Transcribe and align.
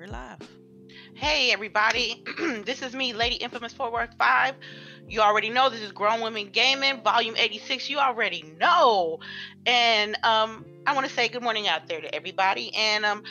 we're 0.00 0.06
live. 0.06 0.38
Hey 1.14 1.52
everybody, 1.52 2.24
this 2.64 2.80
is 2.80 2.94
me, 2.94 3.12
Lady 3.12 3.34
Infamous 3.34 3.74
415. 3.74 4.58
You 5.06 5.20
already 5.20 5.50
know 5.50 5.68
this 5.68 5.82
is 5.82 5.92
Grown 5.92 6.22
Women 6.22 6.48
Gaming, 6.48 7.02
Volume 7.02 7.34
86. 7.36 7.90
You 7.90 7.98
already 7.98 8.54
know. 8.58 9.20
And 9.66 10.16
um, 10.22 10.64
I 10.86 10.94
want 10.94 11.06
to 11.06 11.12
say 11.12 11.28
good 11.28 11.42
morning 11.42 11.68
out 11.68 11.86
there 11.86 12.00
to 12.00 12.14
everybody. 12.14 12.74
And 12.74 13.04
um, 13.04 13.24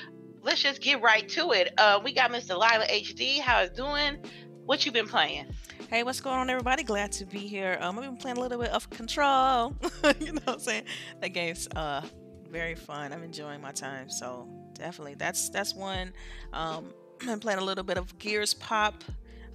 let's 0.44 0.62
just 0.62 0.80
get 0.80 1.02
right 1.02 1.28
to 1.30 1.54
it. 1.54 1.74
Uh, 1.80 2.02
we 2.04 2.14
got 2.14 2.30
Miss 2.30 2.46
Delilah 2.46 2.86
HD. 2.86 3.40
How 3.40 3.62
is 3.62 3.72
doing? 3.72 4.24
What 4.66 4.86
you 4.86 4.92
been 4.92 5.08
playing? 5.08 5.48
Hey, 5.90 6.04
what's 6.04 6.22
going 6.22 6.38
on, 6.38 6.52
everybody? 6.52 6.84
Glad 6.84 7.12
to 7.14 7.26
be 7.26 7.40
here. 7.40 7.80
Um, 7.82 7.98
I've 7.98 8.06
been 8.06 8.18
playing 8.18 8.38
a 8.38 8.42
little 8.42 8.60
bit 8.60 8.70
of 8.70 8.88
Control. 8.92 9.76
you 10.20 10.34
know 10.34 10.42
what 10.44 10.54
I'm 10.54 10.60
saying? 10.60 10.84
That 11.22 11.30
game's 11.30 11.68
uh 11.76 12.04
very 12.48 12.76
fun. 12.76 13.12
I'm 13.12 13.24
enjoying 13.24 13.60
my 13.60 13.72
time. 13.72 14.08
So 14.12 14.48
definitely, 14.80 15.16
that's 15.16 15.50
that's 15.50 15.76
one. 15.76 16.14
Um, 16.54 16.94
I'm 17.28 17.40
playing 17.40 17.60
a 17.60 17.64
little 17.64 17.84
bit 17.84 17.98
of 17.98 18.18
Gears 18.18 18.54
Pop. 18.54 19.04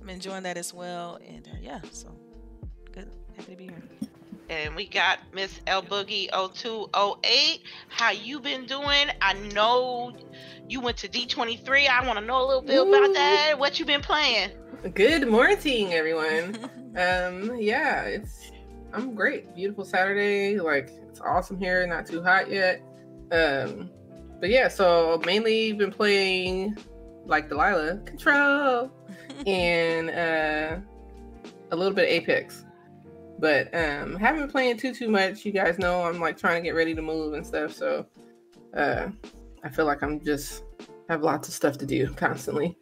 I'm 0.01 0.10
enjoying 0.10 0.42
that 0.42 0.56
as 0.56 0.73
well. 0.73 1.19
And 1.27 1.48
uh, 1.48 1.56
yeah, 1.60 1.80
so 1.91 2.15
good. 2.92 3.10
Happy 3.37 3.52
to 3.52 3.56
be 3.56 3.65
here. 3.65 3.82
And 4.51 4.77
we 4.77 4.87
got 4.87 5.20
Miss 5.32 5.60
L 5.66 5.82
Boogie 5.82 6.29
0208. 6.30 7.62
How 7.88 8.10
you 8.10 8.38
been 8.41 8.66
doing? 8.66 9.09
I 9.23 9.32
know 9.55 10.15
you 10.68 10.80
went 10.80 10.98
to 10.98 11.09
D23. 11.09 11.88
I 11.88 12.06
want 12.06 12.18
to 12.18 12.24
know 12.24 12.45
a 12.45 12.46
little 12.46 12.62
bit 12.62 12.77
Ooh. 12.77 12.95
about 12.95 13.15
that. 13.15 13.59
What 13.59 13.80
you 13.80 13.87
been 13.87 14.02
playing? 14.02 14.51
Good 14.93 15.27
morning, 15.27 15.95
everyone. 15.95 16.56
um, 16.96 17.56
yeah, 17.59 18.02
it's 18.02 18.52
I'm 18.93 19.15
great. 19.15 19.54
Beautiful 19.54 19.85
Saturday. 19.85 20.60
Like 20.60 20.91
it's 21.09 21.20
awesome 21.20 21.59
here. 21.59 21.87
Not 21.87 22.07
too 22.07 22.23
hot 22.23 22.51
yet. 22.51 22.82
Um, 23.32 23.91
but 24.40 24.51
yeah, 24.51 24.68
so 24.68 25.21
mainly 25.24 25.73
been 25.73 25.90
playing 25.90 26.77
like 27.27 27.49
Delilah 27.49 27.99
Control 28.04 28.91
and 29.46 30.10
uh, 30.10 30.79
a 31.71 31.76
little 31.76 31.95
bit 31.95 32.04
of 32.04 32.10
Apex. 32.10 32.65
But 33.38 33.74
um, 33.74 34.16
haven't 34.16 34.43
been 34.43 34.51
playing 34.51 34.76
too 34.79 34.95
too 34.95 35.09
much. 35.09 35.45
You 35.45 35.52
guys 35.52 35.79
know 35.79 36.04
I'm 36.04 36.21
like 36.21 36.38
trying 36.38 36.63
to 36.63 36.66
get 36.66 36.74
ready 36.74 36.95
to 36.95 37.02
move 37.02 37.35
and 37.35 37.46
stuff. 37.46 37.73
So 37.73 38.07
uh, 38.76 39.09
I 39.63 39.68
feel 39.68 39.87
like 39.87 40.02
I'm 40.02 40.21
just 40.21 40.65
have 41.09 41.23
lots 41.23 41.48
of 41.48 41.54
stuff 41.54 41.79
to 41.79 41.87
do 41.87 42.09
constantly. 42.15 42.79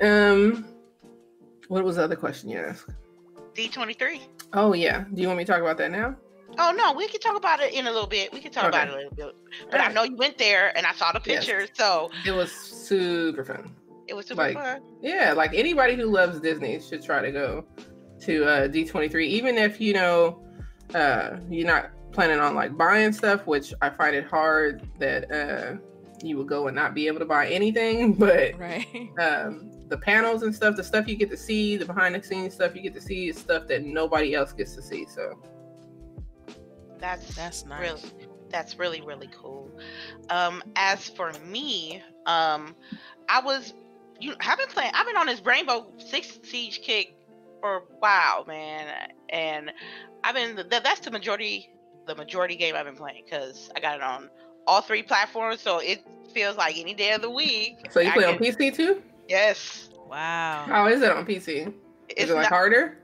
Um, 0.00 0.66
what 1.68 1.84
was 1.84 1.96
the 1.96 2.04
other 2.04 2.16
question 2.16 2.50
you 2.50 2.58
asked? 2.58 2.90
D23. 3.54 4.20
Oh 4.52 4.74
yeah. 4.74 5.04
Do 5.12 5.22
you 5.22 5.28
want 5.28 5.38
me 5.38 5.44
to 5.44 5.52
talk 5.52 5.60
about 5.60 5.78
that 5.78 5.90
now? 5.90 6.16
Oh 6.58 6.72
no, 6.76 6.92
we 6.96 7.06
can 7.08 7.20
talk 7.20 7.36
about 7.36 7.60
it 7.60 7.72
in 7.74 7.86
a 7.86 7.90
little 7.92 8.08
bit. 8.08 8.32
We 8.32 8.40
can 8.40 8.50
talk 8.50 8.68
about 8.68 8.88
it 8.88 8.92
a 8.92 8.96
little 8.96 9.14
bit. 9.14 9.34
But 9.70 9.80
I 9.80 9.92
know 9.92 10.04
you 10.04 10.16
went 10.16 10.38
there 10.38 10.76
and 10.76 10.86
I 10.86 10.92
saw 10.92 11.12
the 11.12 11.20
Yes. 11.26 11.44
pictures, 11.46 11.68
so 11.74 12.10
It 12.24 12.32
was 12.32 12.50
super 12.52 13.44
fun. 13.44 13.74
it 14.08 14.14
was 14.14 14.26
super 14.26 14.40
Like, 14.42 14.54
fun. 14.54 14.80
Yeah, 15.02 15.32
like 15.32 15.52
anybody 15.54 15.96
who 15.96 16.06
loves 16.06 16.40
Disney 16.40 16.80
should 16.80 17.02
try 17.02 17.20
to 17.20 17.30
go 17.32 17.64
to 18.20 18.44
uh, 18.44 18.68
D23, 18.68 19.24
even 19.26 19.58
if 19.58 19.80
you 19.80 19.92
know 19.94 20.42
uh, 20.94 21.36
you're 21.50 21.66
not 21.66 21.90
planning 22.12 22.38
on 22.38 22.54
like 22.54 22.76
buying 22.76 23.12
stuff, 23.12 23.46
which 23.46 23.74
I 23.82 23.90
find 23.90 24.16
it 24.16 24.24
hard 24.26 24.88
that 24.98 25.30
uh, 25.30 25.76
you 26.22 26.38
would 26.38 26.48
go 26.48 26.68
and 26.68 26.74
not 26.74 26.94
be 26.94 27.06
able 27.08 27.18
to 27.18 27.26
buy 27.26 27.48
anything. 27.48 28.14
But 28.18 28.58
Right. 28.58 28.86
um, 29.18 29.70
the 29.88 29.98
panels 29.98 30.42
and 30.42 30.54
stuff, 30.54 30.76
the 30.76 30.84
stuff 30.84 31.06
you 31.06 31.16
get 31.16 31.30
to 31.30 31.36
see, 31.36 31.76
the 31.76 31.84
behind 31.84 32.14
the 32.14 32.22
scenes 32.22 32.54
stuff 32.54 32.74
you 32.74 32.80
get 32.82 32.94
to 32.94 33.00
see 33.00 33.28
is 33.28 33.36
stuff 33.36 33.66
that 33.68 33.84
nobody 33.84 34.34
else 34.34 34.52
gets 34.52 34.74
to 34.76 34.82
see. 34.82 35.04
So 35.06 35.38
That's 36.98 37.34
That's 37.34 37.64
nice. 37.66 37.80
really 37.80 38.12
that's 38.48 38.78
really 38.78 39.00
really 39.00 39.28
cool. 39.36 39.68
Um, 40.30 40.62
as 40.76 41.08
for 41.08 41.32
me, 41.44 42.02
um, 42.26 42.74
I 43.28 43.40
was 43.40 43.74
you 44.20 44.30
know, 44.30 44.36
I've 44.40 44.58
been 44.58 44.68
playing. 44.68 44.92
I've 44.94 45.06
been 45.06 45.16
on 45.16 45.26
this 45.26 45.40
Rainbow 45.44 45.86
Six 45.98 46.38
Siege 46.44 46.80
kick 46.82 47.16
for 47.60 47.76
a 47.78 47.80
while, 47.98 48.44
man, 48.46 49.08
and 49.30 49.72
I've 50.24 50.34
been 50.34 50.56
th- 50.56 50.82
that's 50.82 51.00
the 51.00 51.10
majority 51.10 51.70
the 52.06 52.14
majority 52.14 52.56
game 52.56 52.74
I've 52.76 52.86
been 52.86 52.96
playing 52.96 53.24
because 53.24 53.68
I 53.76 53.80
got 53.80 53.96
it 53.96 54.02
on 54.02 54.30
all 54.66 54.80
three 54.80 55.02
platforms, 55.02 55.60
so 55.60 55.78
it 55.80 56.02
feels 56.32 56.56
like 56.56 56.78
any 56.78 56.94
day 56.94 57.12
of 57.12 57.22
the 57.22 57.30
week. 57.30 57.76
so 57.90 58.00
you 58.00 58.10
I 58.10 58.12
play 58.14 58.24
on 58.24 58.38
can- 58.38 58.46
PC 58.46 58.74
too? 58.74 59.02
Yes, 59.28 59.90
Wow. 60.08 60.64
How 60.68 60.86
is 60.86 61.02
it 61.02 61.10
on 61.10 61.26
PC? 61.26 61.66
Is 61.66 61.72
it's 62.08 62.30
it 62.30 62.34
like 62.34 62.44
not, 62.44 62.52
harder? 62.52 62.98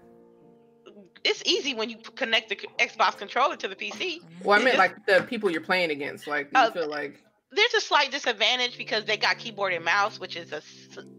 It's 1.24 1.42
easy 1.46 1.74
when 1.74 1.90
you 1.90 1.98
connect 2.16 2.48
the 2.48 2.56
Xbox 2.78 3.16
controller 3.18 3.56
to 3.56 3.68
the 3.68 3.76
PC. 3.76 4.20
Well, 4.44 4.58
I 4.58 4.60
It 4.60 4.64
meant 4.64 4.78
like 4.78 5.06
the 5.06 5.24
people 5.28 5.50
you're 5.50 5.60
playing 5.60 5.90
against. 5.90 6.26
Like, 6.26 6.50
do 6.52 6.58
you 6.58 6.66
Oh, 6.66 6.70
feel 6.70 6.88
like 6.88 7.22
there's 7.50 7.74
a 7.74 7.80
slight 7.80 8.10
disadvantage 8.10 8.78
because 8.78 9.04
they 9.04 9.16
got 9.16 9.38
keyboard 9.38 9.72
and 9.72 9.84
mouse, 9.84 10.18
which 10.18 10.36
is 10.36 10.52
a 10.52 10.62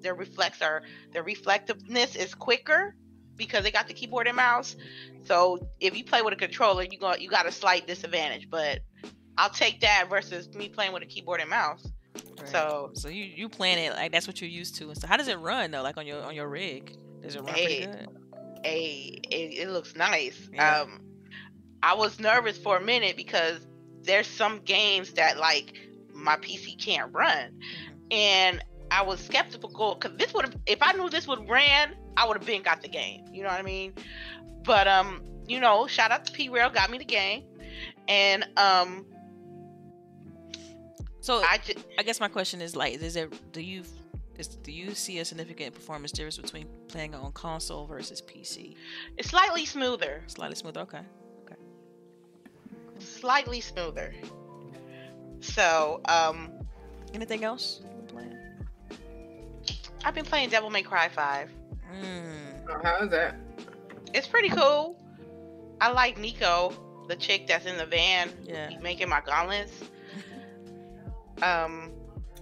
their 0.02 0.16
reflex 0.16 0.62
or 0.62 0.84
their 1.14 1.24
reflectiveness 1.24 2.16
is 2.16 2.34
quicker 2.34 2.96
because 3.38 3.64
they 3.64 3.72
got 3.72 3.88
the 3.88 3.94
keyboard 3.94 4.28
and 4.28 4.36
mouse. 4.36 4.76
So 5.26 5.60
if 5.80 5.98
you 5.98 6.04
play 6.04 6.22
with 6.22 6.34
a 6.34 6.38
controller, 6.38 6.84
you 6.84 6.98
got 7.00 7.22
you 7.22 7.30
got 7.30 7.46
a 7.46 7.52
slight 7.52 7.88
disadvantage. 7.88 8.48
But 8.50 8.80
I'll 9.38 9.50
take 9.50 9.82
that 9.82 10.08
versus 10.10 10.54
me 10.54 10.70
playing 10.70 10.94
with 10.94 11.04
a 11.04 11.08
keyboard 11.08 11.40
and 11.40 11.50
mouse. 11.50 11.86
Right. 12.40 12.48
So 12.50 12.92
So 12.94 13.10
you 13.10 13.24
you 13.24 13.48
plan 13.48 13.78
it 13.78 13.94
like 13.94 14.12
that's 14.12 14.28
what 14.28 14.42
you're 14.42 14.50
used 14.50 14.76
to. 14.76 14.90
And 14.90 14.98
so 14.98 15.08
how 15.08 15.18
does 15.18 15.28
it 15.28 15.40
run 15.40 15.72
though? 15.72 15.84
Like 15.84 15.98
on 15.98 16.06
your 16.06 16.22
on 16.24 16.36
your 16.36 16.48
rig? 16.50 16.96
Does 17.22 17.36
it 17.36 17.42
run 17.42 17.54
Hey. 17.54 17.86
pretty 17.86 17.86
good? 17.86 18.23
A 18.66 19.20
it, 19.30 19.68
it 19.68 19.70
looks 19.70 19.96
nice. 19.96 20.50
Yeah. 20.54 20.82
Um, 20.82 21.02
I 21.82 21.96
was 21.96 22.20
nervous 22.20 22.58
for 22.58 22.78
a 22.78 22.82
minute 22.82 23.18
because 23.18 23.66
there's 24.04 24.28
some 24.28 24.60
games 24.60 25.14
that 25.14 25.38
like 25.38 25.74
my 26.14 26.38
PC 26.38 26.76
can't 26.80 27.12
run. 27.14 27.52
Mhm. 27.60 27.98
and 28.12 28.64
I 28.92 29.02
was 29.02 29.20
skeptical 29.20 29.96
because 29.96 30.16
this 30.18 30.34
would 30.36 30.46
have, 30.46 30.56
if 30.68 30.78
I 30.82 30.92
knew 30.92 31.10
this 31.10 31.28
would 31.28 31.50
ran, 31.50 31.96
I 32.16 32.28
would 32.28 32.38
have 32.38 32.46
been 32.46 32.62
got 32.62 32.84
the 32.84 32.88
game. 32.90 33.26
You 33.34 33.42
know 33.42 33.50
what 33.50 33.58
I 33.60 33.64
mean? 33.64 33.94
But 34.64 34.88
um, 34.88 35.24
you 35.48 35.60
know, 35.60 35.88
shout 35.88 36.12
out 36.12 36.26
to 36.26 36.32
P 36.32 36.50
Rail, 36.50 36.70
got 36.70 36.92
me 36.92 37.00
the 37.00 37.06
game, 37.06 37.44
and 38.08 38.46
um, 38.58 39.06
So 41.22 41.42
I 41.42 41.58
just 41.58 41.80
I 41.98 42.04
guess 42.04 42.20
my 42.20 42.28
question 42.28 42.62
is 42.62 42.76
like, 42.76 43.02
is 43.02 43.16
it 43.16 43.34
do 43.52 43.62
you 43.62 43.84
is 44.38 44.48
do 44.48 44.72
you 44.72 44.94
see 44.96 45.20
a 45.20 45.26
significant 45.26 45.74
performance 45.76 46.12
difference 46.12 46.38
between 46.38 46.68
playing 46.88 47.14
on 47.16 47.32
console 47.34 47.86
versus 47.86 48.22
PC? 48.22 48.76
it's 49.18 49.30
slightly 49.30 49.66
smoother, 49.66 50.24
Slightly 50.28 50.56
smoother. 50.56 50.82
Okay. 50.82 51.02
Okay. 51.46 51.56
Slightly 53.00 53.62
smoother. 53.62 54.14
So 55.42 56.02
um, 56.06 56.52
Anything 57.14 57.44
else 57.44 57.82
playing? 58.08 58.36
I've 60.06 60.16
been 60.16 60.26
playing 60.26 60.50
Devil 60.50 60.70
May 60.70 60.82
Cry 60.84 61.10
Five. 61.10 61.50
Mm. 62.02 62.66
oh, 62.70 62.80
how 62.84 63.04
is 63.04 63.12
that? 63.12 63.36
It's 64.14 64.28
pretty 64.28 64.50
cool. 64.50 65.00
I 65.82 65.92
like 65.92 66.18
Nico, 66.18 66.74
the 67.08 67.16
chick 67.16 67.46
that's 67.48 67.66
in 67.66 67.78
the 67.78 67.86
van, 67.86 68.32
Yeah. 68.44 68.72
making 68.82 69.10
my 69.10 69.22
gauntlets. 69.22 69.74
Um, 71.42 71.92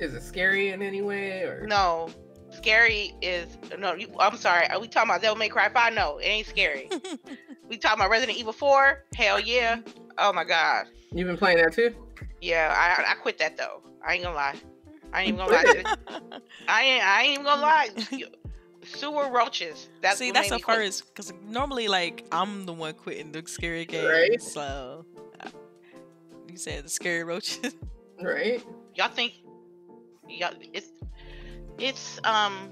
Is 0.01 0.15
it 0.15 0.23
scary 0.23 0.69
in 0.69 0.81
any 0.81 1.03
way 1.03 1.43
or 1.43 1.67
No, 1.67 2.09
scary 2.49 3.13
is 3.21 3.55
no. 3.77 3.93
You, 3.93 4.07
I'm 4.19 4.35
sorry. 4.35 4.67
Are 4.67 4.79
we 4.79 4.87
talking 4.87 5.11
about 5.11 5.21
Devil 5.21 5.37
May 5.37 5.47
Cry 5.47 5.69
Five? 5.69 5.93
No, 5.93 6.17
it 6.17 6.25
ain't 6.25 6.47
scary. 6.47 6.89
we 7.69 7.77
talking 7.77 7.99
about 7.99 8.09
Resident 8.09 8.35
Evil 8.35 8.51
Four? 8.51 9.03
Hell 9.15 9.39
yeah! 9.39 9.79
Oh 10.17 10.33
my 10.33 10.43
god. 10.43 10.87
you've 11.13 11.27
been 11.27 11.37
playing 11.37 11.59
that 11.59 11.73
too? 11.73 11.93
Yeah, 12.41 12.73
I 12.75 13.11
I 13.11 13.13
quit 13.13 13.37
that 13.37 13.57
though. 13.57 13.83
I 14.03 14.15
ain't 14.15 14.23
gonna 14.23 14.35
lie. 14.35 14.55
I 15.13 15.21
ain't 15.21 15.27
even 15.35 15.39
gonna 15.39 15.53
lie. 15.53 15.63
To. 15.63 16.41
I 16.67 16.83
ain't 16.83 17.03
I 17.05 17.21
ain't 17.21 17.33
even 17.33 17.45
gonna 17.45 17.61
lie. 17.61 17.89
Sewer 18.83 19.29
roaches. 19.29 19.89
That's 20.01 20.17
See, 20.17 20.31
that's 20.31 20.49
made 20.49 20.55
the 20.61 20.67
me 20.67 20.75
first 20.75 21.05
because 21.13 21.31
normally 21.47 21.87
like 21.87 22.25
I'm 22.31 22.65
the 22.65 22.73
one 22.73 22.95
quitting 22.95 23.31
the 23.31 23.43
scary 23.45 23.85
games. 23.85 24.09
Right. 24.09 24.41
So 24.41 25.05
uh, 25.39 25.49
you 26.49 26.57
said 26.57 26.85
the 26.85 26.89
scary 26.89 27.23
roaches. 27.23 27.75
Right? 28.19 28.63
Y'all 28.95 29.09
think? 29.09 29.33
Y'all, 30.31 30.53
it's 30.73 30.89
it's 31.77 32.19
um 32.23 32.71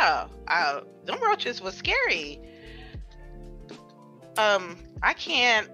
yeah. 0.00 0.26
Uh, 0.48 0.80
them 1.04 1.20
roaches 1.22 1.60
was 1.60 1.74
scary. 1.74 2.40
Um, 4.36 4.76
I 5.02 5.12
can't 5.14 5.68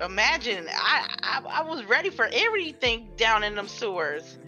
imagine. 0.00 0.66
I, 0.68 1.14
I 1.22 1.60
I 1.60 1.62
was 1.62 1.84
ready 1.84 2.10
for 2.10 2.28
everything 2.32 3.10
down 3.16 3.42
in 3.42 3.54
them 3.54 3.68
sewers, 3.68 4.38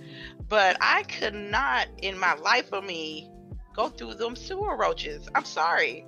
but 0.49 0.77
I 0.81 1.03
could 1.05 1.35
not, 1.35 1.89
in 1.99 2.19
my 2.19 2.35
life 2.35 2.73
of 2.73 2.85
me, 2.85 3.31
go 3.75 3.89
through 3.89 4.15
them 4.15 4.37
sewer 4.37 4.77
roaches. 4.77 5.29
I'm 5.35 5.45
sorry. 5.45 6.07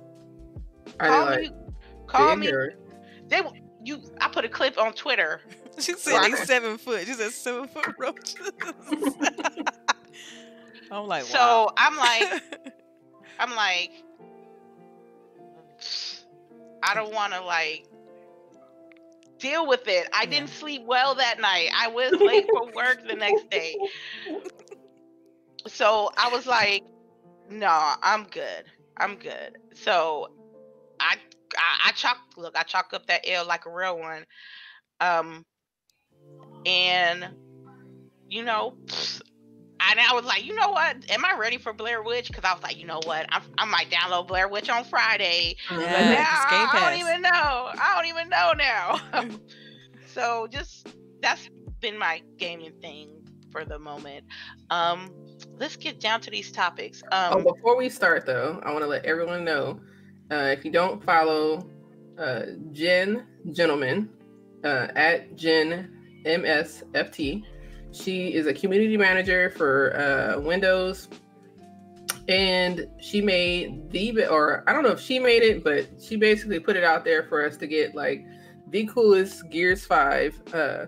Are 0.99 1.07
call 1.09 1.25
like 1.25 1.41
me. 1.41 1.51
Call 2.07 2.35
me. 2.35 2.51
They 3.27 3.41
you. 3.83 4.01
I 4.21 4.29
put 4.29 4.45
a 4.45 4.49
clip 4.49 4.77
on 4.77 4.93
Twitter. 4.93 5.41
She 5.79 5.93
said 5.93 6.21
they 6.23 6.35
seven 6.35 6.77
foot. 6.77 7.05
She 7.05 7.13
said 7.13 7.31
seven 7.31 7.67
foot 7.67 7.95
roaches. 7.99 8.51
I'm 10.91 11.07
like, 11.07 11.23
so 11.23 11.37
wow. 11.39 11.73
I'm 11.77 11.97
like, 11.97 12.43
I'm 13.39 13.55
like, 13.55 13.91
I 16.83 16.93
don't 16.93 17.13
want 17.13 17.33
to 17.33 17.41
like 17.41 17.87
deal 19.39 19.67
with 19.67 19.87
it. 19.87 20.07
I 20.13 20.25
didn't 20.25 20.49
sleep 20.49 20.83
well 20.85 21.15
that 21.15 21.39
night. 21.39 21.69
I 21.75 21.87
was 21.87 22.11
late 22.19 22.45
for 22.51 22.71
work 22.73 23.05
the 23.07 23.15
next 23.15 23.49
day. 23.49 23.75
so 25.67 26.09
I 26.17 26.29
was 26.29 26.45
like, 26.45 26.83
no, 27.49 27.93
I'm 28.01 28.23
good. 28.25 28.65
I'm 28.97 29.15
good. 29.15 29.57
So 29.73 30.31
I 30.99 31.17
I, 31.57 31.89
I 31.89 31.91
chalk 31.93 32.17
look, 32.37 32.57
I 32.57 32.63
chalk 32.63 32.93
up 32.93 33.07
that 33.07 33.21
L 33.27 33.45
like 33.47 33.65
a 33.65 33.71
real 33.71 33.97
one. 33.97 34.23
Um 35.01 35.43
and 36.65 37.29
you 38.29 38.43
know, 38.43 38.75
and 39.79 39.99
I 39.99 40.13
was 40.13 40.25
like, 40.25 40.45
you 40.45 40.55
know 40.55 40.71
what? 40.71 40.95
Am 41.09 41.23
I 41.25 41.35
ready 41.37 41.57
for 41.57 41.73
Blair 41.73 42.01
Witch? 42.01 42.27
Because 42.27 42.43
I 42.43 42.53
was 42.53 42.63
like, 42.63 42.77
you 42.77 42.87
know 42.87 43.01
what? 43.03 43.27
I, 43.29 43.41
I 43.57 43.65
might 43.65 43.89
download 43.91 44.27
Blair 44.27 44.47
Witch 44.47 44.69
on 44.69 44.83
Friday. 44.85 45.55
Yeah, 45.69 45.77
But 45.77 45.87
now 45.87 46.49
Game 46.49 46.69
I 46.71 46.89
don't 46.89 46.99
even 46.99 47.21
know. 47.21 47.29
I 47.29 47.93
don't 47.95 48.07
even 48.07 48.29
know 48.29 48.53
now. 48.57 49.37
so 50.07 50.47
just 50.49 50.87
that's 51.21 51.47
been 51.79 51.97
my 51.97 52.21
gaming 52.37 52.73
thing 52.81 53.09
for 53.51 53.65
the 53.65 53.77
moment. 53.77 54.25
Um, 54.69 55.11
let's 55.59 55.75
get 55.75 55.99
down 55.99 56.21
to 56.21 56.31
these 56.31 56.51
topics. 56.51 57.03
Oh, 57.11 57.37
Um, 57.37 57.43
before 57.43 57.77
we 57.77 57.89
start 57.89 58.25
though, 58.25 58.59
I 58.63 58.71
want 58.71 58.83
to 58.83 58.87
let 58.87 59.05
everyone 59.05 59.43
know 59.43 59.79
uh, 60.31 60.55
if 60.57 60.65
you 60.65 60.71
don't 60.71 61.03
follow 61.03 61.69
uh, 62.17 62.43
Jen 62.71 63.27
Gentleman 63.51 64.09
uh, 64.63 64.87
at 64.95 65.35
Jen 65.35 66.02
MSFT, 66.25 67.43
she 67.91 68.33
is 68.33 68.47
a 68.47 68.53
community 68.53 68.97
manager 68.97 69.49
for 69.51 69.95
uh, 69.95 70.39
Windows, 70.39 71.09
and 72.27 72.87
she 73.01 73.21
made 73.21 73.89
the 73.91 74.27
or 74.27 74.63
I 74.67 74.73
don't 74.73 74.83
know 74.83 74.91
if 74.91 74.99
she 74.99 75.19
made 75.19 75.43
it, 75.43 75.63
but 75.63 75.87
she 76.01 76.15
basically 76.15 76.59
put 76.59 76.75
it 76.75 76.83
out 76.83 77.03
there 77.03 77.23
for 77.23 77.45
us 77.45 77.57
to 77.57 77.67
get 77.67 77.95
like 77.95 78.25
the 78.69 78.85
coolest 78.87 79.49
Gears 79.49 79.85
Five 79.85 80.39
uh, 80.53 80.85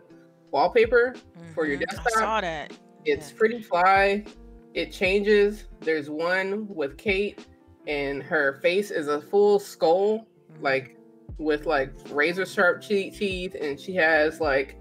wallpaper. 0.52 1.16
For 1.54 1.66
your 1.66 1.78
Mhm. 1.78 1.86
desktop? 1.90 2.08
I 2.08 2.20
saw 2.20 2.42
that. 2.42 2.74
It's 3.06 3.31
Yeah. 3.31 3.38
pretty 3.38 3.62
fly. 3.62 4.26
It 4.74 4.92
changes. 4.92 5.66
There's 5.80 6.10
one 6.10 6.68
with 6.68 6.98
Kate, 6.98 7.46
and 7.88 8.22
her 8.24 8.60
face 8.62 8.92
is 8.92 9.08
a 9.08 9.22
full 9.22 9.58
skull, 9.60 10.28
Mhm. 10.52 10.62
like 10.62 10.98
with 11.38 11.66
like 11.66 11.92
razor 12.12 12.46
sharp 12.46 12.81
teeth, 12.81 13.56
and 13.62 13.80
she 13.80 13.94
has 13.96 14.42
like 14.42 14.76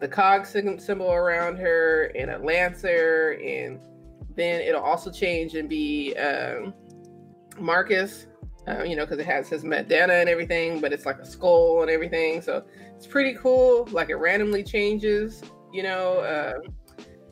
the 0.00 0.08
cog 0.08 0.46
symbol 0.46 1.12
around 1.12 1.56
her 1.56 2.12
and 2.14 2.30
a 2.30 2.38
lancer, 2.38 3.38
and 3.44 3.80
then 4.34 4.60
it'll 4.60 4.82
also 4.82 5.10
change 5.10 5.54
and 5.54 5.68
be 5.68 6.14
um, 6.16 6.74
Marcus. 7.58 8.26
Uh, 8.68 8.84
you 8.84 8.94
know, 8.94 9.04
because 9.04 9.18
it 9.18 9.26
has 9.26 9.48
his 9.48 9.64
bandana 9.64 10.12
and 10.12 10.28
everything, 10.28 10.80
but 10.80 10.92
it's 10.92 11.04
like 11.04 11.18
a 11.18 11.26
skull 11.26 11.82
and 11.82 11.90
everything. 11.90 12.40
So 12.40 12.64
it's 12.96 13.08
pretty 13.08 13.34
cool. 13.34 13.88
Like 13.90 14.08
it 14.08 14.14
randomly 14.14 14.62
changes, 14.62 15.42
you 15.72 15.82
know. 15.82 16.22
Um, 16.22 16.72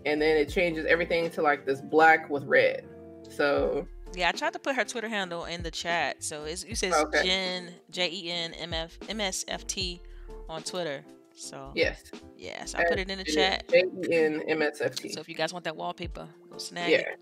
and 0.04 0.20
then 0.20 0.36
it 0.36 0.48
changes 0.48 0.86
everything 0.86 1.30
to 1.30 1.42
like 1.42 1.64
this 1.64 1.80
black 1.80 2.28
with 2.30 2.42
red. 2.46 2.84
So 3.28 3.86
Yeah, 4.16 4.30
I 4.30 4.32
tried 4.32 4.54
to 4.54 4.58
put 4.58 4.74
her 4.74 4.84
Twitter 4.84 5.08
handle 5.08 5.44
in 5.44 5.62
the 5.62 5.70
chat. 5.70 6.24
So 6.24 6.42
it's, 6.44 6.64
you 6.64 6.74
says 6.74 6.94
Okay. 6.94 7.22
Jen 7.22 7.74
J 7.92 8.10
E 8.10 8.30
N 8.32 8.52
M 8.54 8.74
F 8.74 8.98
M 9.08 9.20
S 9.20 9.44
F 9.46 9.64
T 9.68 10.02
on 10.48 10.64
Twitter. 10.64 11.04
So 11.40 11.72
yes, 11.74 12.02
yeah, 12.36 12.66
so 12.66 12.76
I 12.78 12.84
put 12.84 12.98
it 12.98 13.08
in 13.08 13.16
the 13.16 13.24
chat. 13.24 13.66
J 13.70 13.84
E 14.08 14.14
N 14.14 14.42
M 14.46 14.60
S 14.60 14.82
F 14.82 14.94
T. 14.94 15.08
So 15.08 15.20
if 15.20 15.28
you 15.28 15.34
guys 15.34 15.54
want 15.54 15.64
that 15.64 15.74
wallpaper, 15.74 16.28
go 16.50 16.58
snag 16.58 16.90
Yeah, 16.90 16.98
it. 16.98 17.18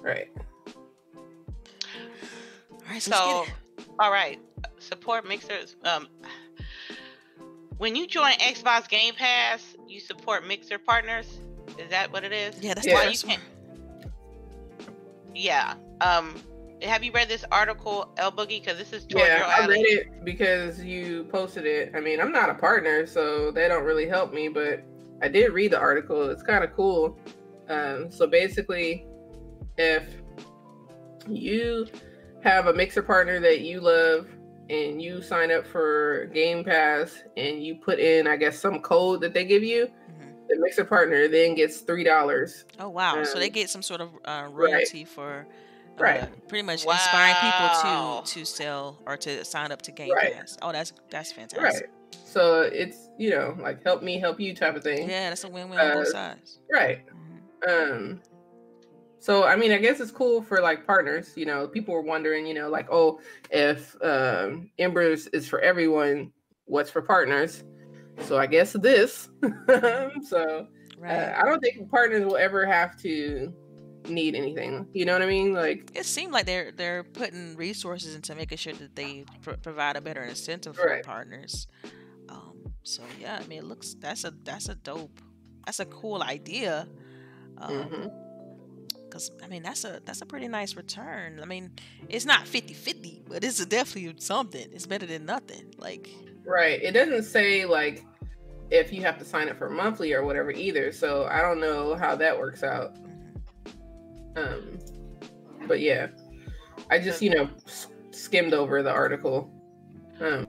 right. 0.00 0.28
All 2.72 2.80
right, 2.90 3.00
so, 3.00 3.10
let's 3.12 3.22
so 3.22 3.44
get 3.44 3.48
it. 3.86 3.88
all 4.00 4.10
right, 4.10 4.40
support 4.80 5.24
mixers. 5.26 5.76
Um, 5.84 6.08
when 7.78 7.94
you 7.94 8.08
join 8.08 8.32
Xbox 8.32 8.88
Game 8.88 9.14
Pass, 9.14 9.76
you 9.86 10.00
support 10.00 10.44
mixer 10.44 10.76
partners. 10.78 11.38
Is 11.78 11.88
that 11.90 12.10
what 12.12 12.24
it 12.24 12.32
is? 12.32 12.58
Yeah, 12.60 12.74
that's 12.74 12.86
Yeah. 12.88 12.94
Why 12.94 13.04
you 13.04 13.18
can't- 13.18 13.42
Yeah. 15.32 15.74
Um, 16.00 16.42
have 16.82 17.02
you 17.04 17.12
read 17.12 17.28
this 17.28 17.44
article, 17.52 18.12
El 18.16 18.32
Boogie? 18.32 18.60
Because 18.62 18.78
this 18.78 18.92
is 18.92 19.04
towards 19.06 19.26
Yeah, 19.26 19.38
your 19.38 19.46
I 19.46 19.58
alley. 19.64 19.74
read 19.82 19.86
it 19.86 20.24
because 20.24 20.82
you 20.84 21.24
posted 21.24 21.66
it. 21.66 21.92
I 21.94 22.00
mean, 22.00 22.20
I'm 22.20 22.32
not 22.32 22.50
a 22.50 22.54
partner, 22.54 23.06
so 23.06 23.50
they 23.50 23.68
don't 23.68 23.84
really 23.84 24.08
help 24.08 24.32
me, 24.32 24.48
but 24.48 24.82
I 25.22 25.28
did 25.28 25.52
read 25.52 25.72
the 25.72 25.78
article. 25.78 26.30
It's 26.30 26.42
kind 26.42 26.64
of 26.64 26.72
cool. 26.74 27.18
Um, 27.68 28.10
so 28.10 28.26
basically, 28.26 29.06
if 29.78 30.04
you 31.28 31.86
have 32.42 32.66
a 32.66 32.72
mixer 32.72 33.02
partner 33.02 33.38
that 33.40 33.60
you 33.60 33.80
love 33.80 34.26
and 34.70 35.02
you 35.02 35.20
sign 35.22 35.50
up 35.52 35.66
for 35.66 36.26
Game 36.32 36.64
Pass 36.64 37.22
and 37.36 37.62
you 37.62 37.74
put 37.76 37.98
in, 37.98 38.26
I 38.26 38.36
guess, 38.36 38.58
some 38.58 38.80
code 38.80 39.20
that 39.20 39.34
they 39.34 39.44
give 39.44 39.62
you, 39.62 39.86
Mhm. 39.86 40.48
the 40.48 40.58
mixer 40.58 40.84
partner 40.84 41.28
then 41.28 41.54
gets 41.54 41.78
three 41.80 42.04
dollars. 42.04 42.64
Oh 42.78 42.88
wow! 42.88 43.22
so 43.24 43.38
they 43.38 43.46
Um, 43.46 43.52
get 43.52 43.68
some 43.70 43.82
sort 43.82 44.00
of 44.00 44.10
uh, 44.24 44.48
royalty 44.50 45.04
for 45.04 45.46
uh, 46.00 46.04
Right. 46.04 46.48
pretty 46.48 46.62
much 46.64 46.84
inspiring 46.84 47.34
people 47.40 47.68
to 48.24 48.32
to 48.34 48.44
sell 48.44 48.98
or 49.06 49.16
to 49.18 49.44
sign 49.44 49.70
up 49.72 49.82
to 49.82 49.92
Game 49.92 50.12
Right. 50.14 50.34
Pass. 50.34 50.56
Oh, 50.62 50.72
that's 50.72 50.92
that's 51.10 51.32
fantastic. 51.32 51.62
Right. 51.62 51.90
So 52.24 52.62
it's 52.62 53.08
you 53.18 53.30
know 53.30 53.56
like 53.60 53.82
help 53.84 54.02
me 54.02 54.18
help 54.18 54.40
you 54.40 54.54
type 54.54 54.76
of 54.76 54.82
thing. 54.82 55.08
Yeah, 55.08 55.28
that's 55.28 55.44
a 55.44 55.48
win-win 55.48 55.78
on 55.78 55.94
both 55.94 56.08
Uh, 56.08 56.10
sides. 56.12 56.58
Right. 56.72 57.00
Mhm. 57.66 57.68
Um 57.68 58.20
so 59.18 59.44
I 59.44 59.54
mean 59.56 59.72
I 59.72 59.78
guess 59.78 60.00
it's 60.00 60.10
cool 60.10 60.42
for 60.42 60.60
like 60.60 60.86
partners, 60.86 61.32
you 61.36 61.44
know, 61.44 61.68
people 61.68 61.92
were 61.94 62.00
wondering, 62.02 62.46
you 62.46 62.54
know, 62.54 62.68
like, 62.70 62.88
oh, 62.90 63.20
if 63.50 63.94
um 64.02 64.70
Embers 64.78 65.26
is 65.28 65.48
for 65.48 65.60
everyone, 65.60 66.32
what's 66.66 66.90
for 66.90 67.02
partners? 67.02 67.64
So 68.20 68.38
I 68.38 68.46
guess 68.46 68.72
this. 68.74 69.28
so 70.28 70.66
Right. 70.98 71.12
uh, 71.16 71.40
I 71.40 71.44
don't 71.46 71.60
think 71.60 71.90
partners 71.90 72.24
will 72.26 72.36
ever 72.36 72.66
have 72.66 72.94
to 72.98 73.54
need 74.10 74.34
anything. 74.34 74.86
You 74.92 75.04
know 75.04 75.12
what 75.12 75.22
I 75.22 75.26
mean? 75.26 75.52
Like 75.54 75.90
it 75.94 76.06
seemed 76.06 76.32
like 76.32 76.46
they're 76.46 76.72
they're 76.72 77.04
putting 77.04 77.56
resources 77.56 78.14
into 78.14 78.34
making 78.34 78.58
sure 78.58 78.72
that 78.74 78.94
they 78.96 79.24
pr- 79.42 79.52
provide 79.62 79.96
a 79.96 80.00
better 80.00 80.22
incentive 80.22 80.76
for 80.76 80.86
Right. 80.86 81.02
partners. 81.04 81.66
Um, 82.28 82.72
so 82.82 83.02
yeah, 83.20 83.38
I 83.42 83.46
mean, 83.46 83.58
it 83.58 83.64
looks 83.64 83.94
that's 83.94 84.24
a 84.24 84.32
that's 84.44 84.68
a 84.68 84.74
dope, 84.74 85.20
that's 85.66 85.80
a 85.80 85.86
cool 85.86 86.22
idea. 86.22 86.86
Um, 87.58 87.72
mhm. 87.72 88.12
Cause 89.10 89.32
I 89.42 89.48
mean 89.48 89.62
that's 89.64 89.84
a 89.84 90.00
that's 90.04 90.20
a 90.22 90.26
pretty 90.26 90.46
nice 90.46 90.76
return. 90.76 91.40
I 91.42 91.44
mean, 91.44 91.72
it's 92.08 92.24
not 92.24 92.46
50-50, 92.46 93.22
but 93.28 93.42
it's 93.42 93.64
definitely 93.66 94.14
something. 94.20 94.68
It's 94.72 94.86
better 94.86 95.06
than 95.06 95.24
nothing. 95.26 95.74
Like 95.78 96.08
Right. 96.44 96.80
It 96.82 96.92
doesn't 96.92 97.24
say 97.24 97.64
like 97.64 98.04
if 98.70 98.92
you 98.92 99.02
have 99.02 99.18
to 99.18 99.24
sign 99.24 99.48
up 99.48 99.58
for 99.58 99.68
monthly 99.68 100.12
or 100.12 100.24
whatever 100.24 100.52
either. 100.52 100.92
So 100.92 101.24
I 101.24 101.42
don't 101.42 101.60
know 101.60 101.96
how 101.96 102.14
that 102.14 102.38
works 102.38 102.62
out. 102.62 102.94
Um, 104.40 104.78
but 105.66 105.80
yeah, 105.80 106.08
I 106.90 106.98
just 106.98 107.22
you 107.22 107.30
know 107.30 107.48
s- 107.66 107.88
skimmed 108.10 108.54
over 108.54 108.82
the 108.82 108.90
article. 108.90 109.50
Um, 110.20 110.46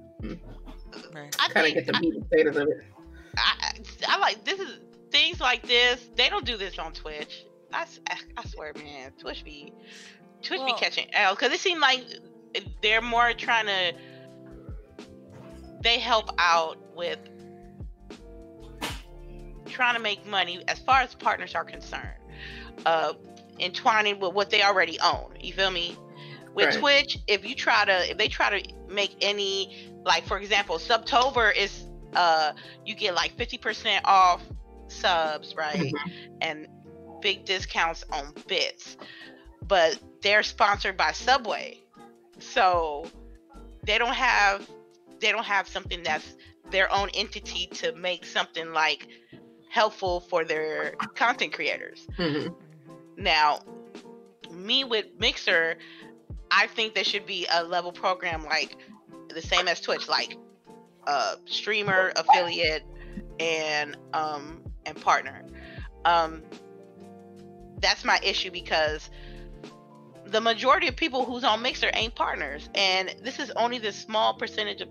right. 1.13 1.35
I 1.39 1.47
kind 1.49 1.67
of 1.67 1.73
get 1.73 1.85
the 1.85 1.95
I, 1.95 1.99
meat 1.99 2.15
and 2.15 2.29
potatoes 2.29 2.55
of 2.57 2.67
it. 2.67 2.77
I, 3.37 3.73
I 4.07 4.15
I 4.15 4.17
like 4.17 4.43
this 4.45 4.59
is 4.59 4.79
things 5.11 5.39
like 5.39 5.67
this. 5.67 6.09
They 6.15 6.29
don't 6.29 6.45
do 6.45 6.57
this 6.57 6.77
on 6.79 6.93
Twitch. 6.93 7.45
I 7.73 7.85
swear, 8.47 8.73
man, 8.75 9.11
Twitch 9.19 9.43
be 9.45 9.73
Twitch 10.41 10.59
Well- 10.59 10.67
be 10.67 10.79
catching 10.79 11.13
L 11.13 11.35
because 11.35 11.51
it 11.53 11.59
seemed 11.59 11.81
like 11.81 12.03
they're 12.81 13.01
more 13.01 13.33
trying 13.33 13.67
to. 13.67 13.93
They 15.81 15.97
help 15.97 16.29
out 16.37 16.77
with 16.95 17.17
trying 19.65 19.95
to 19.95 20.01
make 20.01 20.25
money 20.27 20.61
as 20.67 20.79
far 20.79 20.99
as 20.99 21.15
partners 21.15 21.55
are 21.55 21.63
concerned, 21.63 22.19
uh, 22.85 23.13
entwining 23.61 24.19
with 24.19 24.33
what 24.33 24.49
they 24.49 24.63
already 24.63 24.99
own. 24.99 25.33
You 25.39 25.53
feel 25.53 25.71
me? 25.71 25.97
With 26.53 26.65
Right. 26.69 26.79
Twitch, 26.79 27.17
if 27.27 27.45
you 27.45 27.55
try 27.55 27.85
to, 27.85 28.11
if 28.11 28.17
they 28.17 28.27
try 28.27 28.59
to 28.59 28.73
make 28.89 29.15
any, 29.21 29.91
like 30.03 30.25
for 30.25 30.37
example, 30.37 30.77
Subtober 30.77 31.55
is, 31.55 31.85
uh, 32.13 32.51
you 32.85 32.93
get 32.95 33.15
like 33.15 33.31
fifty 33.37 33.57
percent 33.57 34.03
off 34.05 34.41
subs, 34.87 35.55
right? 35.55 35.79
Mhm. 35.93 36.11
and 36.41 36.67
big 37.21 37.45
discounts 37.45 38.03
on 38.11 38.33
bits. 38.47 38.97
But 39.67 39.97
they're 40.21 40.43
sponsored 40.43 40.97
by 40.97 41.11
Subway. 41.13 41.79
So 42.39 43.05
they 43.83 43.97
don't 43.97 44.15
have 44.15 44.67
they 45.19 45.31
don't 45.31 45.45
have 45.45 45.67
something 45.67 46.01
that's 46.03 46.35
their 46.71 46.91
own 46.91 47.09
entity 47.13 47.67
to 47.67 47.93
make 47.93 48.25
something 48.25 48.73
like 48.73 49.07
helpful 49.69 50.19
for 50.21 50.43
their 50.43 50.95
content 51.15 51.53
creators. 51.53 52.07
Mhm. 52.17 52.55
Now, 53.21 53.59
me 54.51 54.83
with 54.83 55.05
Mixer, 55.19 55.77
I 56.49 56.67
think 56.67 56.95
there 56.95 57.03
should 57.03 57.25
be 57.25 57.47
a 57.51 57.63
level 57.63 57.91
program 57.91 58.43
like 58.43 58.75
the 59.29 59.41
same 59.41 59.67
as 59.67 59.79
Twitch, 59.79 60.09
like 60.09 60.37
uh 61.07 61.35
streamer, 61.45 62.11
affiliate, 62.15 62.83
and 63.39 63.97
um 64.13 64.61
and 64.85 64.99
partner. 64.99 65.45
Um 66.05 66.43
that's 67.79 68.03
my 68.03 68.19
issue 68.23 68.51
because 68.51 69.09
the 70.25 70.41
majority 70.41 70.87
of 70.87 70.95
people 70.95 71.25
who's 71.25 71.43
on 71.43 71.61
Mixer 71.61 71.91
ain't 71.93 72.15
partners, 72.15 72.69
and 72.75 73.13
this 73.21 73.39
is 73.39 73.51
only 73.51 73.77
the 73.77 73.91
small 73.91 74.33
percentage 74.33 74.81
of 74.81 74.89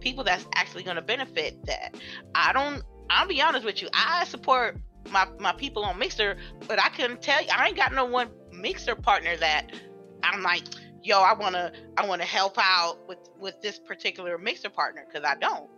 people 0.00 0.24
that's 0.24 0.46
actually 0.54 0.82
going 0.82 0.96
to 0.96 1.02
benefit 1.02 1.64
that. 1.66 1.94
I 2.34 2.52
don't. 2.52 2.82
I'll 3.08 3.28
be 3.28 3.40
honest 3.40 3.64
with 3.64 3.82
you. 3.82 3.88
I 3.92 4.24
support 4.24 4.78
my 5.10 5.26
my 5.38 5.52
people 5.52 5.84
on 5.84 5.98
Mixer, 5.98 6.36
but 6.68 6.80
I 6.80 6.88
couldn't 6.90 7.22
tell 7.22 7.42
you. 7.42 7.48
I 7.54 7.68
ain't 7.68 7.76
got 7.76 7.92
no 7.92 8.04
one 8.04 8.30
Mixer 8.52 8.94
partner 8.94 9.36
that 9.36 9.72
I'm 10.22 10.42
like, 10.42 10.64
yo, 11.02 11.20
I 11.20 11.34
wanna 11.34 11.72
I 11.96 12.06
wanna 12.06 12.24
help 12.24 12.56
out 12.58 12.98
with 13.08 13.18
with 13.38 13.60
this 13.60 13.78
particular 13.78 14.38
Mixer 14.38 14.70
partner 14.70 15.04
because 15.06 15.28
I 15.28 15.36
don't. 15.36 15.70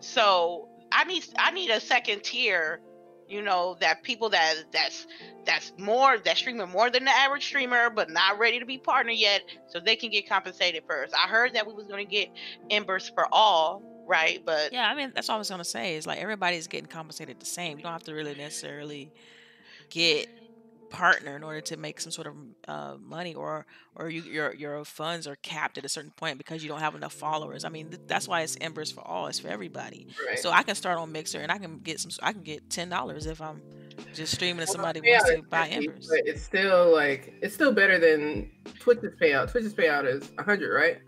So 0.00 0.68
I 0.90 1.04
need 1.04 1.24
I 1.38 1.50
need 1.50 1.70
a 1.70 1.80
second 1.80 2.22
tier 2.22 2.80
you 3.28 3.40
know 3.40 3.76
that 3.80 4.02
people 4.02 4.28
that 4.28 4.56
that's 4.72 5.06
that's 5.46 5.72
more 5.78 6.18
that 6.18 6.36
streaming 6.36 6.68
more 6.68 6.90
than 6.90 7.04
the 7.04 7.10
average 7.10 7.44
streamer 7.44 7.88
but 7.88 8.10
not 8.10 8.38
ready 8.38 8.58
to 8.58 8.66
be 8.66 8.76
partner 8.76 9.12
yet 9.12 9.42
so 9.68 9.80
they 9.80 9.96
can 9.96 10.10
get 10.10 10.28
compensated 10.28 10.82
first 10.88 11.14
i 11.14 11.26
heard 11.28 11.54
that 11.54 11.66
we 11.66 11.72
was 11.72 11.86
to 11.86 12.04
get 12.04 12.28
embers 12.70 13.08
for 13.08 13.26
all 13.32 13.82
right 14.12 14.42
but 14.44 14.72
Yeah, 14.72 14.88
I 14.88 14.94
mean 14.94 15.12
that's 15.14 15.28
all 15.28 15.36
I 15.36 15.38
was 15.38 15.50
gonna 15.50 15.64
say 15.64 15.96
is 15.96 16.06
like 16.06 16.18
everybody's 16.18 16.66
getting 16.66 16.86
compensated 16.86 17.40
the 17.40 17.46
same. 17.46 17.78
You 17.78 17.82
don't 17.84 17.92
have 17.92 18.04
to 18.04 18.14
really 18.14 18.34
necessarily 18.34 19.10
get 19.90 20.28
partner 20.90 21.34
in 21.34 21.42
order 21.42 21.62
to 21.62 21.76
make 21.78 21.98
some 22.00 22.12
sort 22.12 22.26
of 22.26 22.34
uh, 22.68 22.96
money 23.00 23.34
or 23.34 23.64
or 23.96 24.10
you, 24.10 24.20
your 24.22 24.54
your 24.54 24.84
funds 24.84 25.26
are 25.26 25.36
capped 25.36 25.78
at 25.78 25.84
a 25.86 25.88
certain 25.88 26.10
point 26.10 26.36
because 26.36 26.62
you 26.62 26.68
don't 26.68 26.80
have 26.80 26.94
enough 26.94 27.14
followers. 27.14 27.64
I 27.64 27.70
mean 27.70 27.88
th- 27.88 28.02
that's 28.06 28.28
why 28.28 28.42
it's 28.42 28.56
embers 28.60 28.92
for 28.92 29.00
all. 29.00 29.26
It's 29.26 29.38
for 29.38 29.48
everybody. 29.48 30.06
Right. 30.26 30.38
So 30.38 30.50
I 30.50 30.62
can 30.62 30.74
start 30.74 30.98
on 30.98 31.10
Mixer 31.10 31.40
and 31.40 31.50
I 31.50 31.58
can 31.58 31.78
get 31.78 31.98
some. 31.98 32.10
I 32.22 32.32
can 32.32 32.42
get 32.42 32.68
ten 32.68 32.88
dollars 32.90 33.26
if 33.26 33.40
I'm 33.40 33.62
just 34.14 34.34
streaming 34.34 34.60
and 34.60 34.68
Well, 34.68 34.74
somebody 34.74 35.00
payout 35.00 35.24
wants 35.24 35.30
to 35.30 35.42
buy 35.42 35.68
50, 35.68 35.76
embers. 35.76 36.08
But 36.08 36.20
it's 36.26 36.42
still 36.42 36.92
like 36.92 37.32
it's 37.40 37.54
still 37.54 37.72
better 37.72 37.98
than 37.98 38.50
Twitch's 38.78 39.14
payout. 39.20 39.50
Twitch's 39.50 39.74
payout 39.74 40.04
is 40.06 40.30
hundred, 40.38 40.74
right? 40.74 40.98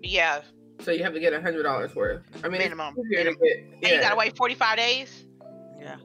yeah 0.00 0.42
So 0.80 0.90
you 0.92 1.02
have 1.04 1.12
to 1.14 1.20
get 1.20 1.32
a 1.32 1.40
hundred 1.40 1.64
dollars 1.64 1.94
worth. 1.94 2.22
I 2.44 2.48
mean, 2.48 2.60
Minimum, 2.60 2.94
minimum. 2.96 3.38
get- 3.42 3.58
and 3.82 3.82
you 3.82 4.00
gotta 4.00 4.16
wait 4.16 4.36
45 4.36 4.76
days 4.76 5.24
Yeah. 5.80 5.96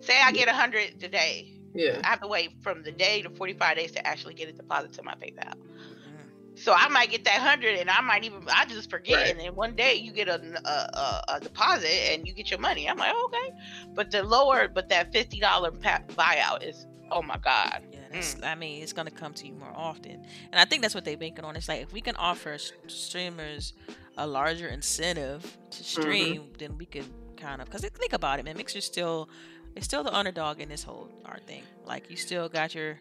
say 0.00 0.14
i 0.22 0.30
get 0.32 0.48
a 0.48 0.52
100 0.52 1.00
today 1.00 1.52
yeah. 1.74 2.00
i 2.04 2.08
have 2.08 2.20
to 2.20 2.28
wait 2.28 2.50
from 2.62 2.82
the 2.82 2.92
day 2.92 3.22
to 3.22 3.30
45 3.30 3.76
days 3.76 3.92
to 3.92 4.06
actually 4.06 4.34
get 4.34 4.48
a 4.48 4.52
deposit 4.52 4.92
to 4.94 5.02
my 5.02 5.14
paypal 5.14 5.54
Mm. 5.54 6.58
so 6.58 6.72
i 6.72 6.86
might 6.88 7.10
get 7.10 7.24
that 7.24 7.38
100 7.40 7.78
and 7.78 7.90
i 7.90 8.00
might 8.00 8.24
even 8.24 8.42
i 8.52 8.64
just 8.66 8.88
forget 8.90 9.16
Right. 9.16 9.30
and 9.30 9.40
then 9.40 9.54
one 9.56 9.74
day 9.74 9.94
you 9.94 10.12
get 10.12 10.28
a, 10.28 10.40
a, 10.64 10.70
a, 10.70 11.24
a 11.36 11.40
deposit 11.40 11.90
and 12.12 12.26
you 12.26 12.32
get 12.34 12.50
your 12.50 12.60
money 12.60 12.88
i'm 12.88 12.98
like 12.98 13.14
okay 13.26 13.50
but 13.94 14.10
the 14.10 14.22
lower 14.22 14.68
but 14.68 14.88
that 14.90 15.12
$50 15.12 15.40
buyout 15.40 16.62
is 16.62 16.86
oh 17.10 17.22
my 17.22 17.38
god 17.38 17.82
Yeah, 17.92 17.98
that's, 18.12 18.36
I 18.42 18.54
mean, 18.54 18.82
it's 18.82 18.92
gonna 18.92 19.10
come 19.10 19.32
to 19.34 19.46
you 19.46 19.54
more 19.54 19.72
often, 19.74 20.24
and 20.52 20.60
I 20.60 20.64
think 20.64 20.82
that's 20.82 20.94
what 20.94 21.04
they're 21.04 21.16
banking 21.16 21.44
on. 21.44 21.56
It's 21.56 21.68
like 21.68 21.82
if 21.82 21.92
we 21.92 22.00
can 22.00 22.16
offer 22.16 22.56
streamers 22.86 23.72
a 24.16 24.26
larger 24.26 24.68
incentive 24.68 25.56
to 25.70 25.84
stream, 25.84 26.50
then 26.58 26.78
we 26.78 26.86
can 26.86 27.04
kind 27.36 27.60
of 27.60 27.66
because 27.68 27.82
think 27.82 28.12
about 28.12 28.38
it, 28.38 28.44
man. 28.44 28.56
Mixer's 28.56 28.84
still, 28.84 29.28
it's 29.74 29.84
still 29.84 30.02
the 30.02 30.14
underdog 30.14 30.60
in 30.60 30.68
this 30.68 30.82
whole 30.82 31.08
art 31.24 31.46
thing. 31.46 31.62
Like 31.84 32.10
you 32.10 32.16
still 32.16 32.48
got 32.48 32.74
your, 32.74 32.98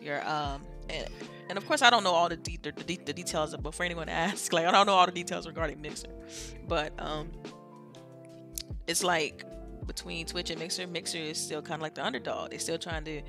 your 0.00 0.26
um, 0.28 0.62
and, 0.90 1.06
and 1.48 1.58
of 1.58 1.66
course 1.66 1.82
I 1.82 1.90
don't 1.90 2.02
know 2.02 2.12
all 2.12 2.28
the, 2.28 2.36
de- 2.36 2.58
the, 2.60 2.72
the, 2.72 2.96
the 3.04 3.12
details, 3.12 3.54
but 3.56 3.74
for 3.74 3.84
anyone 3.84 4.06
to 4.08 4.12
ask, 4.12 4.52
like 4.56 4.66
I 4.66 4.72
don't 4.72 4.86
know 4.86 4.94
all 4.94 5.06
the 5.06 5.12
details 5.12 5.46
regarding 5.46 5.80
Mixer, 5.80 6.08
but 6.66 6.92
um, 6.98 7.30
it's 8.86 9.04
like 9.04 9.44
between 9.88 10.24
Twitch 10.26 10.50
and 10.50 10.60
Mixer, 10.60 10.86
Mixer 10.86 11.18
is 11.18 11.38
still 11.38 11.60
kind 11.62 11.74
of 11.80 11.82
like 11.82 11.94
the 11.94 12.04
underdog. 12.06 12.50
They're 12.50 12.60
still 12.60 12.78
trying 12.78 13.02
to 13.04 13.22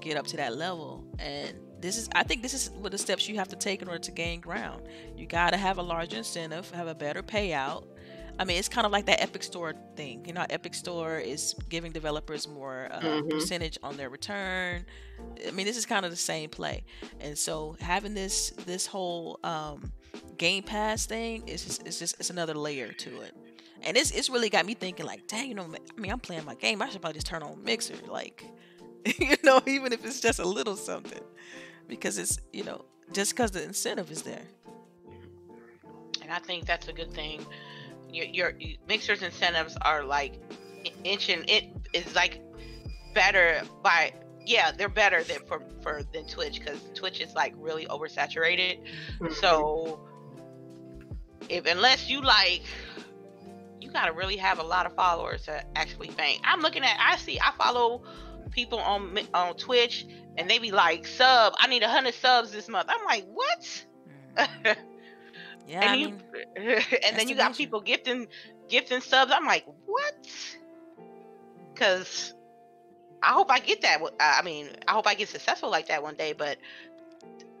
get 0.00 0.16
up 0.16 0.26
to 0.28 0.36
that 0.38 0.56
level. 0.56 1.04
And 1.20 1.56
this 1.80 1.96
is 1.96 2.08
i 2.16 2.24
think 2.24 2.42
this 2.42 2.54
is 2.54 2.70
what 2.80 2.90
the 2.90 2.98
steps 2.98 3.28
you 3.28 3.36
have 3.36 3.46
to 3.46 3.54
take 3.56 3.80
in 3.82 3.86
order 3.88 4.00
to 4.00 4.10
gain 4.10 4.40
ground. 4.40 4.82
You 5.16 5.26
got 5.26 5.50
to 5.50 5.56
have 5.56 5.78
a 5.78 5.82
larger 5.82 6.16
incentive 6.18 6.68
have 6.72 6.88
a 6.88 6.94
better 6.94 7.22
payout. 7.22 7.84
I 8.40 8.44
mean 8.44 8.58
it's 8.58 8.68
kind 8.68 8.84
of 8.84 8.90
like 8.92 9.06
that 9.06 9.22
epic 9.22 9.42
store 9.44 9.74
thing. 9.96 10.24
You 10.26 10.32
know 10.32 10.44
epic 10.50 10.74
store 10.74 11.18
is 11.18 11.54
giving 11.68 11.92
developers 11.92 12.48
more 12.48 12.88
uh, 12.90 13.00
Mhm. 13.00 13.30
percentage 13.30 13.78
on 13.82 13.96
their 13.96 14.10
return? 14.10 14.84
I 15.46 15.52
mean 15.52 15.66
this 15.66 15.76
is 15.76 15.86
kind 15.86 16.04
of 16.04 16.10
the 16.10 16.16
same 16.32 16.50
play. 16.50 16.84
And 17.20 17.38
so 17.38 17.76
having 17.80 18.12
this 18.14 18.50
this 18.66 18.84
whole 18.86 19.38
um 19.44 19.92
game 20.36 20.64
pass 20.64 21.06
thing 21.06 21.46
is 21.48 21.64
just 21.64 21.86
it's 21.86 21.98
just 22.00 22.16
it's 22.18 22.30
another 22.30 22.54
layer 22.54 22.92
to 22.92 23.20
it 23.22 23.34
and 23.82 23.96
it's, 23.96 24.10
it's 24.10 24.28
really 24.30 24.50
got 24.50 24.66
me 24.66 24.74
thinking 24.74 25.06
like 25.06 25.26
dang 25.26 25.48
you 25.48 25.54
know 25.54 25.66
i 25.96 26.00
mean 26.00 26.10
i'm 26.12 26.18
playing 26.20 26.44
my 26.44 26.54
game 26.54 26.80
i 26.82 26.88
should 26.88 27.00
probably 27.00 27.14
just 27.14 27.26
turn 27.26 27.42
on 27.42 27.62
mixer 27.64 27.94
like 28.08 28.44
you 29.20 29.36
know, 29.44 29.60
even 29.66 29.92
if 29.92 30.04
it's 30.04 30.20
just 30.20 30.40
a 30.40 30.44
little 30.44 30.76
something, 30.76 31.22
because 31.86 32.18
it's 32.18 32.40
you 32.52 32.64
know 32.64 32.84
just 33.12 33.32
because 33.34 33.52
the 33.52 33.62
incentive 33.62 34.10
is 34.10 34.22
there. 34.22 34.42
and 36.22 36.30
i 36.32 36.38
think 36.38 36.66
that's 36.66 36.88
a 36.88 36.92
good 36.92 37.10
thing 37.12 37.44
your, 38.10 38.26
your 38.26 38.52
mixers 38.88 39.22
incentives 39.22 39.76
are 39.82 40.02
like 40.02 40.34
inching 41.04 41.44
it 41.48 41.64
is 41.94 42.12
like 42.14 42.42
better 43.14 43.62
by 43.82 44.12
yeah 44.44 44.72
they're 44.72 44.88
better 44.88 45.22
than 45.22 45.38
for 45.46 45.62
for 45.82 46.02
than 46.12 46.26
twitch 46.26 46.58
because 46.58 46.80
twitch 46.94 47.20
is 47.20 47.34
like 47.34 47.54
really 47.56 47.86
oversaturated 47.86 48.78
Mhm. 49.20 49.32
so 49.34 50.00
if 51.48 51.64
unless 51.66 52.10
you 52.10 52.20
like 52.20 52.62
you 53.88 53.94
gotta 53.94 54.12
really 54.12 54.36
have 54.36 54.58
a 54.58 54.62
lot 54.62 54.86
of 54.86 54.94
followers 54.94 55.42
to 55.42 55.64
actually 55.74 56.10
bank 56.10 56.40
i'm 56.44 56.60
looking 56.60 56.84
at 56.84 56.96
i 57.00 57.16
see 57.16 57.40
i 57.40 57.50
follow 57.56 58.02
people 58.50 58.78
on 58.78 59.18
on 59.34 59.54
twitch 59.56 60.06
and 60.36 60.48
they 60.48 60.58
be 60.58 60.70
like 60.70 61.06
sub 61.06 61.54
i 61.58 61.66
need 61.66 61.82
a 61.82 61.86
100 61.86 62.14
subs 62.14 62.52
this 62.52 62.68
month. 62.68 62.88
I'm 62.88 63.04
like 63.04 63.26
what? 63.32 63.84
Mm. 64.36 64.76
Yeah, 65.66 65.92
and 65.92 66.00
you 66.00 66.06
mean, 66.08 66.22
and 67.04 67.18
then 67.18 67.28
you 67.28 67.34
got 67.34 67.54
people 67.54 67.82
gifting 67.82 68.28
gifting 68.70 69.02
subs. 69.02 69.30
I'm 69.34 69.44
like 69.44 69.66
what? 69.84 70.26
Because 71.74 72.32
i 73.22 73.32
hope 73.32 73.50
i 73.50 73.58
get 73.58 73.82
that 73.82 74.00
i 74.18 74.40
mean 74.42 74.70
i 74.86 74.92
hope 74.92 75.06
i 75.06 75.14
get 75.14 75.28
successful 75.28 75.68
like 75.68 75.88
that 75.88 76.02
one 76.02 76.14
day 76.14 76.32
but 76.32 76.56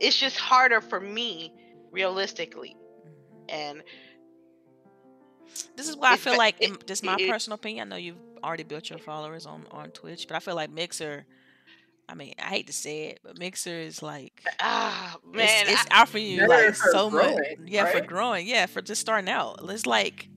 it's 0.00 0.16
just 0.16 0.38
harder 0.38 0.80
for 0.80 1.00
me 1.00 1.52
realistically. 1.90 2.76
And 3.48 3.82
this 5.76 5.88
is 5.88 5.96
why 5.96 6.12
I 6.12 6.16
feel 6.16 6.34
be- 6.34 6.38
like, 6.38 6.56
it- 6.60 6.70
in 6.70 6.78
just 6.86 7.02
my 7.04 7.16
it- 7.18 7.28
personal 7.30 7.54
opinion. 7.56 7.88
I 7.88 7.90
know 7.90 7.96
you've 7.96 8.16
already 8.42 8.62
built 8.64 8.90
your 8.90 8.98
followers 8.98 9.46
on 9.46 9.66
on 9.70 9.90
Twitch, 9.90 10.26
but 10.28 10.36
I 10.36 10.40
feel 10.40 10.54
like 10.54 10.70
Mixer. 10.70 11.26
I 12.10 12.14
mean, 12.14 12.32
I 12.38 12.44
hate 12.44 12.66
to 12.68 12.72
say 12.72 13.08
it, 13.08 13.20
but 13.22 13.38
Mixer 13.38 13.70
is 13.80 14.02
like 14.02 14.42
ah 14.60 15.16
man 15.30 15.66
it's, 15.68 15.82
it's 15.82 15.86
I, 15.90 16.02
offering 16.02 16.24
you 16.26 16.46
like 16.46 16.74
for 16.74 16.90
so 16.90 17.10
much. 17.10 17.24
growing, 17.26 17.56
Yeah, 17.66 17.86
for 17.86 18.00
growing. 18.00 18.46
Yeah, 18.46 18.66
for 18.66 18.80
just 18.80 19.00
starting 19.00 19.28
out. 19.30 19.60
It's 19.68 19.84
like 19.84 20.28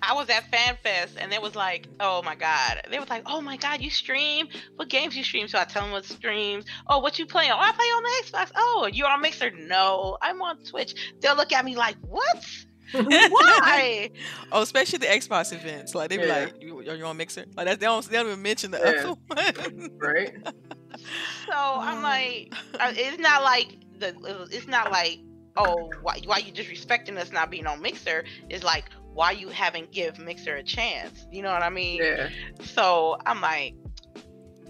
I 0.00 0.14
was 0.14 0.30
at 0.30 0.44
FanFest 0.50 1.16
and 1.18 1.30
they 1.32 1.38
was 1.40 1.56
like, 1.56 1.88
oh 1.98 2.22
my 2.22 2.36
god. 2.36 2.82
They 2.88 3.00
was 3.00 3.10
like, 3.10 3.24
oh 3.26 3.40
my 3.40 3.56
god, 3.56 3.82
you 3.82 3.90
stream? 3.90 4.46
What 4.76 4.88
games 4.88 5.16
you 5.16 5.24
stream? 5.24 5.48
So 5.48 5.58
I 5.58 5.64
tell 5.64 5.82
them 5.82 5.90
what 5.90 6.04
streams. 6.06 6.64
Oh, 6.86 7.00
what 7.00 7.18
you 7.18 7.26
playing? 7.26 7.50
Oh, 7.50 7.58
I 7.58 7.72
play 7.72 7.84
on 7.86 8.02
the 8.04 8.22
Xbox. 8.24 8.52
Oh, 8.54 8.88
you 8.90 9.04
on 9.06 9.20
Mixer? 9.20 9.50
No, 9.50 10.16
I'm 10.22 10.40
on 10.40 10.62
Twitch. 10.62 10.94
They'll 11.20 11.36
look 11.36 11.52
at 11.52 11.64
me 11.64 11.74
like, 11.76 11.96
what? 12.02 12.46
Why? 12.92 14.10
oh, 14.52 14.62
especially 14.62 14.98
the 14.98 15.06
Xbox 15.06 15.52
events. 15.52 15.94
Like 15.94 16.10
they 16.10 16.16
be 16.18 16.24
Yeah. 16.24 16.38
like, 16.44 16.62
you, 16.62 16.78
are 16.78 16.94
you 16.94 17.04
on 17.04 17.16
Mixer? 17.16 17.44
Like 17.56 17.66
that, 17.66 17.80
they 17.80 17.86
don't 17.86 18.04
they 18.08 18.16
don't 18.16 18.26
even 18.26 18.42
mention 18.42 18.70
the 18.70 18.78
Yeah. 18.78 18.84
other 18.84 19.08
one. 19.72 19.90
right? 19.98 20.34
so 21.46 21.52
I'm 21.54 22.02
like, 22.02 22.54
uh, 22.78 22.92
it's 22.96 23.18
not 23.18 23.42
like 23.42 23.76
the. 23.98 24.14
It's 24.50 24.66
not 24.66 24.90
like, 24.90 25.18
oh, 25.56 25.90
why 26.02 26.20
why 26.24 26.38
you 26.38 26.52
disrespecting 26.52 27.16
us 27.18 27.32
not 27.32 27.50
being 27.50 27.66
on 27.66 27.80
Mixer? 27.82 28.24
It's 28.48 28.64
like, 28.64 28.86
why 29.12 29.32
you 29.32 29.48
haven't 29.48 29.92
give 29.92 30.18
Mixer 30.18 30.54
a 30.56 30.62
chance? 30.62 31.26
You 31.30 31.42
know 31.42 31.52
what 31.52 31.62
I 31.62 31.70
mean? 31.70 32.02
Yeah. 32.02 32.30
So 32.62 33.16
I'm 33.26 33.40
like, 33.40 33.74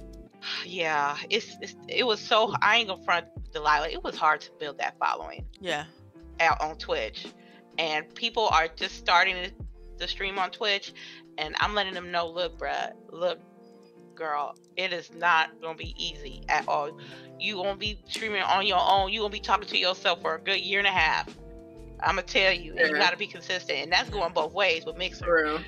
yeah, 0.67 1.17
it's, 1.31 1.57
it's 1.61 1.75
it 1.89 2.05
was 2.07 2.21
so 2.21 2.53
I 2.63 2.79
ain't 2.79 2.89
gonna 2.89 3.03
front 3.05 3.27
Delilah. 3.53 3.89
It 3.91 4.03
was 4.03 4.17
hard 4.17 4.41
to 4.43 4.51
build 4.59 4.79
that 4.79 4.97
following 4.99 5.45
yeah. 5.61 5.85
out 6.41 6.61
on 6.61 6.77
Twitch, 6.79 7.27
and 7.79 8.13
people 8.15 8.49
are 8.49 8.69
just 8.69 8.97
starting 8.97 9.35
to, 9.37 9.51
to 9.99 10.09
stream 10.09 10.39
on 10.39 10.51
Twitch, 10.51 10.93
and 11.39 11.55
I'm 11.61 11.75
letting 11.75 11.95
them 11.95 12.11
know, 12.11 12.27
look, 12.29 12.59
bruh, 12.59 12.93
look, 13.11 13.39
girl, 14.15 14.55
it 14.77 14.93
is 14.93 15.13
not 15.15 15.61
gonna 15.63 15.77
be 15.77 15.95
easy 15.97 16.43
at 16.49 16.67
all. 16.69 16.91
You 17.39 17.57
gonna 17.57 17.77
be 17.77 18.01
streaming 18.09 18.43
on 18.43 18.67
your 18.67 18.81
own. 18.81 19.13
You 19.13 19.21
gonna 19.21 19.33
be 19.33 19.41
talking 19.41 19.69
to 19.69 19.79
yourself 19.79 20.21
for 20.23 20.35
a 20.35 20.41
good 20.41 20.61
year 20.61 20.79
and 20.81 20.89
a 20.89 20.93
half. 20.93 21.29
I'm 22.01 22.17
gonna 22.17 22.23
tell 22.23 22.53
you, 22.53 22.75
and 22.77 22.91
you 22.91 22.97
gotta 22.97 23.17
be 23.17 23.27
consistent, 23.27 23.79
and 23.79 23.93
that's 23.93 24.11
going 24.11 24.33
both 24.33 24.53
ways 24.53 24.85
with 24.85 24.97
Mixer. 24.97 25.25
For 25.25 25.45
real. 25.45 25.61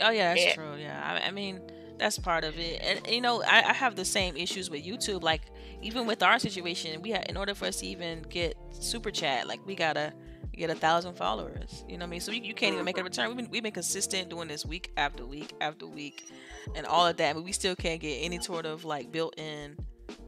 Oh 0.00 0.10
yeah, 0.10 0.34
that's 0.34 0.46
Yeah. 0.46 0.54
true. 0.54 0.74
Yeah, 0.76 1.20
I, 1.24 1.28
I 1.28 1.30
mean 1.30 1.60
that's 1.98 2.18
part 2.18 2.44
of 2.44 2.58
it, 2.58 2.80
and 2.82 3.06
you 3.12 3.20
know 3.20 3.42
I, 3.42 3.70
I 3.70 3.72
have 3.72 3.96
the 3.96 4.04
same 4.04 4.36
issues 4.36 4.70
with 4.70 4.84
YouTube. 4.84 5.22
Like 5.22 5.42
even 5.82 6.06
with 6.06 6.22
our 6.22 6.38
situation, 6.38 7.02
we 7.02 7.12
ha- 7.12 7.24
in 7.28 7.36
order 7.36 7.54
for 7.54 7.66
us 7.66 7.76
to 7.76 7.86
even 7.86 8.22
get 8.22 8.56
super 8.70 9.10
chat, 9.10 9.46
like 9.48 9.64
we 9.66 9.74
gotta 9.74 10.12
get 10.52 10.70
a 10.70 10.74
thousand 10.74 11.14
followers. 11.14 11.84
You 11.88 11.98
know 11.98 12.04
what 12.04 12.08
I 12.08 12.10
mean? 12.10 12.20
So 12.20 12.32
you, 12.32 12.42
you 12.42 12.54
can't 12.54 12.72
even 12.74 12.84
make 12.84 12.98
a 12.98 13.04
return. 13.04 13.28
We've 13.28 13.36
been 13.36 13.50
we've 13.50 13.62
been 13.62 13.72
consistent 13.72 14.28
doing 14.28 14.48
this 14.48 14.64
week 14.64 14.92
after 14.96 15.24
week 15.24 15.52
after 15.60 15.86
week, 15.86 16.28
and 16.74 16.86
all 16.86 17.06
of 17.06 17.16
that, 17.18 17.34
but 17.34 17.44
we 17.44 17.52
still 17.52 17.76
can't 17.76 18.00
get 18.00 18.16
any 18.16 18.40
sort 18.40 18.66
of 18.66 18.84
like 18.84 19.12
built-in 19.12 19.76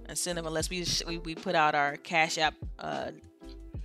incentive 0.08 0.46
unless 0.46 0.70
we 0.70 0.84
sh- 0.84 1.02
we, 1.06 1.18
we 1.18 1.34
put 1.34 1.54
out 1.54 1.74
our 1.74 1.96
Cash 1.96 2.38
App 2.38 2.54
uh, 2.78 3.10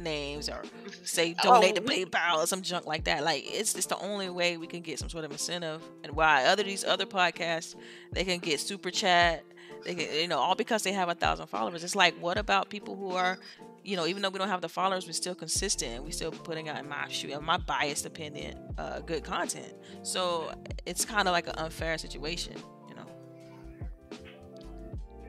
nicknames 0.03 0.49
or 0.49 0.63
say 1.03 1.33
donate 1.41 1.77
Oh, 1.77 1.81
to 1.81 1.81
PayPal 1.81 2.37
or 2.43 2.47
some 2.47 2.61
junk 2.61 2.85
like 2.85 3.05
that. 3.05 3.23
Like 3.23 3.43
it's 3.45 3.75
it's 3.75 3.87
the 3.87 3.97
only 3.99 4.29
way 4.29 4.57
we 4.57 4.67
can 4.67 4.81
get 4.81 4.99
some 4.99 5.09
sort 5.09 5.25
of 5.25 5.31
incentive. 5.31 5.81
And 6.03 6.15
why 6.15 6.45
other 6.45 6.63
these 6.63 6.83
other 6.83 7.05
podcasts 7.05 7.75
they 8.11 8.23
can 8.23 8.39
get 8.39 8.59
super 8.59 8.91
chat, 8.91 9.43
they 9.85 9.95
can 9.95 10.13
you 10.13 10.27
know 10.27 10.39
all 10.39 10.55
because 10.55 10.83
they 10.83 10.93
have 10.93 11.09
a 11.09 11.15
thousand 11.15 11.47
followers. 11.47 11.83
It's 11.83 11.95
like 11.95 12.15
what 12.21 12.37
about 12.37 12.69
people 12.69 12.95
who 12.95 13.11
are 13.11 13.37
you 13.83 13.95
know, 13.95 14.05
even 14.05 14.21
though 14.21 14.29
we 14.29 14.39
don't 14.39 14.47
have 14.47 14.61
the 14.61 14.69
followers, 14.69 15.05
we're 15.05 15.13
still 15.13 15.35
consistent. 15.35 16.03
We're 16.03 16.11
still 16.11 16.31
putting 16.31 16.69
out 16.69 16.79
in 16.79 16.87
my 16.87 17.07
in 17.23 17.43
my 17.43 17.57
biased 17.57 18.05
opinion, 18.05 18.57
uh, 18.77 18.99
good 19.01 19.23
content. 19.23 19.73
So 20.03 20.53
it's 20.85 21.05
kind 21.05 21.27
of 21.27 21.33
like 21.33 21.47
an 21.47 21.55
unfair 21.57 21.97
situation, 21.97 22.55
you 22.87 22.95
know. 22.95 23.05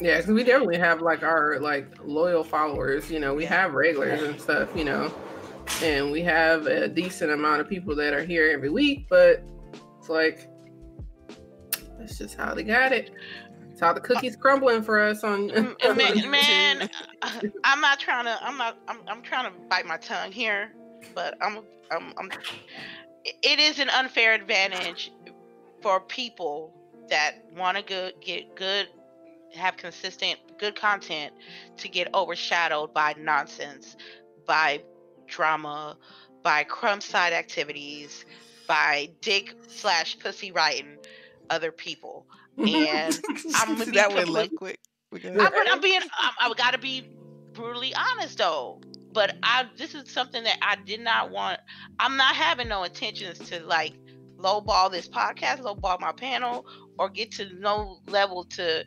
Yeah, 0.01 0.19
because 0.19 0.33
we 0.33 0.45
definitely 0.45 0.79
have 0.79 1.03
like 1.03 1.23
our 1.23 1.59
like 1.59 1.89
loyal 2.05 2.45
followers. 2.45 3.11
You 3.11 3.21
know, 3.21 3.35
we 3.35 3.45
have 3.45 3.75
regulars 3.75 4.23
and 4.23 4.41
stuff. 4.41 4.69
You 4.77 4.85
know, 4.85 5.13
and 5.83 6.13
we 6.13 6.23
have 6.23 6.67
a 6.67 6.89
decent 6.89 7.33
amount 7.33 7.61
of 7.61 7.69
people 7.69 7.97
that 7.97 8.15
are 8.15 8.25
here 8.25 8.51
every 8.51 8.71
week. 8.71 9.07
But 9.09 9.43
it's 9.99 10.09
like 10.09 10.49
that's 11.99 12.19
just 12.19 12.37
how 12.37 12.55
they 12.55 12.63
got 12.63 12.93
it. 12.93 13.11
How 13.85 13.93
the 13.93 14.01
cookies 14.01 14.37
crumbling 14.37 14.83
for 14.83 15.01
us 15.01 15.23
on. 15.25 15.51
Mm, 15.51 15.97
man, 15.97 16.31
man, 16.31 16.91
I'm 17.65 17.81
not 17.81 18.01
trying 18.01 18.25
to. 18.25 18.39
I'm 18.43 18.57
not. 18.57 18.79
I'm. 18.89 19.01
I'm 19.07 19.23
trying 19.23 19.53
to 19.53 19.59
bite 19.69 19.87
my 19.87 19.97
tongue 19.99 20.33
here, 20.33 20.73
but 21.15 21.37
I'm. 21.41 21.59
I'm. 21.91 22.15
I'm 22.17 22.31
it 23.25 23.59
is 23.59 23.79
an 23.79 23.89
unfair 23.91 24.35
advantage 24.35 25.13
for 25.83 26.01
people 26.01 26.73
that 27.09 27.45
want 27.57 27.77
to 27.77 27.83
go, 27.83 28.11
get 28.21 28.55
good, 28.57 28.89
have 29.55 29.77
consistent 29.77 30.39
good 30.59 30.75
content 30.77 31.33
to 31.77 31.89
get 31.89 32.09
overshadowed 32.15 32.93
by 32.93 33.15
nonsense, 33.19 33.97
by 34.47 34.83
drama, 35.27 35.97
by 36.43 36.65
crumb 36.65 37.01
side 37.01 37.33
activities, 37.33 38.25
by 38.67 39.11
dick 39.21 39.55
slash 39.69 40.19
pussy 40.19 40.53
writing 40.53 40.97
other 41.51 41.73
people. 41.73 42.27
And 42.59 43.21
I'm 43.57 43.75
gonna 43.75 43.87
be 43.87 43.93
that 43.93 44.13
went 44.15 44.29
left 44.29 44.55
quick. 44.57 44.79
I'm, 45.13 45.39
I'm 45.39 45.81
being, 45.81 46.01
I'm, 46.19 46.53
I 46.53 46.55
gotta 46.57 46.79
be 46.79 47.09
brutally 47.53 47.95
honest 47.95 48.39
though. 48.39 48.81
But 49.13 49.37
I, 49.45 49.67
this 49.77 49.95
is 49.95 50.11
something 50.11 50.43
that 50.43 50.59
I 50.61 50.77
did 50.85 51.01
not 51.01 51.31
want. 51.31 51.61
I'm 52.01 52.17
not 52.17 52.35
having 52.35 52.69
no 52.69 52.83
intentions 52.83 53.39
to 53.51 53.65
like 53.65 53.95
lowball 54.37 54.91
this 54.91 55.09
podcast, 55.09 55.61
lowball 55.61 56.01
my 56.01 56.13
panel, 56.13 56.67
or 56.99 57.09
get 57.09 57.31
to 57.33 57.49
no 57.55 58.01
level 58.09 58.45
to 58.45 58.85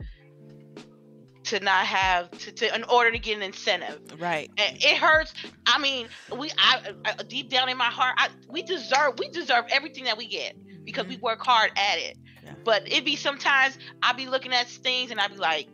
to 1.46 1.60
not 1.62 1.86
have 1.86 2.30
to, 2.32 2.52
to 2.52 2.76
in 2.76 2.84
order 2.86 3.12
to 3.12 3.20
get 3.20 3.38
an 3.38 3.44
incentive. 3.44 4.02
Right. 4.20 4.52
And 4.58 4.78
it 4.84 4.98
hurts. 4.98 5.34
I 5.66 5.80
mean, 5.80 6.10
we, 6.38 6.52
I, 6.58 6.94
I 7.06 7.24
deep 7.24 7.50
down 7.50 7.70
in 7.70 7.78
my 7.78 7.86
heart, 7.86 8.16
I, 8.18 8.30
we 8.50 8.64
deserve, 8.64 9.18
we 9.18 9.30
deserve 9.30 9.66
everything 9.72 10.04
that 10.06 10.18
we 10.18 10.28
get 10.28 10.56
because 10.84 11.08
we 11.08 11.18
work 11.18 11.40
hard 11.40 11.72
at 11.78 12.00
it. 12.00 12.18
Yeah. 12.48 12.54
But 12.64 12.92
it 12.92 13.04
be 13.06 13.16
sometimes 13.16 13.78
I 14.02 14.14
be 14.14 14.26
looking 14.28 14.54
at 14.54 14.68
things 14.68 15.12
and 15.12 15.20
I 15.20 15.28
be 15.28 15.36
like, 15.38 15.68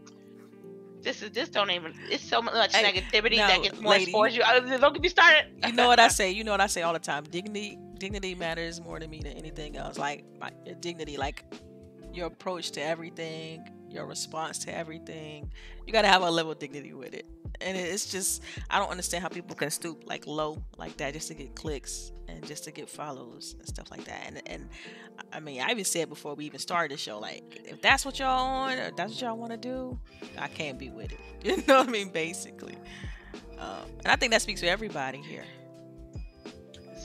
this 1.01 1.21
is 1.21 1.31
this 1.31 1.49
don't 1.49 1.69
even. 1.71 1.93
It's 2.09 2.23
so 2.23 2.41
much 2.41 2.73
Hey, 2.75 2.83
negativity 2.83 3.37
now, 3.37 3.47
that 3.47 3.61
gets 3.63 3.79
more 3.79 3.91
lady. 3.93 4.11
towards 4.11 4.35
you. 4.35 4.41
Don't 4.41 4.93
get 4.93 5.01
me 5.01 5.09
started. 5.09 5.45
you 5.65 5.73
know 5.73 5.87
what 5.87 5.99
I 5.99 6.07
say. 6.07 6.31
You 6.31 6.43
know 6.43 6.51
what 6.51 6.61
I 6.61 6.67
say 6.67 6.81
all 6.81 6.93
the 6.93 6.99
time. 6.99 7.25
Dignity, 7.25 7.77
dignity 7.99 8.35
matters 8.35 8.79
more 8.81 8.99
to 8.99 9.07
me 9.07 9.19
than 9.19 9.33
anything 9.33 9.75
else. 9.77 9.97
Like 9.97 10.23
my 10.39 10.51
your 10.65 10.75
dignity, 10.75 11.17
like 11.17 11.43
your 12.13 12.27
approach 12.27 12.71
to 12.71 12.81
everything, 12.81 13.67
your 13.89 14.05
response 14.05 14.59
to 14.59 14.75
everything. 14.75 15.51
You 15.85 15.91
gotta 15.93 16.07
have 16.07 16.21
a 16.21 16.31
level 16.31 16.53
of 16.53 16.59
dignity 16.59 16.93
with 16.93 17.13
it. 17.13 17.25
And 17.61 17.77
it's 17.77 18.11
just 18.11 18.41
I 18.69 18.79
don't 18.79 18.89
understand 18.89 19.23
how 19.23 19.29
people 19.29 19.55
can 19.55 19.69
stoop 19.69 20.03
like 20.05 20.27
low 20.27 20.61
like 20.77 20.97
that 20.97 21.13
just 21.13 21.27
to 21.29 21.33
get 21.33 21.55
clicks 21.55 22.11
and 22.27 22.45
just 22.45 22.63
to 22.65 22.71
get 22.71 22.89
follows 22.89 23.55
and 23.59 23.67
stuff 23.67 23.89
like 23.91 24.03
that. 24.05 24.23
And 24.27 24.41
and 24.47 24.69
I 25.31 25.39
mean 25.39 25.61
I 25.61 25.71
even 25.71 25.85
said 25.85 26.09
before 26.09 26.35
we 26.35 26.45
even 26.45 26.59
started 26.59 26.91
the 26.95 26.97
show, 26.99 27.19
like 27.19 27.61
if 27.65 27.81
that's 27.81 28.05
what 28.05 28.19
y'all 28.19 28.45
on 28.45 28.77
or 28.77 28.91
that's 28.91 29.13
what 29.13 29.21
y'all 29.21 29.37
want 29.37 29.51
to 29.51 29.57
do, 29.57 29.97
I 30.37 30.47
can't 30.47 30.77
be 30.77 30.89
with 30.89 31.11
it. 31.11 31.19
You 31.43 31.57
know 31.67 31.79
what 31.79 31.89
I 31.89 31.91
mean? 31.91 32.09
Basically. 32.09 32.77
Um, 33.59 33.85
and 33.99 34.07
I 34.07 34.15
think 34.15 34.31
that 34.31 34.41
speaks 34.41 34.61
for 34.61 34.67
everybody 34.67 35.17
here. 35.19 35.43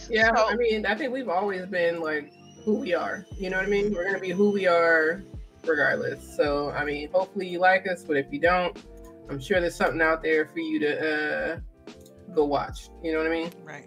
Yeah, 0.08 0.34
So- 0.34 0.48
I 0.48 0.54
mean, 0.56 0.87
I 0.87 0.94
think 0.94 1.12
we've 1.12 1.28
always 1.28 1.66
been 1.66 2.00
like 2.00 2.32
who 2.64 2.74
we 2.76 2.94
are. 2.94 3.26
You 3.37 3.50
know 3.50 3.56
what 3.58 3.66
I 3.66 3.68
mean? 3.68 3.92
We're 3.92 4.04
gonna 4.04 4.18
be 4.20 4.30
who 4.30 4.50
we 4.50 4.66
are 4.66 5.22
regardless. 5.64 6.37
So, 6.37 6.70
I 6.70 6.84
mean, 6.84 7.11
hopefully 7.12 7.46
you 7.48 7.58
like 7.58 7.87
us, 7.88 8.04
but 8.04 8.16
if 8.16 8.26
you 8.32 8.38
don't, 8.40 8.76
I'm 9.30 9.40
sure 9.40 9.60
there's 9.60 9.74
something 9.76 10.00
out 10.00 10.22
there 10.22 10.46
for 10.46 10.58
you 10.60 10.78
to 10.80 11.54
uh 11.56 11.60
go 12.34 12.44
watch. 12.44 12.88
You 13.02 13.12
know 13.12 13.18
what 13.18 13.26
I 13.26 13.30
mean? 13.30 13.50
Right. 13.64 13.86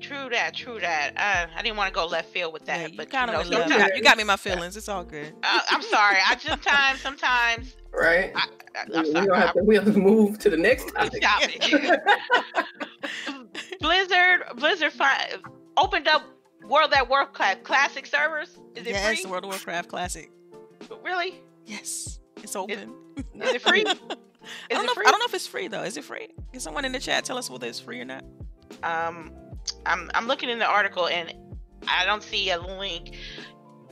True 0.00 0.28
that. 0.30 0.54
True 0.54 0.78
that. 0.80 1.12
Uh, 1.16 1.46
I 1.56 1.62
didn't 1.62 1.78
want 1.78 1.88
to 1.88 1.94
go 1.94 2.04
left 2.06 2.28
field 2.30 2.52
with 2.52 2.62
Yeah, 2.66 2.78
that, 2.78 2.90
you 2.92 2.96
but 2.98 3.08
kind 3.08 3.28
you 3.30 3.34
know, 3.36 3.40
of 3.40 3.46
you, 3.46 3.52
sometimes, 3.52 3.82
got, 3.82 3.96
you 3.96 4.02
got 4.02 4.16
me 4.18 4.24
my 4.24 4.36
feelings. 4.36 4.76
It's 4.76 4.88
all 4.88 5.02
good. 5.04 5.32
uh, 5.42 5.60
I'm 5.70 5.80
sorry. 5.80 6.18
I 6.26 6.34
just 6.34 6.46
sometimes, 6.46 7.00
sometimes, 7.00 7.76
Right? 7.92 8.32
I, 8.34 8.40
I, 8.76 8.84
We- 8.88 8.96
I'm 8.96 9.04
we 9.06 9.12
sorry. 9.12 9.38
have 9.40 9.52
to 9.54 9.62
we'll 9.62 9.82
have 9.82 9.94
to 9.94 9.98
move 9.98 10.38
to 10.40 10.50
the 10.50 10.56
next 10.58 10.88
topic. 10.94 11.22
Stop 11.22 11.42
it. 11.44 12.00
Blizzard, 13.80 14.42
Blizzard 14.56 14.92
fi- 14.92 15.36
opened 15.76 16.08
up 16.08 16.22
World 16.68 16.92
of 16.92 17.08
Warcraft 17.08 17.62
Classic 17.64 18.04
servers. 18.06 18.58
Is 18.74 18.86
it 18.86 18.90
yes, 18.90 19.20
free? 19.20 19.30
World 19.30 19.44
of 19.44 19.50
Warcraft 19.50 19.88
Classic. 19.88 20.30
Really? 21.02 21.40
Yes, 21.66 22.18
it's 22.42 22.56
open. 22.56 22.94
Is 23.16 23.54
it 23.54 23.62
free? 23.62 23.84
I 24.72 24.76
don't 24.76 24.86
it 24.86 24.86
know. 24.86 24.94
free? 24.94 25.04
If, 25.04 25.08
I 25.08 25.10
don't 25.10 25.20
know 25.20 25.26
if 25.26 25.34
it's 25.34 25.46
free 25.46 25.68
though. 25.68 25.82
Is 25.82 25.96
it 25.96 26.04
free? 26.04 26.28
Can 26.52 26.60
someone 26.60 26.84
in 26.84 26.92
the 26.92 27.00
chat 27.00 27.24
tell 27.24 27.38
us 27.38 27.50
whether 27.50 27.66
it's 27.66 27.80
free 27.80 28.00
or 28.00 28.04
not? 28.04 28.24
um 28.82 29.32
I'm 29.86 30.10
I'm 30.14 30.26
looking 30.26 30.48
in 30.50 30.58
the 30.58 30.66
article 30.66 31.08
and 31.08 31.34
I 31.88 32.04
don't 32.04 32.22
see 32.22 32.50
a 32.50 32.60
link 32.60 33.16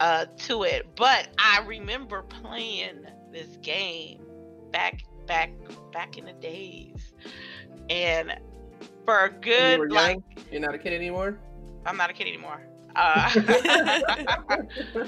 uh 0.01 0.27
to 0.47 0.65
it, 0.65 0.89
but 0.97 1.29
I 1.39 1.61
remember 1.67 2.23
playing 2.23 3.07
this 3.33 3.57
game 3.63 4.23
back 4.73 5.05
back 5.27 5.53
back 5.93 6.19
in 6.19 6.25
the 6.27 6.33
days. 6.35 7.13
And 7.91 8.35
for 9.05 9.25
a 9.27 9.31
When 9.57 9.69
you 9.69 9.77
good 9.77 9.79
were 9.79 9.91
like 9.91 10.23
you're 10.51 10.61
not 10.61 10.75
a 10.75 10.79
kid 10.79 10.93
anymore. 10.93 11.39
I'm 11.87 11.97
not 11.97 12.11
a 12.11 12.13
kid 12.13 12.27
anymore. 12.29 12.63
Uh 12.97 13.31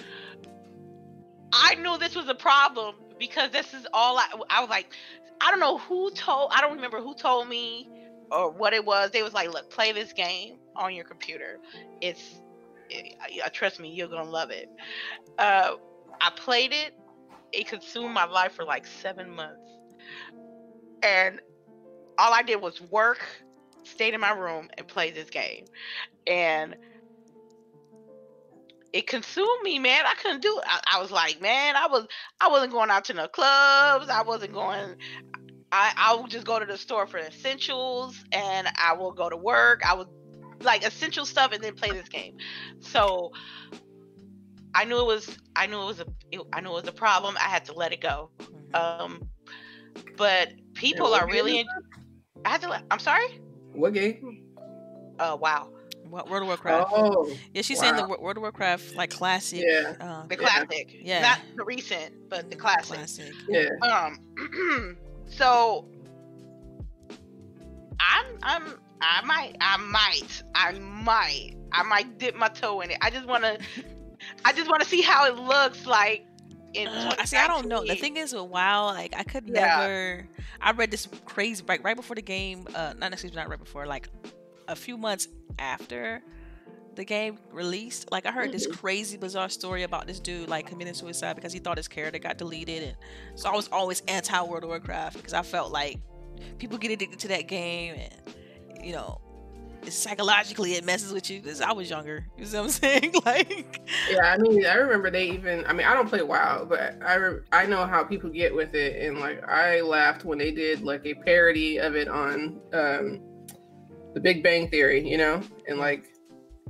I 1.53 1.75
knew 1.77 1.99
this 1.99 2.17
was 2.17 2.29
a 2.29 2.35
problem 2.35 2.97
because 3.19 3.51
this 3.51 3.75
is 3.75 3.87
all 3.93 4.19
I 4.19 4.27
I 4.51 4.61
was 4.61 4.71
like 4.71 4.95
I 5.41 5.51
don't 5.51 5.61
know 5.61 5.79
who 5.79 6.11
told 6.13 6.51
I 6.55 6.61
don't 6.61 6.75
remember 6.77 7.01
who 7.01 7.15
told 7.15 7.49
me 7.49 7.89
or 8.31 8.51
what 8.51 8.73
it 8.73 8.85
was. 8.85 9.11
They 9.11 9.23
was 9.23 9.35
like, 9.35 9.51
"Look, 9.53 9.71
play 9.71 9.93
this 9.93 10.13
game 10.13 10.59
on 10.77 10.95
your 10.95 11.05
computer. 11.05 11.59
It's 12.01 12.41
it, 12.91 13.15
uh, 13.45 13.49
trust 13.53 13.81
me, 13.81 13.91
you're 13.91 14.09
going 14.09 14.25
to 14.25 14.31
love 14.31 14.51
it." 14.51 14.69
Uh 15.39 15.73
I 16.21 16.31
played 16.37 16.73
it. 16.73 16.95
It 17.53 17.67
consumed 17.69 18.15
my 18.15 18.25
life 18.25 18.53
for 18.55 18.65
like 18.65 18.87
7 18.87 19.31
months. 19.31 19.61
And 21.03 21.41
all 22.19 22.33
I 22.33 22.43
did 22.43 22.61
was 22.61 22.81
work, 22.81 23.27
stayed 23.85 24.15
in 24.15 24.21
my 24.21 24.33
room 24.33 24.69
and 24.79 24.87
play 24.89 25.11
this 25.11 25.31
game. 25.31 25.67
And 26.27 26.77
it 28.95 29.09
consumed 29.09 29.63
me, 29.65 29.81
man. 29.81 30.07
I 30.07 30.15
couldn't 30.15 30.41
do 30.41 30.57
it. 30.57 30.65
I, 30.67 30.81
I 30.95 31.01
was 31.01 31.11
like, 31.11 31.43
man, 31.43 31.75
I 31.77 31.89
was 31.89 32.07
I 32.41 32.49
wasn't 32.49 32.73
going 32.73 32.91
out 32.91 33.05
to 33.07 33.15
no 33.15 33.27
clubs. 33.27 34.09
I 34.09 34.23
wasn't 34.23 34.53
going 34.55 34.95
I 35.73 35.93
I 35.97 36.15
would 36.15 36.31
just 36.31 36.47
go 36.47 36.61
to 36.61 36.65
the 36.65 36.79
store 36.79 37.07
for 37.09 37.19
essentials 37.19 38.25
and 38.31 38.69
I 38.79 38.95
will 38.95 39.11
go 39.13 39.29
to 39.29 39.37
work. 39.37 39.83
I 39.85 39.95
would 39.95 40.07
like 40.61 40.87
essential 40.87 41.27
stuff 41.27 41.53
and 41.53 41.63
then 41.63 41.75
play 41.75 41.91
this 41.93 42.09
game. 42.09 42.37
So 42.79 43.33
I 44.77 44.85
knew 44.85 45.01
it 45.01 45.07
was 45.07 45.39
I 45.57 45.67
knew 45.67 45.83
it 45.83 45.87
was 45.87 46.01
a 46.01 46.07
it, 46.31 46.41
I 46.53 46.61
knew 46.61 46.71
it 46.71 46.75
was 46.75 46.89
a 46.89 46.93
problem. 46.93 47.37
I 47.41 47.49
had 47.49 47.65
to 47.65 47.73
let 47.73 47.93
it 47.93 48.01
go. 48.01 48.31
Mhm. 48.39 48.77
Um 48.77 49.29
but 50.17 50.53
people 50.75 51.13
are 51.15 51.27
really 51.27 51.59
in, 51.61 51.67
I 52.45 52.51
had 52.51 52.61
to 52.61 52.69
let, 52.69 52.85
I'm 52.93 53.01
sorry? 53.01 53.27
What 53.73 53.93
game? 53.93 54.39
Uh 55.19 55.37
wow. 55.41 55.74
What 56.15 56.31
World 56.31 56.43
of 56.43 56.47
Warcraft? 56.49 56.91
Oh, 56.95 57.29
yeah, 57.53 57.63
she's 57.63 57.81
saying 57.81 57.97
the 57.97 58.07
World 58.07 58.37
of 58.37 58.43
Warcraft 58.43 58.95
like 58.95 59.11
classic. 59.11 59.65
yeah, 59.67 59.95
Uh, 60.01 60.27
The 60.29 60.37
classic. 60.37 60.97
Yeah. 61.03 61.23
Not 61.23 61.41
the 61.57 61.65
recent, 61.65 62.15
but 62.31 62.49
the 62.51 62.57
classic. 62.57 62.95
Classic. 62.97 63.33
yeah. 63.49 63.69
Um 63.83 64.97
so 65.27 65.89
I'm 67.99 68.27
I'm 68.45 68.79
I 69.01 69.23
might 69.25 69.57
I 69.61 69.77
might 69.79 70.43
I 70.55 70.73
might 70.79 71.51
I 71.73 71.83
might 71.83 72.19
dip 72.19 72.37
my 72.37 72.49
toe 72.49 72.81
in 72.83 72.91
it. 72.93 72.99
I 73.01 73.11
just 73.11 73.27
wanna 73.27 73.59
I 74.45 74.53
just 74.53 74.71
wanna 74.71 74.85
see 74.85 75.03
how 75.03 75.27
it 75.27 75.37
looks 75.37 75.85
like 75.85 76.25
in 76.75 76.87
Uh, 76.89 77.15
I 77.19 77.25
see. 77.25 77.37
I 77.37 77.47
don't 77.49 77.67
know. 77.67 77.85
The 77.85 77.95
thing 77.97 78.17
is 78.17 78.33
with 78.33 78.45
WoW, 78.45 78.87
like 78.87 79.15
I 79.17 79.25
could 79.25 79.49
Yeah. 79.49 79.79
never. 79.79 80.29
I 80.61 80.71
read 80.73 80.91
this 80.91 81.09
crazy 81.25 81.65
right 81.67 81.83
right 81.83 81.97
before 81.97 82.15
the 82.17 82.23
game. 82.23 82.67
Uh, 82.73 82.95
not 82.99 83.13
excuse 83.13 83.33
me, 83.33 83.37
not 83.37 83.49
right 83.49 83.59
before. 83.59 83.87
Like 83.87 84.09
a 84.69 84.77
few 84.77 84.97
months 84.97 85.29
after 85.59 86.23
the 86.95 87.05
game 87.05 87.39
released. 87.53 88.11
Like 88.13 88.27
I 88.27 88.33
heard 88.33 88.53
this 88.53 88.67
crazy 88.67 89.17
bizarre 89.17 89.49
story 89.49 89.83
about 89.83 90.07
this 90.07 90.21
dude 90.21 90.49
like 90.49 90.67
committing 90.67 90.95
suicide 90.95 91.35
because 91.35 91.53
he 91.53 91.59
thought 91.59 91.77
his 91.77 91.89
character 91.89 92.19
got 92.19 92.39
deleted, 92.39 92.83
and 92.83 92.97
so 93.35 93.51
I 93.51 93.55
was 93.55 93.69
always 93.69 94.03
anti 94.09 94.43
World 94.43 94.65
of 94.65 94.69
Warcraft 94.71 95.17
because 95.17 95.35
I 95.35 95.43
felt 95.43 95.73
like 95.73 95.99
people 96.59 96.79
get 96.79 96.91
addicted 96.91 97.19
to 97.21 97.29
that 97.29 97.49
game, 97.49 97.95
and 97.95 98.85
you 98.85 98.93
know 98.93 99.21
psychologically 99.91 100.73
it 100.75 100.85
messes 100.85 101.13
with 101.13 101.31
you. 101.31 101.41
This 101.41 101.61
I 101.61 101.73
was 101.73 101.91
younger. 101.91 102.27
You 102.39 102.47
see 102.47 102.57
what 102.57 102.65
I'm 102.65 102.71
saying? 102.71 103.15
like 103.25 103.81
Yeah, 104.11 104.33
I 104.33 104.39
mean, 104.39 104.67
I 104.67 104.75
remember 104.75 105.11
they 105.11 105.31
even. 105.31 105.65
I 105.67 105.73
mean, 105.73 105.87
I 105.87 105.95
don't 105.95 106.09
play 106.09 106.23
WoW, 106.23 106.67
but 106.69 106.97
I 107.05 107.15
re- 107.15 107.41
I 107.53 107.67
know 107.67 107.87
how 107.87 108.05
people 108.05 108.31
get 108.31 108.55
with 108.55 108.75
it, 108.75 109.07
and 109.07 109.19
like 109.19 109.47
I 109.49 109.81
laughed 109.81 110.25
when 110.25 110.39
they 110.39 110.51
did 110.51 110.83
like 110.83 111.07
a 111.07 111.15
parody 111.15 111.79
of 111.79 111.95
it 111.97 112.09
on 112.09 112.61
um, 112.73 113.21
the 114.15 114.21
Big 114.21 114.43
Bang 114.43 114.69
Theory, 114.69 115.07
you 115.07 115.19
know, 115.19 115.43
and 115.69 115.79
like 115.79 116.15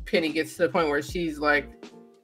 Penny 0.07 0.31
gets 0.31 0.57
to 0.57 0.63
the 0.63 0.69
point 0.69 0.89
where 0.89 1.03
she's 1.03 1.39
like 1.39 1.69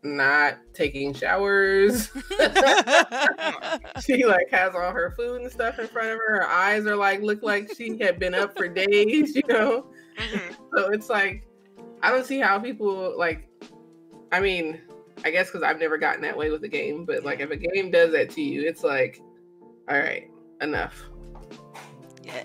not 0.02 0.58
taking 0.72 1.12
showers. 1.12 2.10
she 4.02 4.24
like 4.24 4.48
has 4.50 4.74
all 4.74 4.92
her 4.92 5.12
food 5.16 5.42
and 5.42 5.52
stuff 5.52 5.78
in 5.78 5.86
front 5.88 6.08
of 6.08 6.18
her. 6.18 6.40
Her 6.40 6.48
eyes 6.48 6.86
are 6.86 6.96
like 6.96 7.20
look 7.20 7.42
like 7.42 7.70
she 7.76 7.98
had 7.98 8.18
been 8.18 8.34
up 8.34 8.56
for 8.56 8.66
days, 8.68 9.36
you 9.36 9.42
know. 9.48 9.86
Mhm. 10.18 10.56
So 10.74 10.90
it's 10.90 11.08
like 11.08 11.46
I 12.02 12.10
don't 12.10 12.26
see 12.26 12.38
how 12.38 12.58
people 12.58 13.16
like. 13.18 13.46
I 14.32 14.40
mean, 14.40 14.80
I 15.24 15.30
guess 15.30 15.48
because 15.48 15.62
I've 15.62 15.80
never 15.80 15.98
gotten 15.98 16.22
that 16.22 16.36
way 16.36 16.50
with 16.50 16.62
a 16.64 16.68
game, 16.68 17.04
but 17.04 17.24
like 17.24 17.40
if 17.40 17.50
a 17.50 17.56
game 17.56 17.90
does 17.90 18.12
that 18.12 18.30
to 18.30 18.40
you, 18.40 18.66
it's 18.66 18.84
like, 18.84 19.20
all 19.88 19.98
right, 19.98 20.30
enough. 20.60 21.02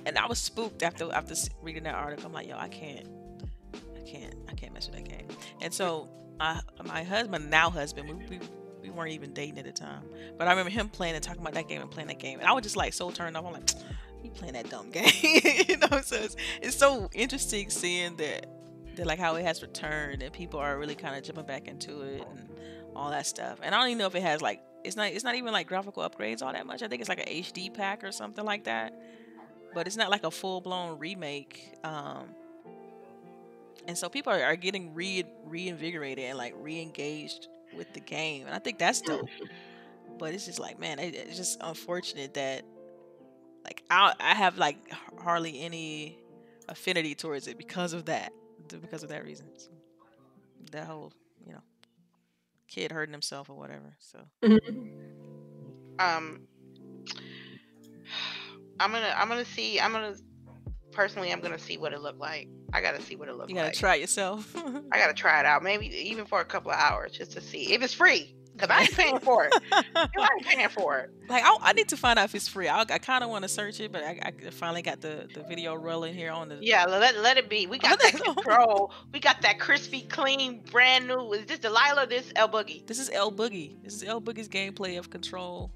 And 0.06 0.18
I 0.18 0.28
was 0.28 0.40
spooked 0.40 0.84
after 0.84 1.12
after 1.14 1.36
reading 1.62 1.84
that 1.84 1.96
article. 1.96 2.26
I'm 2.26 2.34
like, 2.34 2.48
yo, 2.48 2.58
I 2.58 2.68
can't, 2.68 3.08
I 3.96 4.02
can't, 4.02 4.36
I 4.50 4.54
can't 4.54 4.74
mess 4.74 4.88
with 4.88 4.96
that 4.96 5.10
game. 5.10 5.28
And 5.62 5.74
so 5.74 6.10
my 6.40 6.62
my 6.84 7.04
husband, 7.04 7.50
now 7.50 7.70
husband, 7.70 8.10
we, 8.10 8.38
we 8.38 8.40
we 8.82 8.90
weren't 8.90 9.14
even 9.14 9.34
dating 9.34 9.58
at 9.60 9.66
the 9.66 9.72
time, 9.72 10.04
but 10.38 10.48
I 10.48 10.52
remember 10.52 10.72
him 10.72 10.90
playing 10.90 11.16
and 11.16 11.24
talking 11.24 11.42
about 11.42 11.54
that 11.56 11.68
game 11.68 11.82
and 11.82 11.90
playing 11.90 12.08
that 12.08 12.20
game, 12.20 12.40
and 12.40 12.48
I 12.48 12.54
was 12.54 12.64
just 12.64 12.78
like 12.78 12.94
so 12.94 13.12
turned 13.12 13.36
off. 13.36 13.46
I'm 13.46 13.54
like, 13.54 13.70
you 14.24 14.30
playing 14.32 14.54
that 14.54 14.70
dumb 14.70 14.92
game, 14.92 15.06
you 15.68 15.78
know? 15.78 16.02
So 16.02 16.16
it's, 16.18 16.36
it's 16.62 16.76
so 16.76 17.10
interesting 17.14 17.70
seeing 17.70 18.16
that 18.18 18.48
that 18.96 19.06
like 19.06 19.20
how 19.20 19.36
it 19.36 19.44
has 19.44 19.62
returned 19.62 20.24
and 20.24 20.32
people 20.32 20.60
are 20.60 20.78
really 20.78 20.96
kind 20.96 21.16
of 21.16 21.24
jumping 21.24 21.46
back 21.46 21.68
into 21.68 22.02
it 22.02 22.26
and 22.30 22.50
all 22.96 23.12
that 23.12 23.26
stuff. 23.28 23.60
And 23.62 23.76
I 23.76 23.80
don't 23.80 23.88
even 23.90 23.98
know 23.98 24.08
if 24.08 24.16
it 24.16 24.24
has 24.24 24.42
like 24.42 24.62
it's 24.84 24.96
not 24.96 25.08
it's 25.08 25.24
not 25.24 25.36
even 25.36 25.52
like 25.52 25.68
graphical 25.68 26.08
upgrades 26.08 26.42
all 26.42 26.54
that 26.54 26.66
much. 26.66 26.82
I 26.82 26.88
think 26.88 27.02
it's 27.02 27.10
like 27.10 27.20
a 27.20 27.42
HD 27.42 27.74
pack 27.74 28.04
or 28.04 28.12
something 28.12 28.46
like 28.46 28.66
that. 28.66 28.94
But 29.76 29.88
it's 29.88 29.98
not 29.98 30.12
like 30.12 30.26
a 30.26 30.32
full 30.32 30.62
blown 30.62 31.00
remake. 31.00 31.76
Um 31.86 32.36
and 33.88 33.98
so 33.98 34.10
people 34.10 34.34
are, 34.34 34.44
are 34.44 34.58
getting 34.58 34.96
re 34.96 35.26
reinvigorated 35.46 36.26
and 36.26 36.38
like 36.40 36.56
re-engaged 36.58 37.50
with 37.76 37.94
the 37.94 38.02
game. 38.02 38.48
And 38.48 38.56
I 38.56 38.60
think 38.60 38.80
that's 38.80 39.02
dope. 39.02 39.30
But 40.20 40.34
it's 40.34 40.46
just 40.46 40.60
like, 40.60 40.80
man, 40.80 41.00
it, 41.00 41.16
it's 41.16 41.38
just 41.38 41.58
unfortunate 41.62 42.36
that 42.36 42.64
like 43.66 43.84
I 43.92 44.14
I 44.20 44.36
have 44.36 44.58
like 44.58 44.78
hardly 45.20 45.62
any 45.62 46.20
affinity 46.70 47.16
towards 47.16 47.48
it 47.48 47.58
because 47.58 47.94
of 47.94 48.06
that. 48.06 48.34
Because 48.70 49.04
of 49.04 49.10
that 49.10 49.24
reason. 49.26 49.48
So, 49.58 49.70
that 50.72 50.88
whole, 50.88 51.14
you 51.46 51.54
know, 51.54 51.62
kid 52.68 52.92
hurting 52.92 53.14
himself 53.14 53.50
or 53.50 53.56
whatever. 53.56 53.96
So 54.00 54.20
um 56.00 56.48
i'm 58.80 58.92
gonna 58.92 59.14
i'm 59.18 59.28
gonna 59.30 59.46
see 59.46 59.80
i'm 59.80 59.92
gonna 59.92 60.16
personally 60.92 61.32
i'm 61.32 61.40
gonna 61.42 61.60
see 61.60 61.78
what 61.78 61.94
it 61.94 62.02
looked 62.02 62.20
like 62.20 62.48
i 62.74 62.82
gotta 62.82 63.02
see 63.02 63.16
what 63.16 63.28
it 63.28 63.36
looked 63.36 63.44
like. 63.44 63.50
you 63.50 63.56
gotta 63.56 63.68
like 63.68 63.78
try 63.78 63.96
it 63.96 64.02
yourself. 64.02 64.56
i 64.92 64.98
gotta 64.98 65.14
try 65.14 65.40
it 65.40 65.46
out 65.46 65.64
maybe 65.64 65.88
even 65.88 66.26
for 66.26 66.40
a 66.42 66.46
couple 66.46 66.72
of 66.72 66.78
hours 66.78 67.12
just 67.12 67.32
to 67.32 67.42
see 67.42 67.74
if 67.74 67.82
it's 67.82 67.94
free 67.94 68.36
because 68.54 68.70
i 68.70 68.82
ain't 68.82 68.92
paying 68.94 69.20
for 69.20 69.46
it 69.46 69.54
i 69.74 70.08
ain't 70.38 70.46
paying 70.46 70.70
for 70.70 71.00
it 71.00 71.10
like 71.28 71.44
I, 71.44 71.58
I 71.60 71.74
need 71.74 71.90
to 71.90 71.98
find 71.98 72.18
out 72.20 72.26
if 72.26 72.36
it's 72.36 72.48
free. 72.48 72.68
I, 72.70 72.82
I 72.82 73.00
kind 73.00 73.24
of 73.24 73.32
want 73.32 73.42
to 73.44 73.50
search 73.50 73.80
it, 73.80 73.92
but 73.92 74.04
I, 74.04 74.20
I 74.46 74.50
finally 74.52 74.84
got 74.84 75.02
the, 75.02 75.28
the 75.34 75.42
video 75.42 75.74
rolling 75.74 76.14
here 76.14 76.32
on 76.32 76.50
the. 76.50 76.60
yeah 76.62 76.86
let, 76.86 77.18
let 77.18 77.38
it 77.38 77.50
be 77.50 77.66
we 77.66 77.80
got 77.80 78.00
that 78.04 78.14
control 78.14 78.94
we 79.12 79.20
got 79.20 79.42
that 79.42 79.60
crispy 79.60 80.02
clean 80.04 80.62
brand 80.72 81.08
new 81.08 81.34
is 81.34 81.46
this 81.48 81.58
delilah 81.60 82.04
or 82.04 82.06
this 82.06 82.32
el 82.36 82.48
boogie 82.48 82.86
This 82.86 83.00
is 83.00 83.10
El 83.10 83.32
Boogie. 83.32 83.82
This 83.84 83.96
is 83.96 84.04
El 84.04 84.22
Boogie's 84.22 84.48
gameplay 84.48 84.98
of 85.00 85.10
Control. 85.10 85.72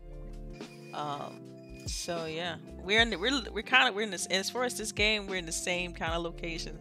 Um, 0.94 1.42
so 1.89 2.25
yeah, 2.25 2.56
we're 2.84 3.02
in 3.02 3.10
the, 3.10 3.17
we're 3.17 3.41
we're 3.52 3.63
kind 3.63 3.88
of 3.89 3.95
we're 3.95 4.02
in 4.02 4.12
this 4.12 4.25
as 4.28 4.49
far 4.49 4.63
as 4.63 4.78
this 4.78 4.91
game 4.91 5.28
we're 5.28 5.36
in 5.36 5.45
the 5.45 5.52
same 5.52 5.93
kind 5.93 6.13
of 6.13 6.23
location 6.23 6.78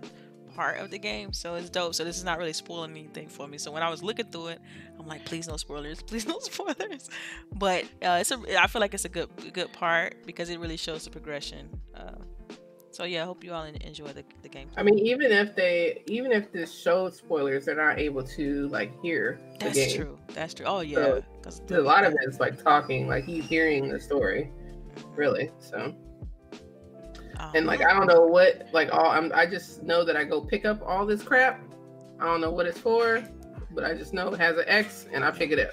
part 0.54 0.78
of 0.78 0.90
the 0.90 0.98
game, 0.98 1.32
so 1.32 1.54
it's 1.54 1.70
dope. 1.70 1.94
So 1.94 2.04
this 2.04 2.16
is 2.16 2.24
not 2.24 2.36
really 2.36 2.52
spoiling 2.52 2.90
anything 2.90 3.28
for 3.28 3.46
me. 3.46 3.58
So 3.58 3.70
when 3.70 3.82
I 3.82 3.88
was 3.88 4.02
looking 4.02 4.26
through 4.26 4.48
it, 4.48 4.60
I'm 4.98 5.06
like, 5.06 5.24
please 5.24 5.46
no 5.46 5.56
spoilers, 5.56 6.02
please 6.06 6.26
no 6.26 6.38
spoilers. 6.40 7.08
But 7.54 7.84
uh, 8.02 8.18
it's 8.20 8.30
a 8.32 8.60
I 8.60 8.66
feel 8.66 8.80
like 8.80 8.94
it's 8.94 9.04
a 9.04 9.08
good 9.08 9.28
good 9.52 9.72
part 9.72 10.26
because 10.26 10.50
it 10.50 10.58
really 10.58 10.76
shows 10.76 11.04
the 11.04 11.10
progression. 11.10 11.68
Uh, 11.94 12.16
so 12.90 13.04
yeah, 13.04 13.22
I 13.22 13.26
hope 13.26 13.44
you 13.44 13.52
all 13.52 13.62
enjoy 13.62 14.08
the 14.08 14.24
the 14.42 14.48
game. 14.48 14.68
I 14.76 14.82
mean, 14.82 14.98
even 14.98 15.30
if 15.30 15.54
they, 15.54 16.02
even 16.06 16.32
if 16.32 16.50
this 16.50 16.76
shows 16.76 17.16
spoilers, 17.16 17.66
they're 17.66 17.76
not 17.76 18.00
able 18.00 18.24
to 18.24 18.66
like 18.68 18.90
hear 19.00 19.38
the 19.60 19.66
That's 19.66 19.94
true. 19.94 20.18
That's 20.34 20.54
true. 20.54 20.66
Oh 20.66 20.80
yeah, 20.80 21.20
So, 21.48 21.80
A 21.80 21.80
lot 21.80 22.02
of 22.02 22.14
it 22.14 22.18
is 22.26 22.40
like 22.40 22.60
talking, 22.60 23.06
like 23.06 23.24
he's 23.24 23.44
hearing 23.44 23.88
the 23.88 24.00
story, 24.00 24.50
really. 25.14 25.50
So, 25.58 25.94
um, 27.38 27.52
and 27.54 27.66
like 27.66 27.82
I 27.82 27.92
don't 27.92 28.06
know 28.06 28.26
what, 28.26 28.68
like 28.72 28.92
all 28.92 29.06
I'm, 29.06 29.30
I 29.34 29.46
just 29.46 29.82
know 29.82 30.04
that 30.04 30.16
I 30.16 30.24
go 30.24 30.40
pick 30.40 30.64
up 30.64 30.80
all 30.84 31.06
this 31.06 31.22
crap. 31.22 31.62
I 32.20 32.24
don't 32.24 32.40
know 32.40 32.50
what 32.50 32.66
it's 32.66 32.78
for, 32.78 33.22
but 33.70 33.84
I 33.84 33.94
just 33.94 34.12
know 34.12 34.32
it 34.32 34.40
has 34.40 34.56
an 34.56 34.64
X, 34.66 35.06
and 35.12 35.24
I 35.24 35.30
pick 35.30 35.50
it 35.50 35.58
up. 35.60 35.72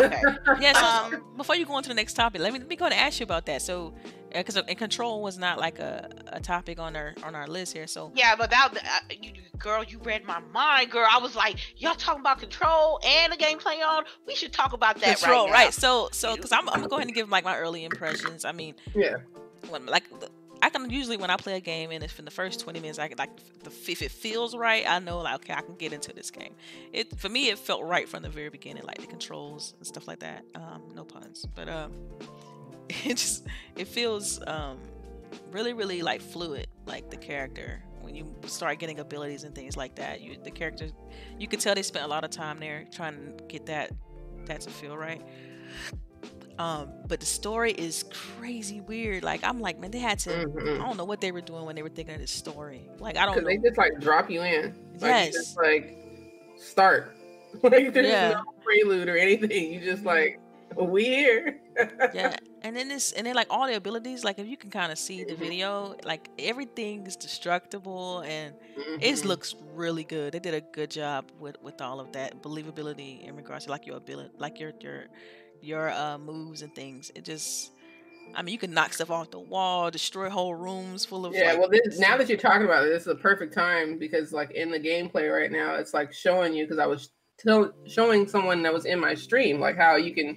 okay 0.00 0.20
Yeah, 0.60 1.08
so 1.08 1.16
Um, 1.16 1.24
before 1.36 1.56
you 1.56 1.66
go 1.66 1.74
on 1.74 1.82
to 1.82 1.88
the 1.88 1.94
next 1.94 2.14
topic, 2.14 2.40
let 2.40 2.52
me 2.52 2.58
let 2.58 2.68
me 2.68 2.76
go 2.76 2.86
and 2.86 2.94
ask 2.94 3.20
you 3.20 3.24
about 3.24 3.46
that. 3.46 3.62
So, 3.62 3.94
because 4.32 4.56
and 4.56 4.78
control 4.78 5.22
was 5.22 5.38
not 5.38 5.58
like 5.58 5.78
a, 5.78 6.08
a 6.28 6.40
topic 6.40 6.78
on 6.78 6.96
our 6.96 7.14
on 7.22 7.34
our 7.34 7.46
list 7.46 7.72
here. 7.72 7.86
So, 7.86 8.12
Yeah, 8.14 8.36
but 8.36 8.50
that, 8.50 8.72
uh, 8.74 9.14
you, 9.20 9.32
girl, 9.58 9.82
you 9.84 9.98
read 10.04 10.24
my 10.24 10.40
mind, 10.52 10.90
girl. 10.90 11.06
I 11.10 11.18
was 11.18 11.34
like, 11.34 11.56
y'all 11.76 11.94
talking 11.94 12.20
about 12.20 12.38
control 12.38 13.00
and 13.04 13.32
the 13.32 13.36
gameplay 13.36 13.82
on. 13.86 14.04
We 14.26 14.34
should 14.34 14.52
talk 14.52 14.72
about 14.72 15.00
that 15.00 15.18
control, 15.18 15.46
right, 15.46 15.52
right? 15.66 15.74
So, 15.74 16.08
so 16.12 16.34
because 16.36 16.52
I'm, 16.52 16.68
I'm 16.68 16.76
gonna 16.76 16.88
go 16.88 16.96
ahead 16.96 17.08
and 17.08 17.14
give 17.14 17.28
like 17.28 17.44
my 17.44 17.56
early 17.56 17.84
impressions. 17.84 18.44
I 18.44 18.52
mean, 18.52 18.74
Yeah. 18.94 19.16
when 19.70 19.86
like 19.86 20.08
the- 20.20 20.30
I 20.60 20.70
can 20.70 20.90
usually 20.90 21.16
when 21.16 21.30
I 21.30 21.36
play 21.36 21.56
a 21.56 21.60
game 21.60 21.92
and 21.92 22.02
if 22.02 22.18
in 22.18 22.24
the 22.24 22.32
first 22.32 22.58
20 22.58 22.80
minutes 22.80 22.98
I 22.98 23.06
can 23.06 23.16
like 23.16 23.30
the 23.62 23.70
if 23.90 24.02
it 24.02 24.10
feels 24.10 24.56
right, 24.56 24.84
I 24.88 24.98
know 24.98 25.20
like 25.20 25.36
okay 25.36 25.52
I 25.54 25.60
can 25.60 25.76
get 25.76 25.92
into 25.92 26.12
this 26.12 26.30
game. 26.32 26.54
It 26.92 27.16
for 27.18 27.28
me 27.28 27.48
it 27.48 27.58
felt 27.58 27.84
right 27.84 28.08
from 28.08 28.22
the 28.24 28.28
very 28.28 28.48
beginning, 28.48 28.82
like 28.84 29.00
the 29.00 29.06
controls 29.06 29.74
and 29.78 29.86
stuff 29.86 30.08
like 30.08 30.18
that. 30.18 30.44
Um, 30.56 30.82
no 30.96 31.04
puns, 31.04 31.46
but 31.54 31.68
um, 31.68 31.92
it 33.04 33.16
just 33.16 33.46
it 33.76 33.86
feels 33.88 34.40
um 34.46 34.78
really 35.50 35.72
really 35.72 36.02
like 36.02 36.20
fluid, 36.20 36.66
like 36.86 37.10
the 37.10 37.16
character 37.16 37.82
when 38.00 38.14
you 38.14 38.34
start 38.46 38.78
getting 38.78 38.98
abilities 39.00 39.44
and 39.44 39.54
things 39.54 39.76
like 39.76 39.94
that. 39.96 40.20
You 40.20 40.36
the 40.42 40.50
character 40.50 40.88
you 41.38 41.46
can 41.48 41.58
tell 41.60 41.74
they 41.74 41.82
spent 41.82 42.04
a 42.04 42.08
lot 42.08 42.24
of 42.24 42.30
time 42.30 42.58
there 42.60 42.86
trying 42.90 43.14
to 43.36 43.44
get 43.44 43.66
that 43.66 43.90
that 44.46 44.60
to 44.62 44.70
feel 44.70 44.96
right. 44.96 45.22
Um, 46.58 46.90
but 47.06 47.20
the 47.20 47.26
story 47.26 47.70
is 47.70 48.04
crazy 48.40 48.80
weird. 48.80 49.22
Like 49.22 49.44
I'm 49.44 49.60
like, 49.60 49.78
man, 49.78 49.92
they 49.92 50.00
had 50.00 50.18
to. 50.20 50.40
I 50.40 50.44
Mhm. 50.46 50.78
don't 50.78 50.96
know 50.96 51.04
what 51.04 51.20
they 51.20 51.30
were 51.30 51.40
doing 51.40 51.64
when 51.66 51.76
they 51.76 51.82
were 51.82 51.88
thinking 51.88 52.14
of 52.14 52.20
this 52.20 52.32
story. 52.32 52.88
Like 52.98 53.16
I 53.16 53.26
don't 53.26 53.34
Because 53.36 53.46
they 53.46 53.58
just 53.58 53.78
like 53.78 53.92
drop 54.00 54.28
you 54.28 54.42
in. 54.42 54.74
Like, 54.94 55.02
Yes. 55.02 55.34
just 55.34 55.56
like 55.56 55.96
start. 56.56 57.16
like 57.62 57.92
there's 57.92 58.08
Yeah. 58.08 58.30
no 58.30 58.42
prelude 58.64 59.08
or 59.08 59.16
anything. 59.16 59.72
You 59.72 59.80
just 59.80 60.04
like, 60.04 60.40
we 60.76 61.04
here. 61.04 61.60
yeah, 62.12 62.34
and 62.68 62.76
then 62.76 62.88
this, 62.88 63.12
and 63.12 63.26
then 63.26 63.34
like 63.34 63.46
all 63.50 63.66
the 63.66 63.74
abilities. 63.76 64.24
Like 64.24 64.38
if 64.38 64.46
you 64.46 64.56
can 64.56 64.70
kind 64.70 64.92
of 64.92 64.98
see 64.98 65.24
the 65.24 65.34
Mhm. 65.34 65.38
video, 65.38 65.96
like 66.04 66.28
everything 66.38 67.06
is 67.06 67.16
destructible 67.16 68.20
and 68.20 68.54
it 69.00 69.14
Mhm. 69.16 69.24
looks 69.24 69.54
really 69.74 70.04
good. 70.04 70.34
They 70.34 70.38
did 70.38 70.54
a 70.54 70.60
good 70.60 70.90
job 70.90 71.30
with 71.40 71.56
with 71.62 71.80
all 71.80 71.98
of 71.98 72.12
that 72.12 72.42
believability 72.42 73.22
in 73.26 73.34
regards 73.36 73.64
to 73.64 73.70
like 73.70 73.86
your 73.86 73.96
ability, 73.96 74.30
like 74.38 74.60
your 74.60 74.72
your 74.80 75.06
your 75.62 75.90
uh 75.90 76.18
moves 76.18 76.62
and 76.62 76.74
things. 76.74 77.10
It 77.14 77.24
just. 77.24 77.72
I 78.34 78.42
mean, 78.42 78.52
you 78.52 78.58
can 78.58 78.72
knock 78.74 78.92
stuff 78.92 79.10
off 79.10 79.30
the 79.30 79.40
wall, 79.40 79.90
destroy 79.90 80.28
whole 80.28 80.54
rooms 80.54 81.06
full 81.06 81.24
of. 81.24 81.34
Yeah, 81.34 81.52
like, 81.52 81.60
well, 81.60 81.70
this, 81.70 81.98
now 81.98 82.18
that 82.18 82.28
you're 82.28 82.36
talking 82.36 82.66
about 82.66 82.84
it, 82.84 82.90
this 82.90 83.02
is 83.02 83.08
a 83.08 83.14
perfect 83.14 83.54
time 83.54 83.98
because, 83.98 84.32
like, 84.34 84.50
in 84.50 84.70
the 84.70 84.78
gameplay 84.78 85.32
right 85.34 85.50
now, 85.50 85.76
it's 85.76 85.94
like 85.94 86.12
showing 86.12 86.52
you 86.52 86.66
because 86.66 86.78
I 86.78 86.84
was 86.84 87.08
tell, 87.38 87.72
showing 87.86 88.28
someone 88.28 88.62
that 88.64 88.72
was 88.74 88.84
in 88.84 89.00
my 89.00 89.14
stream, 89.14 89.58
like, 89.58 89.76
how 89.78 89.96
you 89.96 90.12
can 90.14 90.36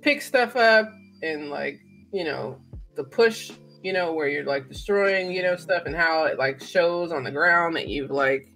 pick 0.00 0.22
stuff 0.22 0.56
up 0.56 0.90
and, 1.22 1.50
like, 1.50 1.80
you 2.12 2.24
know, 2.24 2.58
the 2.96 3.04
push, 3.04 3.52
you 3.82 3.92
know, 3.92 4.12
where 4.12 4.28
you're 4.28 4.44
like 4.44 4.68
destroying, 4.68 5.30
you 5.32 5.42
know, 5.42 5.56
stuff 5.56 5.84
and 5.86 5.96
how 5.96 6.24
it 6.24 6.38
like 6.38 6.62
shows 6.62 7.12
on 7.12 7.24
the 7.24 7.30
ground 7.30 7.76
that 7.76 7.88
you've 7.88 8.10
like 8.10 8.52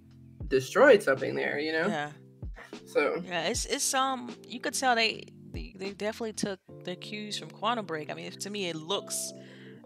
destroyed 0.49 1.03
something 1.03 1.35
there, 1.35 1.59
you 1.59 1.73
know? 1.73 1.87
yeah. 1.87 2.11
So, 2.87 3.23
Yeah, 3.25 3.45
it's 3.45 3.65
it's 3.67 3.95
um 3.95 4.35
you 4.47 4.61
could 4.61 4.75
tell 4.75 4.95
they 4.95 5.25
they, 5.53 5.75
they 5.77 5.91
definitely 5.93 6.33
took 6.33 6.59
their 6.85 6.97
cues 6.97 7.39
from 7.39 7.49
Quantum 7.51 7.87
Break. 7.87 8.11
I 8.11 8.15
mean, 8.15 8.31
to 8.33 8.51
me, 8.51 8.69
it 8.69 8.77
looks 8.77 9.33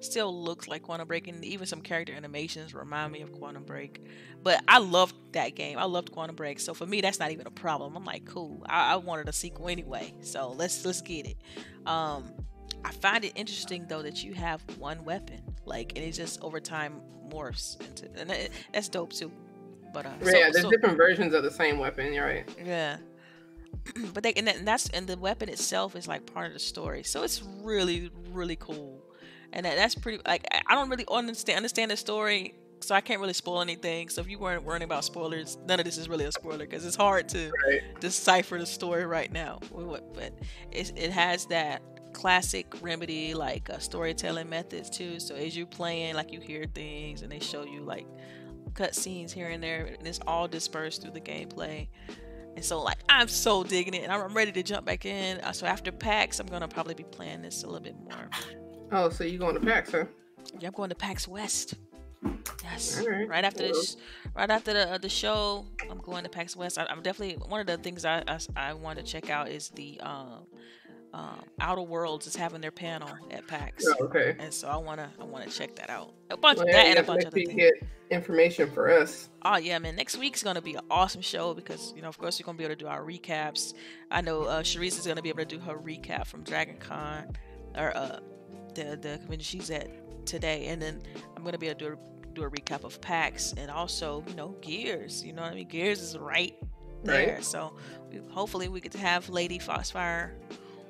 still 0.01 0.45
looks 0.45 0.69
like 0.69 0.83
Quantum 0.83 1.09
Break, 1.09 1.29
and 1.29 1.45
even 1.45 1.67
some 1.67 1.83
character 1.83 2.13
animations 2.13 2.75
remind 2.75 3.13
me 3.13 3.21
of 3.21 3.33
Quantum 3.33 3.65
Break. 3.65 4.03
But 4.43 4.63
I 4.69 4.79
loved 4.79 5.15
that 5.33 5.55
game. 5.57 5.79
I 5.79 5.85
loved 5.85 6.13
Quantum 6.13 6.37
Break, 6.37 6.61
so 6.61 6.75
for 6.75 6.87
me, 6.87 7.01
that's 7.01 7.19
not 7.19 7.31
even 7.31 7.47
a 7.47 7.51
problem. 7.51 7.97
I'm 7.97 8.05
like, 8.05 8.25
cool. 8.25 8.65
I, 8.69 8.95
I 8.95 8.97
wanted 8.97 9.29
a 9.29 9.33
sequel 9.33 9.69
anyway, 9.69 10.15
so 10.21 10.53
let's 10.53 10.85
let's 10.85 11.03
get 11.03 11.27
it. 11.27 11.37
Um, 11.87 12.33
I 12.85 12.93
find 12.93 13.25
it 13.25 13.33
interesting 13.35 13.87
though 13.89 14.03
that 14.03 14.23
you 14.23 14.35
have 14.35 14.63
one 14.79 15.05
weapon, 15.05 15.41
like, 15.65 15.93
and 15.97 16.05
it 16.05 16.13
just 16.13 16.41
over 16.43 16.61
time 16.61 17.01
morphs 17.29 17.81
into, 17.87 18.09
and 18.19 18.31
it, 18.31 18.53
that's 18.73 18.89
dope 18.89 19.13
too. 19.13 19.31
But 19.93 20.07
uh, 20.07 20.11
yeah, 20.23 20.25
so- 20.25 20.33
there's 20.53 20.61
so- 20.63 20.71
different 20.71 20.97
versions 20.97 21.35
of 21.35 21.43
the 21.43 21.51
same 21.51 21.79
weapon. 21.79 22.13
You're 22.13 22.25
right. 22.27 22.49
yeah. 22.65 22.99
but 24.15 24.23
they 24.23 24.33
and, 24.35 24.47
that, 24.47 24.57
and 24.57 24.67
that's 24.69 24.89
and 24.91 25.07
the 25.07 25.17
weapon 25.19 25.49
itself 25.49 25.95
is 25.97 26.09
like 26.09 26.33
part 26.33 26.47
of 26.49 26.53
the 26.55 26.59
story, 26.59 27.03
so 27.03 27.23
it's 27.23 27.43
really 27.63 28.11
really 28.33 28.57
cool, 28.57 29.03
and 29.53 29.65
that, 29.67 29.77
that's 29.77 29.95
pretty 29.95 30.21
like 30.27 30.47
I- 30.69 30.75
don't 30.75 30.89
really 30.89 31.05
understand 31.11 31.57
understand 31.59 31.91
the 31.91 31.97
story, 31.97 32.55
so 32.81 32.95
I 32.95 33.01
can't 33.03 33.21
really 33.21 33.33
spoil 33.35 33.61
anything. 33.61 34.09
So 34.09 34.21
if 34.23 34.29
you 34.29 34.39
weren't 34.39 34.63
worrying 34.63 34.83
about 34.85 35.05
spoilers, 35.05 35.59
none 35.67 35.81
of 35.81 35.85
this 35.85 35.99
is 35.99 36.09
really 36.09 36.25
a 36.25 36.33
spoiler 36.33 36.59
because 36.59 36.87
it's 36.87 36.97
hard 36.97 37.29
to 37.31 37.51
Right. 37.67 37.83
decipher 38.01 38.59
the 38.59 38.67
story 38.67 39.05
right 39.05 39.31
now. 39.33 39.59
But 39.75 40.33
it 40.73 40.93
it 40.97 41.11
has 41.11 41.47
that 41.47 41.83
classic 42.13 42.67
remedy 42.81 43.35
like 43.35 43.71
uh, 43.71 43.79
storytelling 43.79 44.49
methods 44.49 44.91
too. 44.91 45.21
So 45.21 45.35
as 45.35 45.57
you're 45.57 45.67
playing, 45.67 46.15
like 46.15 46.33
you 46.33 46.41
hear 46.41 46.67
things 46.75 47.23
and 47.23 47.31
they 47.31 47.41
show 47.41 47.65
you 47.65 47.83
like 47.83 48.07
cut 48.75 48.95
scenes 48.95 49.33
here 49.33 49.49
and 49.49 49.63
there, 49.63 49.87
and 49.99 50.07
it's 50.07 50.21
all 50.27 50.47
dispersed 50.49 51.03
through 51.03 51.13
the 51.13 51.21
gameplay. 51.21 51.89
And 52.57 52.65
so 52.65 52.83
like 52.83 52.99
I'm 53.09 53.29
so 53.29 53.63
digging 53.65 53.95
it, 53.95 54.03
and 54.03 54.13
I'm 54.13 54.35
ready 54.35 54.53
to 54.53 54.63
jump 54.63 54.85
back 54.87 55.05
in. 55.07 55.41
Uh, 55.41 55.53
So 55.53 55.67
after 55.67 55.93
PAX, 55.93 56.41
I'm 56.41 56.47
gonna 56.47 56.69
probably 56.69 56.95
be 56.95 57.05
playing 57.05 57.43
this 57.43 57.63
a 57.63 57.67
little 57.67 57.83
bit 57.83 57.97
more. 58.01 58.29
Oh, 58.91 59.11
so 59.11 59.23
you're 59.25 59.39
going 59.39 59.55
to 59.55 59.61
PAX, 59.61 59.93
huh? 59.93 60.05
Yeah, 60.59 60.69
I'm 60.69 60.75
going 60.75 60.89
to 60.89 60.95
PAX 60.95 61.29
West. 61.29 61.75
Yes, 62.65 62.99
Alright, 63.01 63.29
right 63.29 63.45
after 63.45 63.69
this, 63.69 63.97
right 64.35 64.51
after 64.51 64.73
the 64.73 64.93
uh, 64.93 64.99
the 64.99 65.09
show, 65.09 65.67
I'm 65.91 65.99
going 65.99 66.25
to 66.25 66.31
PAX 66.31 66.57
West. 66.57 66.79
I, 66.79 66.87
I'm 66.89 67.03
definitely 67.03 67.37
one 67.37 67.61
of 67.61 67.67
the 67.67 67.77
things 67.77 68.05
I 68.05 68.25
I, 68.27 68.39
I 68.57 68.73
want 68.73 68.99
to 68.99 69.05
check 69.05 69.31
out 69.31 69.49
is 69.49 69.69
the 69.71 70.01
um, 70.01 70.47
um, 71.15 71.43
Outer 71.61 71.83
Worlds 71.83 72.27
is 72.27 72.37
having 72.37 72.61
their 72.61 72.71
panel 72.71 73.09
at 73.31 73.47
PAX, 73.47 73.85
Oh, 73.87 74.05
okay. 74.05 74.37
and 74.39 74.53
so 74.53 74.69
I 74.69 74.77
wanna 74.77 75.11
I 75.21 75.25
wanna 75.25 75.49
check 75.49 75.75
that 75.77 75.89
out. 75.91 76.13
A 76.31 76.37
bunch 76.37 76.59
Well, 76.59 76.67
of 76.69 76.73
that 76.75 76.85
you 76.85 76.91
and 76.91 76.99
a 76.99 77.03
bunch 77.03 77.23
of 77.23 77.29
other 77.29 77.37
things. 77.37 77.55
get 77.55 77.75
information 78.11 78.71
for 78.71 78.91
us. 78.91 79.29
Oh 79.43 79.57
yeah, 79.57 79.79
man! 79.79 79.97
Next 79.97 80.17
week's 80.19 80.43
gonna 80.43 80.61
be 80.63 80.75
an 80.75 80.83
awesome 80.91 81.23
show 81.23 81.55
because 81.55 81.93
you 81.97 82.03
know, 82.03 82.09
of 82.09 82.19
course, 82.19 82.39
we're 82.41 82.45
gonna 82.47 82.59
be 82.59 82.65
able 82.65 82.75
to 82.75 82.79
do 82.79 82.87
our 82.89 83.03
recaps. 83.03 83.75
I 84.11 84.21
know 84.21 84.43
uh, 84.45 84.63
Sharice 84.63 84.99
is 84.99 85.07
gonna 85.07 85.23
be 85.23 85.29
able 85.31 85.39
to 85.41 85.45
do 85.47 85.59
her 85.61 85.77
recap 85.77 86.27
from 86.27 86.43
Dragon 86.45 86.77
Con 86.79 87.33
or 87.77 87.97
uh, 87.97 88.21
the 88.75 88.99
the 89.01 89.19
convention 89.19 89.41
she's 89.41 89.71
at 89.71 89.89
today, 90.27 90.67
and 90.67 90.81
then 90.83 91.03
I'm 91.37 91.43
gonna 91.45 91.59
be 91.59 91.69
able 91.69 91.79
to 91.81 91.85
do 91.87 91.93
a, 91.95 92.35
do 92.35 92.43
a 92.45 92.51
recap 92.51 92.85
of 92.85 93.01
PAX 93.01 93.55
and 93.57 93.71
also 93.71 94.23
you 94.29 94.35
know 94.35 94.55
Gears. 94.61 95.25
You 95.25 95.33
know 95.33 95.43
what 95.43 95.53
I 95.53 95.55
mean? 95.55 95.69
Gears 95.69 96.03
is 96.03 96.19
right 96.19 96.55
there, 97.05 97.35
Right. 97.37 97.45
so 97.45 97.77
we, 98.11 98.19
hopefully 98.31 98.69
we 98.69 98.81
get 98.81 98.93
to 98.93 98.99
have 98.99 99.29
Lady 99.31 99.59
Foxfire 99.59 100.33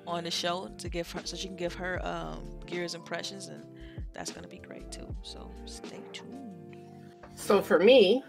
on 0.08 0.24
the 0.24 0.30
show 0.30 0.68
to 0.78 0.88
give 0.88 1.10
her 1.12 1.20
so 1.24 1.36
she 1.36 1.46
can 1.48 1.56
give 1.56 1.74
her 1.74 2.04
um, 2.04 2.42
Gears 2.66 2.94
impressions, 2.94 3.48
and 3.48 3.64
that's 4.12 4.32
gonna 4.32 4.48
be 4.48 4.58
great 4.58 4.90
too. 4.90 5.14
So 5.22 5.50
stay 5.66 6.00
tuned. 6.12 6.76
So 7.34 7.62
for 7.62 7.78
me, 7.78 8.24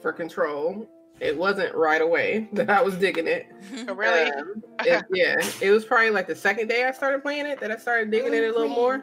for 0.00 0.12
control, 0.12 0.88
it 1.20 1.36
wasn't 1.36 1.74
right 1.74 2.00
away 2.00 2.48
that 2.52 2.70
I 2.70 2.82
was 2.82 2.96
digging 2.96 3.26
it. 3.26 3.46
Oh, 3.88 3.94
really? 3.94 4.30
Um, 4.30 4.62
it- 4.84 5.04
yeah, 5.12 5.34
it 5.60 5.70
was 5.70 5.84
probably 5.84 6.10
like 6.10 6.26
the 6.26 6.36
second 6.36 6.68
day 6.68 6.84
I 6.84 6.92
started 6.92 7.22
playing 7.22 7.46
it 7.46 7.60
that 7.60 7.70
I 7.70 7.76
started 7.76 8.10
digging 8.10 8.32
it 8.34 8.44
a 8.44 8.52
little 8.52 8.68
more. 8.68 9.02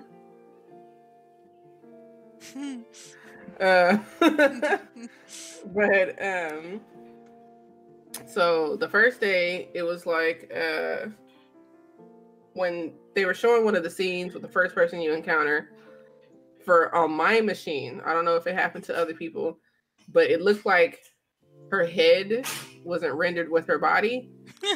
Uh, 3.59 3.97
but 5.73 6.15
um, 6.25 6.79
so 8.25 8.77
the 8.77 8.87
first 8.89 9.19
day 9.19 9.67
it 9.73 9.83
was 9.83 10.05
like 10.05 10.49
uh, 10.55 11.07
when 12.59 12.93
they 13.15 13.25
were 13.25 13.33
showing 13.33 13.63
one 13.63 13.75
of 13.75 13.83
the 13.83 13.89
scenes 13.89 14.33
with 14.33 14.43
the 14.43 14.49
first 14.49 14.75
person 14.75 14.99
you 14.99 15.13
encounter 15.13 15.69
for 16.65 16.93
on 16.93 17.11
my 17.11 17.39
machine. 17.39 18.01
I 18.05 18.13
don't 18.13 18.25
know 18.25 18.35
if 18.35 18.45
it 18.47 18.53
happened 18.53 18.83
to 18.85 18.97
other 18.97 19.13
people, 19.13 19.57
but 20.09 20.29
it 20.29 20.41
looked 20.41 20.65
like 20.65 20.99
her 21.71 21.85
head 21.85 22.45
wasn't 22.83 23.13
rendered 23.13 23.49
with 23.49 23.65
her 23.67 23.79
body. 23.79 24.29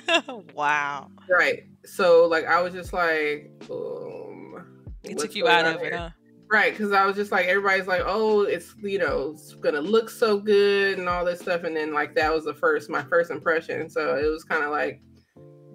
wow. 0.56 1.10
Right. 1.30 1.63
So 1.84 2.26
like 2.26 2.46
I 2.46 2.62
was 2.62 2.74
just 2.74 2.93
like, 2.93 3.52
um, 3.69 4.86
It 5.04 5.17
took 5.17 5.36
you 5.36 5.48
out 5.50 5.65
of 5.65 5.82
it, 5.82 5.93
huh? 5.93 6.12
Right, 6.50 6.72
because 6.72 6.91
I 6.91 7.04
was 7.06 7.15
just 7.15 7.32
like, 7.32 7.48
everybody's 7.48 7.88
like, 7.88 8.04
oh, 8.06 8.41
it's 8.41 8.76
you 8.82 9.00
know, 9.00 9.32
it's 9.34 9.56
gonna 9.56 9.82
look 9.82 10.10
so 10.10 10.39
good 10.39 11.00
and 11.00 11.10
all 11.10 11.26
this 11.26 11.39
stuff, 11.39 11.63
and 11.63 11.76
then 11.76 11.93
like 11.93 12.15
that 12.15 12.32
was 12.32 12.46
the 12.46 12.54
first, 12.54 12.89
my 12.89 13.02
first 13.02 13.32
impression. 13.32 13.89
So 13.89 14.15
it 14.15 14.28
was 14.28 14.43
kind 14.43 14.63
of 14.63 14.69
like, 14.69 15.02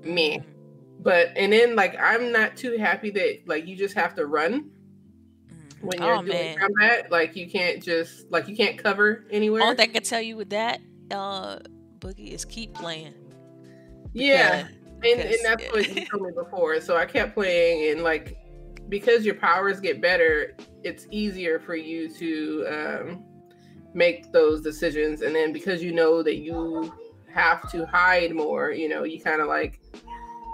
me. 0.05 0.41
But 1.01 1.33
and 1.37 1.53
then 1.53 1.77
like 1.77 1.97
I'm 2.01 2.33
not 2.33 2.57
too 2.57 2.77
happy 2.79 3.11
that 3.13 3.41
like 3.47 3.67
you 3.67 3.77
just 3.77 3.95
have 3.95 4.15
to 4.17 4.27
run 4.27 4.71
Mm. 5.51 5.83
when 5.83 6.03
you're 6.03 6.15
oh 6.17 6.23
doing 6.23 6.29
man. 6.37 6.59
combat. 6.59 7.11
Like 7.11 7.37
you 7.37 7.49
can't 7.49 7.83
just 7.83 8.31
like 8.31 8.49
you 8.49 8.57
can't 8.57 8.77
cover 8.77 9.25
anywhere. 9.31 9.63
All 9.63 9.75
thing 9.75 9.91
I 9.91 9.93
can 9.93 10.03
tell 10.03 10.21
you 10.21 10.37
with 10.37 10.51
that, 10.51 10.81
uh, 11.13 11.59
Boogie, 12.01 12.33
is 12.33 12.45
keep 12.45 12.75
playing. 12.75 13.15
yeah, 14.13 14.67
because- 15.01 15.13
and, 15.13 15.21
and 15.21 15.39
that's 15.45 15.63
because- 15.63 15.73
what 15.89 15.97
you 15.97 16.07
told 16.07 16.23
me 16.25 16.31
before. 16.37 16.81
So 16.81 16.97
I 16.97 17.07
kept 17.07 17.35
playing, 17.35 17.93
and 17.93 18.03
like 18.03 18.37
because 18.89 19.25
your 19.25 19.35
powers 19.37 19.79
get 19.81 20.01
better, 20.01 20.57
it's 20.83 21.07
easier 21.11 21.59
for 21.61 21.77
you 21.77 22.09
to 22.15 22.67
um, 22.69 23.25
make 23.95 24.33
those 24.33 24.63
decisions. 24.63 25.21
And 25.23 25.35
then 25.35 25.53
because 25.53 25.83
you 25.83 25.93
know 25.93 26.23
that 26.23 26.37
you 26.39 26.93
have 27.33 27.71
to 27.71 27.85
hide 27.87 28.35
more, 28.35 28.71
you 28.73 28.89
know, 28.89 29.05
you 29.05 29.21
kind 29.21 29.41
of 29.41 29.47
like 29.49 29.81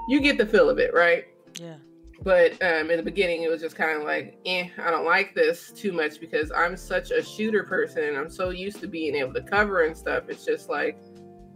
you 0.08 0.20
get 0.20 0.38
the 0.38 0.46
feel 0.46 0.68
of 0.68 0.78
it, 0.78 0.92
right? 0.94 1.26
yeah. 1.60 1.76
But 2.22 2.52
um, 2.62 2.90
in 2.90 2.96
the 2.96 3.02
beginning, 3.02 3.42
it 3.42 3.50
was 3.50 3.60
just 3.60 3.76
kind 3.76 3.98
of 3.98 4.04
like, 4.04 4.38
eh, 4.46 4.68
I 4.78 4.90
don't 4.90 5.04
like 5.04 5.34
this 5.34 5.70
too 5.70 5.92
much 5.92 6.20
because 6.20 6.50
I'm 6.52 6.76
such 6.76 7.10
a 7.10 7.22
shooter 7.22 7.64
person. 7.64 8.04
And 8.04 8.16
I'm 8.16 8.30
so 8.30 8.50
used 8.50 8.80
to 8.80 8.86
being 8.86 9.14
able 9.14 9.34
to 9.34 9.42
cover 9.42 9.84
and 9.84 9.96
stuff. 9.96 10.24
It's 10.28 10.44
just 10.44 10.70
like 10.70 10.98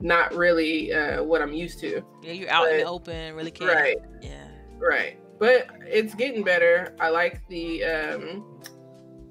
not 0.01 0.35
really 0.35 0.93
uh, 0.93 1.23
what 1.23 1.41
I'm 1.41 1.55
used 1.55 1.81
to. 1.81 2.03
Yeah, 2.23 2.33
you're 2.33 2.51
out 2.51 2.71
in 2.71 2.79
the 2.79 2.85
open, 2.85 3.35
really 3.35 3.51
can't. 3.51 3.73
Right. 3.73 3.97
Yeah. 4.21 4.47
Right. 4.77 5.19
But 5.39 5.69
it's 5.87 6.15
getting 6.15 6.43
better. 6.43 6.95
I 7.01 7.09
like 7.11 7.41
the 7.49 7.85
um 7.85 8.61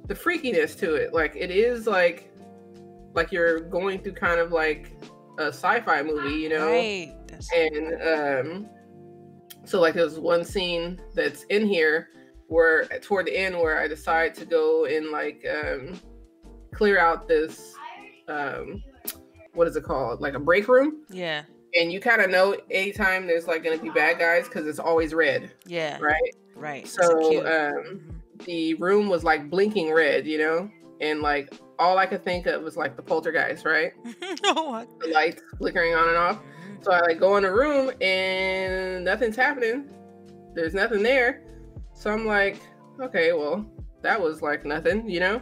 the 0.07 0.15
freakiness 0.15 0.77
to 0.79 0.95
it. 0.95 1.13
Like 1.13 1.35
it 1.35 1.51
is 1.51 1.85
like 1.85 2.33
like 3.13 3.31
you're 3.31 3.59
going 3.59 4.01
through 4.01 4.13
kind 4.13 4.39
of 4.39 4.51
like 4.51 4.93
a 5.37 5.47
sci-fi 5.47 6.01
movie, 6.01 6.35
you 6.35 6.49
know? 6.49 6.67
Right. 6.67 7.13
That's 7.27 7.51
And 7.51 8.01
um 8.01 8.69
so 9.67 9.79
like 9.81 9.93
there's 9.93 10.17
one 10.19 10.43
scene 10.43 10.99
that's 11.13 11.43
in 11.45 11.67
here 11.67 12.09
where 12.47 12.85
toward 13.01 13.27
the 13.27 13.37
end 13.37 13.55
where 13.57 13.79
I 13.79 13.87
decide 13.87 14.33
to 14.35 14.45
go 14.45 14.85
and 14.85 15.11
like 15.11 15.45
um 15.49 15.99
clear 16.73 16.99
out 16.99 17.27
this 17.27 17.73
um 18.27 18.81
what 19.53 19.67
is 19.67 19.75
it 19.75 19.83
called? 19.83 20.21
Like 20.21 20.33
a 20.35 20.39
break 20.39 20.67
room. 20.67 21.01
yeah. 21.09 21.43
And 21.75 21.91
you 21.91 21.99
kind 21.99 22.21
of 22.21 22.29
know 22.29 22.55
anytime 22.71 23.27
there's 23.27 23.47
like 23.47 23.63
gonna 23.63 23.77
be 23.77 23.89
bad 23.89 24.17
guys 24.19 24.45
because 24.45 24.65
it's 24.67 24.79
always 24.79 25.13
red, 25.13 25.51
Yeah. 25.65 25.97
right? 25.99 26.35
Right. 26.55 26.87
So 26.87 27.03
um, 27.45 27.99
Mhm. 28.37 28.45
the 28.45 28.73
room 28.75 29.09
was 29.09 29.23
like 29.23 29.49
blinking 29.49 29.91
red, 29.93 30.25
you 30.25 30.37
know, 30.37 30.69
and 31.01 31.21
like 31.21 31.53
all 31.79 31.97
I 31.97 32.05
could 32.05 32.23
think 32.23 32.45
of 32.47 32.61
was 32.63 32.77
like 32.77 32.95
the 32.95 33.01
poltergeist, 33.01 33.65
right? 33.65 33.91
oh. 34.45 34.85
The 35.01 35.07
lights 35.09 35.41
flickering 35.57 35.93
on 35.93 36.07
and 36.07 36.17
off. 36.17 36.39
So 36.81 36.91
I 36.91 37.01
like 37.01 37.19
go 37.19 37.37
in 37.37 37.45
a 37.45 37.51
room 37.51 37.91
and 38.01 39.03
nothing's 39.03 39.35
happening. 39.35 39.89
There's 40.53 40.73
nothing 40.73 41.03
there. 41.03 41.43
So 41.93 42.11
I'm 42.11 42.25
like, 42.25 42.61
okay, 42.99 43.33
well, 43.33 43.65
that 44.01 44.21
was 44.21 44.41
like 44.41 44.65
nothing, 44.65 45.09
you 45.09 45.19
know? 45.19 45.41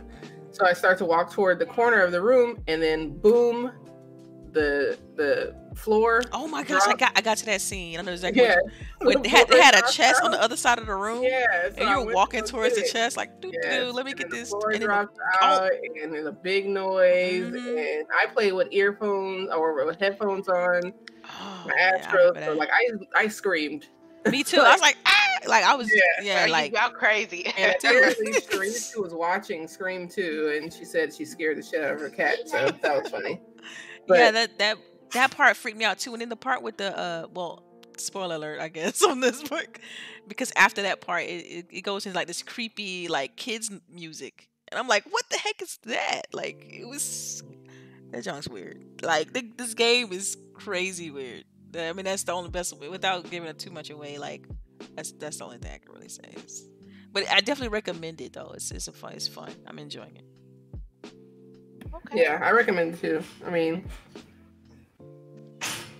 So 0.52 0.66
I 0.66 0.74
start 0.74 0.98
to 1.00 1.06
walk 1.06 1.32
toward 1.32 1.60
the 1.60 1.66
corner 1.66 2.02
of 2.02 2.12
the 2.12 2.22
room 2.22 2.64
and 2.68 2.82
then 2.82 3.18
boom, 3.18 3.72
the 4.56 4.98
the 5.16 5.54
floor. 5.76 6.24
Oh 6.32 6.48
my 6.48 6.64
gosh, 6.64 6.82
I 6.88 6.96
got 6.96 7.12
I 7.16 7.22
got 7.22 7.38
to 7.38 7.46
that 7.48 7.62
scene. 7.62 8.00
I 8.00 8.02
know 8.02 8.14
exactly. 8.14 8.42
Yeah. 8.42 8.56
What, 9.02 9.22
they 9.24 9.30
had, 9.30 9.48
they 9.50 9.62
had 9.62 9.76
a 9.76 9.80
dropped 9.80 9.94
chest 9.94 10.24
on 10.24 10.32
the 10.32 10.42
other 10.42 10.56
side 10.56 10.80
of 10.80 10.88
the 10.88 10.96
room. 10.96 11.22
Yeah. 11.24 11.70
so 11.70 11.76
And 11.78 11.90
you're 11.90 12.14
walking 12.14 12.44
to 12.44 12.48
towards 12.48 12.76
the 12.76 12.88
chest, 12.92 13.18
like, 13.18 13.42
doo, 13.42 13.52
Yes, 13.54 13.84
doo, 13.84 13.92
let 13.92 14.06
me 14.06 14.12
and 14.12 14.20
get 14.20 14.32
this. 14.32 14.50
Floor 14.50 14.72
and 14.72 14.82
then 14.82 14.88
dropped 14.88 15.18
oh. 15.42 15.46
out, 15.46 15.72
and 16.02 16.14
there's 16.14 16.26
a 16.26 16.32
big 16.32 16.68
noise. 16.68 17.44
Mhm. 17.54 18.00
And 18.00 18.08
I 18.18 18.26
play 18.28 18.52
with 18.54 18.70
earphones 18.72 19.52
or 19.52 19.86
with 19.86 20.00
headphones 20.00 20.48
on, 20.48 20.94
oh, 21.28 21.64
my 21.68 21.76
man, 21.76 21.94
I 21.96 21.98
Astros. 22.00 22.14
remember 22.30 22.46
So 22.46 22.54
like 22.54 22.70
I, 22.72 23.22
I 23.24 23.28
screamed. 23.28 23.88
me 24.30 24.44
too. 24.46 24.60
I 24.60 24.72
was 24.72 24.82
like, 24.82 24.98
ah, 25.06 25.12
like 25.48 25.64
I 25.64 25.76
was, 25.76 25.92
Yeah, 25.94 26.46
yeah, 26.46 26.52
like 26.52 26.72
you 26.72 26.78
out 26.78 26.94
crazy. 26.94 27.46
And 27.58 27.76
Dude. 27.80 27.92
apparently, 27.98 28.34
Sharice 28.34 28.98
was 29.02 29.14
watching 29.14 29.68
Scream 29.68 30.08
too, 30.08 30.58
and 30.60 30.74
she 30.74 30.86
said 30.86 31.14
she 31.14 31.26
scared 31.26 31.58
the 31.58 31.64
shit 31.64 31.84
out 31.84 31.94
of 31.94 32.00
her 32.00 32.10
cat. 32.10 32.40
So 32.48 32.70
that 32.82 33.04
was 33.04 33.12
funny. 33.12 33.40
But 34.08 34.20
yeah, 34.20 34.32
that 34.32 34.58
that 34.60 34.78
that 35.14 35.32
part 35.32 35.56
freaked 35.58 35.78
me 35.78 35.86
out 35.86 36.00
too. 36.00 36.14
And 36.14 36.22
then 36.22 36.30
the 36.30 36.36
part 36.36 36.62
with 36.62 36.78
the 36.78 36.98
uh, 36.98 37.28
well, 37.34 37.64
spoiler 37.98 38.36
alert, 38.36 38.60
I 38.60 38.68
guess 38.70 39.04
on 39.08 39.20
this 39.20 39.42
book, 39.48 39.80
because 40.28 40.52
after 40.56 40.82
that 40.84 41.02
part, 41.02 41.24
it, 41.24 41.46
it, 41.46 41.66
it 41.72 41.82
goes 41.82 42.06
into 42.06 42.16
like 42.18 42.28
this 42.28 42.44
creepy 42.44 43.08
like 43.08 43.36
kids 43.36 43.72
music, 43.92 44.50
and 44.70 44.80
I'm 44.80 44.88
like, 44.88 45.04
what 45.12 45.24
the 45.30 45.38
heck 45.38 45.62
is 45.62 45.80
that? 45.86 46.24
Like 46.34 46.66
it 46.72 46.88
was 46.88 47.44
that 48.16 48.24
junk 48.24 48.46
weird. 48.52 48.84
Like 49.04 49.34
th- 49.34 49.54
this 49.58 49.74
game 49.74 50.12
is 50.14 50.38
crazy 50.54 51.12
weird. 51.12 51.44
I 51.78 51.92
mean, 51.94 52.06
that's 52.06 52.24
the 52.24 52.32
only 52.32 52.50
best 52.50 52.78
way 52.80 52.88
without 52.88 53.30
giving 53.30 53.50
it 53.50 53.60
too 53.60 53.72
much 53.72 53.90
away. 53.90 54.18
Like 54.18 54.48
that's 54.96 55.12
that's 55.14 55.38
the 55.38 55.46
only 55.46 55.58
thing 55.58 55.72
I 55.74 55.78
can 55.80 55.92
really 55.94 56.10
say. 56.10 56.24
It's, 56.32 56.64
but 57.12 57.30
I 57.30 57.40
definitely 57.42 57.70
recommend 57.70 58.22
it 58.22 58.34
though. 58.34 58.52
It's 58.56 58.72
it's 58.72 58.88
a 58.88 58.94
fun. 58.94 59.14
It's 59.14 59.28
fun. 59.28 59.52
I'm 59.68 59.80
enjoying 59.80 60.16
it. 60.16 60.26
Okay. 61.94 62.22
Yeah, 62.24 62.40
I 62.42 62.52
recommend 62.52 62.96
it 62.96 63.02
too. 63.02 63.24
I 63.46 63.50
mean, 63.50 63.86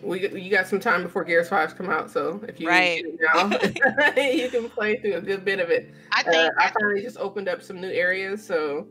we 0.02 0.30
you 0.30 0.50
got 0.52 0.68
some 0.68 0.80
time 0.80 1.04
before 1.04 1.24
Gears 1.24 1.50
Five 1.50 1.76
come 1.78 1.90
out, 1.90 2.10
so 2.12 2.42
if 2.48 2.60
you 2.60 2.68
Right. 2.70 3.04
get 3.04 3.14
it 3.14 4.16
now, 4.16 4.22
you 4.22 4.50
can 4.50 4.70
play 4.70 4.98
through 4.98 5.16
a 5.16 5.22
good 5.22 5.44
bit 5.44 5.60
of 5.60 5.70
it. 5.70 5.94
I 6.12 6.22
Uh, 6.22 6.32
think 6.32 6.54
I 6.60 6.72
finally 6.80 7.02
just 7.02 7.18
opened 7.18 7.50
up 7.50 7.62
some 7.62 7.82
new 7.82 7.90
areas, 7.90 8.46
so 8.46 8.88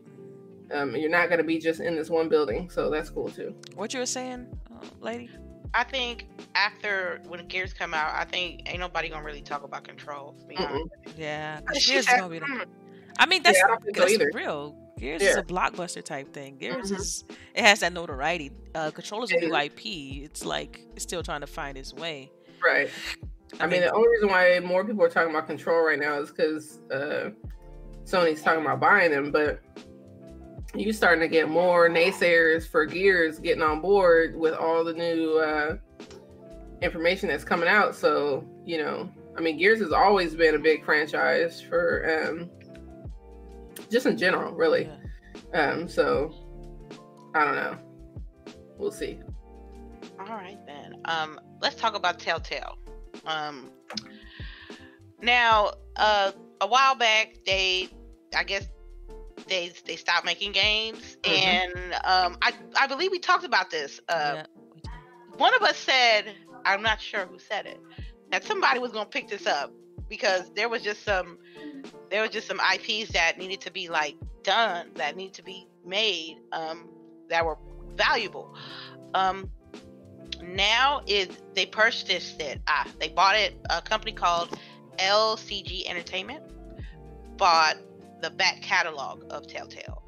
um, 0.73 0.95
you're 0.97 1.11
not 1.11 1.29
gonna 1.31 1.45
be 1.45 1.59
just 1.59 1.81
in 1.81 1.97
this 1.97 2.09
one 2.11 2.29
building, 2.29 2.71
so 2.71 2.91
that's 2.91 3.11
cool 3.11 3.29
too. 3.29 3.55
What 3.75 3.93
you 3.95 4.01
were 4.01 4.07
saying, 4.07 4.47
uh, 4.71 4.85
lady? 5.01 5.31
I 5.75 5.83
think 5.85 6.27
after 6.55 7.21
when 7.27 7.45
Gears 7.49 7.73
come 7.73 7.95
out, 7.95 8.15
I 8.15 8.25
think 8.25 8.63
ain't 8.71 8.79
nobody 8.81 9.09
gonna 9.09 9.25
really 9.25 9.43
talk 9.43 9.65
about 9.65 9.85
Control. 9.85 10.35
to. 10.49 10.89
Yeah, 11.17 11.61
'cause 11.67 11.83
She 11.83 11.93
Gears 11.93 12.07
is 12.07 12.15
gonna 12.15 12.29
be 12.29 12.39
the. 12.39 12.47
"Mm, 12.47 12.65
I 13.19 13.27
mean, 13.27 13.43
that's 13.43 13.59
Yeah, 13.59 13.75
I 13.75 13.77
think 13.81 13.97
so 13.97 14.03
that's 14.03 14.15
either. 14.15 14.31
real. 14.35 14.77
Gears 14.99 15.23
is 15.23 15.37
a 15.37 15.43
blockbuster 15.43 16.03
type 16.05 16.33
thing. 16.33 16.57
Gears 16.59 16.93
Mhm. 16.93 16.97
is 16.99 17.25
it 17.55 17.65
has 17.65 17.81
that 17.81 17.93
notoriety. 17.93 18.53
Uh, 18.77 18.91
Control 18.93 19.25
is 19.25 19.33
a 19.33 19.37
new 19.37 19.51
Mm-hmm. 19.51 19.67
IP. 19.67 20.23
It's 20.25 20.45
like 20.45 20.81
it's 20.95 21.03
still 21.03 21.23
trying 21.25 21.41
to 21.41 21.47
find 21.49 21.77
its 21.77 21.93
way. 21.93 22.31
Right. 22.65 22.89
I 23.61 23.67
mean, 23.67 23.81
the 23.83 23.93
only 23.93 24.09
reason 24.09 24.29
why 24.29 24.61
more 24.61 24.85
people 24.85 25.03
are 25.05 25.09
talking 25.09 25.31
about 25.31 25.47
Control 25.49 25.85
right 25.85 25.99
now 25.99 26.21
is 26.21 26.31
because 26.31 26.79
uh, 26.93 27.31
Sony's 28.05 28.43
talking 28.43 28.63
about 28.63 28.79
buying 28.81 29.11
them, 29.11 29.31
but 29.33 29.61
you 30.75 30.93
starting 30.93 31.21
to 31.21 31.29
get 31.29 31.49
more 31.49 31.89
naysayers 31.89 32.67
for 32.67 32.85
Gears 32.87 33.39
getting 33.39 33.63
on 33.63 33.81
board 33.81 34.37
with 34.37 34.55
all 34.55 34.85
the 34.85 34.93
new 34.93 35.39
uh, 35.39 35.77
information 36.83 37.29
that's 37.29 37.45
coming 37.45 37.69
out. 37.69 37.95
So, 37.95 38.45
you 38.65 38.79
know, 38.79 39.09
I 39.37 39.41
mean, 39.41 39.57
Gears 39.57 39.81
has 39.81 39.93
always 39.93 40.35
been 40.35 40.55
a 40.55 40.59
big 40.59 40.85
franchise 40.85 41.61
for 41.61 42.29
um, 42.29 42.51
just 43.91 44.07
in 44.07 44.17
general, 44.17 44.53
really. 44.53 44.91
Yeah. 45.53 45.71
Um, 45.71 45.89
so, 45.89 46.35
I 47.35 47.45
don't 47.45 47.57
know. 47.57 47.79
We'll 48.79 48.93
see. 48.93 49.21
All 50.19 50.27
right 50.27 50.59
then. 50.67 50.97
Um, 51.05 51.41
let's 51.61 51.77
talk 51.77 51.95
about 51.95 52.19
Telltale. 52.19 52.79
Um, 53.27 53.71
now, 55.21 55.73
uh, 55.97 56.33
a 56.61 56.67
while 56.67 56.95
back, 56.95 57.37
they, 57.47 57.89
I 58.35 58.45
guess, 58.45 58.69
they 59.49 59.73
they 59.87 59.97
stopped 59.97 60.25
making 60.25 60.53
games, 60.53 61.17
Mhm. 61.23 61.31
and 61.47 61.95
um, 62.05 62.37
I 62.43 62.53
I 62.77 62.87
believe 62.87 63.11
we 63.11 63.19
talked 63.19 63.45
about 63.45 63.71
this. 63.71 64.01
Uh, 64.09 64.37
Yeah, 64.37 64.47
one 65.37 65.55
of 65.55 65.63
us 65.63 65.77
said, 65.77 66.33
I'm 66.65 66.83
not 66.83 67.01
sure 67.01 67.27
who 67.27 67.39
said 67.39 67.67
it, 67.67 67.81
that 68.31 68.45
somebody 68.45 68.79
was 68.81 68.93
gonna 68.93 69.07
pick 69.07 69.29
this 69.29 69.47
up 69.47 69.73
because 70.09 70.51
there 70.55 70.69
was 70.69 70.83
just 70.83 71.05
some 71.05 71.39
there 72.11 72.23
was 72.23 72.31
just 72.31 72.47
some 72.47 72.61
IPs 72.61 73.13
that 73.13 73.39
needed 73.39 73.61
to 73.63 73.71
be 73.71 73.89
like 73.89 74.17
done, 74.43 74.91
that 74.95 75.17
need 75.17 75.35
to 75.35 75.43
be 75.43 75.67
made, 75.85 76.39
um, 76.53 76.89
that 77.29 77.45
were 77.45 77.59
valuable. 77.97 78.55
Um, 79.15 79.51
now 80.43 81.01
is 81.07 81.29
they 81.55 81.67
purchased 81.67 82.41
it. 82.41 82.61
Ah, 82.69 82.87
they 83.01 83.09
bought 83.09 83.37
it. 83.37 83.55
A 83.71 83.81
company 83.81 84.13
called 84.13 84.57
LCG 84.99 85.87
Entertainment 85.87 86.43
bought 87.37 87.77
the 88.25 88.31
back 88.31 88.63
catalog 88.63 89.23
of 89.31 89.47
Telltale, 89.47 90.03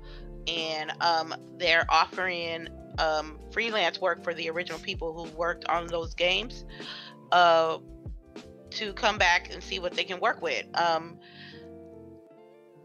and 0.46 0.90
um, 1.02 1.34
they're 1.58 1.84
offering 1.90 2.68
um, 2.98 3.38
freelance 3.50 4.00
work 4.00 4.24
for 4.24 4.32
the 4.32 4.48
original 4.48 4.78
people 4.78 5.12
who 5.12 5.36
worked 5.36 5.66
on 5.66 5.86
those 5.86 6.14
games 6.14 6.64
uh, 7.30 7.76
to 8.70 8.92
come 8.94 9.18
back 9.18 9.52
and 9.52 9.62
see 9.62 9.78
what 9.78 9.92
they 9.92 10.04
can 10.04 10.18
work 10.18 10.40
with. 10.40 10.64
Um, 10.74 11.18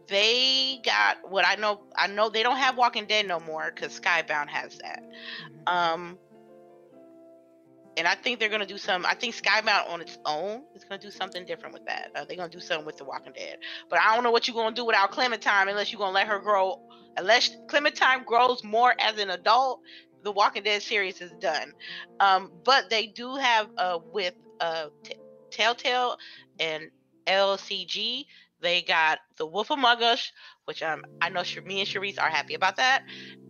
they 0.07 0.81
got 0.83 1.17
what 1.29 1.47
I 1.47 1.55
know. 1.55 1.83
I 1.95 2.07
know 2.07 2.27
they 2.27 2.43
don't 2.43 2.57
have 2.57 2.77
Walking 2.77 3.05
Dead 3.05 3.25
no 3.25 3.39
more 3.39 3.71
because 3.73 3.97
Skybound 3.97 4.49
has 4.49 4.77
that. 4.79 5.03
Um, 5.65 6.17
and 7.97 8.07
I 8.07 8.15
think 8.15 8.39
they're 8.39 8.49
gonna 8.49 8.65
do 8.65 8.77
some. 8.77 9.05
I 9.05 9.13
think 9.13 9.35
Skybound 9.35 9.89
on 9.89 10.01
its 10.01 10.17
own 10.25 10.63
is 10.75 10.83
gonna 10.83 11.01
do 11.01 11.11
something 11.11 11.45
different 11.45 11.73
with 11.73 11.85
that. 11.85 12.11
Uh, 12.15 12.25
they're 12.25 12.37
gonna 12.37 12.49
do 12.49 12.59
something 12.59 12.85
with 12.85 12.97
the 12.97 13.05
Walking 13.05 13.33
Dead. 13.33 13.57
But 13.89 13.99
I 13.99 14.15
don't 14.15 14.23
know 14.23 14.31
what 14.31 14.47
you're 14.47 14.55
gonna 14.55 14.75
do 14.75 14.85
without 14.85 15.11
Clementine 15.11 15.67
unless 15.67 15.91
you're 15.91 15.99
gonna 15.99 16.13
let 16.13 16.27
her 16.27 16.39
grow. 16.39 16.81
Unless 17.17 17.55
Clementine 17.67 18.23
grows 18.23 18.63
more 18.63 18.93
as 18.99 19.19
an 19.19 19.29
adult, 19.29 19.81
the 20.23 20.31
Walking 20.31 20.63
Dead 20.63 20.81
series 20.81 21.19
is 21.21 21.31
done. 21.41 21.73
Um, 22.19 22.51
but 22.63 22.89
they 22.89 23.07
do 23.07 23.35
have 23.35 23.67
uh 23.77 23.99
with 24.13 24.35
uh 24.59 24.87
T- 25.03 25.15
Telltale 25.51 26.17
and 26.59 26.89
LCG. 27.27 28.25
They 28.61 28.83
got 28.83 29.19
The 29.37 29.45
Wolf 29.45 29.71
Among 29.71 30.01
Us, 30.03 30.31
which 30.65 30.81
um 30.83 31.03
I 31.21 31.29
know 31.29 31.43
me 31.65 31.81
and 31.81 31.89
Sharice 31.89 32.19
are 32.21 32.29
happy 32.29 32.53
about 32.53 32.77
that, 32.77 33.03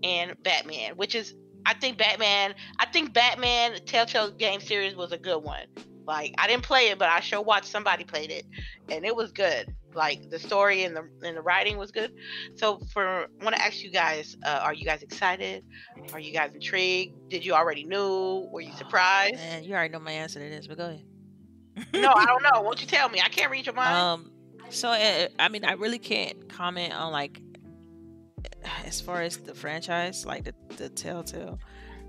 and 0.04 0.41
Batman, 0.41 0.95
which 0.95 1.15
is 1.15 1.36
I 1.65 1.74
think 1.74 1.97
Batman. 1.97 2.56
I 2.80 2.86
think 2.86 3.13
Batman 3.13 3.78
Telltale 3.86 4.32
game 4.32 4.60
series 4.60 4.95
was 4.95 5.12
a 5.12 5.17
good 5.17 5.39
one. 5.39 5.65
Like 6.06 6.34
I 6.38 6.47
didn't 6.47 6.63
play 6.63 6.89
it, 6.89 7.00
but 7.00 7.10
I 7.10 7.19
sure 7.19 7.41
watched 7.41 7.67
somebody 7.67 8.04
played 8.04 8.32
it, 8.32 8.45
and 8.89 9.06
it 9.06 9.15
was 9.15 9.32
good. 9.32 9.74
Like 9.93 10.30
the 10.30 10.39
story 10.39 10.84
and 10.84 10.95
the 10.95 11.08
and 11.24 11.36
the 11.38 11.41
writing 11.41 11.78
was 11.78 11.91
good. 11.91 12.13
So 12.56 12.80
for 12.93 13.28
I 13.39 13.43
want 13.43 13.56
to 13.56 13.62
ask 13.62 13.84
you 13.84 13.91
guys, 13.91 14.38
uh, 14.45 14.60
are 14.63 14.74
you 14.74 14.86
guys 14.86 15.04
excited? 15.04 15.63
Are 16.13 16.19
you 16.19 16.34
guys 16.34 16.54
intrigued? 16.54 17.30
Did 17.30 17.45
you 17.45 17.54
already 17.54 17.84
knew? 17.84 18.47
Were 18.52 18.62
you 18.62 18.74
surprised? 18.74 19.36
Man, 19.36 19.63
you 19.63 19.74
already 19.74 19.91
know 19.91 20.00
my 20.00 20.12
answer 20.12 20.39
to 20.39 20.50
this, 20.50 20.67
but 20.67 20.78
go 20.78 20.86
ahead. 20.86 21.06
no, 21.93 22.13
I 22.13 22.26
don't 22.26 22.43
know. 22.43 22.62
Won't 22.63 22.82
you 22.82 22.88
tell 22.88 23.10
me? 23.10 23.21
I 23.21 23.30
can't 23.30 23.52
read 23.52 23.65
your 23.65 23.76
mind. 23.76 23.95
Um, 23.95 24.32
so 24.69 24.89
uh, 24.89 25.28
I 25.39 25.50
mean, 25.50 25.65
I 25.65 25.74
really 25.74 26.00
can't 26.00 26.50
comment 26.50 26.93
on 26.93 27.12
like 27.12 27.41
as 28.86 29.02
far 29.02 29.21
as 29.21 29.38
the 29.38 29.54
franchise, 29.54 30.26
like 30.26 30.43
the 30.43 30.54
the 30.78 30.89
Telltale 30.89 31.60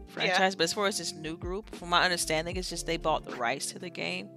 franchise. 0.09 0.55
But 0.55 0.65
as 0.65 0.73
far 0.73 0.87
as 0.87 0.99
this 0.99 1.13
new 1.13 1.37
group, 1.37 1.75
from 1.75 1.89
my 1.91 2.03
understanding, 2.05 2.57
it's 2.57 2.71
just 2.71 2.87
they 2.87 2.97
bought 2.97 3.25
the 3.25 3.37
rights 3.37 3.67
to 3.73 3.79
the 3.79 3.91
game. 3.91 4.29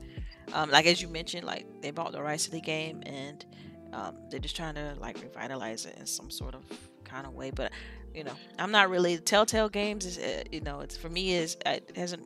Um, 0.53 0.69
like 0.69 0.85
as 0.85 1.01
you 1.01 1.07
mentioned, 1.07 1.43
like 1.45 1.65
they 1.81 1.91
bought 1.91 2.11
the 2.11 2.21
rights 2.21 2.45
to 2.45 2.51
the 2.51 2.61
game, 2.61 3.03
and 3.05 3.45
um, 3.93 4.15
they're 4.29 4.39
just 4.39 4.55
trying 4.55 4.75
to 4.75 4.95
like 4.99 5.21
revitalize 5.21 5.85
it 5.85 5.97
in 5.97 6.05
some 6.05 6.29
sort 6.29 6.55
of 6.55 6.63
kind 7.03 7.25
of 7.25 7.33
way. 7.33 7.51
But 7.51 7.71
you 8.13 8.23
know, 8.23 8.33
I'm 8.59 8.71
not 8.71 8.89
really 8.89 9.17
Telltale 9.17 9.69
games. 9.69 10.05
Is 10.05 10.17
uh, 10.17 10.43
you 10.51 10.61
know, 10.61 10.81
it's 10.81 10.97
for 10.97 11.09
me 11.09 11.33
is 11.33 11.57
uh, 11.65 11.71
it 11.71 11.91
hasn't. 11.95 12.23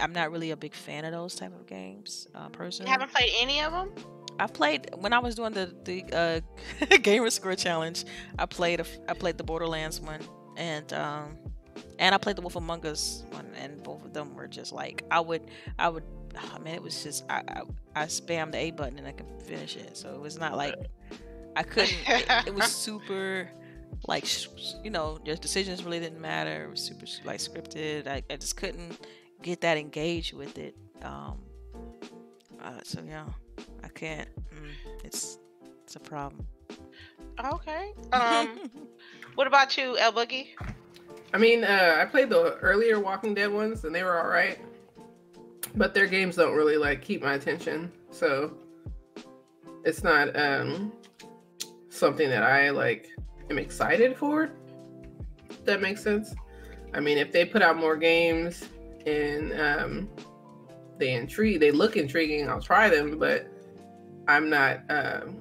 I'm 0.00 0.12
not 0.14 0.32
really 0.32 0.50
a 0.50 0.56
big 0.56 0.74
fan 0.74 1.04
of 1.04 1.12
those 1.12 1.34
type 1.34 1.54
of 1.54 1.66
games, 1.66 2.26
uh, 2.34 2.44
you 2.44 2.50
personally. 2.50 2.90
haven't 2.90 3.12
played 3.12 3.30
any 3.38 3.60
of 3.60 3.72
them? 3.72 3.92
I 4.40 4.46
played 4.46 4.88
when 4.96 5.12
I 5.12 5.18
was 5.18 5.34
doing 5.34 5.52
the 5.52 5.72
the 5.84 6.04
uh, 6.90 6.96
gamer 7.02 7.28
score 7.28 7.54
challenge. 7.54 8.04
I 8.38 8.46
played 8.46 8.80
a 8.80 8.86
I 9.08 9.12
played 9.12 9.36
the 9.36 9.44
Borderlands 9.44 10.00
one, 10.00 10.20
and 10.56 10.90
um, 10.94 11.36
and 11.98 12.14
I 12.14 12.18
played 12.18 12.36
the 12.36 12.40
Wolf 12.40 12.56
Among 12.56 12.84
Us 12.86 13.24
one, 13.30 13.46
and 13.60 13.82
both 13.82 14.02
of 14.02 14.14
them 14.14 14.34
were 14.34 14.48
just 14.48 14.72
like 14.72 15.04
I 15.10 15.20
would 15.20 15.42
I 15.78 15.90
would. 15.90 16.04
I 16.54 16.58
mean, 16.58 16.74
it 16.74 16.82
was 16.82 17.02
just 17.02 17.24
I 17.28 17.42
I, 17.48 17.62
I 17.94 18.04
spammed 18.06 18.52
the 18.52 18.58
A 18.58 18.70
button 18.70 18.98
and 18.98 19.06
I 19.06 19.12
could 19.12 19.26
finish 19.42 19.76
it. 19.76 19.94
So 19.96 20.14
it 20.14 20.20
was 20.20 20.38
not 20.38 20.56
like 20.56 20.74
I 21.54 21.62
couldn't. 21.62 21.98
it, 22.06 22.46
it 22.46 22.54
was 22.54 22.72
super 22.86 23.50
like 24.08 24.24
you 24.82 24.90
know 24.90 25.18
your 25.22 25.36
decisions 25.36 25.84
really 25.84 26.00
didn't 26.00 26.20
matter. 26.20 26.64
It 26.64 26.70
was 26.70 26.80
super 26.80 27.04
like 27.26 27.40
scripted. 27.40 28.06
I, 28.06 28.22
I 28.30 28.36
just 28.36 28.56
couldn't 28.56 28.98
get 29.42 29.60
that 29.60 29.76
engaged 29.76 30.32
with 30.32 30.56
it. 30.56 30.74
Um, 31.02 31.38
uh, 32.62 32.80
so 32.84 33.02
yeah, 33.06 33.24
I 33.82 33.88
can't. 33.88 34.28
Mm, 34.54 35.04
it's 35.04 35.38
it's 35.84 35.96
a 35.96 36.00
problem. 36.00 36.46
Okay. 37.44 37.92
Um, 38.12 38.70
what 39.36 39.46
about 39.46 39.76
you, 39.76 39.96
El 39.98 40.12
Boogie? 40.12 40.48
I 41.32 41.38
mean, 41.38 41.62
uh, 41.62 41.96
I 41.98 42.04
played 42.06 42.28
the 42.28 42.56
earlier 42.56 42.98
Walking 42.98 43.34
Dead 43.34 43.50
ones, 43.50 43.84
and 43.84 43.94
they 43.94 44.02
were 44.02 44.20
all 44.20 44.28
right. 44.28 44.58
But 45.76 45.94
their 45.94 46.06
games 46.06 46.36
don't 46.36 46.56
really 46.56 46.76
like 46.76 47.00
keep 47.02 47.22
my 47.22 47.34
attention, 47.34 47.92
so 48.10 48.52
it's 49.84 50.02
not 50.02 50.36
um 50.36 50.92
something 51.88 52.28
that 52.28 52.42
I 52.42 52.70
like 52.70 53.08
am 53.50 53.58
excited 53.58 54.16
for. 54.16 54.50
If 55.48 55.64
that 55.64 55.80
makes 55.80 56.02
sense. 56.02 56.34
I 56.92 57.00
mean, 57.00 57.18
if 57.18 57.30
they 57.30 57.44
put 57.44 57.62
out 57.62 57.76
more 57.76 57.96
games 57.96 58.64
and 59.06 59.52
um 59.60 60.08
they 60.98 61.14
intrigue, 61.14 61.60
they 61.60 61.70
look 61.70 61.96
intriguing, 61.96 62.48
I'll 62.48 62.60
try 62.60 62.88
them. 62.88 63.18
But 63.18 63.49
I'm 64.28 64.50
not. 64.50 64.80
um 64.88 65.36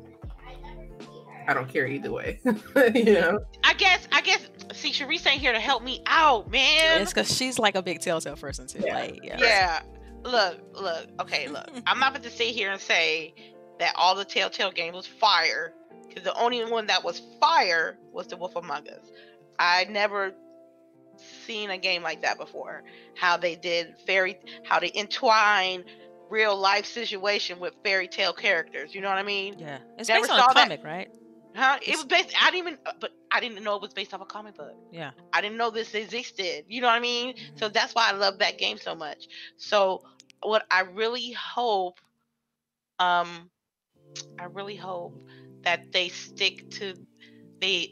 I 1.47 1.53
don't 1.53 1.67
care 1.67 1.87
either 1.87 2.11
way. 2.11 2.39
you 2.93 3.05
know. 3.05 3.39
I 3.63 3.73
guess. 3.73 4.07
I 4.11 4.21
guess. 4.21 4.47
See, 4.73 4.91
Sharice 4.91 5.25
ain't 5.25 5.41
here 5.41 5.51
to 5.51 5.59
help 5.59 5.83
me 5.83 6.03
out, 6.05 6.51
man. 6.51 7.01
It's 7.01 7.11
because 7.11 7.35
she's 7.35 7.57
like 7.57 7.75
a 7.75 7.81
big 7.81 8.01
Telltale 8.01 8.35
person 8.35 8.67
too. 8.67 8.81
Yeah. 8.85 8.95
Like 8.99 9.19
yeah. 9.23 9.37
Yeah. 9.39 9.81
Look, 10.23 10.59
look. 10.73 11.07
Okay, 11.21 11.47
look. 11.47 11.69
I'm 11.87 11.99
not 11.99 12.13
going 12.13 12.23
to 12.23 12.29
sit 12.29 12.47
here 12.47 12.71
and 12.71 12.79
say 12.79 13.33
that 13.79 13.93
all 13.95 14.15
the 14.15 14.25
Telltale 14.25 14.71
games 14.71 14.95
was 14.95 15.07
fire, 15.07 15.73
because 16.07 16.23
the 16.23 16.37
only 16.39 16.63
one 16.65 16.85
that 16.87 17.03
was 17.03 17.21
fire 17.39 17.97
was 18.11 18.27
The 18.27 18.37
Wolf 18.37 18.55
Among 18.55 18.87
Us. 18.87 19.11
I 19.57 19.85
never 19.89 20.33
seen 21.45 21.69
a 21.69 21.77
game 21.77 22.03
like 22.03 22.21
that 22.21 22.37
before. 22.37 22.83
How 23.15 23.37
they 23.37 23.55
did 23.55 23.95
fairy, 24.05 24.37
how 24.63 24.79
they 24.79 24.91
entwine 24.93 25.83
real 26.29 26.55
life 26.57 26.85
situation 26.85 27.59
with 27.59 27.73
fairy 27.83 28.07
tale 28.07 28.33
characters. 28.33 28.93
You 28.93 29.01
know 29.01 29.09
what 29.09 29.17
I 29.17 29.23
mean? 29.23 29.55
Yeah. 29.57 29.79
It's 29.97 30.09
Never 30.09 30.27
based 30.27 30.29
on 30.31 30.39
a 30.39 30.43
that. 30.53 30.53
comic, 30.53 30.83
right? 30.83 31.09
Huh? 31.55 31.77
It 31.81 31.97
was 31.97 32.05
based. 32.05 32.33
I 32.39 32.51
didn't 32.51 32.67
even, 32.67 32.79
uh, 32.85 32.91
but 32.99 33.11
I 33.31 33.39
didn't 33.39 33.63
know 33.63 33.75
it 33.75 33.81
was 33.81 33.93
based 33.93 34.13
off 34.13 34.21
a 34.21 34.25
comic 34.25 34.55
book. 34.55 34.75
Yeah. 34.91 35.11
I 35.33 35.41
didn't 35.41 35.57
know 35.57 35.71
this 35.71 35.93
existed. 35.93 36.65
You 36.67 36.81
know 36.81 36.87
what 36.87 36.93
I 36.95 36.99
mean? 36.99 37.33
So 37.55 37.67
Mhm. 37.67 37.73
that's 37.73 37.93
why 37.95 38.09
I 38.09 38.13
love 38.13 38.39
that 38.39 38.57
game 38.57 38.77
so 38.77 38.95
much. 38.95 39.27
So 39.57 40.01
what 40.41 40.65
I 40.71 40.81
really 40.81 41.31
hope, 41.33 41.99
um, 42.99 43.49
I 44.39 44.45
really 44.45 44.75
hope 44.75 45.15
that 45.63 45.81
they 45.93 46.09
stick 46.09 46.63
to 46.71 46.95
the 47.61 47.89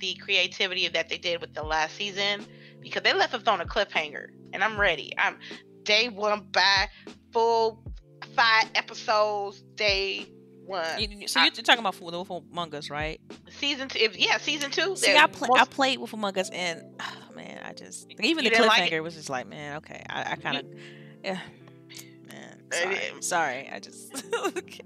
the 0.00 0.14
creativity 0.14 0.88
that 0.88 1.08
they 1.08 1.18
did 1.18 1.40
with 1.40 1.52
the 1.54 1.62
last 1.62 1.96
season 1.96 2.46
because 2.82 3.02
they 3.02 3.12
left 3.14 3.34
us 3.34 3.46
on 3.46 3.60
a 3.60 3.64
cliffhanger, 3.66 4.26
and 4.52 4.62
I'm 4.62 4.78
ready. 4.78 5.12
I'm 5.18 5.38
day 5.84 6.08
one 6.08 6.46
by 6.52 6.88
full 7.32 7.82
five 8.34 8.66
episodes. 8.74 9.62
Day 9.74 10.26
one. 10.64 11.00
You- 11.00 11.28
so 11.28 11.40
I- 11.40 11.44
you're 11.44 11.52
talking 11.52 11.80
about 11.80 11.94
the 11.94 12.04
Wolf 12.04 12.30
Among 12.30 12.74
Us, 12.74 12.90
right? 12.90 13.20
season 13.50 13.88
two. 13.88 13.98
If 13.98 14.18
yeah, 14.18 14.38
season 14.38 14.70
two. 14.70 14.96
See, 14.96 15.16
I, 15.16 15.26
play, 15.26 15.48
I 15.54 15.64
played 15.64 15.98
Wolf 15.98 16.12
Among 16.12 16.38
Us, 16.38 16.50
and 16.50 16.82
man, 17.34 17.60
I 17.64 17.72
just 17.72 18.10
even 18.20 18.44
the 18.44 18.50
didn't 18.50 18.66
like 18.66 18.90
cliffhanger 18.90 19.02
was 19.02 19.14
just 19.14 19.30
like, 19.30 19.46
man, 19.46 19.78
okay, 19.78 20.02
I, 20.08 20.32
I 20.32 20.36
kind 20.36 20.58
of, 20.58 20.66
yeah, 21.24 21.38
man, 22.28 22.62
Uh, 22.70 22.74
sorry, 22.74 22.98
sorry, 23.20 23.70
I 23.72 23.80
just. 23.80 24.24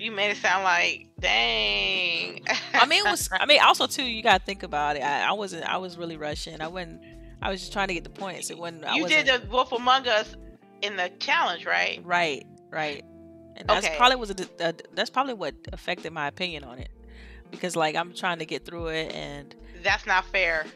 You 0.00 0.12
made 0.12 0.30
it 0.30 0.38
sound 0.38 0.64
like, 0.64 1.08
dang. 1.20 2.42
I 2.72 2.86
mean, 2.86 3.04
it 3.04 3.10
was. 3.10 3.28
I 3.30 3.44
mean, 3.44 3.60
also 3.60 3.86
too, 3.86 4.02
you 4.02 4.22
gotta 4.22 4.42
think 4.42 4.62
about 4.62 4.96
it. 4.96 5.00
I, 5.02 5.28
I 5.28 5.32
wasn't. 5.32 5.64
I 5.64 5.76
was 5.76 5.98
really 5.98 6.16
rushing. 6.16 6.58
I 6.62 6.68
wasn't. 6.68 7.02
I 7.42 7.50
was 7.50 7.60
just 7.60 7.74
trying 7.74 7.88
to 7.88 7.94
get 7.94 8.04
the 8.04 8.10
points. 8.10 8.48
It 8.48 8.56
wasn't. 8.56 8.86
I 8.86 8.96
you 8.96 9.02
wasn't, 9.02 9.26
did 9.26 9.42
the 9.42 9.48
Wolf 9.50 9.72
Among 9.72 10.08
Us 10.08 10.34
in 10.82 10.96
the 10.96 11.10
challenge, 11.18 11.66
right? 11.66 12.00
Right, 12.04 12.46
right. 12.70 13.04
And 13.56 13.68
that's 13.68 13.86
Okay. 13.86 13.96
probably 13.96 14.16
was 14.16 14.30
a, 14.30 14.48
a, 14.60 14.74
that's 14.94 15.10
probably 15.10 15.34
what 15.34 15.54
affected 15.72 16.12
my 16.12 16.28
opinion 16.28 16.64
on 16.64 16.78
it, 16.78 16.90
because 17.50 17.76
like 17.76 17.94
I'm 17.96 18.14
trying 18.14 18.38
to 18.38 18.46
get 18.46 18.64
through 18.64 18.88
it, 18.88 19.12
and 19.14 19.54
That's 19.82 20.06
not 20.06 20.24
fair 20.26 20.66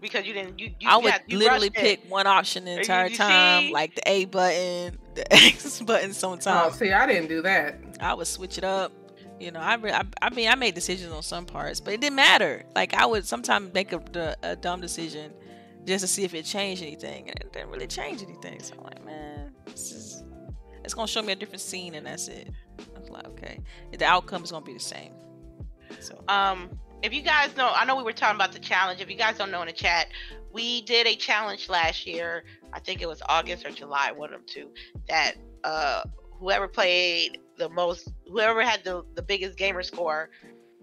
because 0.00 0.26
you 0.26 0.34
didn't. 0.34 0.58
You, 0.58 0.70
you 0.78 0.88
I 0.88 0.96
would 0.96 1.04
got- 1.12 1.30
you 1.30 1.38
literally 1.38 1.68
rushed 1.70 1.78
it. 1.84 2.02
pick 2.02 2.10
one 2.10 2.26
option 2.26 2.64
the 2.66 2.72
entire 2.80 3.08
you 3.08 3.16
time, 3.16 3.62
see? 3.64 3.72
like 3.72 3.94
the 3.94 4.02
A 4.06 4.24
button, 4.26 4.98
the 5.14 5.32
X 5.32 5.80
button. 5.80 6.12
Sometimes 6.12 6.46
oh, 6.46 6.50
Sometimes 6.50 6.78
see, 6.78 6.92
I 6.92 7.06
didn't 7.06 7.28
do 7.28 7.40
that. 7.42 7.76
I 8.00 8.12
would 8.14 8.26
switch 8.26 8.58
it 8.58 8.64
up. 8.64 8.92
You 9.40 9.50
know, 9.50 9.60
I, 9.60 9.74
I 9.76 10.02
I 10.22 10.30
mean 10.30 10.48
I 10.48 10.54
made 10.54 10.74
decisions 10.74 11.12
on 11.12 11.22
some 11.22 11.44
parts, 11.46 11.80
but 11.80 11.92
it 11.94 12.00
didn't 12.00 12.16
matter. 12.16 12.64
Like 12.74 12.92
I 12.94 13.04
would 13.06 13.26
sometimes 13.26 13.72
make 13.74 13.92
a, 13.92 14.36
a 14.42 14.56
dumb 14.56 14.80
decision 14.80 15.32
just 15.86 16.02
to 16.02 16.08
see 16.08 16.24
if 16.24 16.32
it 16.34 16.44
changed 16.44 16.82
anything, 16.82 17.28
and 17.28 17.38
it 17.40 17.52
didn't 17.52 17.70
really 17.70 17.86
change 17.86 18.22
anything. 18.22 18.62
So 18.62 18.74
I'm 18.78 18.84
like, 18.84 19.04
man, 19.04 19.35
this 19.66 19.92
is 19.92 20.24
it's 20.84 20.94
gonna 20.94 21.08
show 21.08 21.22
me 21.22 21.32
a 21.32 21.36
different 21.36 21.60
scene, 21.60 21.94
and 21.94 22.06
that's 22.06 22.28
it. 22.28 22.48
I 22.94 23.00
was 23.00 23.10
like, 23.10 23.26
okay, 23.26 23.60
the 23.96 24.04
outcome 24.04 24.44
is 24.44 24.52
gonna 24.52 24.64
be 24.64 24.74
the 24.74 24.80
same. 24.80 25.12
So 26.00 26.22
Um, 26.28 26.78
if 27.02 27.12
you 27.12 27.22
guys 27.22 27.56
know, 27.56 27.72
I 27.74 27.84
know 27.84 27.96
we 27.96 28.02
were 28.02 28.12
talking 28.12 28.36
about 28.36 28.52
the 28.52 28.58
challenge. 28.58 29.00
If 29.00 29.10
you 29.10 29.16
guys 29.16 29.36
don't 29.36 29.50
know 29.50 29.60
in 29.62 29.66
the 29.66 29.72
chat, 29.72 30.06
we 30.52 30.82
did 30.82 31.06
a 31.06 31.14
challenge 31.16 31.68
last 31.68 32.06
year. 32.06 32.44
I 32.72 32.80
think 32.80 33.02
it 33.02 33.08
was 33.08 33.22
August 33.28 33.66
or 33.66 33.70
July, 33.70 34.12
one 34.12 34.32
of 34.32 34.40
them 34.40 34.46
two. 34.46 34.70
That 35.08 35.34
uh, 35.64 36.02
whoever 36.38 36.68
played 36.68 37.38
the 37.58 37.68
most, 37.68 38.08
whoever 38.30 38.62
had 38.62 38.84
the 38.84 39.04
the 39.14 39.22
biggest 39.22 39.58
gamer 39.58 39.82
score, 39.82 40.30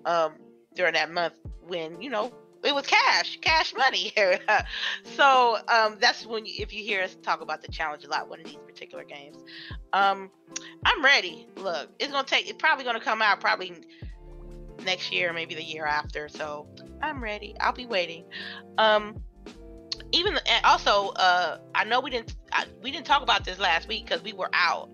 um, 0.05 0.33
during 0.75 0.93
that 0.93 1.11
month, 1.11 1.33
when 1.65 2.01
you 2.01 2.09
know 2.09 2.33
it 2.63 2.73
was 2.73 2.85
cash, 2.87 3.39
cash 3.41 3.73
money. 3.75 4.13
so 5.15 5.57
um, 5.67 5.97
that's 5.99 6.25
when 6.25 6.45
you, 6.45 6.53
if 6.59 6.73
you 6.73 6.83
hear 6.83 7.01
us 7.03 7.15
talk 7.21 7.41
about 7.41 7.61
the 7.61 7.67
challenge 7.71 8.03
a 8.05 8.09
lot, 8.09 8.29
one 8.29 8.39
of 8.39 8.45
these 8.45 8.57
particular 8.65 9.03
games. 9.03 9.37
Um, 9.93 10.29
I'm 10.85 11.03
ready. 11.03 11.47
Look, 11.57 11.89
it's 11.99 12.11
gonna 12.11 12.25
take. 12.27 12.47
It's 12.49 12.57
probably 12.57 12.83
gonna 12.85 12.99
come 12.99 13.21
out 13.21 13.39
probably 13.39 13.73
next 14.85 15.11
year, 15.11 15.33
maybe 15.33 15.55
the 15.55 15.63
year 15.63 15.85
after. 15.85 16.27
So 16.29 16.67
I'm 17.01 17.21
ready. 17.21 17.55
I'll 17.59 17.73
be 17.73 17.85
waiting. 17.85 18.23
Um, 18.77 19.21
even 20.11 20.37
and 20.45 20.65
also, 20.65 21.09
uh, 21.15 21.57
I 21.75 21.83
know 21.83 21.99
we 21.99 22.09
didn't 22.11 22.35
I, 22.51 22.65
we 22.81 22.91
didn't 22.91 23.05
talk 23.05 23.21
about 23.23 23.45
this 23.45 23.59
last 23.59 23.87
week 23.87 24.05
because 24.05 24.23
we 24.23 24.33
were 24.33 24.49
out. 24.53 24.89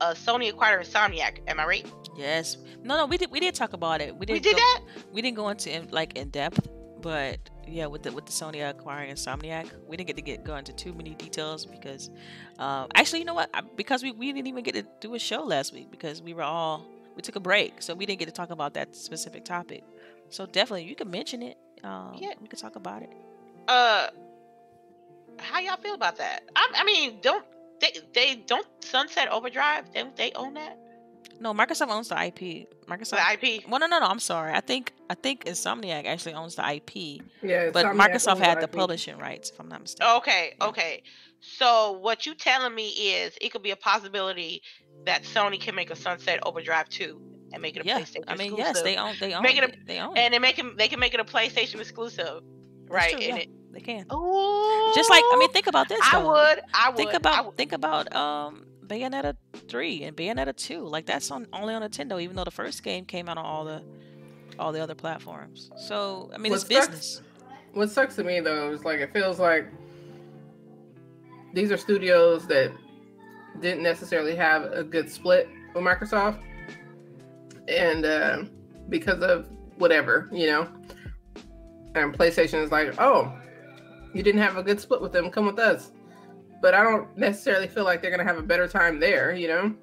Uh, 0.00 0.14
Sony 0.14 0.48
acquired 0.48 0.84
Insomniac. 0.84 1.38
Am 1.46 1.60
I 1.60 1.66
right? 1.66 1.86
yes, 2.16 2.58
no, 2.82 2.96
no, 2.96 3.06
we 3.06 3.16
did 3.16 3.30
we 3.30 3.40
did 3.40 3.54
talk 3.54 3.72
about 3.72 4.00
it. 4.00 4.14
We 4.16 4.26
didn't 4.26 4.36
We 4.36 4.40
did 4.40 4.52
go- 4.54 4.58
that. 4.58 4.80
we 5.12 5.22
didn't 5.22 5.36
go 5.36 5.48
into 5.48 5.74
in, 5.74 5.88
like 5.90 6.16
in 6.18 6.28
depth, 6.30 6.68
but 7.02 7.38
yeah, 7.66 7.86
with 7.86 8.02
the 8.02 8.12
with 8.12 8.26
the 8.26 8.32
Sony 8.32 8.68
acquiring 8.68 9.10
Insomniac, 9.12 9.70
we 9.86 9.96
didn't 9.96 10.06
get 10.06 10.16
to 10.16 10.22
get 10.22 10.44
go 10.44 10.56
into 10.56 10.72
too 10.72 10.92
many 10.92 11.14
details 11.14 11.66
because, 11.66 12.10
um, 12.58 12.88
actually, 12.94 13.20
you 13.20 13.24
know 13.24 13.34
what? 13.34 13.50
Because 13.76 14.02
we, 14.02 14.12
we 14.12 14.32
didn't 14.32 14.46
even 14.48 14.64
get 14.64 14.74
to 14.74 14.84
do 15.00 15.14
a 15.14 15.18
show 15.18 15.42
last 15.42 15.72
week 15.72 15.90
because 15.90 16.22
we 16.22 16.32
were 16.34 16.42
all 16.42 16.84
we 17.14 17.22
took 17.22 17.36
a 17.36 17.40
break, 17.40 17.82
so 17.82 17.94
we 17.94 18.06
didn't 18.06 18.18
get 18.20 18.26
to 18.26 18.32
talk 18.32 18.50
about 18.50 18.74
that 18.74 18.94
specific 18.94 19.44
topic. 19.44 19.84
So 20.30 20.46
definitely, 20.46 20.84
you 20.84 20.94
can 20.94 21.10
mention 21.10 21.42
it. 21.42 21.58
Um, 21.84 22.16
Yeah. 22.18 22.32
we 22.40 22.48
could 22.48 22.58
talk 22.58 22.76
about 22.76 23.02
it. 23.02 23.10
Uh, 23.68 24.08
how 25.38 25.58
y'all 25.60 25.76
feel 25.76 25.94
about 25.94 26.16
that? 26.18 26.42
I, 26.56 26.70
I 26.76 26.84
mean, 26.84 27.18
don't 27.22 27.44
they 27.80 27.92
they 28.14 28.36
don't 28.46 28.66
Sunset 28.82 29.28
Overdrive? 29.30 29.92
Don't 29.92 30.16
they 30.16 30.32
own 30.32 30.54
that? 30.54 30.78
No, 31.42 31.52
Microsoft 31.52 31.88
owns 31.90 32.08
the 32.08 32.14
IP. 32.24 32.68
Microsoft. 32.86 33.18
The 33.40 33.46
IP. 33.58 33.68
well, 33.68 33.80
no, 33.80 33.86
no, 33.86 33.98
no. 33.98 34.06
I'm 34.06 34.20
sorry. 34.20 34.52
I 34.54 34.60
think 34.60 34.92
I 35.10 35.14
think 35.14 35.44
Insomniac 35.44 36.04
actually 36.06 36.34
owns 36.34 36.54
the 36.54 36.62
IP, 36.76 37.20
Yeah, 37.42 37.70
but 37.72 37.84
Insomniac 37.84 37.96
Microsoft 37.96 38.38
had 38.38 38.58
the 38.58 38.64
IP. 38.64 38.72
publishing 38.72 39.18
rights, 39.18 39.50
if 39.50 39.58
I'm 39.60 39.68
not 39.68 39.80
mistaken. 39.82 40.06
Okay, 40.18 40.54
Yeah. 40.60 40.66
okay. 40.68 41.02
So 41.40 41.92
what 42.00 42.24
you 42.26 42.34
telling 42.36 42.74
me 42.74 42.88
is 42.90 43.36
it 43.40 43.50
could 43.50 43.64
be 43.64 43.72
a 43.72 43.76
possibility 43.76 44.62
that 45.04 45.24
Sony 45.24 45.60
can 45.60 45.74
make 45.74 45.90
a 45.90 45.96
Sunset 45.96 46.38
Overdrive 46.44 46.88
2 46.88 47.20
and 47.52 47.60
make 47.60 47.76
it 47.76 47.82
a 47.84 47.86
yeah, 47.86 47.98
PlayStation 47.98 48.24
I 48.28 48.36
mean, 48.36 48.52
exclusive. 48.54 48.58
yes, 48.76 48.82
they 48.82 48.96
own 48.96 49.14
they 49.18 49.34
own 49.34 49.42
Make 49.42 49.56
it 49.56 49.64
a- 49.64 49.84
They 49.84 49.98
own 49.98 50.16
and 50.16 50.32
they 50.32 50.38
make 50.38 50.58
it, 50.60 50.78
they 50.78 50.86
can 50.86 51.00
make 51.00 51.12
it 51.14 51.18
a 51.20 51.24
PlayStation 51.24 51.80
exclusive, 51.80 52.42
right? 52.88 53.10
true, 53.12 53.20
yeah. 53.20 53.36
it, 53.38 53.48
They 53.72 53.80
can. 53.80 54.06
ooh, 54.12 54.92
Just 54.94 55.10
like 55.10 55.24
I 55.32 55.36
mean, 55.40 55.50
think 55.50 55.66
about 55.66 55.88
this. 55.88 55.98
I 56.12 56.18
would, 56.18 56.60
I 56.72 56.90
would, 56.90 56.96
think 56.96 57.14
about 57.14 57.46
would- 57.46 57.56
think 57.56 57.72
about 57.72 58.14
um 58.14 58.64
Bayonetta 58.92 59.36
three 59.68 60.02
and 60.04 60.16
Bayonetta 60.16 60.54
two. 60.54 60.80
Like 60.80 61.06
that's 61.06 61.30
on 61.30 61.46
only 61.52 61.74
on 61.74 61.82
Nintendo, 61.82 62.20
even 62.20 62.36
though 62.36 62.44
the 62.44 62.50
first 62.50 62.82
game 62.82 63.04
came 63.04 63.28
out 63.28 63.38
on 63.38 63.44
all 63.44 63.64
the 63.64 63.82
all 64.58 64.72
the 64.72 64.80
other 64.80 64.94
platforms. 64.94 65.70
So 65.76 66.30
I 66.34 66.38
mean, 66.38 66.52
What 66.52 66.62
it's 66.62 66.68
sucks- 66.74 66.86
business. 66.88 67.22
What 67.72 67.90
sucks 67.90 68.16
to 68.16 68.24
me 68.24 68.40
though 68.40 68.70
is 68.72 68.84
like 68.84 69.00
it 69.00 69.12
feels 69.12 69.38
like 69.38 69.66
these 71.54 71.70
are 71.72 71.76
studios 71.76 72.46
that 72.48 72.70
didn't 73.60 73.82
necessarily 73.82 74.34
have 74.36 74.64
a 74.72 74.82
good 74.82 75.10
split 75.10 75.48
with 75.74 75.82
Microsoft, 75.84 76.38
and 77.68 78.04
uh, 78.04 78.42
because 78.88 79.22
of 79.22 79.48
whatever, 79.78 80.28
you 80.32 80.46
know, 80.46 80.68
and 81.94 82.12
PlayStation 82.16 82.62
is 82.62 82.70
like, 82.70 82.94
oh, 83.00 83.32
you 84.14 84.22
didn't 84.22 84.40
have 84.40 84.56
a 84.56 84.62
good 84.62 84.80
split 84.80 85.00
with 85.02 85.12
them, 85.12 85.30
come 85.30 85.46
with 85.46 85.58
us. 85.58 85.92
But 86.62 86.74
I 86.74 86.82
don't 86.82 87.14
necessarily 87.18 87.68
feel 87.68 87.84
like 87.84 88.00
they're 88.00 88.10
gonna 88.10 88.24
have 88.24 88.38
a 88.38 88.42
better 88.42 88.66
time 88.66 89.00
there, 89.00 89.34
you 89.34 89.48
know. 89.48 89.74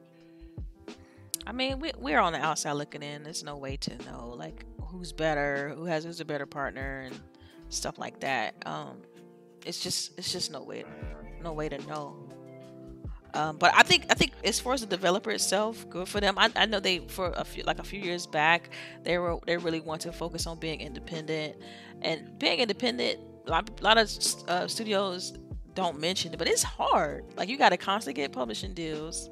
I 1.45 1.51
mean, 1.51 1.79
we 1.79 1.91
we're 1.99 2.19
on 2.19 2.33
the 2.33 2.39
outside 2.39 2.71
looking 2.71 3.03
in. 3.03 3.23
There's 3.23 3.43
no 3.43 3.57
way 3.57 3.75
to 3.77 3.97
know 4.05 4.33
like 4.35 4.65
who's 4.81 5.11
better, 5.11 5.73
who 5.75 5.85
has 5.85 6.05
who's 6.05 6.21
a 6.21 6.25
better 6.25 6.45
partner, 6.45 7.01
and 7.01 7.19
stuff 7.67 7.99
like 7.99 8.21
that. 8.21 8.55
Um, 8.65 9.01
it's 9.65 9.79
just 9.79 10.17
it's 10.17 10.31
just 10.31 10.51
no 10.51 10.63
way 10.63 10.85
no 11.43 11.53
way 11.53 11.69
to 11.69 11.77
know. 11.85 12.15
Um, 13.33 13.57
but 13.57 13.73
I 13.75 13.83
think 13.83 14.05
I 14.09 14.13
think 14.13 14.31
as 14.43 14.59
far 14.59 14.73
as 14.73 14.81
the 14.81 14.87
developer 14.87 15.31
itself, 15.31 15.87
good 15.89 16.07
for 16.07 16.19
them. 16.21 16.35
I, 16.37 16.49
I 16.55 16.65
know 16.65 16.79
they 16.79 16.99
for 16.99 17.33
a 17.35 17.43
few 17.43 17.63
like 17.63 17.79
a 17.79 17.83
few 17.83 17.99
years 17.99 18.25
back, 18.25 18.69
they 19.03 19.17
were 19.17 19.37
they 19.45 19.57
really 19.57 19.81
want 19.81 20.01
to 20.01 20.13
focus 20.13 20.47
on 20.47 20.59
being 20.59 20.81
independent, 20.81 21.57
and 22.01 22.39
being 22.39 22.59
independent. 22.59 23.19
A 23.47 23.49
lot, 23.49 23.69
a 23.79 23.83
lot 23.83 23.97
of 23.97 24.09
uh, 24.47 24.67
studios 24.67 25.33
don't 25.79 25.99
mention 25.99 26.33
it, 26.33 26.37
but 26.37 26.47
it's 26.47 26.63
hard. 26.63 27.25
Like 27.35 27.49
you 27.49 27.57
got 27.57 27.69
to 27.69 27.77
constantly 27.77 28.21
get 28.21 28.31
publishing 28.31 28.73
deals. 28.73 29.29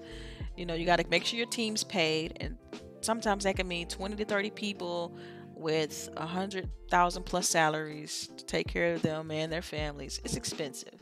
You 0.56 0.66
know, 0.66 0.74
you 0.74 0.86
got 0.86 1.00
to 1.00 1.06
make 1.10 1.26
sure 1.26 1.38
your 1.38 1.48
team's 1.48 1.84
paid, 1.84 2.38
and 2.40 2.58
sometimes 3.02 3.44
that 3.44 3.56
can 3.56 3.68
mean 3.68 3.88
twenty 3.88 4.16
to 4.16 4.26
thirty 4.26 4.50
people 4.50 5.16
with 5.56 6.10
a 6.18 6.26
hundred 6.26 6.70
thousand 6.90 7.24
plus 7.24 7.50
salaries 7.50 8.30
to 8.38 8.46
take 8.46 8.68
care 8.68 8.94
of 8.94 9.02
them 9.02 9.32
and 9.32 9.52
their 9.52 9.62
families. 9.62 10.20
It's 10.24 10.36
expensive. 10.36 10.94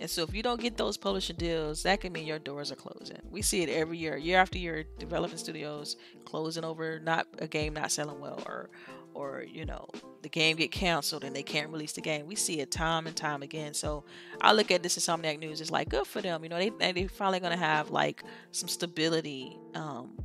And 0.00 0.08
so 0.08 0.22
if 0.22 0.32
you 0.32 0.42
don't 0.42 0.60
get 0.60 0.76
those 0.76 0.96
publishing 0.96 1.36
deals, 1.36 1.82
that 1.82 2.00
can 2.00 2.12
mean 2.12 2.26
your 2.26 2.38
doors 2.38 2.70
are 2.70 2.76
closing. 2.76 3.18
We 3.30 3.42
see 3.42 3.62
it 3.62 3.68
every 3.68 3.98
year, 3.98 4.16
year 4.16 4.38
after 4.38 4.56
year, 4.56 4.84
developing 4.98 5.38
studios 5.38 5.96
closing 6.24 6.64
over 6.64 7.00
not 7.00 7.26
a 7.38 7.48
game 7.48 7.74
not 7.74 7.90
selling 7.90 8.20
well 8.20 8.40
or 8.46 8.70
or 9.18 9.42
you 9.42 9.64
know, 9.64 9.88
the 10.22 10.28
game 10.28 10.56
get 10.56 10.70
canceled 10.70 11.24
and 11.24 11.34
they 11.34 11.42
can't 11.42 11.70
release 11.70 11.92
the 11.92 12.00
game. 12.00 12.26
We 12.26 12.36
see 12.36 12.60
it 12.60 12.70
time 12.70 13.06
and 13.08 13.16
time 13.16 13.42
again. 13.42 13.74
So 13.74 14.04
I 14.40 14.52
look 14.52 14.70
at 14.70 14.82
this 14.82 14.96
Insomniac 14.96 15.40
News 15.40 15.60
It's 15.60 15.72
like 15.72 15.88
good 15.88 16.06
for 16.06 16.20
them. 16.22 16.44
You 16.44 16.48
know, 16.48 16.58
they 16.58 16.70
they 16.92 17.06
finally 17.08 17.40
gonna 17.40 17.56
have 17.56 17.90
like 17.90 18.22
some 18.52 18.68
stability 18.68 19.58
um 19.74 20.16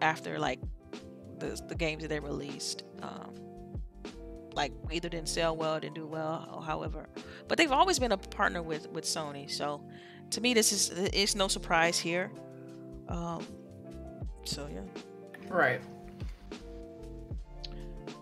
after 0.00 0.38
like 0.38 0.58
the 1.38 1.60
the 1.68 1.74
games 1.74 2.02
that 2.02 2.08
they 2.08 2.20
released. 2.20 2.84
Um 3.02 3.34
like 4.54 4.72
either 4.90 5.08
didn't 5.08 5.28
sell 5.28 5.54
well, 5.54 5.78
didn't 5.78 5.94
do 5.94 6.06
well, 6.06 6.50
or 6.54 6.62
however. 6.62 7.08
But 7.46 7.58
they've 7.58 7.70
always 7.70 7.98
been 7.98 8.12
a 8.12 8.16
partner 8.16 8.62
with 8.62 8.88
with 8.88 9.04
Sony, 9.04 9.50
so 9.50 9.86
to 10.30 10.40
me, 10.40 10.54
this 10.54 10.72
is 10.72 10.90
it's 11.12 11.34
no 11.34 11.46
surprise 11.48 11.98
here. 11.98 12.30
Um, 13.08 13.46
so 14.44 14.66
yeah, 14.72 14.80
Right. 15.48 15.80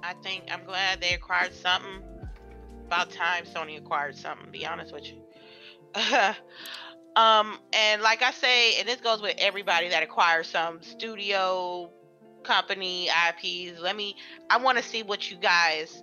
I 0.03 0.15
think 0.23 0.45
I'm 0.51 0.65
glad 0.65 1.01
they 1.01 1.15
acquired 1.15 1.55
something. 1.55 2.03
About 2.87 3.11
time 3.11 3.45
Sony 3.45 3.77
acquired 3.77 4.17
something. 4.17 4.51
Be 4.51 4.65
honest 4.67 4.95
with 4.95 5.05
you. 5.07 5.23
um, 7.17 7.59
and 7.73 8.03
like 8.03 8.23
I 8.23 8.31
say, 8.31 8.79
and 8.79 8.89
this 8.89 9.01
goes 9.01 9.21
with 9.21 9.35
everybody 9.39 9.89
that 9.91 10.03
acquires 10.03 10.49
some 10.49 10.83
studio, 10.83 11.91
company, 12.45 13.09
IPs. 13.09 13.81
Let 13.81 13.97
me. 13.97 14.17
I 14.49 14.57
want 14.59 14.79
to 14.79 14.85
see 14.85 15.03
what 15.03 15.31
you 15.31 15.37
guys 15.37 16.03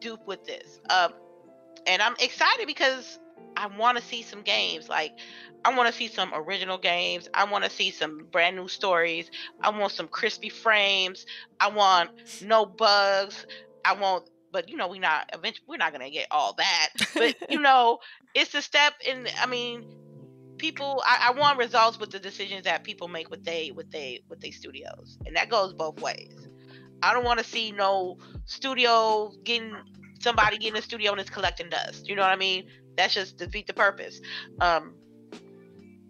do 0.00 0.18
with 0.26 0.44
this. 0.44 0.80
Um, 0.90 1.12
and 1.86 2.02
I'm 2.02 2.14
excited 2.20 2.66
because 2.66 3.18
I 3.56 3.66
want 3.66 3.98
to 3.98 4.04
see 4.04 4.22
some 4.22 4.42
games. 4.42 4.88
Like, 4.88 5.12
I 5.64 5.74
want 5.76 5.88
to 5.88 5.94
see 5.94 6.08
some 6.08 6.32
original 6.34 6.78
games. 6.78 7.28
I 7.34 7.44
want 7.44 7.64
to 7.64 7.70
see 7.70 7.90
some 7.90 8.26
brand 8.30 8.56
new 8.56 8.68
stories. 8.68 9.30
I 9.60 9.70
want 9.70 9.92
some 9.92 10.08
crispy 10.08 10.48
frames. 10.48 11.26
I 11.58 11.70
want 11.70 12.10
no 12.42 12.66
bugs. 12.66 13.46
I 13.84 13.94
want, 13.94 14.28
but 14.52 14.68
you 14.68 14.76
know, 14.76 14.88
we're 14.88 15.00
not 15.00 15.30
eventually 15.32 15.64
we're 15.68 15.76
not 15.76 15.92
gonna 15.92 16.10
get 16.10 16.26
all 16.30 16.54
that. 16.54 16.88
But 17.14 17.36
you 17.50 17.60
know, 17.60 17.98
it's 18.34 18.54
a 18.54 18.62
step 18.62 18.94
in. 19.06 19.26
I 19.40 19.46
mean, 19.46 19.86
people. 20.58 21.02
I, 21.06 21.30
I 21.30 21.38
want 21.38 21.58
results 21.58 21.98
with 21.98 22.10
the 22.10 22.18
decisions 22.18 22.64
that 22.64 22.84
people 22.84 23.08
make 23.08 23.30
with 23.30 23.44
they 23.44 23.70
with 23.70 23.90
they 23.90 24.22
with 24.28 24.40
they 24.40 24.50
studios, 24.50 25.18
and 25.24 25.36
that 25.36 25.48
goes 25.48 25.72
both 25.72 26.00
ways. 26.00 26.48
I 27.02 27.12
don't 27.12 27.24
want 27.24 27.38
to 27.38 27.44
see 27.44 27.72
no 27.72 28.18
studio 28.46 29.32
getting 29.44 29.74
somebody 30.20 30.58
getting 30.58 30.78
a 30.78 30.82
studio 30.82 31.12
and 31.12 31.20
it's 31.20 31.30
collecting 31.30 31.68
dust. 31.68 32.08
You 32.08 32.16
know 32.16 32.22
what 32.22 32.30
I 32.30 32.36
mean? 32.36 32.66
That's 32.96 33.14
just 33.14 33.36
defeat 33.36 33.66
the 33.66 33.74
purpose. 33.74 34.20
Um, 34.60 34.94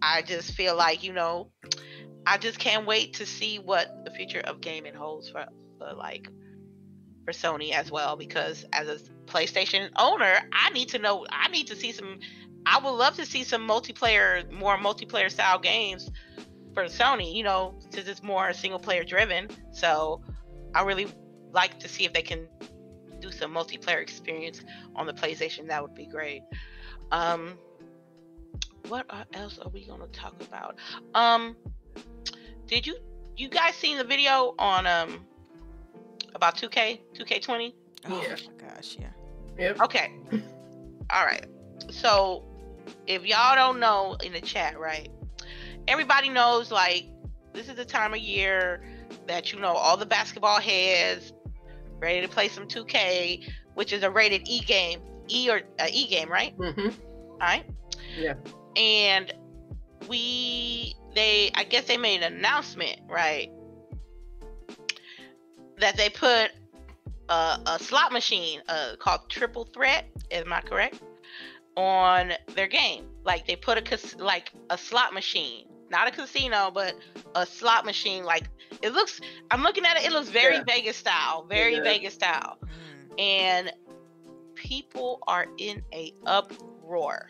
I 0.01 0.21
just 0.21 0.51
feel 0.51 0.75
like 0.75 1.03
you 1.03 1.13
know, 1.13 1.51
I 2.25 2.37
just 2.37 2.59
can't 2.59 2.85
wait 2.85 3.15
to 3.15 3.25
see 3.25 3.59
what 3.59 4.03
the 4.05 4.11
future 4.11 4.41
of 4.41 4.61
gaming 4.61 4.93
holds 4.93 5.29
for, 5.29 5.45
for 5.77 5.93
like 5.93 6.29
for 7.25 7.31
Sony 7.31 7.71
as 7.71 7.91
well. 7.91 8.15
Because 8.15 8.65
as 8.73 8.87
a 8.87 8.97
PlayStation 9.25 9.89
owner, 9.97 10.39
I 10.51 10.69
need 10.71 10.89
to 10.89 10.99
know. 10.99 11.25
I 11.29 11.49
need 11.49 11.67
to 11.67 11.75
see 11.75 11.91
some. 11.91 12.19
I 12.65 12.79
would 12.79 12.91
love 12.91 13.15
to 13.15 13.25
see 13.25 13.43
some 13.43 13.67
multiplayer, 13.67 14.49
more 14.51 14.77
multiplayer 14.77 15.31
style 15.31 15.59
games 15.59 16.09
for 16.73 16.85
Sony. 16.85 17.33
You 17.33 17.43
know, 17.43 17.79
since 17.91 18.07
it's 18.07 18.23
more 18.23 18.53
single 18.53 18.79
player 18.79 19.03
driven. 19.03 19.49
So 19.71 20.21
I 20.75 20.83
really 20.83 21.07
like 21.51 21.79
to 21.79 21.87
see 21.87 22.05
if 22.05 22.13
they 22.13 22.21
can 22.21 22.47
do 23.19 23.31
some 23.31 23.53
multiplayer 23.53 24.01
experience 24.01 24.61
on 24.95 25.05
the 25.07 25.13
PlayStation. 25.13 25.67
That 25.67 25.81
would 25.81 25.95
be 25.95 26.05
great. 26.05 26.43
Um, 27.11 27.57
what 28.87 29.05
else 29.33 29.59
are 29.59 29.69
we 29.69 29.85
gonna 29.85 30.07
talk 30.07 30.35
about? 30.41 30.75
Um, 31.13 31.55
did 32.67 32.85
you 32.87 32.97
you 33.35 33.49
guys 33.49 33.75
seen 33.75 33.97
the 33.97 34.03
video 34.03 34.55
on 34.59 34.87
um 34.87 35.25
about 36.35 36.55
2K 36.57 36.99
2K20? 37.15 37.73
Oh 38.05 38.21
Yeah. 38.21 38.35
my 38.35 38.67
gosh, 38.67 38.97
yeah. 38.99 39.09
Yep. 39.57 39.81
Okay. 39.81 40.11
All 41.09 41.25
right. 41.25 41.45
So, 41.89 42.43
if 43.07 43.25
y'all 43.25 43.55
don't 43.55 43.79
know 43.79 44.17
in 44.23 44.33
the 44.33 44.41
chat, 44.41 44.79
right? 44.79 45.09
Everybody 45.87 46.29
knows 46.29 46.71
like 46.71 47.05
this 47.53 47.69
is 47.69 47.75
the 47.75 47.85
time 47.85 48.13
of 48.13 48.19
year 48.19 48.81
that 49.27 49.51
you 49.51 49.59
know 49.59 49.73
all 49.73 49.97
the 49.97 50.05
basketball 50.05 50.59
heads 50.59 51.33
ready 51.99 52.21
to 52.21 52.27
play 52.27 52.47
some 52.47 52.67
2K, 52.67 53.49
which 53.73 53.91
is 53.93 54.03
a 54.03 54.11
rated 54.11 54.47
E 54.47 54.59
game, 54.59 54.99
E 55.29 55.49
or 55.49 55.61
uh, 55.79 55.87
E 55.91 56.07
game, 56.07 56.29
right? 56.29 56.53
hmm 56.55 56.89
All 56.89 57.37
right. 57.39 57.65
Yeah. 58.17 58.33
And 58.75 59.33
we 60.07 60.95
they 61.15 61.51
I 61.55 61.63
guess 61.63 61.85
they 61.85 61.97
made 61.97 62.21
an 62.23 62.33
announcement, 62.35 62.99
right? 63.09 63.49
That 65.79 65.95
they 65.97 66.09
put 66.09 66.51
a, 67.29 67.59
a 67.65 67.77
slot 67.79 68.11
machine 68.11 68.61
uh, 68.67 68.95
called 68.99 69.29
Triple 69.29 69.65
Threat. 69.65 70.05
Am 70.31 70.51
I 70.51 70.61
correct? 70.61 71.01
On 71.75 72.31
their 72.55 72.67
game, 72.67 73.05
like 73.23 73.45
they 73.45 73.55
put 73.55 73.77
a 73.77 73.81
cas- 73.83 74.15
like 74.17 74.51
a 74.71 74.77
slot 74.77 75.13
machine, 75.13 75.67
not 75.91 76.07
a 76.07 76.11
casino, 76.11 76.71
but 76.73 76.95
a 77.35 77.45
slot 77.45 77.85
machine. 77.85 78.23
Like 78.23 78.49
it 78.81 78.93
looks. 78.93 79.21
I'm 79.51 79.61
looking 79.61 79.85
at 79.85 79.97
it. 79.97 80.05
It 80.05 80.11
looks 80.11 80.29
very 80.29 80.55
Yeah. 80.55 80.63
Vegas 80.67 80.97
style, 80.97 81.45
very 81.47 81.75
Yeah. 81.75 81.83
Vegas 81.83 82.15
style, 82.15 82.57
Mm. 82.63 83.19
and 83.21 83.71
people 84.57 85.19
are 85.27 85.47
in 85.57 85.83
a 85.93 86.13
uproar. 86.25 87.27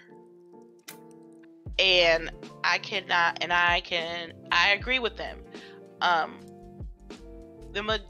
And 1.80 2.32
I 2.64 2.80
cannot, 2.80 3.38
and 3.42 3.54
I 3.54 3.82
can, 3.82 4.34
I 4.52 4.72
agree 4.72 4.98
with 5.00 5.16
them. 5.18 5.38
Um, 6.02 6.40
the 7.74 8.02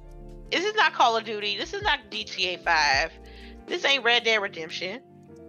this 0.52 0.64
is 0.64 0.76
not 0.76 0.94
Call 0.94 1.18
of 1.18 1.26
Duty. 1.26 1.58
This 1.58 1.74
is 1.74 1.82
not 1.82 2.00
GTA 2.10 2.64
5. 2.64 3.12
This 3.66 3.84
ain't 3.84 4.04
Red 4.04 4.24
Dead 4.24 4.42
Redemption. 4.42 5.02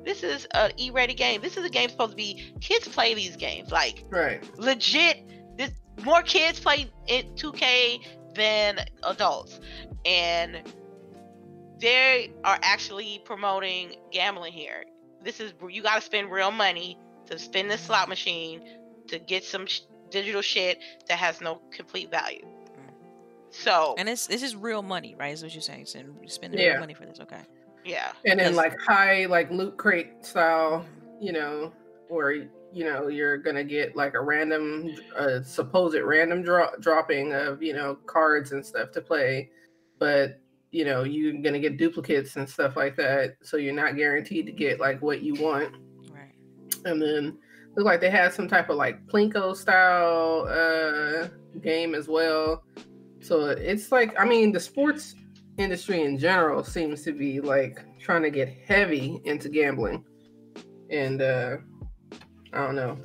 This 0.05 0.23
is 0.23 0.47
a 0.55 0.71
E-ready 0.77 1.15
game. 1.15 1.41
This 1.41 1.57
is 1.57 1.65
a 1.65 1.69
game 1.69 1.89
supposed 1.89 2.13
to 2.13 2.17
be 2.17 2.53
kids 2.61 2.89
play 2.89 3.15
these 3.15 3.37
games. 3.37 3.71
Like 3.71 4.05
Right. 4.09 4.43
legit, 4.59 5.57
this 5.57 5.71
more 6.03 6.23
kids 6.23 6.59
play 6.59 6.91
in 7.07 7.27
2K 7.35 8.01
than 8.35 8.81
adults, 9.05 9.61
and 10.05 10.63
they 11.81 12.31
are 12.45 12.59
actually 12.63 13.21
promoting 13.25 13.95
gambling 14.13 14.53
here. 14.53 14.85
This 15.23 15.41
is 15.41 15.53
you 15.69 15.83
got 15.83 15.97
to 15.97 16.01
spend 16.01 16.31
real 16.31 16.51
money 16.51 16.99
to 17.27 17.39
spin 17.39 17.69
this 17.69 17.81
slot 17.83 18.09
machine 18.09 18.63
to 19.09 19.19
get 19.19 19.45
some 19.45 19.67
sh- 19.67 19.81
digital 20.11 20.43
shit 20.43 20.79
that 21.09 21.19
has 21.19 21.41
no 21.41 21.61
complete 21.73 22.11
value. 22.11 22.45
So 23.51 23.95
And 23.99 24.09
it's 24.09 24.27
this 24.27 24.43
is 24.43 24.55
real 24.55 24.83
money, 24.83 25.15
right? 25.19 25.33
Is 25.33 25.43
what 25.43 25.55
you're 25.55 25.63
saying? 25.63 25.87
So 25.87 25.99
you're 25.99 26.29
spending 26.29 26.61
Yeah. 26.61 26.73
real 26.73 26.81
money 26.81 26.95
for 26.95 27.07
this, 27.07 27.21
okay? 27.21 27.41
yeah, 27.85 28.13
And 28.25 28.39
then 28.39 28.55
like 28.55 28.79
high 28.81 29.27
like 29.27 29.51
loot 29.51 29.77
crate 29.77 30.25
style, 30.25 30.85
you 31.21 31.33
know, 31.33 31.73
where 32.09 32.33
you 32.33 32.85
know 32.85 33.09
you're 33.09 33.39
gonna 33.39 33.65
get 33.65 33.97
like 33.97 34.15
a 34.15 34.21
random, 34.21 34.95
uh, 35.17 35.43
supposed 35.43 35.97
random 35.97 36.43
dro- 36.43 36.75
dropping 36.81 37.33
of 37.33 37.63
you 37.63 37.73
know 37.73 37.97
cards 38.07 38.53
and 38.53 38.65
stuff 38.65 38.93
to 38.93 39.01
play, 39.01 39.51
but 39.99 40.39
you 40.71 40.85
know 40.85 41.03
you're 41.05 41.41
gonna 41.43 41.59
get 41.59 41.77
duplicates 41.79 42.37
and 42.37 42.49
stuff 42.49 42.77
like 42.77 42.97
that, 42.97 43.37
so 43.43 43.57
you're 43.57 43.75
not 43.75 43.97
guaranteed 43.97 44.47
to 44.47 44.53
get 44.53 44.81
like 44.81 45.01
what 45.03 45.23
you 45.23 45.35
want. 45.35 45.75
Right. 46.11 46.35
And 46.85 47.01
then 47.01 47.39
look 47.77 47.87
like 47.87 48.01
they 48.01 48.11
had 48.11 48.33
some 48.33 48.49
type 48.49 48.69
of 48.71 48.77
like 48.77 49.07
plinko 49.07 49.57
style 49.57 50.47
uh 50.49 51.29
game 51.61 51.95
as 51.95 52.09
well. 52.09 52.65
So 53.21 53.47
it's 53.47 53.91
like 53.93 54.19
I 54.19 54.25
mean 54.25 54.53
the 54.53 54.61
sports 54.61 55.15
industry 55.59 56.03
in 56.03 56.19
general 56.19 56.63
seems 56.63 57.03
to 57.05 57.13
be 57.13 57.41
like 57.41 57.85
trying 57.99 58.23
to 58.23 58.31
get 58.31 58.49
heavy 58.67 59.21
into 59.25 59.49
gambling. 59.49 60.05
And 60.91 61.23
uh 61.23 61.57
I 62.53 62.59
don't 62.65 62.77
know. 62.77 62.99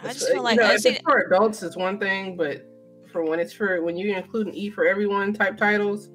I 0.00 0.10
It's- 0.10 0.14
just 0.14 0.26
feel 0.28 0.36
you 0.36 0.42
like 0.42 0.58
know, 0.58 0.66
I 0.66 0.74
if 0.74 0.82
see 0.82 0.90
it's 0.90 1.00
for 1.02 1.18
adults 1.18 1.62
it's 1.62 1.76
one 1.76 1.98
thing, 1.98 2.36
but 2.36 2.64
for 3.12 3.24
when 3.24 3.40
it's 3.40 3.52
for 3.52 3.82
when 3.82 3.96
you 3.96 4.14
include 4.14 4.48
an 4.48 4.54
E 4.54 4.68
for 4.70 4.86
everyone 4.86 5.32
type 5.32 5.56
titles, 5.56 6.10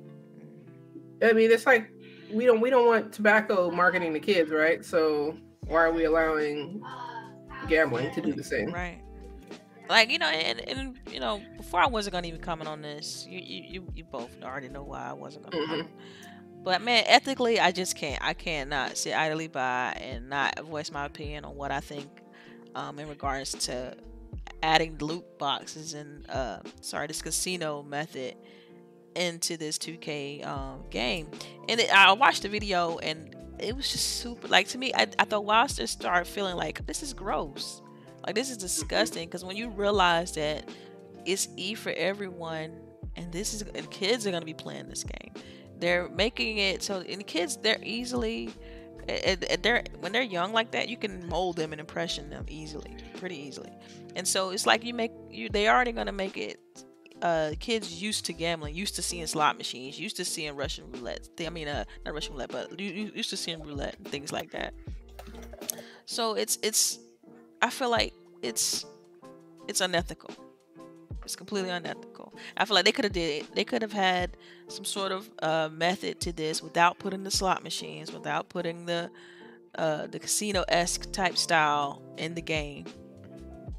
I 1.22 1.34
mean 1.34 1.51
it's 1.51 1.66
like 1.66 1.89
we 2.32 2.45
don't 2.45 2.61
we 2.61 2.70
don't 2.70 2.88
want 2.88 3.14
tobacco 3.14 3.70
marketing 3.72 4.14
to 4.14 4.20
kids, 4.20 4.51
right? 4.51 4.84
So 4.84 5.38
why 5.61 5.84
are 5.84 5.91
we 5.91 6.05
allowing 6.05 6.82
gambling 7.68 8.14
to 8.14 8.22
do 8.22 8.34
the 8.34 8.43
same? 8.43 8.72
Right. 8.72 8.99
Like 9.89 10.09
you 10.09 10.18
know, 10.18 10.28
and, 10.28 10.59
and 10.61 10.99
you 11.11 11.20
know, 11.20 11.41
before 11.57 11.82
I 11.82 11.88
wasn't 11.88 12.14
gonna 12.14 12.28
even 12.28 12.41
comment 12.41 12.70
on 12.70 12.82
this, 12.82 13.28
you 13.30 13.39
you 13.39 13.88
you, 13.93 14.03
both 14.05 14.30
already 14.41 14.70
know 14.70 14.84
why 14.84 15.09
I 15.09 15.14
wasn't 15.14 15.49
gonna. 15.49 15.57
Mhm. 15.57 15.68
comment. 15.68 15.89
But 16.64 16.82
man, 16.82 17.03
ethically, 17.07 17.59
I 17.59 17.72
just 17.72 17.97
can't. 17.97 18.24
I 18.24 18.34
can't 18.34 18.70
not 18.70 18.97
sit 18.97 19.14
idly 19.14 19.47
by 19.47 19.97
and 19.99 20.30
not 20.30 20.57
voice 20.61 20.91
my 20.91 21.05
opinion 21.05 21.43
on 21.43 21.55
what 21.55 21.72
I 21.72 21.82
think, 21.82 22.09
um, 22.74 22.97
in 22.99 23.09
regards 23.09 23.51
to 23.66 23.95
adding 24.61 24.97
loot 24.99 25.26
boxes 25.38 25.93
and 25.93 26.30
uh, 26.30 26.59
sorry, 26.80 27.07
this 27.07 27.22
casino 27.22 27.84
method 27.84 28.36
into 29.16 29.57
this 29.57 29.78
2K 29.78 30.45
um, 30.45 30.84
game. 30.89 31.28
And 31.68 31.80
it, 31.80 31.93
I 31.93 32.11
watched 32.14 32.43
the 32.43 32.49
video 32.49 32.97
and 32.99 33.36
it 33.59 33.76
was 33.76 33.91
just 33.91 34.20
super. 34.20 34.47
Like 34.47 34.68
to 34.70 34.78
me, 34.78 34.93
I, 34.93 35.07
I 35.20 35.26
thought 35.26 35.45
while 35.45 35.64
I 35.64 35.68
just 35.68 35.93
started 35.93 36.26
feeling 36.26 36.55
like 36.55 36.86
this 36.86 37.03
is 37.03 37.14
gross. 37.14 37.82
Like 38.26 38.36
this 38.36 38.49
is 38.49 38.57
disgusting 38.57 39.28
because 39.28 39.43
when 39.43 39.55
you 39.55 39.70
realize 39.70 40.34
that 40.34 40.70
it's 41.26 41.47
E 41.57 41.74
for 41.74 41.91
everyone, 41.91 42.80
and 43.16 43.32
this 43.32 43.53
is 43.53 43.61
and 43.61 43.89
kids 43.91 44.26
are 44.26 44.32
gonna 44.32 44.45
be 44.45 44.53
playing 44.53 44.89
this 44.89 45.03
game. 45.03 45.34
They're 45.80 46.09
making 46.09 46.57
it 46.57 46.82
so 46.84 47.01
and 47.01 47.20
the 47.20 47.26
kids 47.26 47.57
they're 47.57 47.80
easily 47.84 48.49
they're 49.61 49.84
when 49.99 50.14
they're 50.14 50.22
young 50.22 50.53
like 50.53 50.72
that 50.72 50.88
you 50.88 50.95
can 50.95 51.28
mold 51.28 51.57
them 51.57 51.74
and 51.74 51.80
impression 51.82 52.30
them 52.30 52.45
easily 52.47 52.95
pretty 53.18 53.36
easily 53.36 53.70
and 54.16 54.26
so 54.26 54.51
it's 54.51 54.66
like 54.66 54.86
you 54.86 54.93
make 54.93 55.11
you 55.30 55.49
they 55.49 55.68
already 55.68 55.91
gonna 55.91 56.11
make 56.11 56.38
it 56.38 56.57
uh 57.24 57.52
kids 57.60 58.02
used 58.02 58.26
to 58.26 58.34
gambling 58.34 58.76
used 58.76 58.96
to 58.96 59.02
seeing 59.02 59.26
slot 59.26 59.58
machines 59.58 60.00
used 60.00 60.16
to 60.16 60.26
seeing 60.26 60.56
russian 60.56 60.86
roulette 60.92 61.28
i 61.46 61.50
mean 61.50 61.68
uh 61.68 61.84
not 62.06 62.14
russian 62.14 62.34
roulette 62.34 62.52
but 62.52 62.80
used 62.80 63.30
to 63.30 63.38
seeing 63.38 63.62
roulette 63.64 63.96
and 63.98 64.08
things 64.08 64.32
like 64.32 64.52
that 64.52 64.74
so 66.06 66.36
it's 66.36 66.60
it's 66.62 67.00
i 67.62 67.70
feel 67.70 67.90
like 67.90 68.14
it's 68.42 68.86
it's 69.68 69.82
unethical 69.82 70.36
It's 71.24 71.36
completely 71.36 71.70
unethical. 71.70 72.34
I 72.58 72.66
feel 72.66 72.76
like 72.76 72.86
they 72.86 72.92
could 72.92 73.06
have 73.06 73.14
did 73.14 73.44
it. 73.44 73.56
They 73.56 73.64
could 73.64 73.82
have 73.82 73.94
had 73.94 74.36
some 74.68 74.84
sort 74.84 75.12
of 75.12 75.30
uh, 75.42 75.70
method 75.72 76.20
to 76.22 76.34
this 76.34 76.62
without 76.62 77.00
putting 77.00 77.24
the 77.24 77.32
slot 77.32 77.64
machines, 77.64 78.12
without 78.12 78.50
putting 78.50 78.86
the 78.86 79.10
uh, 79.76 80.08
the 80.08 80.20
casino 80.20 80.64
esque 80.68 81.12
type 81.12 81.38
style 81.38 82.02
in 82.18 82.36
the 82.36 82.42
game. 82.42 82.86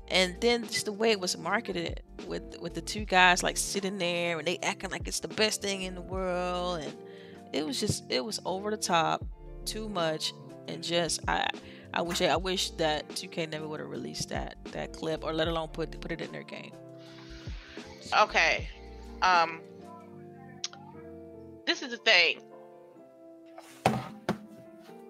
And 0.09 0.37
then 0.41 0.65
just 0.65 0.87
the 0.87 0.93
way 0.93 1.11
it 1.11 1.21
was 1.21 1.37
marketed 1.37 2.03
with 2.27 2.59
with 2.61 2.75
the 2.75 2.81
two 2.81 3.05
guys 3.05 3.43
like 3.43 3.57
sitting 3.57 3.99
there 3.99 4.39
and 4.39 4.47
they 4.47 4.59
acting 4.62 4.91
like 4.91 5.07
it's 5.07 5.21
the 5.21 5.29
best 5.29 5.61
thing 5.61 5.83
in 5.83 5.95
the 5.95 6.01
world 6.01 6.81
and 6.81 6.95
it 7.55 7.65
was 7.65 7.79
just 7.79 8.05
it 8.11 8.25
was 8.25 8.41
over 8.45 8.71
the 8.71 8.77
top, 8.77 9.25
too 9.65 9.89
much, 9.89 10.35
and 10.67 10.83
just 10.83 11.21
I 11.29 11.49
I 11.95 12.03
wish 12.03 12.21
I 12.21 12.37
wish 12.37 12.71
that 12.71 13.09
2K 13.11 13.51
never 13.51 13.69
would 13.69 13.81
have 13.81 13.89
released 13.89 14.29
that 14.31 14.57
that 14.73 14.93
clip 14.93 15.23
or 15.23 15.33
let 15.33 15.47
alone 15.47 15.69
put 15.69 15.99
put 16.01 16.11
it 16.11 16.21
in 16.21 16.33
their 16.33 16.43
game. 16.43 16.73
Okay. 18.21 18.69
Um 19.23 19.61
this 21.65 21.81
is 21.81 21.91
the 21.91 21.97
thing. 21.99 22.41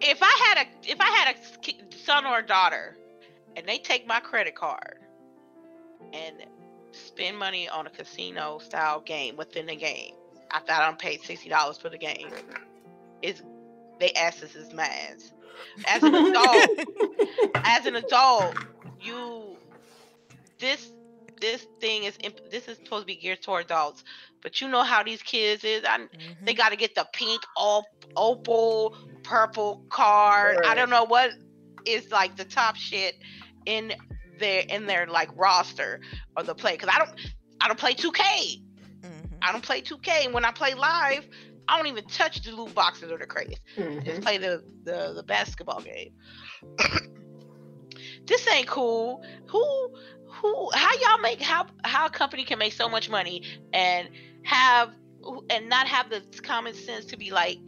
If 0.00 0.18
I 0.22 0.38
had 0.44 0.66
a 0.66 0.90
if 0.90 1.00
I 1.00 1.06
had 1.06 1.34
a 1.34 1.96
son 1.96 2.26
or 2.26 2.40
a 2.40 2.46
daughter 2.46 2.98
and 3.56 3.66
they 3.66 3.78
take 3.78 4.06
my 4.06 4.20
credit 4.20 4.54
card 4.54 4.98
and 6.12 6.44
spend 6.94 7.38
money 7.38 7.68
on 7.68 7.86
a 7.86 7.90
casino 7.90 8.58
style 8.58 9.00
game 9.00 9.36
within 9.36 9.66
the 9.66 9.76
game 9.76 10.14
after 10.54 10.72
I 10.72 10.86
don't 10.86 10.98
pay 10.98 11.18
sixty 11.18 11.48
dollars 11.48 11.76
for 11.78 11.88
the 11.88 11.98
game, 11.98 12.30
is 13.22 13.42
they 14.00 14.12
asses 14.12 14.54
is 14.54 14.72
mad. 14.72 15.16
As 15.86 16.02
an 16.02 16.14
adult, 16.14 16.70
as 17.64 17.86
an 17.86 17.96
adult, 17.96 18.56
you 19.00 19.56
this 20.58 20.92
this 21.40 21.66
thing 21.80 22.04
is 22.04 22.16
this 22.50 22.68
is 22.68 22.78
supposed 22.78 23.02
to 23.02 23.06
be 23.06 23.16
geared 23.16 23.42
toward 23.42 23.66
adults, 23.66 24.04
but 24.42 24.60
you 24.60 24.68
know 24.68 24.82
how 24.82 25.02
these 25.02 25.22
kids 25.22 25.64
is. 25.64 25.84
I, 25.84 25.98
mm-hmm. 25.98 26.44
They 26.44 26.54
got 26.54 26.70
to 26.70 26.76
get 26.76 26.94
the 26.94 27.06
pink, 27.12 27.42
op, 27.56 27.84
opal, 28.16 28.96
purple 29.22 29.84
card. 29.88 30.58
Right. 30.60 30.70
I 30.70 30.74
don't 30.74 30.90
know 30.90 31.04
what 31.04 31.32
is 31.84 32.10
like 32.10 32.36
the 32.36 32.44
top 32.44 32.76
shit 32.76 33.16
in 33.66 33.92
their 34.38 34.64
in 34.68 34.86
their 34.86 35.06
like 35.06 35.30
roster 35.36 36.00
or 36.36 36.42
the 36.42 36.54
play 36.54 36.72
because 36.72 36.90
I 36.92 36.98
don't 36.98 37.10
I 37.60 37.68
don't 37.68 37.78
play 37.78 37.94
2K. 37.94 38.18
Mm-hmm. 38.20 39.36
I 39.42 39.52
don't 39.52 39.62
play 39.62 39.80
2K. 39.80 40.26
And 40.26 40.34
when 40.34 40.44
I 40.44 40.52
play 40.52 40.74
live, 40.74 41.26
I 41.68 41.76
don't 41.76 41.86
even 41.86 42.04
touch 42.06 42.42
the 42.42 42.52
loot 42.52 42.74
boxes 42.74 43.10
or 43.10 43.18
the 43.18 43.26
crates. 43.26 43.60
Mm-hmm. 43.76 44.04
just 44.04 44.22
play 44.22 44.38
the, 44.38 44.62
the 44.84 45.12
the 45.14 45.22
basketball 45.22 45.80
game. 45.80 46.12
this 48.26 48.46
ain't 48.48 48.66
cool. 48.66 49.24
Who 49.48 49.90
who 50.28 50.70
how 50.74 50.92
y'all 51.00 51.20
make 51.20 51.40
how 51.40 51.66
how 51.84 52.06
a 52.06 52.10
company 52.10 52.44
can 52.44 52.58
make 52.58 52.72
so 52.72 52.88
much 52.88 53.08
money 53.08 53.42
and 53.72 54.08
have 54.44 54.90
and 55.50 55.68
not 55.68 55.86
have 55.86 56.10
the 56.10 56.22
common 56.42 56.74
sense 56.74 57.06
to 57.06 57.16
be 57.16 57.30
like 57.30 57.58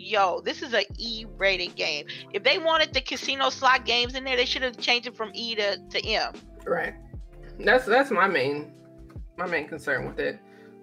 yo, 0.00 0.40
this 0.40 0.62
is 0.62 0.72
a 0.74 0.84
E 0.98 1.26
rated 1.36 1.74
game. 1.76 2.06
If 2.32 2.42
they 2.42 2.58
wanted 2.58 2.94
the 2.94 3.00
casino 3.00 3.50
slot 3.50 3.84
games 3.84 4.14
in 4.14 4.24
there, 4.24 4.36
they 4.36 4.46
should 4.46 4.62
have 4.62 4.78
changed 4.78 5.06
it 5.06 5.16
from 5.16 5.30
E 5.34 5.54
to, 5.54 5.78
to 5.78 6.06
M. 6.06 6.32
Right. 6.66 6.94
That's 7.58 7.84
that's 7.84 8.10
my 8.10 8.26
main 8.26 8.72
my 9.36 9.46
main 9.46 9.68
concern 9.68 10.06
with 10.06 10.18
it. 10.18 10.40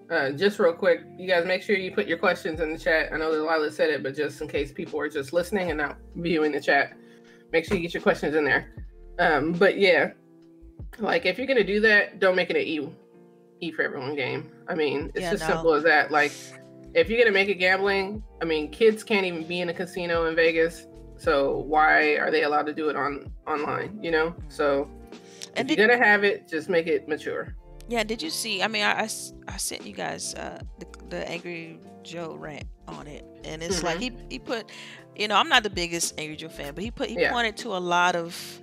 Uh, 0.09 0.31
just 0.31 0.57
real 0.59 0.73
quick, 0.73 1.01
you 1.17 1.27
guys 1.27 1.45
make 1.45 1.61
sure 1.61 1.75
you 1.75 1.91
put 1.91 2.07
your 2.07 2.17
questions 2.17 2.61
in 2.61 2.71
the 2.71 2.77
chat. 2.77 3.11
I 3.11 3.17
know 3.17 3.31
that 3.31 3.41
Lila 3.41 3.71
said 3.71 3.89
it, 3.89 4.03
but 4.03 4.15
just 4.15 4.41
in 4.41 4.47
case 4.47 4.71
people 4.71 4.99
are 5.01 5.09
just 5.09 5.33
listening 5.33 5.69
and 5.69 5.77
not 5.77 5.97
viewing 6.15 6.53
the 6.53 6.61
chat, 6.61 6.95
make 7.51 7.65
sure 7.65 7.75
you 7.75 7.83
get 7.83 7.93
your 7.93 8.03
questions 8.03 8.35
in 8.35 8.45
there. 8.45 8.71
Um, 9.19 9.51
but 9.51 9.77
yeah, 9.77 10.11
like 10.99 11.25
if 11.25 11.37
you're 11.37 11.47
gonna 11.47 11.63
do 11.63 11.79
that, 11.81 12.19
don't 12.19 12.35
make 12.35 12.49
it 12.49 12.55
an 12.55 12.61
E 12.61 12.89
E 13.59 13.71
for 13.71 13.81
everyone 13.81 14.15
game. 14.15 14.51
I 14.69 14.75
mean, 14.75 15.11
it's 15.15 15.23
yeah, 15.23 15.31
just 15.31 15.43
no. 15.43 15.55
simple 15.55 15.73
as 15.73 15.83
that. 15.83 16.11
Like 16.11 16.31
if 16.93 17.09
you're 17.09 17.19
gonna 17.19 17.31
make 17.31 17.49
it 17.49 17.55
gambling, 17.55 18.23
I 18.41 18.45
mean, 18.45 18.69
kids 18.71 19.03
can't 19.03 19.25
even 19.25 19.43
be 19.43 19.61
in 19.61 19.69
a 19.69 19.73
casino 19.73 20.25
in 20.25 20.35
Vegas, 20.35 20.87
so 21.17 21.59
why 21.59 22.17
are 22.17 22.31
they 22.31 22.43
allowed 22.43 22.65
to 22.67 22.73
do 22.73 22.89
it 22.89 22.95
on 22.95 23.31
online? 23.47 23.97
You 24.01 24.11
know, 24.11 24.35
so 24.49 24.89
and 25.55 25.69
if 25.69 25.77
you're 25.77 25.87
gonna 25.87 26.03
have 26.03 26.23
it, 26.23 26.47
just 26.47 26.69
make 26.69 26.87
it 26.87 27.07
mature. 27.07 27.55
Yeah, 27.89 28.03
did 28.03 28.21
you 28.21 28.29
see? 28.29 28.61
I 28.61 28.67
mean, 28.67 28.83
I, 28.83 29.03
I, 29.03 29.09
I 29.47 29.57
sent 29.57 29.85
you 29.85 29.93
guys 29.93 30.35
uh, 30.35 30.61
the, 30.79 30.87
the 31.09 31.29
Angry 31.29 31.79
Joe 32.03 32.35
rant 32.35 32.65
on 32.87 33.07
it, 33.07 33.25
and 33.43 33.63
it's 33.63 33.77
mm-hmm. 33.77 33.85
like 33.85 33.99
he 33.99 34.11
he 34.29 34.39
put, 34.39 34.71
you 35.15 35.27
know, 35.27 35.35
I'm 35.35 35.49
not 35.49 35.63
the 35.63 35.69
biggest 35.69 36.19
Angry 36.19 36.35
Joe 36.35 36.49
fan, 36.49 36.73
but 36.73 36.83
he 36.83 36.91
put 36.91 37.09
he 37.09 37.19
yeah. 37.19 37.31
pointed 37.31 37.57
to 37.57 37.75
a 37.75 37.79
lot 37.79 38.15
of 38.15 38.61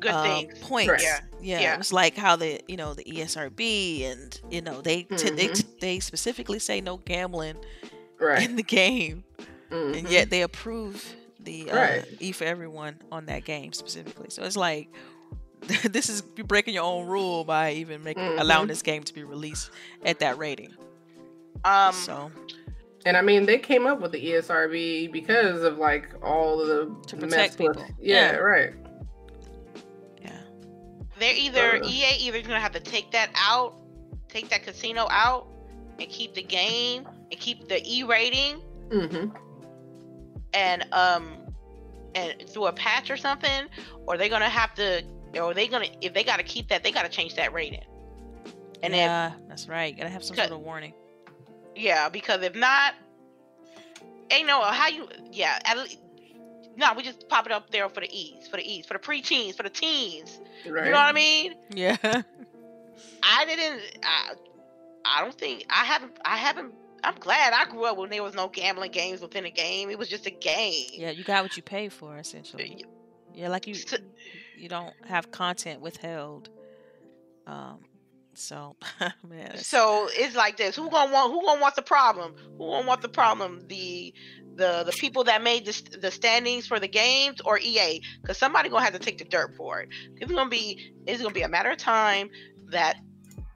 good 0.00 0.12
um, 0.12 0.24
things. 0.24 0.58
Points. 0.60 0.90
Right. 0.90 1.02
Yeah. 1.02 1.20
yeah. 1.40 1.60
yeah. 1.60 1.74
It 1.74 1.78
was 1.78 1.92
like 1.92 2.16
how 2.16 2.36
the 2.36 2.60
you 2.68 2.76
know 2.76 2.94
the 2.94 3.04
ESRB 3.04 4.04
and 4.04 4.40
you 4.50 4.60
know 4.60 4.80
they 4.80 5.04
mm-hmm. 5.04 5.36
they 5.36 5.48
they 5.80 6.00
specifically 6.00 6.58
say 6.58 6.80
no 6.80 6.98
gambling 6.98 7.56
right. 8.18 8.42
in 8.42 8.56
the 8.56 8.62
game, 8.62 9.24
mm-hmm. 9.70 9.98
and 9.98 10.08
yet 10.08 10.30
they 10.30 10.42
approve 10.42 11.16
the 11.40 11.70
uh, 11.70 11.76
right. 11.76 12.04
E 12.20 12.32
for 12.32 12.44
everyone 12.44 12.96
on 13.10 13.26
that 13.26 13.44
game 13.44 13.72
specifically. 13.72 14.30
So 14.30 14.42
it's 14.42 14.56
like 14.56 14.88
this 15.84 16.08
is 16.08 16.22
you 16.36 16.44
breaking 16.44 16.74
your 16.74 16.84
own 16.84 17.06
rule 17.06 17.44
by 17.44 17.72
even 17.72 18.04
making 18.04 18.22
mm-hmm. 18.22 18.38
allowing 18.38 18.68
this 18.68 18.82
game 18.82 19.02
to 19.04 19.14
be 19.14 19.24
released 19.24 19.70
at 20.04 20.18
that 20.20 20.38
rating. 20.38 20.74
Um. 21.64 21.92
So. 21.92 22.30
And 23.04 23.16
I 23.16 23.22
mean, 23.22 23.46
they 23.46 23.58
came 23.58 23.86
up 23.86 24.00
with 24.00 24.10
the 24.10 24.20
ESRB 24.20 25.12
because 25.12 25.62
of 25.62 25.78
like 25.78 26.08
all 26.24 26.58
the 26.58 26.92
to 27.06 27.16
protect 27.16 27.56
people. 27.56 27.80
With, 27.80 27.92
yeah, 28.00 28.32
yeah, 28.32 28.36
right. 28.38 28.72
They're 31.18 31.34
either 31.34 31.82
uh, 31.82 31.86
EA 31.86 32.16
either 32.20 32.42
gonna 32.42 32.60
have 32.60 32.72
to 32.72 32.80
take 32.80 33.10
that 33.12 33.30
out, 33.34 33.74
take 34.28 34.48
that 34.50 34.64
casino 34.64 35.08
out, 35.10 35.46
and 35.98 36.08
keep 36.08 36.34
the 36.34 36.42
game 36.42 37.08
and 37.30 37.40
keep 37.40 37.68
the 37.68 37.82
E 37.84 38.02
rating. 38.02 38.60
Mm-hmm. 38.90 39.36
And 40.54 40.86
um, 40.92 41.32
and 42.14 42.48
through 42.48 42.66
a 42.66 42.72
patch 42.72 43.10
or 43.10 43.16
something, 43.16 43.66
or 44.06 44.16
they're 44.16 44.28
gonna 44.28 44.48
have 44.48 44.74
to, 44.74 45.02
or 45.40 45.54
they 45.54 45.68
gonna 45.68 45.86
if 46.00 46.14
they 46.14 46.24
gotta 46.24 46.42
keep 46.42 46.68
that, 46.68 46.82
they 46.82 46.90
gotta 46.90 47.08
change 47.08 47.34
that 47.36 47.52
rating. 47.52 47.84
And 48.82 48.94
yeah, 48.94 49.32
if, 49.32 49.48
that's 49.48 49.68
right. 49.68 49.92
You 49.92 49.98
gotta 49.98 50.10
have 50.10 50.24
some 50.24 50.36
sort 50.36 50.50
of 50.50 50.60
warning. 50.60 50.92
Yeah, 51.74 52.08
because 52.08 52.42
if 52.42 52.54
not, 52.54 52.94
ain't 54.30 54.46
no 54.46 54.62
how 54.62 54.88
you. 54.88 55.08
Yeah, 55.30 55.58
at 55.64 55.76
least 55.78 55.98
no, 56.76 56.92
we 56.94 57.02
just 57.02 57.28
pop 57.28 57.46
it 57.46 57.52
up 57.52 57.70
there 57.70 57.88
for 57.88 58.00
the 58.00 58.10
E's, 58.10 58.46
for 58.48 58.56
the 58.56 58.62
E's, 58.62 58.86
for 58.86 58.94
the 58.94 58.98
pre-teens, 58.98 59.56
for 59.56 59.62
the 59.62 59.70
teens. 59.70 60.38
Right. 60.68 60.86
You 60.86 60.90
know 60.92 60.98
what 60.98 61.06
I 61.06 61.12
mean? 61.12 61.54
Yeah. 61.74 61.96
I 63.22 63.44
didn't. 63.44 63.82
I, 64.02 64.32
I 65.04 65.22
don't 65.22 65.36
think 65.36 65.64
I 65.70 65.84
haven't. 65.84 66.18
I 66.24 66.36
haven't. 66.36 66.74
I'm 67.04 67.16
glad 67.16 67.52
I 67.52 67.70
grew 67.70 67.84
up 67.84 67.96
when 67.96 68.10
there 68.10 68.22
was 68.22 68.34
no 68.34 68.48
gambling 68.48 68.90
games 68.90 69.20
within 69.20 69.44
a 69.44 69.50
game. 69.50 69.90
It 69.90 69.98
was 69.98 70.08
just 70.08 70.26
a 70.26 70.30
game. 70.30 70.88
Yeah, 70.92 71.10
you 71.10 71.24
got 71.24 71.42
what 71.42 71.56
you 71.56 71.62
pay 71.62 71.88
for 71.88 72.16
essentially. 72.18 72.84
Yeah, 73.34 73.48
like 73.48 73.66
you. 73.66 73.74
You 74.56 74.68
don't 74.68 74.94
have 75.06 75.30
content 75.30 75.80
withheld. 75.80 76.48
Um. 77.46 77.80
So, 78.36 78.76
man. 79.28 79.56
So 79.56 80.08
it's 80.12 80.36
like 80.36 80.56
this. 80.56 80.76
Who 80.76 80.90
gonna 80.90 81.12
want? 81.12 81.32
Who 81.32 81.42
gonna 81.44 81.60
want 81.60 81.74
the 81.74 81.82
problem? 81.82 82.34
Who 82.58 82.70
gonna 82.70 82.86
want 82.86 83.02
the 83.02 83.08
problem? 83.08 83.62
The 83.66 84.12
the 84.56 84.84
the 84.84 84.92
people 84.92 85.24
that 85.24 85.42
made 85.42 85.64
the, 85.64 85.98
the 85.98 86.10
standings 86.10 86.66
for 86.66 86.78
the 86.78 86.88
games 86.88 87.40
or 87.40 87.58
EA 87.58 88.00
because 88.20 88.38
somebody 88.38 88.68
gonna 88.68 88.84
have 88.84 88.92
to 88.92 88.98
take 88.98 89.18
the 89.18 89.24
dirt 89.24 89.54
for 89.56 89.80
it. 89.80 89.88
It's 90.16 90.30
gonna 90.30 90.50
be 90.50 90.92
it's 91.06 91.22
gonna 91.22 91.34
be 91.34 91.42
a 91.42 91.48
matter 91.48 91.70
of 91.70 91.78
time 91.78 92.28
that 92.70 92.96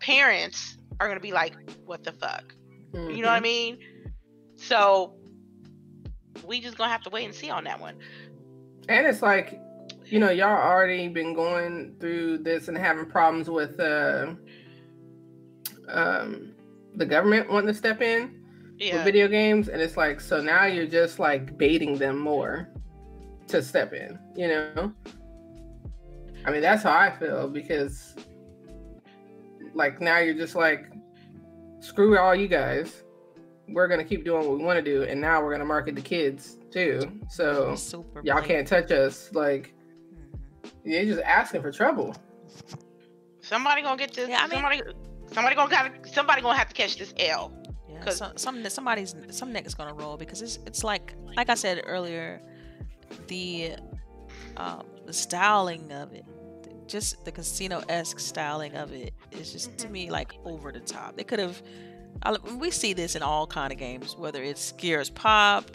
parents 0.00 0.78
are 0.98 1.08
gonna 1.08 1.20
be 1.20 1.32
like, 1.32 1.56
what 1.84 2.04
the 2.04 2.12
fuck, 2.12 2.54
mm-hmm. 2.92 3.10
you 3.10 3.22
know 3.22 3.28
what 3.28 3.34
I 3.34 3.36
mm-hmm. 3.36 3.42
mean? 3.42 3.78
So 4.56 5.14
we 6.44 6.60
just 6.60 6.76
gonna 6.76 6.90
have 6.90 7.02
to 7.02 7.10
wait 7.10 7.24
and 7.24 7.34
see 7.34 7.50
on 7.50 7.64
that 7.64 7.80
one. 7.80 7.96
And 8.88 9.06
it's 9.06 9.22
like, 9.22 9.60
you 10.06 10.18
know, 10.18 10.30
y'all 10.30 10.48
already 10.50 11.08
been 11.08 11.34
going 11.34 11.96
through 12.00 12.38
this 12.38 12.68
and 12.68 12.76
having 12.76 13.06
problems 13.06 13.48
with 13.48 13.78
uh, 13.78 14.34
um, 15.92 16.52
the 16.94 17.06
government 17.06 17.50
wanting 17.50 17.68
to 17.68 17.74
step 17.74 18.00
in 18.00 18.40
yeah. 18.78 18.96
with 18.96 19.04
video 19.04 19.28
games, 19.28 19.68
and 19.68 19.80
it's 19.80 19.96
like 19.96 20.20
so 20.20 20.40
now 20.40 20.64
you're 20.64 20.86
just 20.86 21.18
like 21.18 21.56
baiting 21.56 21.96
them 21.96 22.18
more 22.18 22.68
to 23.48 23.62
step 23.62 23.92
in. 23.92 24.18
You 24.34 24.48
know, 24.48 24.92
I 26.44 26.50
mean 26.50 26.62
that's 26.62 26.82
how 26.82 26.92
I 26.92 27.10
feel 27.10 27.48
because 27.48 28.16
like 29.74 30.00
now 30.00 30.18
you're 30.18 30.34
just 30.34 30.54
like 30.54 30.90
screw 31.80 32.18
all 32.18 32.34
you 32.34 32.48
guys. 32.48 33.02
We're 33.68 33.86
gonna 33.86 34.04
keep 34.04 34.24
doing 34.24 34.48
what 34.48 34.58
we 34.58 34.64
want 34.64 34.78
to 34.78 34.84
do, 34.84 35.04
and 35.04 35.20
now 35.20 35.42
we're 35.42 35.52
gonna 35.52 35.64
market 35.64 35.94
the 35.94 36.00
kids 36.00 36.58
too. 36.70 37.20
So 37.28 37.74
Super 37.76 38.20
y'all 38.24 38.42
can't 38.42 38.66
touch 38.66 38.90
us. 38.90 39.30
Like 39.32 39.74
mm-hmm. 40.64 40.90
you're 40.90 41.04
just 41.04 41.22
asking 41.22 41.62
for 41.62 41.70
trouble. 41.70 42.16
Somebody 43.40 43.82
gonna 43.82 43.96
get 43.96 44.12
this. 44.12 44.28
Yeah, 44.28 44.38
I 44.38 44.48
mean, 44.48 44.60
somebody, 44.60 44.82
somebody 45.32 45.54
gonna 45.56 45.90
somebody 46.12 46.42
gonna 46.42 46.58
have 46.58 46.68
to 46.68 46.74
catch 46.74 46.96
this 46.96 47.12
L. 47.18 47.52
Because 47.98 48.16
some, 48.16 48.36
some 48.36 48.68
somebody's 48.70 49.14
some 49.30 49.52
neck 49.52 49.66
is 49.66 49.74
gonna 49.74 49.92
roll 49.94 50.16
because 50.16 50.40
it's 50.42 50.58
it's 50.66 50.82
like 50.82 51.14
like 51.36 51.50
I 51.50 51.54
said 51.54 51.82
earlier, 51.84 52.40
the 53.28 53.74
um, 54.56 54.84
the 55.06 55.12
styling 55.12 55.92
of 55.92 56.12
it 56.12 56.24
just 56.86 57.24
the 57.24 57.30
casino 57.30 57.82
esque 57.88 58.18
styling 58.18 58.74
of 58.74 58.92
it 58.92 59.14
is 59.30 59.52
just 59.52 59.76
to 59.78 59.86
Mhm. 59.86 59.90
me 59.92 60.10
like 60.10 60.32
over 60.44 60.72
the 60.72 60.80
top. 60.80 61.16
They 61.16 61.24
could 61.24 61.38
have. 61.38 61.62
We 62.58 62.70
see 62.72 62.92
this 62.92 63.14
in 63.14 63.22
all 63.22 63.46
kind 63.46 63.72
of 63.72 63.78
games, 63.78 64.16
whether 64.16 64.42
it's 64.42 64.72
Gears 64.72 65.08
Pop, 65.10 65.70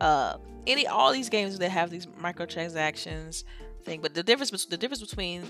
uh, 0.00 0.36
any 0.66 0.86
all 0.86 1.10
these 1.12 1.30
games 1.30 1.58
that 1.58 1.70
have 1.70 1.90
these 1.90 2.06
microtransactions 2.06 3.44
thing. 3.84 4.00
But 4.00 4.14
the 4.14 4.22
difference 4.22 4.66
the 4.66 4.76
difference 4.76 5.00
between 5.00 5.44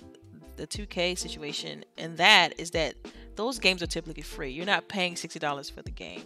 the 0.56 0.66
2K 0.66 1.16
situation 1.18 1.84
and 1.98 2.16
that 2.18 2.58
is 2.60 2.70
that 2.72 2.94
those 3.36 3.58
games 3.58 3.82
are 3.82 3.86
typically 3.86 4.22
free. 4.22 4.50
You're 4.50 4.66
not 4.66 4.88
paying 4.88 5.16
sixty 5.16 5.38
dollars 5.38 5.70
for 5.70 5.82
the 5.82 5.90
game, 5.90 6.22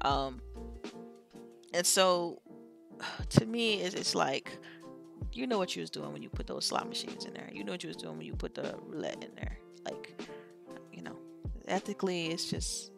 um, 0.00 0.40
and 1.72 1.86
so 1.86 2.40
to 3.30 3.46
me, 3.46 3.80
it's, 3.80 3.94
it's 3.94 4.14
like 4.14 4.58
you 5.34 5.46
know 5.46 5.58
what 5.58 5.74
you 5.74 5.80
was 5.80 5.90
doing 5.90 6.12
when 6.12 6.22
you 6.22 6.28
put 6.28 6.46
those 6.46 6.64
slot 6.64 6.88
machines 6.88 7.24
in 7.24 7.34
there. 7.34 7.48
You 7.52 7.64
know 7.64 7.72
what 7.72 7.82
you 7.82 7.88
was 7.88 7.96
doing 7.96 8.16
when 8.16 8.26
you 8.26 8.34
put 8.34 8.54
the 8.54 8.74
roulette 8.86 9.24
in 9.24 9.34
there. 9.34 9.58
Like, 9.84 10.20
you 10.92 11.02
know, 11.02 11.16
ethically, 11.66 12.28
it's 12.28 12.48
just. 12.48 12.92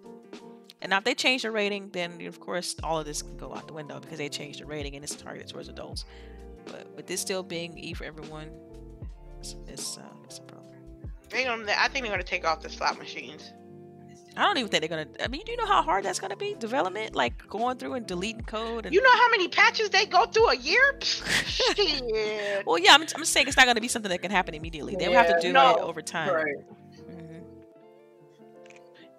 And 0.82 0.90
now 0.90 0.98
if 0.98 1.04
they 1.04 1.14
change 1.14 1.42
the 1.42 1.50
rating, 1.50 1.88
then 1.90 2.20
of 2.26 2.38
course 2.38 2.76
all 2.82 2.98
of 2.98 3.06
this 3.06 3.22
can 3.22 3.36
go 3.38 3.54
out 3.54 3.66
the 3.66 3.72
window 3.72 3.98
because 3.98 4.18
they 4.18 4.28
changed 4.28 4.60
the 4.60 4.66
rating 4.66 4.94
and 4.94 5.02
it's 5.02 5.16
targeted 5.16 5.48
towards 5.48 5.68
adults. 5.68 6.04
But 6.66 6.94
with 6.94 7.06
this 7.06 7.20
still 7.20 7.42
being 7.42 7.78
E 7.78 7.94
for 7.94 8.04
everyone, 8.04 8.50
it's 9.40 9.56
it's, 9.66 9.96
uh, 9.96 10.02
it's 10.24 10.38
a 10.38 10.42
problem. 10.42 10.75
They 11.30 11.44
gonna, 11.44 11.72
I 11.76 11.88
think 11.88 12.04
they're 12.04 12.12
gonna 12.12 12.22
take 12.22 12.46
off 12.46 12.60
the 12.62 12.70
slot 12.70 12.98
machines. 12.98 13.52
I 14.36 14.42
don't 14.42 14.58
even 14.58 14.68
think 14.68 14.82
they're 14.82 15.04
gonna. 15.04 15.08
I 15.24 15.28
mean, 15.28 15.42
do 15.46 15.52
you 15.52 15.56
know 15.56 15.66
how 15.66 15.82
hard 15.82 16.04
that's 16.04 16.20
gonna 16.20 16.36
be? 16.36 16.54
Development, 16.54 17.14
like 17.14 17.48
going 17.48 17.78
through 17.78 17.94
and 17.94 18.06
deleting 18.06 18.42
code. 18.42 18.84
And, 18.84 18.94
You 18.94 19.00
know 19.00 19.12
how 19.12 19.30
many 19.30 19.48
patches 19.48 19.88
they 19.88 20.04
go 20.04 20.26
through 20.26 20.50
a 20.50 20.56
year? 20.56 20.98
Shit. 21.00 22.66
well, 22.66 22.78
yeah, 22.78 22.92
I'm, 22.92 23.00
I'm 23.00 23.06
just 23.06 23.32
saying 23.32 23.48
it's 23.48 23.56
not 23.56 23.66
gonna 23.66 23.80
be 23.80 23.88
something 23.88 24.10
that 24.10 24.20
can 24.20 24.30
happen 24.30 24.54
immediately. 24.54 24.94
They 24.96 25.08
will 25.08 25.14
have 25.14 25.28
to 25.28 25.40
do 25.40 25.52
no. 25.52 25.76
it 25.76 25.82
over 25.82 26.02
time. 26.02 26.34
Right. 26.34 26.54
Mhm. 27.10 27.42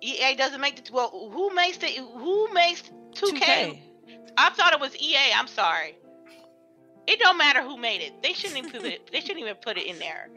EA 0.01 0.35
doesn't 0.35 0.61
make 0.61 0.85
the 0.85 0.93
well. 0.93 1.29
Who 1.33 1.53
makes 1.55 1.77
the 1.77 1.87
who 1.87 2.53
makes 2.53 2.83
2K? 3.13 3.39
2K. 3.39 3.81
I 4.37 4.51
thought 4.51 4.73
it 4.73 4.79
was 4.79 4.95
EA. 5.01 5.33
I'm 5.35 5.47
sorry. 5.47 5.97
It 7.07 7.19
don't 7.19 7.37
matter 7.37 7.63
who 7.63 7.77
made 7.77 8.01
it. 8.01 8.21
They 8.21 8.33
shouldn't 8.33 8.59
even 8.59 8.69
put 8.69 8.83
it. 8.83 9.09
They 9.11 9.21
shouldn't 9.21 9.39
even 9.39 9.55
put 9.55 9.77
it 9.77 9.87
in 9.87 9.97
there. 9.97 10.29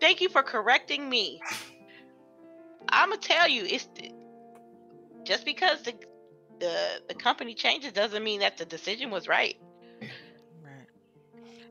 Thank 0.00 0.20
you 0.20 0.28
for 0.28 0.42
correcting 0.42 1.08
me. 1.08 1.40
I'm 2.90 3.10
gonna 3.10 3.20
tell 3.20 3.48
you, 3.48 3.64
it's 3.64 3.88
just 5.24 5.44
because 5.44 5.82
the 5.82 5.94
the 6.60 7.02
the 7.08 7.14
company 7.14 7.54
changes 7.54 7.92
doesn't 7.92 8.22
mean 8.22 8.40
that 8.40 8.56
the 8.56 8.64
decision 8.64 9.10
was 9.10 9.28
right. 9.28 9.56
Right. 10.00 10.86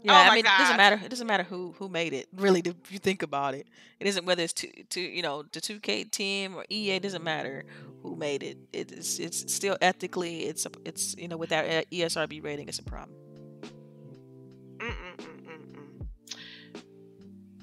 Yeah, 0.04 0.14
I 0.14 0.28
my 0.28 0.36
mean, 0.36 0.46
it 0.46 0.58
doesn't 0.58 0.78
matter. 0.78 1.02
It 1.04 1.10
doesn't 1.10 1.28
matter 1.28 1.44
who 1.44 1.74
who 1.78 1.90
made 1.90 2.14
it. 2.14 2.28
Really, 2.36 2.62
if 2.64 2.92
you 2.92 3.00
think 3.00 3.24
about 3.24 3.56
it, 3.56 3.68
it 4.00 4.08
isn't 4.08 4.26
whether 4.26 4.44
it's 4.44 4.54
to 4.54 4.84
to 4.84 5.02
you 5.02 5.22
know 5.22 5.44
the 5.52 5.62
two 5.62 5.80
K 5.80 6.04
team 6.04 6.56
or 6.56 6.66
EA. 6.70 6.92
It 6.92 7.04
doesn't 7.04 7.24
matter 7.24 7.66
who 8.04 8.16
made 8.16 8.44
it. 8.44 8.58
It's 8.74 9.20
it's 9.20 9.52
still 9.54 9.78
ethically. 9.82 10.46
It's 10.46 10.66
a, 10.66 10.70
it's 10.86 11.16
you 11.18 11.28
know 11.28 11.38
with 11.38 11.52
our 11.52 11.64
uh, 11.64 11.82
ESRB 11.92 12.44
rating, 12.44 12.68
it's 12.68 12.80
a 12.80 12.84
problem. 12.84 13.18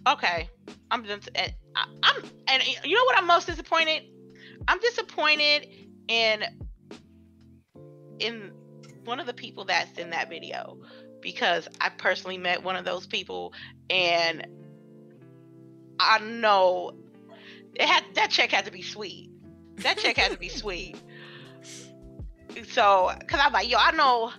Okay, 0.06 0.48
I'm 0.90 1.04
just. 1.04 1.28
and 1.34 1.52
I- 1.76 1.88
I'm 2.02 2.22
and 2.48 2.62
you 2.84 2.94
know 2.96 3.04
what 3.04 3.18
I'm 3.18 3.26
most 3.26 3.46
disappointed. 3.46 4.02
I'm 4.68 4.78
disappointed 4.80 5.66
in 6.08 6.44
in 8.18 8.52
one 9.04 9.20
of 9.20 9.26
the 9.26 9.34
people 9.34 9.64
that's 9.64 9.98
in 9.98 10.10
that 10.10 10.28
video 10.28 10.78
because 11.20 11.68
I 11.80 11.88
personally 11.88 12.38
met 12.38 12.62
one 12.62 12.76
of 12.76 12.84
those 12.84 13.06
people 13.06 13.52
and 13.90 14.46
I 15.98 16.18
know 16.18 16.92
it 17.74 17.88
had 17.88 18.04
that 18.14 18.30
check 18.30 18.50
had 18.50 18.66
to 18.66 18.70
be 18.70 18.82
sweet. 18.82 19.30
That 19.76 19.98
check 19.98 20.16
had 20.16 20.32
to 20.32 20.38
be 20.38 20.48
sweet. 20.50 20.96
So, 22.68 23.10
cause 23.26 23.40
I'm 23.42 23.52
like, 23.52 23.68
yo, 23.70 23.78
I 23.78 23.90
know. 23.92 24.32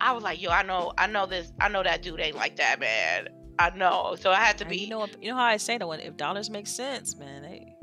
I 0.00 0.12
was 0.12 0.24
like, 0.24 0.42
yo, 0.42 0.50
I 0.50 0.62
know, 0.62 0.92
I 0.98 1.06
know 1.06 1.26
this, 1.26 1.52
I 1.60 1.68
know 1.68 1.82
that 1.82 2.02
dude 2.02 2.20
ain't 2.20 2.36
like 2.36 2.56
that, 2.56 2.80
man. 2.80 3.28
I 3.58 3.70
know. 3.70 4.16
So 4.18 4.30
I 4.30 4.36
had 4.36 4.58
to 4.58 4.64
And 4.64 4.70
be. 4.70 4.78
you 4.78 4.88
know 4.88 5.06
you 5.20 5.30
know 5.30 5.36
how 5.36 5.44
I 5.44 5.56
say 5.58 5.78
that 5.78 5.86
when 5.86 6.00
if 6.00 6.16
dollars 6.16 6.50
make 6.50 6.66
sense, 6.66 7.16
man, 7.16 7.42
they, 7.42 7.74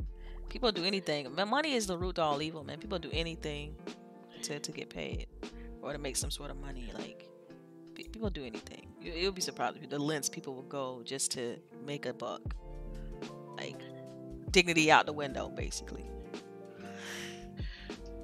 people 0.49 0.71
do 0.71 0.83
anything. 0.83 1.33
Man, 1.35 1.49
money 1.49 1.73
is 1.73 1.87
the 1.87 1.97
root 1.97 2.15
to 2.15 2.21
all 2.23 2.41
evil, 2.41 2.63
man. 2.63 2.79
People 2.79 2.99
do 2.99 3.09
anything 3.13 3.75
to 4.43 4.59
to 4.59 4.71
get 4.71 4.89
paid 4.89 5.27
or 5.81 5.93
to 5.93 5.99
make 5.99 6.15
some 6.15 6.31
sort 6.31 6.51
of 6.51 6.57
money. 6.57 6.91
Like 6.93 7.27
people 7.95 8.29
do 8.29 8.43
anything. 8.43 8.87
You, 9.01 9.13
you'll 9.13 9.31
be 9.31 9.41
surprised 9.41 9.89
the 9.89 9.99
lengths 9.99 10.29
people 10.29 10.55
will 10.55 10.63
go 10.63 11.01
just 11.05 11.31
to 11.31 11.57
make 11.85 12.05
a 12.05 12.13
buck. 12.13 12.41
Like 13.57 13.77
dignity 14.51 14.91
out 14.91 15.05
the 15.05 15.13
window, 15.13 15.49
basically. 15.49 16.09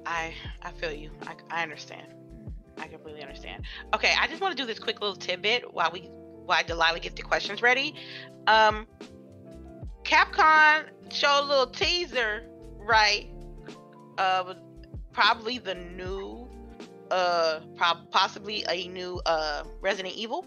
I 0.06 0.34
I 0.62 0.72
feel 0.72 0.92
you. 0.94 1.12
I, 1.24 1.36
I 1.50 1.64
understand. 1.64 2.08
I 2.78 2.88
completely 2.88 3.22
understand. 3.22 3.64
Okay, 3.94 4.14
I 4.20 4.28
just 4.28 4.42
want 4.42 4.56
to 4.56 4.62
do 4.62 4.68
this 4.68 4.80
quick 4.80 5.00
little 5.02 5.16
tidbit 5.16 5.74
while 5.74 5.90
we 5.92 6.10
while 6.46 6.64
Delilah 6.64 7.00
gets 7.00 7.16
the 7.16 7.24
questions 7.24 7.62
ready. 7.62 7.96
Um, 8.48 8.88
Capcom 10.04 10.86
showed 11.12 11.42
a 11.44 11.46
little 11.48 11.68
teaser, 11.68 12.44
right? 12.80 13.28
Of 14.18 14.56
probably 15.12 15.58
the 15.58 15.76
new, 15.76 16.48
uh, 17.12 17.62
prob- 17.76 18.10
possibly 18.12 18.64
a 18.70 18.88
new 18.88 19.22
uh 19.26 19.64
Resident 19.82 20.16
Evil. 20.16 20.46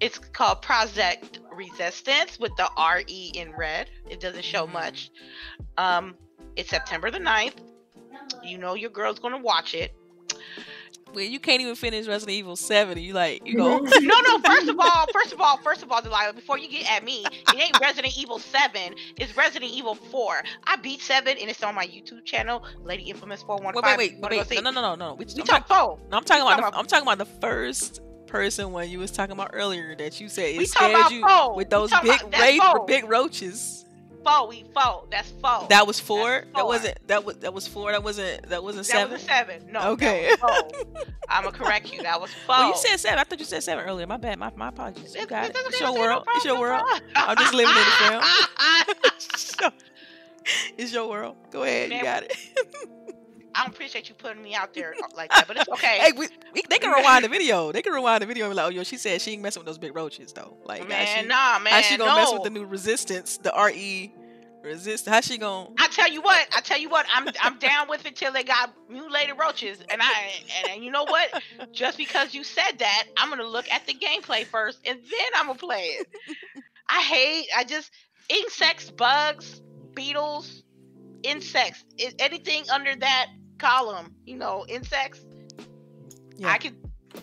It's 0.00 0.18
called 0.18 0.60
Project 0.62 1.38
Resistance 1.52 2.38
with 2.38 2.52
the 2.56 2.68
RE 2.76 3.32
in 3.34 3.52
red. 3.52 3.90
It 4.10 4.20
doesn't 4.20 4.44
show 4.44 4.66
Mhm. 4.66 4.72
much. 4.72 5.10
Um, 5.78 6.16
it's 6.56 6.70
September 6.70 7.10
the 7.10 7.20
9th. 7.20 7.60
You 8.42 8.58
know 8.58 8.74
your 8.74 8.90
girl's 8.90 9.18
gonna 9.18 9.38
watch 9.38 9.74
it. 9.74 9.94
Well, 11.14 11.24
you 11.24 11.38
can't 11.40 11.60
even 11.60 11.74
finish 11.74 12.06
Resident 12.06 12.36
Evil 12.36 12.56
Seven. 12.56 12.98
You 12.98 13.12
like 13.12 13.46
you 13.46 13.56
go. 13.56 13.78
No, 14.00 14.20
no. 14.20 14.38
First 14.40 14.68
of 14.68 14.78
all, 14.78 15.06
first 15.12 15.32
of 15.32 15.40
all, 15.40 15.56
first 15.58 15.82
of 15.82 15.90
all, 15.92 16.02
Delilah. 16.02 16.32
Before 16.32 16.58
you 16.58 16.68
get 16.68 16.90
at 16.90 17.04
me, 17.04 17.24
it 17.24 17.54
ain't 17.56 17.78
Resident 17.80 18.16
Evil 18.18 18.38
Seven. 18.38 18.94
It's 19.16 19.36
Resident 19.36 19.70
Evil 19.72 19.94
Four. 19.94 20.42
I 20.66 20.76
beat 20.76 21.00
Seven, 21.00 21.36
and 21.40 21.48
it's 21.48 21.62
on 21.62 21.74
my 21.74 21.86
YouTube 21.86 22.24
channel, 22.24 22.64
Lady 22.82 23.04
Infamous 23.04 23.42
Four 23.42 23.58
One 23.58 23.74
wait, 23.74 23.84
wait, 23.96 24.20
wait, 24.20 24.50
wait. 24.50 24.62
No, 24.62 24.70
no, 24.70 24.80
no, 24.80 24.94
no, 24.94 25.10
no. 25.10 25.14
We, 25.14 25.24
We 25.24 25.42
talk 25.42 25.66
four. 25.68 25.98
no, 26.10 26.16
I'm 26.18 26.24
talking 26.24 26.42
about. 26.42 26.72
The, 26.72 26.78
I'm 26.78 26.86
talking 26.86 27.06
about 27.06 27.18
the 27.18 27.24
first 27.40 28.00
person 28.26 28.72
when 28.72 28.90
you 28.90 28.98
was 28.98 29.12
talking 29.12 29.32
about 29.32 29.50
earlier 29.52 29.94
that 29.94 30.20
you 30.20 30.28
said 30.28 30.60
it 30.60 30.68
scared 30.68 31.10
you 31.12 31.20
four. 31.26 31.54
with 31.54 31.70
those 31.70 31.90
big 32.02 32.20
ra- 32.60 32.84
big 32.84 33.08
roaches. 33.08 33.83
Four. 34.24 34.48
We 34.48 34.64
four. 34.74 35.04
That's 35.10 35.30
four. 35.42 35.66
That 35.68 35.86
was 35.86 36.00
four. 36.00 36.30
That's 36.40 36.52
That 36.54 36.66
wasn't. 36.66 37.06
That 37.08 37.24
was. 37.24 37.36
That 37.36 37.52
was 37.54 37.66
four. 37.68 37.92
That 37.92 38.02
wasn't. 38.02 38.48
That 38.48 38.62
wasn't 38.62 38.86
that 38.86 38.92
seven. 38.92 39.12
was 39.12 39.22
a 39.22 39.26
seven. 39.26 39.62
No. 39.70 39.90
Okay. 39.92 40.30
That 40.30 40.42
was. 40.42 41.04
I'm 41.28 41.44
gonna 41.44 41.56
correct 41.56 41.92
you. 41.92 42.02
That 42.02 42.20
was 42.20 42.30
four. 42.32 42.54
Well, 42.56 42.68
you 42.68 42.76
said 42.76 42.96
seven. 42.98 43.18
I 43.18 43.24
thought 43.24 43.38
you 43.38 43.44
said 43.44 43.62
seven 43.62 43.84
earlier. 43.84 44.06
My 44.06 44.16
bad. 44.16 44.38
My, 44.38 44.50
my 44.56 44.68
apologies. 44.68 45.14
You 45.14 45.22
It's- 45.22 45.26
got 45.26 45.50
it. 45.50 45.56
it's 45.68 45.80
your 45.80 45.92
world. 45.94 46.24
It's 46.36 46.44
your 46.44 46.58
world. 46.58 46.82
I'm 47.16 47.36
just 47.36 47.54
living 47.54 47.74
in 47.74 47.82
the 47.84 47.90
film. 49.60 49.72
it's 50.78 50.92
your 50.92 51.08
world. 51.08 51.36
Go 51.50 51.62
ahead. 51.64 51.90
You 51.90 52.02
got 52.02 52.22
it. 52.24 52.36
I 53.54 53.62
don't 53.62 53.74
appreciate 53.74 54.08
you 54.08 54.14
putting 54.14 54.42
me 54.42 54.54
out 54.54 54.74
there 54.74 54.94
uh, 55.02 55.06
like 55.16 55.30
that, 55.30 55.46
but 55.46 55.56
it's 55.56 55.68
okay. 55.72 55.98
Hey, 55.98 56.12
we, 56.12 56.28
we, 56.52 56.62
they 56.68 56.78
can 56.78 56.92
rewind 56.92 57.24
the 57.24 57.28
video. 57.28 57.72
They 57.72 57.82
can 57.82 57.92
rewind 57.92 58.22
the 58.22 58.26
video 58.26 58.46
and 58.46 58.52
be 58.52 58.56
like, 58.56 58.66
oh, 58.66 58.70
yo, 58.70 58.82
she 58.82 58.96
said 58.96 59.20
she 59.20 59.32
ain't 59.32 59.42
messing 59.42 59.60
with 59.60 59.66
those 59.66 59.78
big 59.78 59.94
roaches 59.94 60.32
though. 60.32 60.56
Like, 60.64 60.88
man, 60.88 61.06
she, 61.06 61.26
nah, 61.26 61.58
man. 61.58 61.72
how 61.72 61.80
she 61.80 61.96
gonna 61.96 62.10
no. 62.10 62.16
mess 62.16 62.32
with 62.32 62.42
the 62.42 62.50
new 62.50 62.64
resistance, 62.64 63.38
the 63.38 63.52
RE 63.56 64.12
resist? 64.64 65.06
How 65.06 65.20
she 65.20 65.38
gonna? 65.38 65.70
I 65.78 65.88
tell 65.88 66.10
you 66.10 66.22
what, 66.22 66.48
I 66.56 66.60
tell 66.60 66.78
you 66.78 66.88
what, 66.88 67.06
I'm 67.14 67.28
I'm 67.40 67.58
down 67.58 67.88
with 67.88 68.04
it 68.06 68.16
till 68.16 68.32
they 68.32 68.42
got 68.42 68.72
mutilated 68.88 69.36
roaches, 69.38 69.78
and 69.90 70.00
I 70.02 70.12
and, 70.62 70.72
and 70.72 70.84
you 70.84 70.90
know 70.90 71.04
what? 71.04 71.42
Just 71.72 71.98
because 71.98 72.34
you 72.34 72.42
said 72.42 72.78
that, 72.78 73.04
I'm 73.16 73.28
gonna 73.28 73.44
look 73.44 73.70
at 73.70 73.86
the 73.86 73.94
gameplay 73.94 74.44
first, 74.44 74.80
and 74.86 74.98
then 74.98 75.28
I'm 75.36 75.46
gonna 75.46 75.58
play 75.58 75.98
it. 76.00 76.08
I 76.88 77.00
hate, 77.02 77.46
I 77.56 77.64
just 77.64 77.90
insects, 78.28 78.90
bugs, 78.90 79.62
beetles, 79.94 80.62
insects, 81.22 81.84
anything 82.18 82.64
under 82.70 82.94
that 82.96 83.26
column, 83.58 84.14
you 84.24 84.36
know, 84.36 84.64
insects. 84.68 85.24
Yeah. 86.36 86.48
I 86.48 86.58
could, 86.58 86.74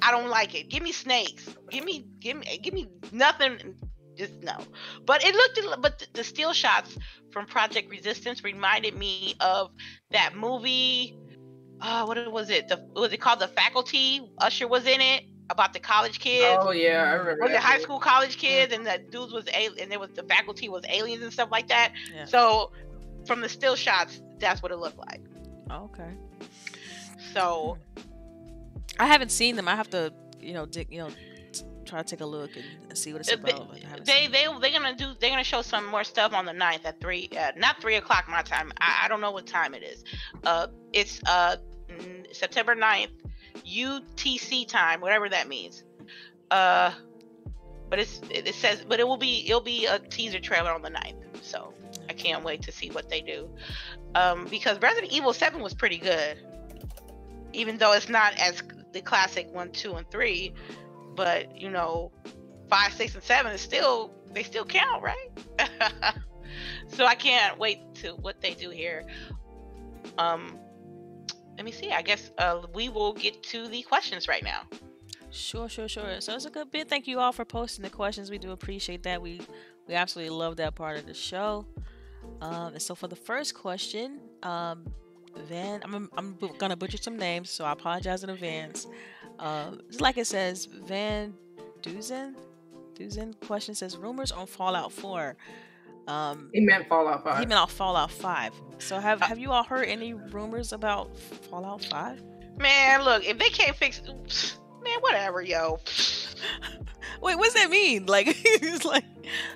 I 0.01 0.11
don't 0.11 0.29
like 0.29 0.55
it. 0.55 0.69
Give 0.69 0.83
me 0.83 0.91
snakes. 0.91 1.49
Give 1.69 1.83
me, 1.83 2.05
give 2.19 2.37
me, 2.37 2.59
give 2.61 2.73
me 2.73 2.87
nothing. 3.11 3.75
Just 4.15 4.41
no. 4.41 4.57
But 5.05 5.23
it 5.23 5.35
looked, 5.35 5.57
a 5.57 5.69
li- 5.69 5.77
but 5.79 5.99
the, 5.99 6.07
the 6.13 6.23
still 6.23 6.53
shots 6.53 6.97
from 7.31 7.45
Project 7.45 7.89
Resistance 7.89 8.43
reminded 8.43 8.97
me 8.97 9.35
of 9.39 9.71
that 10.11 10.35
movie. 10.35 11.17
Uh, 11.79 12.05
what 12.05 12.31
was 12.31 12.49
it? 12.49 12.67
The 12.67 12.85
was 12.93 13.11
it 13.11 13.21
called 13.21 13.39
The 13.39 13.47
Faculty? 13.47 14.21
Usher 14.37 14.67
was 14.67 14.85
in 14.85 15.01
it 15.01 15.23
about 15.49 15.73
the 15.73 15.79
college 15.79 16.19
kids. 16.19 16.59
Oh 16.61 16.71
yeah, 16.71 17.03
I 17.03 17.13
remember. 17.13 17.41
was 17.41 17.51
that 17.51 17.57
it 17.57 17.61
high 17.61 17.79
school 17.79 17.99
college 17.99 18.37
kids 18.37 18.73
and 18.73 18.85
the 18.85 19.01
dudes 19.09 19.33
was 19.33 19.45
al- 19.53 19.75
and 19.79 19.91
there 19.91 19.99
was 19.99 20.11
the 20.11 20.23
faculty 20.23 20.69
was 20.69 20.83
aliens 20.89 21.23
and 21.23 21.33
stuff 21.33 21.49
like 21.51 21.67
that. 21.69 21.93
Yeah. 22.13 22.25
So 22.25 22.71
from 23.25 23.41
the 23.41 23.49
still 23.49 23.75
shots, 23.75 24.21
that's 24.39 24.61
what 24.61 24.71
it 24.71 24.77
looked 24.77 24.97
like. 24.97 25.21
Oh, 25.73 25.85
okay. 25.93 26.11
So 27.33 27.77
I 28.99 29.07
haven't 29.07 29.31
seen 29.31 29.55
them. 29.55 29.67
I 29.67 29.75
have 29.75 29.89
to, 29.91 30.13
you 30.39 30.53
know, 30.53 30.65
dig, 30.65 30.91
you 30.91 30.99
know, 30.99 31.09
t- 31.53 31.63
try 31.85 32.01
to 32.01 32.07
take 32.07 32.19
a 32.19 32.25
look 32.25 32.55
and, 32.55 32.65
and 32.89 32.97
see 32.97 33.13
what 33.13 33.21
it's 33.21 33.31
Uh, 33.31 33.35
about. 33.35 33.69
but 33.69 34.05
they 34.05 34.27
they 34.27 34.47
they're 34.59 34.71
gonna 34.71 34.95
do. 34.95 35.13
They're 35.19 35.29
gonna 35.29 35.43
show 35.43 35.61
some 35.61 35.85
more 35.85 36.03
stuff 36.03 36.33
on 36.33 36.45
the 36.45 36.51
9th 36.51 36.85
at 36.85 36.99
three. 36.99 37.29
Uh, 37.37 37.51
not 37.55 37.79
three 37.81 37.95
o'clock 37.95 38.27
my 38.27 38.41
time. 38.41 38.71
I, 38.79 39.03
I 39.05 39.07
don't 39.07 39.21
know 39.21 39.31
what 39.31 39.47
time 39.47 39.73
it 39.73 39.83
is. 39.83 40.03
Uh, 40.43 40.67
it's 40.91 41.21
uh 41.25 41.55
September 42.33 42.75
9th, 42.75 43.09
UTC 43.65 44.67
time, 44.67 44.99
whatever 45.01 45.29
that 45.29 45.47
means. 45.47 45.83
Uh, 46.49 46.91
but 47.89 47.99
it's 47.99 48.19
it, 48.29 48.47
it 48.47 48.55
says, 48.55 48.83
but 48.87 48.99
it 48.99 49.07
will 49.07 49.17
be 49.17 49.45
it'll 49.47 49.61
be 49.61 49.85
a 49.85 49.99
teaser 49.99 50.39
trailer 50.39 50.71
on 50.71 50.81
the 50.81 50.91
9th. 50.91 51.15
So 51.43 51.73
I 52.11 52.13
can't 52.13 52.43
wait 52.43 52.61
to 52.63 52.73
see 52.73 52.89
what 52.89 53.09
they 53.09 53.21
do. 53.21 53.49
Um, 54.15 54.45
because 54.51 54.77
Resident 54.81 55.13
Evil 55.13 55.31
7 55.31 55.61
was 55.61 55.73
pretty 55.73 55.97
good, 55.97 56.37
even 57.53 57.77
though 57.77 57.93
it's 57.93 58.09
not 58.09 58.37
as 58.37 58.61
the 58.91 59.01
classic 59.01 59.47
one, 59.53 59.71
two, 59.71 59.93
and 59.95 60.09
three. 60.11 60.53
But 61.15 61.57
you 61.57 61.69
know, 61.69 62.11
five, 62.69 62.91
six, 62.91 63.15
and 63.15 63.23
seven 63.23 63.53
is 63.53 63.61
still 63.61 64.13
they 64.33 64.43
still 64.43 64.65
count, 64.65 65.01
right? 65.01 65.29
so 66.87 67.05
I 67.05 67.15
can't 67.15 67.57
wait 67.57 67.79
to 67.95 68.09
what 68.15 68.41
they 68.41 68.55
do 68.55 68.69
here. 68.69 69.05
Um, 70.17 70.57
let 71.55 71.63
me 71.63 71.71
see. 71.71 71.91
I 71.91 72.01
guess 72.01 72.31
uh, 72.37 72.63
we 72.73 72.89
will 72.89 73.13
get 73.13 73.41
to 73.43 73.69
the 73.69 73.83
questions 73.83 74.27
right 74.27 74.43
now. 74.43 74.63
Sure, 75.29 75.69
sure, 75.69 75.87
sure. 75.87 76.19
So 76.19 76.35
it's 76.35 76.45
a 76.45 76.49
good 76.49 76.71
bit. 76.71 76.89
Thank 76.89 77.07
you 77.07 77.19
all 77.19 77.31
for 77.31 77.45
posting 77.45 77.83
the 77.83 77.89
questions. 77.89 78.29
We 78.29 78.37
do 78.37 78.51
appreciate 78.51 79.03
that. 79.03 79.21
We 79.21 79.39
we 79.87 79.95
absolutely 79.95 80.35
love 80.35 80.57
that 80.57 80.75
part 80.75 80.97
of 80.97 81.05
the 81.05 81.13
show. 81.13 81.65
Um, 82.41 82.73
and 82.73 82.81
so 82.81 82.95
for 82.95 83.07
the 83.07 83.15
first 83.15 83.53
question, 83.53 84.19
um, 84.43 84.85
Van, 85.47 85.81
I'm 85.83 86.09
I'm 86.17 86.37
gonna 86.57 86.75
butcher 86.75 86.97
some 86.97 87.17
names, 87.17 87.49
so 87.49 87.63
I 87.65 87.71
apologize 87.71 88.23
in 88.23 88.29
advance. 88.29 88.87
Uh, 89.39 89.71
just 89.87 90.01
like 90.01 90.17
it 90.17 90.27
says, 90.27 90.65
Van 90.65 91.33
Duzen, 91.81 92.35
Duzen 92.93 93.39
question 93.39 93.73
says 93.73 93.97
rumors 93.97 94.31
on 94.31 94.45
Fallout 94.45 94.91
4. 94.91 95.35
Um, 96.07 96.49
he 96.53 96.61
meant 96.61 96.87
Fallout 96.87 97.23
5. 97.23 97.39
He 97.39 97.45
meant 97.45 97.69
Fallout 97.69 98.11
5. 98.11 98.53
So 98.79 98.99
have 98.99 99.21
uh, 99.21 99.25
have 99.25 99.39
you 99.39 99.51
all 99.51 99.63
heard 99.63 99.87
any 99.87 100.13
rumors 100.13 100.73
about 100.73 101.15
Fallout 101.17 101.83
5? 101.85 102.23
Man, 102.57 103.03
look, 103.03 103.25
if 103.25 103.37
they 103.37 103.49
can't 103.49 103.75
fix, 103.75 104.01
man, 104.83 104.99
whatever, 105.01 105.41
yo. 105.41 105.79
Wait, 107.21 107.37
what's 107.37 107.53
that 107.53 107.69
mean? 107.69 108.05
Like, 108.05 108.27
it's 108.45 108.85
like, 108.85 109.05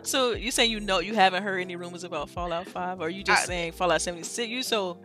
so 0.03 0.33
you 0.33 0.51
saying 0.51 0.71
you 0.71 0.79
know 0.79 0.99
you 0.99 1.15
haven't 1.15 1.43
heard 1.43 1.59
any 1.59 1.75
rumors 1.75 2.03
about 2.03 2.29
Fallout 2.29 2.67
5, 2.67 3.01
or 3.01 3.09
you 3.09 3.23
just 3.23 3.43
I, 3.43 3.45
saying 3.45 3.71
Fallout 3.73 4.01
76? 4.01 4.47
You 4.47 4.63
so 4.63 4.97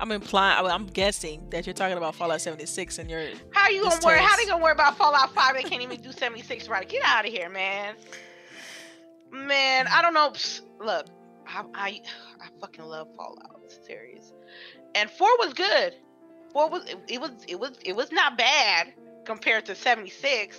I'm 0.00 0.12
implying. 0.12 0.64
I'm 0.66 0.86
guessing 0.86 1.48
that 1.50 1.66
you're 1.66 1.74
talking 1.74 1.96
about 1.96 2.14
Fallout 2.14 2.40
76 2.40 2.98
and 2.98 3.10
you're. 3.10 3.26
How 3.52 3.64
are 3.64 3.70
you 3.72 3.82
gonna 3.82 3.98
worry? 4.04 4.18
How 4.18 4.34
are 4.34 4.36
they 4.36 4.46
gonna 4.46 4.62
worry 4.62 4.72
about 4.72 4.96
Fallout 4.96 5.34
5? 5.34 5.54
They 5.54 5.62
can't 5.62 5.82
even 5.82 6.00
do 6.00 6.12
76 6.12 6.68
right. 6.68 6.88
Get 6.88 7.02
out 7.04 7.26
of 7.26 7.32
here, 7.32 7.48
man. 7.48 7.94
Man, 9.30 9.86
I 9.88 10.00
don't 10.02 10.14
know. 10.14 10.32
Look, 10.84 11.06
I, 11.46 11.64
I, 11.74 12.00
I 12.40 12.48
fucking 12.60 12.84
love 12.84 13.08
Fallout 13.16 13.60
series, 13.84 14.32
and 14.94 15.10
four 15.10 15.30
was 15.38 15.52
good. 15.52 15.94
Four 16.52 16.70
was 16.70 16.84
it, 16.88 16.98
it 17.08 17.20
was 17.20 17.30
it 17.46 17.58
was 17.58 17.72
it 17.84 17.94
was 17.94 18.12
not 18.12 18.38
bad 18.38 18.92
compared 19.28 19.66
to 19.66 19.74
76. 19.74 20.58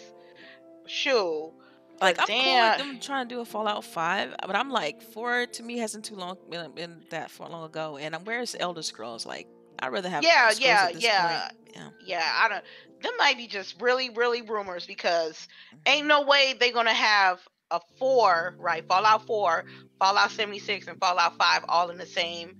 Sure. 0.86 1.51
Like 1.99 2.17
I'm 2.20 2.28
damn. 2.28 2.43
cool 2.43 2.70
with 2.70 2.93
them 2.93 2.99
trying 3.01 3.28
to 3.28 3.36
do 3.36 3.41
a 3.41 3.45
Fallout 3.45 3.84
Five, 3.84 4.34
but 4.47 4.55
I'm 4.55 4.70
like 4.70 5.01
four 5.01 5.47
to 5.47 5.63
me 5.63 5.80
hasn't 5.80 6.05
too 6.05 6.15
long 6.15 6.38
been, 6.49 6.72
been 6.72 7.03
that 7.09 7.30
far 7.30 7.49
long 7.49 7.65
ago. 7.65 7.97
And 7.97 8.15
I'm 8.15 8.24
where's 8.24 8.55
Elder 8.57 8.84
Scrolls? 8.84 9.26
Like 9.26 9.47
I'd 9.80 9.91
rather 9.91 10.07
have 10.07 10.24
yeah, 10.24 10.51
yeah, 10.57 10.89
yeah, 10.89 11.49
yeah, 11.76 11.89
yeah. 12.05 12.32
I 12.38 12.47
don't. 12.47 12.63
Them 13.01 13.11
might 13.17 13.36
be 13.36 13.47
just 13.47 13.82
really, 13.82 14.09
really 14.11 14.41
rumors 14.41 14.86
because 14.86 15.34
mm-hmm. 15.34 15.78
ain't 15.88 16.07
no 16.07 16.22
way 16.22 16.55
they're 16.57 16.72
gonna 16.72 16.93
have 16.93 17.41
a 17.70 17.82
four 17.97 18.55
right 18.57 18.88
Fallout 18.88 19.26
Four, 19.26 19.65
Fallout 19.99 20.32
76, 20.32 20.88
and 20.88 20.97
Fallout 20.99 21.38
Five 21.38 21.65
all 21.67 21.89
in 21.89 21.97
the 21.97 22.05
same 22.05 22.55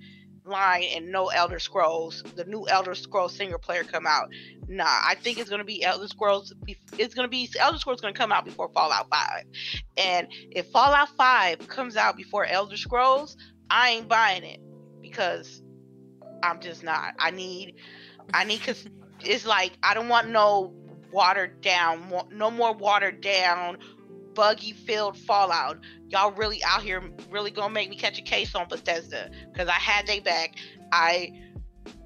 line 0.46 0.86
and 0.96 1.12
no 1.12 1.28
Elder 1.28 1.60
Scrolls, 1.60 2.24
the 2.36 2.46
new 2.46 2.68
Elder 2.68 2.96
Scrolls 2.96 3.36
single 3.36 3.60
player 3.60 3.84
come 3.84 4.06
out. 4.08 4.30
Nah, 4.68 4.86
I 4.86 5.16
think 5.16 5.38
it's 5.38 5.50
gonna 5.50 5.64
be 5.64 5.84
Elder 5.84 6.08
Scrolls. 6.08 6.54
It's 6.98 7.14
gonna 7.14 7.28
be 7.28 7.50
Elder 7.60 7.78
Scrolls 7.78 8.02
gonna 8.02 8.14
come 8.14 8.32
out 8.32 8.46
before 8.46 8.70
Fallout 8.74 9.08
Five, 9.10 9.44
and 9.98 10.28
if 10.52 10.68
Fallout 10.72 11.10
Five 11.18 11.68
comes 11.68 11.96
out 11.98 12.16
before 12.18 12.46
Elder 12.46 12.78
Scrolls, 12.78 13.36
I 13.70 13.92
ain't 13.92 14.08
buying 14.08 14.44
it 14.44 14.60
because 15.02 15.62
I'm 16.44 16.60
just 16.60 16.84
not. 16.84 17.14
I 17.20 17.32
need, 17.32 17.76
I 18.34 18.44
need 18.44 18.60
because 18.60 18.88
it's 19.22 19.46
like 19.46 19.74
I 19.84 19.94
don't 19.94 20.10
want 20.10 20.30
no 20.30 20.74
watered 21.12 21.62
down, 21.62 22.12
no 22.32 22.52
more 22.52 22.74
watered 22.74 23.22
down 23.22 23.78
buggy 24.34 24.74
filled 24.74 25.18
Fallout. 25.18 25.78
Y'all 26.08 26.32
really 26.32 26.64
out 26.64 26.82
here 26.82 27.04
really 27.30 27.52
gonna 27.52 27.74
make 27.74 27.90
me 27.90 27.96
catch 27.96 28.20
a 28.20 28.24
case 28.24 28.56
on 28.56 28.68
Bethesda 28.68 29.30
because 29.52 29.68
I 29.68 29.74
had 29.74 30.08
they 30.08 30.20
back. 30.20 30.56
I 30.92 31.34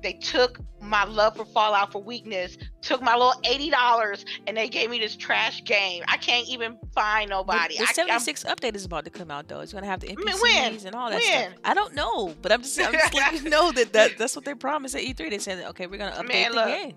they 0.02 0.14
took 0.14 0.60
my 0.82 1.06
love 1.06 1.36
for 1.38 1.46
Fallout 1.46 1.92
for 1.92 2.04
weakness, 2.04 2.58
took 2.82 3.02
my 3.02 3.14
little 3.14 3.34
eighty 3.46 3.70
dollars, 3.70 4.26
and 4.48 4.56
they 4.56 4.68
gave 4.68 4.90
me 4.90 5.00
this 5.00 5.16
trash 5.16 5.64
game. 5.64 6.04
I 6.08 6.18
can't 6.18 6.48
even 6.48 6.78
find 6.94 7.30
nobody. 7.30 7.78
The, 7.78 7.86
the 7.86 7.94
seventy 7.94 8.20
six 8.20 8.44
update 8.44 8.76
is 8.76 8.86
about 8.86 9.06
to 9.06 9.12
come 9.12 9.32
out 9.32 9.48
though. 9.48 9.62
It's 9.62 9.74
gonna 9.74 9.86
have 9.86 10.02
the 10.02 10.08
NPCs 10.08 10.42
when? 10.42 10.86
and 10.86 10.96
all 10.96 11.10
that 11.10 11.22
when? 11.22 11.52
stuff. 11.52 11.60
I 11.64 11.74
don't 11.74 11.96
know, 11.96 12.36
but 12.42 12.52
I'm 12.52 12.62
just 12.62 12.80
I'm 12.80 12.92
just 12.92 13.14
letting 13.14 13.44
you 13.44 13.50
know 13.50 13.72
that, 13.72 13.94
that 13.94 14.12
that's 14.18 14.36
what 14.36 14.46
they 14.46 14.54
promised 14.54 14.96
at 14.96 15.02
E3. 15.02 15.30
They 15.30 15.40
said, 15.40 15.64
okay, 15.70 15.88
we're 15.88 15.98
gonna 15.98 16.16
update 16.16 16.28
Man, 16.28 16.52
the 16.52 16.58
look, 16.58 16.68
game. 16.68 16.96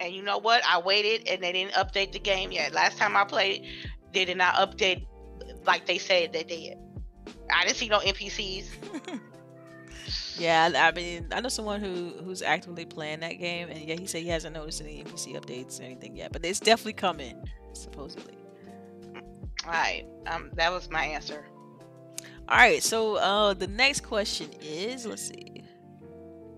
And 0.00 0.14
you 0.14 0.22
know 0.22 0.38
what? 0.38 0.62
I 0.66 0.78
waited, 0.78 1.28
and 1.28 1.42
they 1.42 1.52
didn't 1.52 1.72
update 1.72 2.12
the 2.12 2.18
game 2.18 2.52
yet. 2.52 2.72
Last 2.72 2.98
time 2.98 3.16
I 3.16 3.24
played, 3.24 3.66
did 4.24 4.36
not 4.36 4.54
update 4.54 5.06
like 5.66 5.86
they 5.86 5.98
said 5.98 6.32
they 6.32 6.44
did. 6.44 6.78
I 7.52 7.64
didn't 7.64 7.76
see 7.76 7.88
no 7.88 7.98
NPCs. 8.00 8.68
yeah, 10.38 10.70
I 10.74 10.92
mean, 10.92 11.28
I 11.32 11.40
know 11.40 11.48
someone 11.48 11.80
who 11.80 12.14
who's 12.24 12.42
actively 12.42 12.84
playing 12.84 13.20
that 13.20 13.34
game, 13.34 13.68
and 13.68 13.78
yeah, 13.78 13.96
he 13.96 14.06
said 14.06 14.22
he 14.22 14.28
hasn't 14.28 14.54
noticed 14.54 14.80
any 14.80 15.02
NPC 15.02 15.40
updates 15.40 15.80
or 15.80 15.84
anything 15.84 16.16
yet, 16.16 16.32
but 16.32 16.44
it's 16.44 16.60
definitely 16.60 16.94
coming, 16.94 17.36
supposedly. 17.72 18.34
All 19.64 19.72
right, 19.72 20.04
um, 20.26 20.50
that 20.54 20.70
was 20.72 20.90
my 20.90 21.04
answer. 21.04 21.44
All 22.48 22.56
right, 22.56 22.82
so 22.82 23.16
uh, 23.16 23.54
the 23.54 23.66
next 23.66 24.00
question 24.00 24.50
is, 24.60 25.04
let's 25.04 25.28
see. 25.28 25.64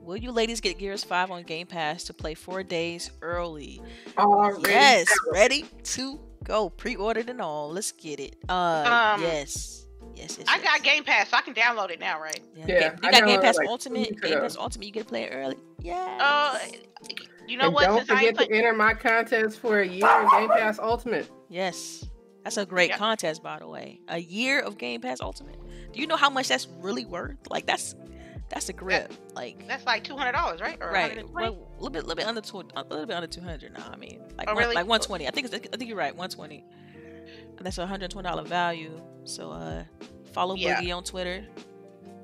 Will 0.02 0.16
you 0.16 0.32
ladies 0.32 0.61
get 0.61 0.78
Gears 0.78 1.04
5 1.04 1.30
on 1.30 1.42
Game 1.42 1.66
Pass 1.66 2.04
to 2.04 2.14
play 2.14 2.32
four 2.32 2.62
days 2.62 3.11
early? 3.20 3.80
Already 4.16 4.70
yes, 4.70 5.06
ready 5.32 5.66
to 5.84 6.18
go. 6.49 6.70
Pre-ordered 6.70 7.28
and 7.28 7.40
all. 7.40 7.70
Let's 7.70 7.92
get 7.92 8.18
it. 8.18 8.36
Uh, 8.49 9.12
um, 9.14 9.22
yes. 9.22 9.86
Yes, 10.16 10.36
yes, 10.36 10.49
I 10.49 10.57
yes. 10.57 10.64
got 10.64 10.82
Game 10.82 11.05
Pass, 11.05 11.28
so 11.28 11.36
I 11.36 11.42
can 11.42 11.55
download 11.55 11.90
it 11.90 12.01
now, 12.01 12.20
right? 12.20 12.40
Yeah, 12.57 12.64
yeah 12.66 12.96
you 13.03 13.11
got 13.12 13.24
Game 13.24 13.40
Pass 13.40 13.57
like 13.57 13.68
Ultimate. 13.68 14.20
Game 14.20 14.40
Pass 14.40 14.57
Ultimate, 14.57 14.86
you 14.86 14.92
get 14.92 15.05
to 15.05 15.09
play 15.09 15.24
it 15.24 15.30
early. 15.32 15.57
Yeah. 15.80 16.18
Uh, 16.20 16.59
you 17.46 17.57
know 17.57 17.66
and 17.66 17.74
what? 17.74 17.84
Don't 17.84 18.07
forget 18.07 18.36
to 18.36 18.51
enter 18.51 18.72
my 18.72 18.94
contest 18.94 19.61
for 19.61 19.80
a 19.80 19.86
year 19.86 20.09
of 20.09 20.30
Game 20.32 20.49
Pass 20.49 20.80
Ultimate. 20.80 21.30
Yes, 21.49 22.05
that's 22.42 22.57
a 22.57 22.66
great 22.66 22.90
yep. 22.90 22.99
contest, 22.99 23.42
by 23.42 23.59
the 23.61 23.68
way. 23.68 24.01
A 24.09 24.18
year 24.18 24.61
of 24.61 24.76
Game 24.76 25.01
Pass 25.01 25.20
Ultimate. 25.20 25.57
Do 25.92 26.01
you 26.01 26.07
know 26.07 26.16
how 26.16 26.30
much 26.30 26.49
that's 26.49 26.66
really 26.80 27.05
worth? 27.05 27.36
Like 27.49 27.66
that's 27.66 27.94
that's 28.49 28.68
a 28.68 28.72
grip. 28.72 29.12
Like 29.34 29.66
that's 29.66 29.84
like 29.86 30.05
two 30.05 30.16
hundred 30.16 30.32
dollars, 30.32 30.61
right? 30.61 30.78
Or 30.80 30.90
right. 30.90 31.28
Well, 31.32 31.44
a 31.44 31.74
little 31.74 31.90
bit, 31.90 32.05
little 32.05 32.16
bit 32.16 32.26
under 32.26 32.40
two, 32.40 32.64
a 32.74 32.82
little 32.82 33.07
bit 33.07 33.14
under 33.14 33.26
two 33.26 33.40
hundred 33.40 33.74
now. 33.74 33.90
I 33.92 33.96
mean, 33.96 34.20
like 34.36 34.49
oh, 34.49 34.55
one, 34.55 34.62
really? 34.62 34.74
like 34.74 34.86
one 34.86 35.01
twenty. 35.01 35.28
I 35.28 35.30
think 35.30 35.46
I 35.53 35.59
think 35.59 35.88
you're 35.88 35.99
right, 35.99 36.14
one 36.14 36.30
twenty. 36.30 36.64
That's 37.61 37.78
a 37.78 37.86
hundred 37.86 38.11
twenty 38.11 38.28
dollar 38.28 38.44
value. 38.44 39.01
So 39.24 39.51
uh, 39.51 39.84
follow 40.32 40.55
yeah. 40.55 40.80
Boogie 40.80 40.96
on 40.96 41.05
Twitter. 41.05 41.44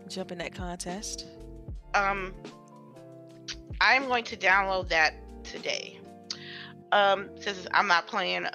Jump 0.09 0.33
in 0.33 0.39
that 0.39 0.55
contest. 0.55 1.27
Um, 1.95 2.35
I'm 3.81 4.07
going 4.07 4.25
to 4.25 4.37
download 4.37 4.89
that 4.89 5.15
today. 5.45 5.99
Um, 6.93 7.31
since 7.41 7.67
I'm 7.73 7.87
not 7.87 8.07
playing 8.07 8.47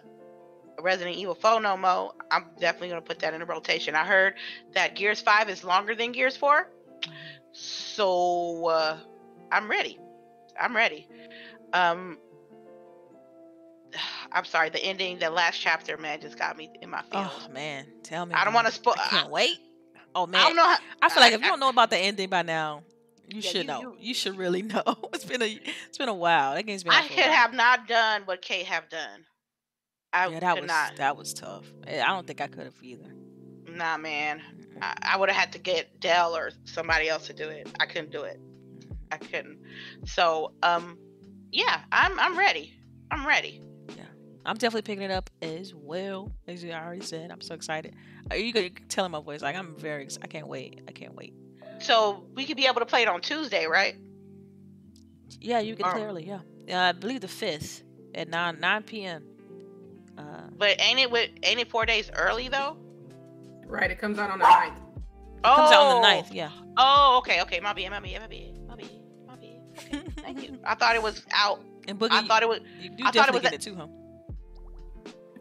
Resident 0.80 1.17
Evil 1.17 1.36
4 1.36 1.61
no 1.61 1.76
more, 1.78 2.13
I'm 2.32 2.45
definitely 2.59 2.89
going 2.89 3.01
to 3.01 3.07
put 3.07 3.20
that 3.20 3.34
in 3.34 3.41
a 3.41 3.45
rotation. 3.45 3.95
I 3.95 4.05
heard 4.05 4.36
that 4.74 4.95
Gears 4.95 5.22
5 5.22 5.49
is 5.49 5.63
longer 5.63 5.95
than 5.95 6.11
Gears 6.11 6.38
4. 6.38 6.70
So 7.52 8.68
uh, 8.68 8.97
I'm 9.52 9.70
ready. 9.70 10.00
I'm 10.60 10.76
ready. 10.76 11.08
Um, 11.74 12.18
I'm 14.32 14.45
sorry. 14.45 14.70
The 14.70 14.84
ending, 14.84 15.20
the 15.20 15.30
last 15.30 15.60
chapter, 15.60 15.97
man, 15.97 16.22
just 16.22 16.38
got 16.38 16.58
me 16.58 16.70
in 16.82 16.89
my 16.89 17.02
feelings. 17.04 17.32
Oh 17.34 17.50
man, 17.50 17.86
tell 18.04 18.26
me. 18.26 18.34
I 18.36 18.43
don't 18.43 18.54
want 18.54 18.68
to 18.68 18.74
spoil. 18.74 18.95
Can't 19.10 19.30
wait. 19.32 19.58
Oh 20.16 20.28
man, 20.28 20.41
I 20.41 20.47
don't 20.47 20.56
know. 20.56 20.66
How, 20.66 20.78
I 21.02 21.10
feel 21.10 21.22
like 21.22 21.34
if 21.34 21.41
you 21.41 21.47
don't 21.47 21.60
know 21.60 21.70
about 21.70 21.89
the 21.89 21.97
ending 21.97 22.30
by 22.30 22.41
now, 22.41 22.84
you 23.28 23.41
yeah, 23.41 23.52
should 23.52 23.62
you, 23.62 23.68
know. 23.68 23.82
You, 23.82 23.95
you, 24.00 24.14
should 24.14 24.38
really 24.38 24.62
know. 24.64 24.84
It's 25.14 25.26
been 25.26 25.41
a 25.41 25.60
it's 25.88 25.97
been 25.97 26.10
a 26.10 26.14
while. 26.14 26.56
That 26.56 26.64
game's 26.64 26.84
been. 26.84 26.93
I 26.93 27.08
could 27.08 27.20
have 27.20 27.54
not 27.54 27.88
done 27.88 28.24
what 28.26 28.41
Kate 28.41 28.66
have 28.66 28.89
done. 28.89 29.26
I 30.12 30.28
yeah, 30.28 30.39
that 30.39 30.60
was 30.60 30.68
not. 30.68 30.95
that 30.97 31.18
was 31.18 31.34
tough. 31.34 31.66
I 31.88 32.08
don't 32.08 32.26
think 32.26 32.41
I 32.41 32.47
could 32.47 32.64
have 32.64 32.76
either. 32.82 33.14
Nah, 33.80 33.97
man. 33.97 34.41
I, 34.82 34.93
I 35.13 35.17
would 35.17 35.30
have 35.30 35.38
had 35.38 35.53
to 35.53 35.57
get 35.59 36.01
Del 36.01 36.36
or 36.36 36.51
somebody 36.65 37.07
else 37.07 37.27
to 37.27 37.34
do 37.34 37.47
it. 37.47 37.69
I 37.80 37.86
couldn't 37.86 38.11
do 38.11 38.23
it. 38.23 38.38
I 39.09 39.15
couldn't. 39.17 39.57
So, 40.05 40.51
um, 40.63 40.97
yeah, 41.51 41.82
I'm 41.93 42.19
I'm 42.19 42.38
ready. 42.38 42.73
I'm 43.09 43.25
ready. 43.25 43.61
Yeah, 43.95 44.03
I'm 44.45 44.57
definitely 44.57 44.82
picking 44.82 45.03
it 45.03 45.11
up 45.11 45.30
as 45.41 45.73
well. 45.73 46.30
As 46.45 46.63
I 46.65 46.71
already 46.71 47.05
said, 47.05 47.32
I'm 47.32 47.39
so 47.39 47.55
excited. 47.55 47.95
Are 48.30 48.36
you 48.36 48.51
gonna 48.51 48.69
tell 48.89 49.05
him 49.05 49.13
my 49.13 49.21
voice? 49.21 49.41
Like 49.41 49.55
I'm 49.55 49.75
very. 49.77 50.09
I 50.21 50.27
can't 50.27 50.47
wait. 50.47 50.82
I 50.89 50.91
can't 50.91 51.15
wait. 51.15 51.34
So 51.80 52.25
we 52.36 52.45
could 52.45 52.57
be 52.57 52.65
able 52.67 52.82
to 52.82 52.86
play 52.86 53.01
it 53.03 53.07
on 53.07 53.21
Tuesday, 53.21 53.65
right? 53.65 53.95
Yeah, 55.39 55.59
you 55.59 55.77
can 55.77 55.86
Oh. 55.86 55.91
play 55.93 56.03
early. 56.03 56.27
Yeah. 56.27 56.41
Uh, 56.69 56.89
I 56.89 56.91
believe 56.91 57.21
the 57.21 57.30
fifth 57.30 57.84
at 58.13 58.27
nine 58.27 58.59
nine 58.59 58.84
p.m. 58.84 59.23
Uh, 60.17 60.49
But 60.57 60.82
ain't 60.82 60.99
it 60.99 61.09
with 61.09 61.30
ain't 61.43 61.61
it 61.61 61.69
four 61.71 61.86
days 61.86 62.11
early 62.13 62.49
though? 62.49 62.75
Right, 63.70 63.91
it 63.91 63.99
comes 63.99 64.17
out 64.17 64.32
on 64.32 64.39
the 64.39 64.45
9th. 64.45 64.74
Oh. 65.43 65.53
it 65.53 65.55
comes 65.55 65.72
out 65.72 65.82
on 65.84 66.01
the 66.01 66.07
9th. 66.07 66.34
Yeah. 66.34 66.49
Oh, 66.76 67.17
okay, 67.20 67.41
okay. 67.43 67.59
My 67.59 67.74
bad, 67.74 67.91
my 67.91 67.99
bad, 67.99 68.22
my 68.22 68.28
bad, 68.28 68.67
my 68.67 68.76
bad, 68.76 68.89
my 69.28 69.36
bad. 69.36 69.61
Okay, 69.78 70.03
thank 70.22 70.43
you. 70.43 70.59
I 70.65 70.76
thought 70.76 70.95
it 70.95 71.03
was 71.03 71.24
out. 71.32 71.63
And 71.88 71.99
Boogie, 71.99 72.11
I 72.11 72.28
thought 72.28 72.43
it 72.43 72.49
was. 72.49 72.59
you, 72.82 72.91
you 72.97 73.05
I 73.05 73.11
thought 73.11 73.30
it 73.30 73.34
definitely 73.34 73.39
was 73.41 73.43
get 73.43 73.53
it 73.53 73.61
too, 73.61 73.76
huh? 73.76 73.88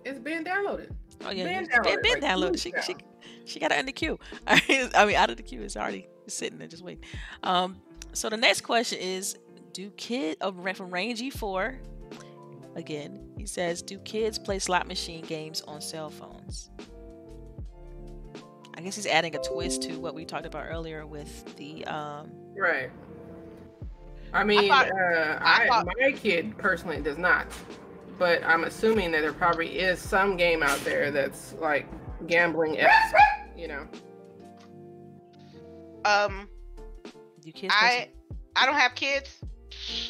It's 0.04 0.18
been 0.18 0.44
downloaded. 0.44 0.90
Oh 1.24 1.30
yeah, 1.30 1.44
Been 1.44 1.64
it's 1.64 1.68
been, 1.68 1.82
downloaded, 1.82 2.02
been 2.02 2.12
like, 2.12 2.20
two 2.20 2.26
downloaded. 2.26 2.60
She, 2.60 2.72
she 2.86 2.96
she 3.44 3.58
got 3.60 3.72
it 3.72 3.78
in 3.78 3.86
the 3.86 3.92
queue. 3.92 4.18
I 4.46 4.60
mean, 5.06 5.16
out 5.16 5.30
of 5.30 5.36
the 5.36 5.42
queue. 5.42 5.62
It's 5.62 5.76
already 5.76 6.06
sitting 6.26 6.58
there, 6.58 6.68
just 6.68 6.84
waiting. 6.84 7.04
Um, 7.42 7.80
so 8.12 8.28
the 8.28 8.36
next 8.36 8.60
question 8.60 8.98
is: 9.00 9.36
Do 9.72 9.90
kid 9.90 10.36
uh, 10.40 10.52
Ra- 10.52 10.74
from 10.74 10.90
Rangy 10.90 11.30
Four? 11.30 11.78
Again, 12.76 13.30
he 13.36 13.46
says, 13.46 13.82
"Do 13.82 13.98
kids 13.98 14.38
play 14.38 14.58
slot 14.58 14.86
machine 14.86 15.24
games 15.24 15.62
on 15.62 15.80
cell 15.80 16.10
phones?" 16.10 16.70
I 18.78 18.80
guess 18.80 18.94
he's 18.94 19.06
adding 19.06 19.34
a 19.34 19.40
twist 19.40 19.82
to 19.82 19.98
what 19.98 20.14
we 20.14 20.24
talked 20.24 20.46
about 20.46 20.66
earlier 20.70 21.04
with 21.04 21.56
the 21.56 21.84
um, 21.86 22.30
Right. 22.56 22.90
I 24.32 24.44
mean, 24.44 24.68
thought- 24.68 24.90
uh, 24.92 25.38
I 25.40 25.64
I, 25.64 25.66
thought- 25.68 25.86
my 25.98 26.12
kid 26.12 26.56
personally 26.58 27.00
does 27.02 27.18
not, 27.18 27.48
but 28.20 28.44
I'm 28.44 28.62
assuming 28.64 29.10
that 29.12 29.22
there 29.22 29.32
probably 29.32 29.80
is 29.80 29.98
some 29.98 30.36
game 30.36 30.62
out 30.62 30.78
there 30.84 31.10
that's 31.10 31.54
like 31.54 31.86
gambling 32.28 32.78
esque, 32.80 33.14
you 33.56 33.66
know. 33.66 33.88
Um, 36.04 36.48
you 37.42 37.52
kids. 37.52 37.74
play 37.78 38.08
I 38.54 38.62
I 38.62 38.66
don't 38.66 38.76
have 38.76 38.94
kids. 38.94 39.28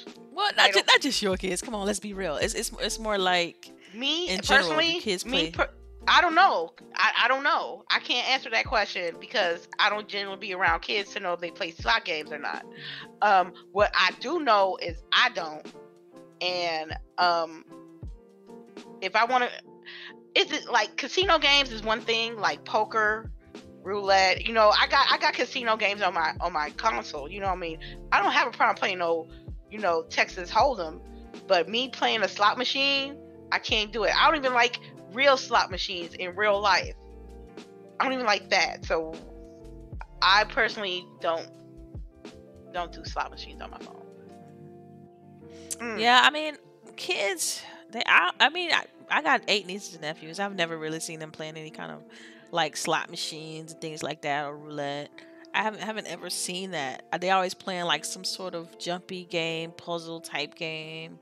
some- 0.05 0.13
well, 0.35 0.51
I 0.59 0.67
not 0.67 0.75
just, 0.75 0.87
don't- 0.87 1.03
just 1.03 1.23
your 1.23 1.37
kids. 1.39 1.63
Come 1.63 1.75
on, 1.75 1.87
let's 1.87 2.01
be 2.01 2.13
real. 2.13 2.37
It's 2.37 2.53
it's 2.55 2.71
it's 2.81 2.99
more 2.99 3.17
like 3.19 3.71
Me 3.95 4.29
In 4.29 4.41
general, 4.43 4.69
do 4.69 4.75
personally, 4.77 5.01
kids 5.01 5.25
me 5.25 5.51
play- 5.51 5.51
per- 5.53 5.71
I 6.09 6.21
don't 6.21 6.35
know. 6.35 6.73
I, 6.95 7.13
I 7.25 7.29
don't 7.29 7.43
know. 7.43 7.85
I 7.91 7.99
can't 8.01 8.29
answer 8.29 8.51
that 8.51 8.67
question 8.67 9.17
because 9.21 9.69
I 9.79 9.91
don't 9.91 10.09
generally 10.09 10.39
be 10.39 10.55
around 10.55 10.81
kids 10.81 11.13
to 11.15 11.21
know 11.21 11.33
if 11.33 11.41
they 11.41 11.51
play 11.51 11.71
slot 11.71 12.05
games 12.05 12.33
or 12.33 12.39
not. 12.39 12.65
Um, 13.23 13.53
what 13.73 13.93
I 13.95 14.13
do 14.21 14.41
know 14.41 14.79
is 14.81 15.03
I 15.13 15.31
don't. 15.31 15.67
And 16.41 16.97
um, 17.19 17.65
if 19.01 19.17
I 19.17 19.25
want 19.25 19.45
to, 19.45 20.41
is 20.41 20.53
it 20.53 20.71
like 20.71 20.97
casino 20.97 21.39
games 21.39 21.73
is 21.73 21.83
one 21.83 22.01
thing, 22.01 22.37
like 22.37 22.65
poker, 22.65 23.31
roulette. 23.89 24.47
You 24.47 24.53
know, 24.53 24.71
I 24.71 24.87
got 24.87 25.07
I 25.11 25.19
got 25.19 25.35
casino 25.35 25.77
games 25.77 26.03
on 26.03 26.15
my 26.15 26.35
on 26.41 26.53
my 26.53 26.71
console. 26.71 27.29
You 27.29 27.41
know 27.41 27.47
what 27.47 27.57
I 27.57 27.61
mean? 27.61 27.79
I 28.13 28.23
don't 28.23 28.33
have 28.33 28.47
a 28.47 28.51
problem 28.51 28.77
playing 28.77 28.99
no, 28.99 29.29
you 29.71 29.79
know, 29.79 30.05
Texas 30.09 30.51
Hold'em. 30.51 31.01
But 31.47 31.69
me 31.69 31.89
playing 31.89 32.23
a 32.23 32.29
slot 32.29 32.59
machine, 32.59 33.17
I 33.51 33.59
can't 33.59 33.93
do 33.93 34.05
it. 34.05 34.13
I 34.15 34.27
don't 34.27 34.39
even 34.39 34.55
like 34.55 34.79
real 35.13 35.37
slot 35.37 35.71
machines 35.71 36.15
in 36.15 36.35
real 36.37 36.61
life. 36.61 36.95
I 38.01 38.05
don't 38.05 38.13
even 38.13 38.27
like 38.27 38.51
that. 38.51 38.85
So 38.85 39.15
I 40.23 40.45
personally 40.45 41.05
don't 41.21 41.49
don't 42.73 42.93
do 42.93 43.05
slot 43.05 43.31
machines 43.31 43.61
on 43.61 43.71
my 43.71 43.79
phone. 43.79 44.03
Mm. 45.79 46.01
Yeah, 46.01 46.21
I 46.23 46.31
mean, 46.31 46.57
kids. 46.97 47.63
They, 47.91 48.03
I, 48.05 48.33
I 48.39 48.51
mean, 48.51 48.71
I, 48.73 48.85
I 49.11 49.23
got 49.23 49.43
eight 49.49 49.67
nieces 49.67 49.95
and 49.95 50.03
nephews. 50.03 50.39
I've 50.39 50.55
never 50.55 50.77
really 50.77 51.01
seen 51.01 51.19
them 51.19 51.31
playing 51.31 51.57
any 51.57 51.71
kind 51.71 51.91
of 51.91 52.03
like 52.51 52.77
slot 52.77 53.11
machines 53.11 53.73
and 53.73 53.81
things 53.81 54.03
like 54.03 54.23
that 54.23 54.47
or 54.47 54.57
roulette. 54.57 55.11
I 55.55 55.63
haven't 55.63 55.81
haven't 55.81 56.07
ever 56.07 56.29
seen 56.31 56.73
that. 56.73 57.05
They 57.21 57.31
always 57.31 57.55
playing 57.55 57.85
like 57.85 58.05
some 58.05 58.25
sort 58.25 58.55
of 58.55 58.79
jumpy 58.79 59.25
game, 59.25 59.73
puzzle 59.73 60.21
type 60.21 60.55
game, 60.55 61.19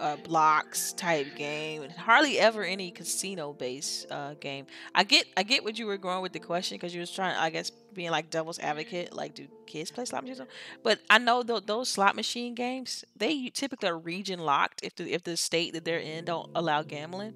uh, 0.00 0.16
blocks 0.16 0.92
type 0.94 1.36
game. 1.36 1.82
and 1.82 1.92
Hardly 1.92 2.38
ever 2.38 2.64
any 2.64 2.90
casino 2.90 3.52
based 3.52 4.10
uh, 4.10 4.34
game. 4.34 4.66
I 4.94 5.04
get 5.04 5.26
I 5.36 5.42
get 5.42 5.62
what 5.62 5.78
you 5.78 5.86
were 5.86 5.98
going 5.98 6.22
with 6.22 6.32
the 6.32 6.40
question 6.40 6.76
because 6.76 6.94
you 6.94 7.00
was 7.00 7.10
trying, 7.10 7.36
I 7.36 7.50
guess, 7.50 7.70
being 7.70 8.10
like 8.10 8.30
devil's 8.30 8.58
advocate. 8.58 9.12
Like, 9.14 9.34
do 9.34 9.46
kids 9.66 9.90
play 9.90 10.04
slot 10.04 10.24
machines? 10.24 10.40
But 10.82 11.00
I 11.10 11.18
know 11.18 11.42
th- 11.42 11.64
those 11.66 11.88
slot 11.88 12.16
machine 12.16 12.54
games, 12.54 13.04
they 13.16 13.48
typically 13.50 13.88
are 13.88 13.98
region 13.98 14.40
locked 14.40 14.80
if 14.82 14.94
the 14.96 15.12
if 15.12 15.22
the 15.22 15.36
state 15.36 15.74
that 15.74 15.84
they're 15.84 15.98
in 15.98 16.24
don't 16.24 16.50
allow 16.54 16.82
gambling. 16.82 17.34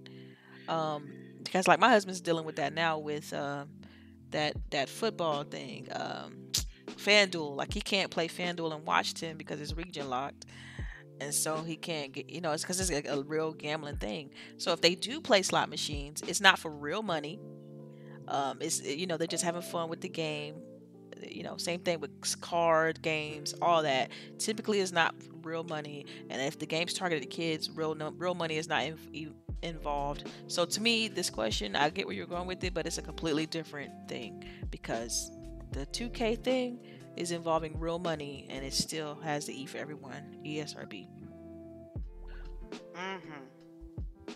Um, 0.68 1.10
because 1.42 1.68
like 1.68 1.78
my 1.78 1.90
husband's 1.90 2.20
dealing 2.22 2.46
with 2.46 2.56
that 2.56 2.72
now 2.72 2.98
with 2.98 3.32
um 3.34 3.68
that 4.30 4.56
that 4.70 4.88
football 4.88 5.44
thing, 5.44 5.88
um, 5.92 6.50
FanDuel. 6.86 7.56
Like 7.56 7.72
he 7.72 7.80
can't 7.80 8.10
play 8.10 8.28
FanDuel 8.28 8.76
in 8.76 8.84
Washington 8.84 9.36
because 9.36 9.60
it's 9.60 9.76
region 9.76 10.08
locked. 10.08 10.46
And 11.20 11.32
so 11.32 11.62
he 11.62 11.76
can't 11.76 12.12
get, 12.12 12.28
you 12.28 12.40
know, 12.40 12.52
it's 12.52 12.62
because 12.62 12.80
it's 12.80 12.90
like 12.90 13.08
a 13.08 13.22
real 13.22 13.52
gambling 13.52 13.96
thing. 13.96 14.30
So 14.58 14.72
if 14.72 14.80
they 14.80 14.94
do 14.94 15.20
play 15.20 15.42
slot 15.42 15.70
machines, 15.70 16.22
it's 16.26 16.40
not 16.40 16.58
for 16.58 16.70
real 16.70 17.02
money. 17.02 17.38
Um, 18.26 18.58
it's 18.60 18.82
you 18.82 19.06
know 19.06 19.18
they're 19.18 19.26
just 19.26 19.44
having 19.44 19.60
fun 19.60 19.90
with 19.90 20.00
the 20.00 20.08
game 20.08 20.54
you 21.28 21.42
know 21.42 21.56
same 21.56 21.80
thing 21.80 22.00
with 22.00 22.40
card 22.40 23.00
games 23.02 23.54
all 23.62 23.82
that 23.82 24.10
typically 24.38 24.80
is 24.80 24.92
not 24.92 25.14
real 25.42 25.64
money 25.64 26.06
and 26.30 26.40
if 26.40 26.58
the 26.58 26.66
game's 26.66 26.94
targeted 26.94 27.24
at 27.24 27.30
kids 27.30 27.70
real 27.70 27.94
no, 27.94 28.10
real 28.16 28.34
money 28.34 28.56
is 28.56 28.68
not 28.68 28.82
in, 28.84 29.34
involved 29.62 30.24
so 30.46 30.64
to 30.64 30.80
me 30.80 31.08
this 31.08 31.30
question 31.30 31.76
i 31.76 31.88
get 31.88 32.06
where 32.06 32.14
you're 32.14 32.26
going 32.26 32.46
with 32.46 32.62
it 32.64 32.74
but 32.74 32.86
it's 32.86 32.98
a 32.98 33.02
completely 33.02 33.46
different 33.46 33.90
thing 34.08 34.44
because 34.70 35.30
the 35.72 35.86
2k 35.86 36.42
thing 36.42 36.78
is 37.16 37.30
involving 37.32 37.78
real 37.78 37.98
money 37.98 38.46
and 38.50 38.64
it 38.64 38.72
still 38.72 39.14
has 39.22 39.46
the 39.46 39.62
e 39.62 39.66
for 39.66 39.78
everyone 39.78 40.36
esrb 40.44 41.06
Mm-hmm. 42.94 44.32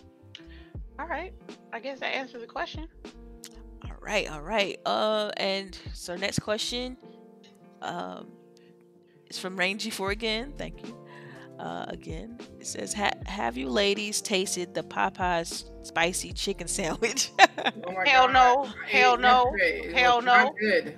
All 0.99 1.07
right. 1.07 1.33
I 1.73 1.79
guess 1.79 1.99
that 1.99 2.13
answers 2.13 2.41
the 2.41 2.47
question. 2.47 2.87
all 3.85 3.95
right 4.01 4.29
all 4.31 4.41
right 4.41 4.79
uh 4.85 5.31
and 5.37 5.77
so 5.93 6.15
next 6.15 6.39
question 6.39 6.97
um 7.81 8.27
is 9.29 9.37
from 9.39 9.55
rangy 9.57 9.89
for 9.89 10.11
again 10.11 10.53
thank 10.57 10.85
you 10.85 10.97
uh 11.59 11.85
again 11.89 12.37
it 12.59 12.65
says 12.67 12.93
ha- 12.93 13.11
have 13.25 13.55
you 13.57 13.69
ladies 13.69 14.21
tasted 14.21 14.73
the 14.73 14.83
popeyes 14.83 15.65
spicy 15.85 16.31
chicken 16.33 16.67
sandwich 16.67 17.31
Oh 17.85 17.91
my 17.93 18.07
Hell 18.07 18.27
God. 18.27 18.33
no. 18.33 18.69
Hell 18.87 19.17
no. 19.17 19.51
yesterday. 19.57 19.87
It 19.89 19.93
Hell 19.97 20.15
was 20.17 20.25
not 20.25 20.45
no. 20.45 20.53
Good. 20.59 20.97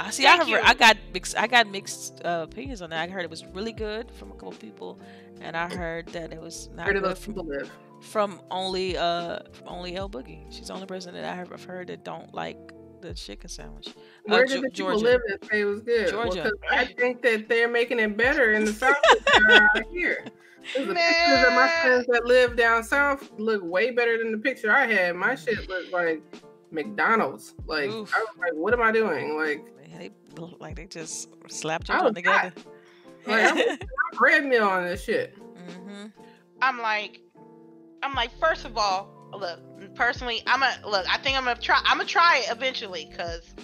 I 0.00 0.10
see. 0.10 0.26
I 0.26 0.30
Thank 0.36 0.42
heard. 0.42 0.48
you. 0.48 0.60
I 0.62 0.74
got 0.74 0.96
mixed. 1.12 1.36
I 1.36 1.46
got 1.46 1.68
mixed 1.70 2.20
uh, 2.24 2.46
opinions 2.48 2.82
on 2.82 2.90
that. 2.90 3.08
I 3.08 3.12
heard 3.12 3.24
it 3.24 3.30
was 3.30 3.44
really 3.46 3.72
good 3.72 4.10
from 4.12 4.30
a 4.30 4.34
couple 4.34 4.52
people, 4.52 4.98
and 5.40 5.56
I 5.56 5.68
heard 5.68 6.06
that 6.08 6.32
it 6.32 6.40
was 6.40 6.68
not 6.74 6.86
Where 6.86 7.00
good 7.00 7.18
from, 7.18 7.70
from 8.00 8.40
only 8.50 8.96
uh 8.96 9.40
from 9.52 9.68
only 9.68 9.96
El 9.96 10.08
Boogie. 10.08 10.44
She's 10.50 10.68
the 10.68 10.74
only 10.74 10.86
person 10.86 11.14
that 11.14 11.24
I 11.24 11.34
have 11.34 11.64
heard 11.64 11.88
that 11.88 12.04
don't 12.04 12.32
like 12.32 12.56
the 13.00 13.12
chicken 13.14 13.48
sandwich. 13.48 13.88
Where 14.24 14.44
Uh, 14.44 14.46
did 14.46 14.48
Ge- 14.48 14.62
the 14.62 14.70
people 14.70 14.90
Georgia. 15.00 15.04
live 15.04 15.20
that 15.28 15.44
say 15.50 15.60
it 15.60 15.64
was 15.64 15.80
good? 15.80 16.14
Well, 16.14 16.52
I 16.70 16.84
think 16.84 17.22
that 17.22 17.48
they're 17.48 17.68
making 17.68 17.98
it 18.00 18.16
better 18.16 18.52
in 18.52 18.64
the 18.64 18.72
south 18.72 18.96
than 19.34 19.46
they 19.48 19.54
are 19.54 19.70
out 19.76 19.82
here. 19.92 20.24
The 20.74 20.80
pictures 20.94 21.46
of 21.46 21.52
my 21.54 21.68
friends 21.82 22.06
that 22.08 22.22
live 22.24 22.56
down 22.56 22.82
south 22.84 23.30
look 23.38 23.62
way 23.64 23.90
better 23.92 24.18
than 24.18 24.32
the 24.32 24.38
picture 24.38 24.70
I 24.70 24.86
had. 24.86 25.14
My 25.16 25.34
shit 25.36 25.68
looked 25.68 25.92
like 25.92 26.20
McDonald's. 26.72 27.54
Like 27.66 27.88
Oof. 27.90 28.12
I 28.14 28.18
was 28.20 28.28
like, 28.38 28.52
what 28.54 28.72
am 28.74 28.82
I 28.82 28.92
doing? 28.92 29.36
Like, 29.36 29.64
They 29.96 30.10
look 30.36 30.60
like 30.60 30.76
they 30.76 30.86
just 30.86 31.28
slapped 31.48 31.88
I 31.90 31.94
your 31.94 32.04
was 32.04 32.14
together. 32.14 32.52
like 33.26 33.52
I'm 33.52 33.78
bread 34.16 34.44
meal 34.44 34.64
on 34.66 34.84
this 34.84 35.04
shit. 35.04 35.36
hmm 35.36 36.06
I'm 36.60 36.78
like, 36.80 37.20
I'm 38.02 38.14
like, 38.14 38.30
first 38.40 38.64
of 38.64 38.76
all, 38.76 39.08
look, 39.32 39.60
personally, 39.94 40.42
I'm 40.46 40.62
a 40.62 40.74
look. 40.88 41.06
I 41.12 41.18
think 41.18 41.36
I'm 41.36 41.44
gonna 41.44 41.60
try. 41.60 41.80
I'm 41.84 41.98
gonna 41.98 42.08
try 42.08 42.42
it 42.44 42.50
eventually, 42.56 43.08
cause 43.16 43.54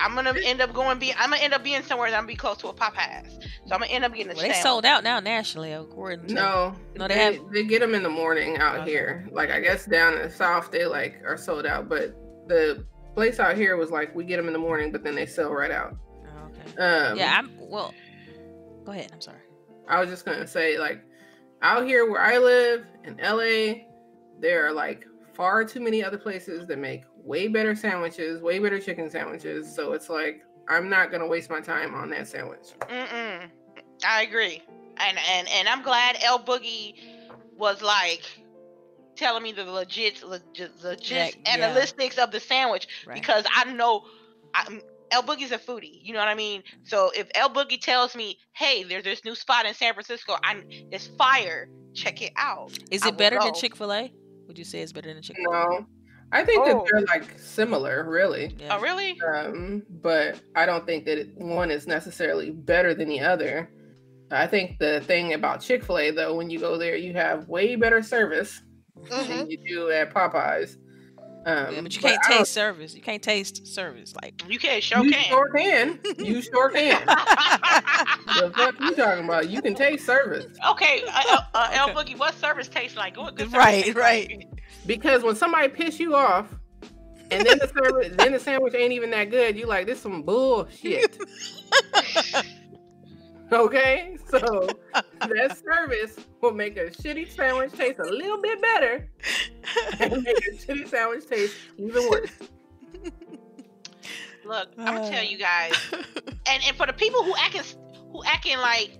I'm 0.00 0.14
gonna 0.14 0.34
end 0.44 0.60
up 0.60 0.72
going 0.74 0.98
be. 0.98 1.12
I'm 1.14 1.30
gonna 1.30 1.42
end 1.42 1.54
up 1.54 1.62
being 1.62 1.82
somewhere 1.82 2.10
that 2.10 2.16
I'm 2.16 2.22
gonna 2.24 2.32
be 2.32 2.36
close 2.36 2.58
to 2.58 2.68
a 2.68 2.72
pop 2.72 2.94
Popeyes. 2.94 3.30
So 3.66 3.74
I'm 3.74 3.80
gonna 3.80 3.86
end 3.86 4.04
up 4.04 4.12
getting 4.14 4.32
a 4.32 4.34
Well, 4.34 4.42
they 4.46 4.52
sold 4.54 4.84
out 4.84 5.04
now 5.04 5.20
nationally, 5.20 5.72
according 5.72 6.26
to. 6.28 6.34
No, 6.34 6.74
No, 6.96 7.06
they 7.08 7.14
they, 7.14 7.20
have- 7.36 7.50
they 7.52 7.64
get 7.64 7.80
them 7.80 7.94
in 7.94 8.02
the 8.02 8.08
morning 8.10 8.58
out 8.58 8.80
Okay. 8.80 8.90
here. 8.90 9.28
Like 9.30 9.50
I 9.50 9.60
guess 9.60 9.86
down 9.86 10.14
in 10.14 10.22
the 10.22 10.30
south 10.30 10.70
they 10.70 10.84
like 10.86 11.22
are 11.24 11.36
sold 11.36 11.64
out, 11.66 11.88
but 11.88 12.14
the 12.48 12.84
place 13.14 13.40
out 13.40 13.56
here 13.56 13.76
was 13.76 13.90
like 13.90 14.14
we 14.14 14.24
get 14.24 14.36
them 14.36 14.46
in 14.46 14.52
the 14.52 14.58
morning, 14.58 14.92
but 14.92 15.02
then 15.02 15.14
they 15.14 15.26
sell 15.26 15.52
right 15.52 15.70
out. 15.70 15.96
Oh, 16.26 16.46
okay. 16.46 16.82
Um, 16.82 17.16
Yeah, 17.16 17.38
I'm. 17.38 17.50
Well, 17.58 17.94
go 18.84 18.92
ahead. 18.92 19.10
I'm 19.12 19.20
sorry. 19.20 19.40
I 19.88 20.00
was 20.00 20.08
just 20.08 20.24
gonna 20.24 20.46
say, 20.46 20.78
like, 20.78 21.04
out 21.62 21.86
here 21.86 22.10
where 22.10 22.20
I 22.20 22.38
live 22.38 22.86
in 23.04 23.16
LA, 23.18 23.84
there 24.40 24.66
are 24.66 24.72
like 24.72 25.06
far 25.34 25.64
too 25.64 25.80
many 25.80 26.04
other 26.04 26.18
places 26.18 26.66
that 26.68 26.78
make 26.78 27.04
way 27.16 27.48
better 27.48 27.74
sandwiches, 27.74 28.42
way 28.42 28.58
better 28.58 28.80
chicken 28.80 29.08
sandwiches. 29.10 29.74
So 29.74 29.92
it's 29.92 30.08
like 30.08 30.42
I'm 30.68 30.88
not 30.88 31.10
gonna 31.10 31.26
waste 31.26 31.50
my 31.50 31.60
time 31.60 31.94
on 31.94 32.10
that 32.10 32.28
sandwich. 32.28 32.68
Mm-mm. 32.80 33.48
I 34.06 34.22
agree, 34.22 34.62
and 34.98 35.18
and 35.30 35.48
and 35.48 35.68
I'm 35.68 35.82
glad 35.82 36.16
El 36.22 36.40
Boogie 36.40 36.94
was 37.56 37.82
like, 37.82 38.22
telling 39.16 39.42
me 39.42 39.52
the 39.52 39.64
legit, 39.64 40.22
legit, 40.22 40.70
legit 40.82 41.36
Yeah, 41.44 41.56
yeah. 41.56 41.74
analytics 41.74 42.18
of 42.18 42.30
the 42.30 42.40
sandwich 42.40 42.88
Right. 43.06 43.14
because 43.14 43.44
I 43.54 43.64
know 43.72 44.04
I, 44.54 44.80
El 45.10 45.22
Boogie's 45.22 45.52
a 45.52 45.58
foodie. 45.58 46.00
You 46.02 46.12
know 46.14 46.18
what 46.20 46.28
I 46.28 46.34
mean? 46.34 46.62
So 46.84 47.10
if 47.14 47.28
El 47.34 47.50
Boogie 47.50 47.80
tells 47.80 48.14
me, 48.16 48.38
"Hey, 48.54 48.82
there's 48.82 49.04
this 49.04 49.24
new 49.24 49.34
spot 49.34 49.66
in 49.66 49.74
San 49.74 49.92
Francisco, 49.94 50.36
I 50.42 50.62
it's 50.90 51.06
fire, 51.18 51.68
check 51.94 52.22
it 52.22 52.32
out." 52.36 52.72
Is 52.90 53.02
it 53.02 53.06
will 53.06 53.12
better 53.12 53.38
than. 53.38 53.54
Chick 53.54 53.76
Fil 53.76 53.92
A? 53.92 54.12
Would 54.46 54.58
you 54.58 54.64
say 54.64 54.80
it's 54.80 54.92
better 54.92 55.12
than 55.12 55.22
Chick 55.22 55.36
Fil 55.36 55.52
A? 55.52 55.64
No, 55.68 55.86
I 56.32 56.44
think 56.44 56.62
Oh. 56.62 56.66
that 56.66 56.84
they're 56.90 57.00
like 57.20 57.38
similar, 57.38 58.04
really. 58.08 58.56
Yeah. 58.58 58.76
Oh, 58.76 58.80
really? 58.80 59.18
Um, 59.20 59.82
but 60.02 60.40
I 60.56 60.64
don't 60.66 60.86
think 60.86 61.04
that 61.04 61.28
one 61.36 61.70
is 61.70 61.86
necessarily 61.86 62.50
better 62.50 62.94
than 62.94 63.08
the 63.08 63.20
other. 63.20 63.70
I 64.30 64.46
think 64.46 64.78
the 64.78 65.02
thing 65.02 65.34
about 65.34 65.60
Chick 65.60 65.84
Fil 65.84 65.98
A, 65.98 66.10
though, 66.10 66.34
when 66.34 66.48
you 66.48 66.58
go 66.58 66.78
there, 66.78 66.96
you 66.96 67.12
have 67.12 67.48
way 67.48 67.76
better 67.76 68.02
service 68.02 68.62
Mhm. 68.98 69.28
than 69.28 69.50
you 69.50 69.58
do 69.58 69.90
at 69.90 70.12
Popeyes. 70.12 70.76
Um, 71.44 71.74
Yeah, 71.74 71.80
but 71.80 71.94
you 71.94 72.00
can't 72.00 72.20
I 72.24 72.38
taste 72.38 72.52
service. 72.52 72.94
You 72.94 73.00
can't 73.02 73.22
taste 73.22 73.66
service. 73.66 74.14
Like 74.22 74.40
You 74.48 74.58
can 74.60 74.80
show 74.80 75.02
You 75.02 75.10
can. 75.10 75.24
sure 75.24 75.48
can. 75.50 75.98
You 76.18 76.40
sure 76.40 76.70
can. 76.70 77.04
the 77.06 78.52
fuck 78.54 78.78
you 78.80 78.94
talking 78.94 79.24
about? 79.24 79.48
You 79.50 79.60
can 79.60 79.74
taste 79.74 80.06
service 80.06 80.46
okay, 80.70 81.02
uh, 81.08 81.22
uh, 81.28 81.40
uh, 81.54 81.70
El 81.74 81.88
Boogie, 81.90 82.16
what 82.16 82.34
service 82.34 82.68
tastes 82.68 82.96
like? 82.96 83.16
What 83.16 83.34
good 83.34 83.52
Right, 83.52 83.84
taste 83.84 83.96
right. 83.96 84.28
like? 84.28 84.62
because 84.86 85.22
when 85.24 85.34
somebody 85.34 85.68
piss 85.68 85.98
you 85.98 86.14
off, 86.14 86.46
and 87.30 87.46
then 87.46 87.58
the 87.58 87.66
service, 87.68 88.12
then 88.18 88.32
the 88.32 88.38
sandwich 88.38 88.74
ain't 88.74 88.92
even 88.92 89.10
that 89.10 89.30
good. 89.30 89.56
You 89.56 89.66
like 89.66 89.86
this 89.86 90.00
some 90.00 90.22
bullshit. 90.22 91.18
Okay, 93.62 94.16
so 94.28 94.66
that 95.20 95.58
service 95.62 96.16
will 96.40 96.52
make 96.52 96.78
a 96.78 96.86
shitty 96.86 97.30
sandwich 97.30 97.72
taste 97.72 97.98
a 97.98 98.04
little 98.04 98.40
bit 98.40 98.62
better, 98.62 99.06
and 100.00 100.22
make 100.22 100.38
a 100.38 100.52
shitty 100.52 100.88
sandwich 100.88 101.26
taste 101.26 101.56
even 101.76 102.08
worse. 102.08 102.30
Look, 104.44 104.68
I'm 104.78 104.96
gonna 104.96 105.10
tell 105.10 105.22
you 105.24 105.36
guys, 105.52 105.74
and 106.46 106.62
and 106.66 106.76
for 106.76 106.86
the 106.86 106.94
people 106.94 107.22
who 107.22 107.34
acting 107.36 107.62
who 108.10 108.24
acting 108.24 108.56
like 108.58 108.98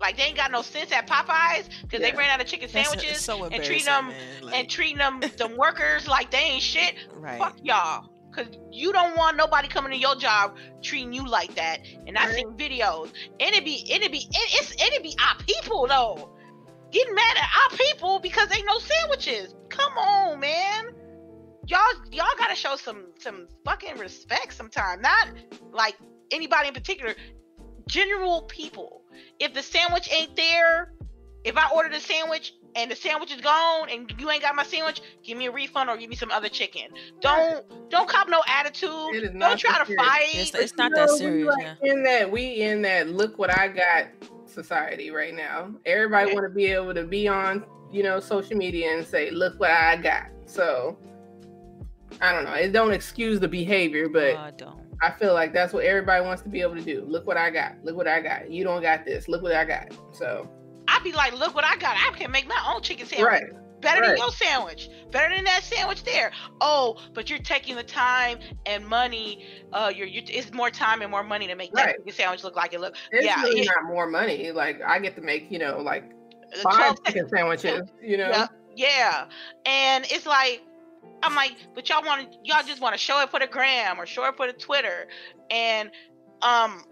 like 0.00 0.16
they 0.16 0.22
ain't 0.22 0.36
got 0.36 0.50
no 0.50 0.62
sense 0.62 0.92
at 0.92 1.08
Popeyes 1.08 1.68
because 1.82 2.00
they 2.00 2.12
ran 2.12 2.30
out 2.30 2.40
of 2.40 2.46
chicken 2.46 2.68
That's- 2.72 2.88
sandwiches 2.90 3.20
so 3.20 3.44
and 3.44 3.62
treating 3.62 3.86
them. 3.86 4.12
Like, 4.40 4.54
and 4.54 4.68
treating 4.70 4.98
them 4.98 5.20
them 5.36 5.56
workers 5.56 6.06
like 6.08 6.30
they 6.30 6.38
ain't 6.38 6.62
shit. 6.62 6.94
right. 7.16 7.38
Fuck 7.38 7.56
y'all. 7.62 8.08
Cause 8.40 8.56
you 8.72 8.92
don't 8.92 9.16
want 9.18 9.36
nobody 9.36 9.68
coming 9.68 9.92
to 9.92 9.98
your 9.98 10.16
job 10.16 10.56
treating 10.82 11.12
you 11.12 11.26
like 11.28 11.54
that. 11.56 11.80
And 12.06 12.16
I 12.16 12.26
Right. 12.26 12.34
seen 12.36 12.52
videos. 12.56 13.12
And 13.38 13.54
it 13.54 13.64
be 13.64 13.86
and 13.92 14.02
it 14.02 14.10
be 14.10 14.18
it, 14.18 14.62
it's 14.62 14.70
and 14.70 14.92
it 14.94 15.02
be 15.02 15.14
our 15.22 15.36
people 15.44 15.86
though. 15.86 16.30
Getting 16.90 17.14
mad 17.14 17.36
at 17.36 17.48
our 17.62 17.76
people 17.76 18.18
because 18.18 18.48
they 18.48 18.62
no 18.62 18.78
sandwiches. 18.78 19.54
Come 19.68 19.92
on, 19.98 20.40
man. 20.40 20.94
Y'all 21.66 21.80
y'all 22.10 22.26
gotta 22.38 22.54
show 22.54 22.76
some 22.76 23.08
some 23.18 23.46
fucking 23.64 23.98
respect 23.98 24.54
sometime. 24.54 25.02
Not 25.02 25.28
like 25.72 25.96
anybody 26.30 26.68
in 26.68 26.74
particular. 26.74 27.14
General 27.88 28.42
people. 28.42 29.02
If 29.38 29.52
the 29.52 29.62
sandwich 29.62 30.08
ain't 30.12 30.34
there, 30.34 30.92
if 31.44 31.58
I 31.58 31.68
ordered 31.74 31.92
a 31.92 32.00
sandwich 32.00 32.54
and 32.76 32.90
the 32.90 32.96
sandwich 32.96 33.32
is 33.32 33.40
gone 33.40 33.88
and 33.90 34.12
you 34.18 34.30
ain't 34.30 34.42
got 34.42 34.54
my 34.54 34.62
sandwich, 34.62 35.00
give 35.22 35.36
me 35.36 35.46
a 35.46 35.50
refund 35.50 35.90
or 35.90 35.96
give 35.96 36.10
me 36.10 36.16
some 36.16 36.30
other 36.30 36.48
chicken. 36.48 36.84
Don't 37.20 37.64
don't 37.90 38.08
cop 38.08 38.28
no 38.28 38.42
attitude. 38.46 38.90
Don't 39.38 39.58
try 39.58 39.72
that 39.72 39.86
to 39.86 39.96
fight. 39.96 40.28
It's, 40.34 40.50
But 40.52 40.60
it's 40.62 40.72
you 40.72 40.76
not 40.78 40.92
know, 40.92 41.06
that 41.06 41.08
serious. 41.10 41.48
like 41.48 41.66
Yeah. 41.82 41.92
In 41.92 42.02
that 42.04 42.30
we 42.30 42.62
in 42.62 42.82
that 42.82 43.08
look 43.08 43.38
what 43.38 43.56
I 43.56 43.68
got 43.68 44.06
society 44.46 45.10
right 45.10 45.34
now. 45.34 45.72
Everybody 45.86 46.28
Yeah. 46.28 46.34
want 46.34 46.44
to 46.46 46.54
be 46.54 46.66
able 46.66 46.94
to 46.94 47.04
be 47.04 47.28
on 47.28 47.64
you 47.92 48.02
know 48.02 48.20
social 48.20 48.56
media 48.56 48.96
and 48.96 49.06
say 49.06 49.30
look 49.30 49.58
what 49.58 49.70
I 49.70 49.96
got. 49.96 50.28
So 50.46 50.96
I 52.20 52.32
don't 52.32 52.44
know. 52.44 52.54
It 52.54 52.72
don't 52.72 52.92
excuse 52.92 53.40
the 53.40 53.48
behavior, 53.48 54.08
but 54.08 54.34
No, 54.34 54.40
I 54.40 54.50
don't. 54.50 54.80
I 55.02 55.10
feel 55.10 55.32
like 55.32 55.54
that's 55.54 55.72
what 55.72 55.84
everybody 55.84 56.22
wants 56.24 56.42
to 56.42 56.50
be 56.50 56.60
able 56.60 56.74
to 56.74 56.82
do. 56.82 57.02
Look 57.08 57.26
what 57.26 57.38
I 57.38 57.48
got. 57.48 57.82
Look 57.82 57.96
what 57.96 58.06
I 58.06 58.20
got. 58.20 58.50
You 58.50 58.64
don't 58.64 58.82
got 58.82 59.06
this. 59.06 59.28
Look 59.28 59.42
what 59.42 59.54
I 59.54 59.64
got. 59.64 59.92
So 60.12 60.46
I'd 60.90 61.04
be 61.04 61.12
like, 61.12 61.38
look 61.38 61.54
what 61.54 61.64
I 61.64 61.76
got. 61.76 61.96
I 61.96 62.10
can 62.16 62.30
make 62.30 62.46
my 62.48 62.62
own 62.68 62.82
chicken 62.82 63.06
sandwich. 63.06 63.26
right, 63.26 63.80
Better 63.80 64.04
than 64.06 64.16
your 64.18 64.30
sandwich. 64.32 64.90
Better 65.10 65.34
than 65.34 65.44
that 65.44 65.62
sandwich 65.62 66.04
there. 66.04 66.32
Oh, 66.60 66.98
but 67.14 67.30
you're 67.30 67.38
taking 67.38 67.76
the 67.76 67.82
time 67.82 68.38
and 68.66 68.86
money. 68.86 69.46
Uh, 69.72 69.90
you're, 69.94 70.06
you 70.06 70.22
it's 70.26 70.52
more 70.52 70.70
time 70.70 71.00
and 71.02 71.10
more 71.10 71.22
money 71.22 71.46
to 71.46 71.54
make 71.54 71.72
that 71.74 71.86
Right. 71.86 71.96
chicken 71.96 72.12
sandwich 72.12 72.44
look 72.44 72.56
like 72.56 72.74
it 72.74 72.80
look. 72.80 72.94
it's 73.12 73.24
yeah, 73.24 73.40
really 73.42 73.60
yeah. 73.62 73.70
not 73.76 73.84
more 73.88 74.06
money. 74.06 74.50
Like 74.52 74.82
I 74.82 74.98
get 74.98 75.14
to 75.16 75.22
make 75.22 75.50
you 75.50 75.58
know 75.58 75.78
like 75.80 76.04
uh, 76.54 76.70
five 76.70 77.02
chicken 77.04 77.28
sandwiches. 77.28 77.88
You 78.02 78.18
know. 78.18 78.28
Yeah, 78.28 78.46
yeah. 78.76 79.24
And 79.66 80.04
it's 80.10 80.26
like, 80.26 80.62
I'm 81.22 81.34
like, 81.34 81.56
but 81.74 81.88
y'all 81.88 82.04
want 82.04 82.30
to, 82.30 82.38
y'all 82.44 82.62
just 82.66 82.80
want 82.82 82.94
to 82.94 82.98
show 82.98 83.20
it 83.22 83.30
for 83.30 83.40
the 83.40 83.46
gram 83.46 83.98
or 83.98 84.06
show 84.06 84.24
it 84.26 84.36
for 84.36 84.46
the 84.46 84.52
Twitter, 84.52 85.06
and 85.50 85.90
um, 86.42 86.84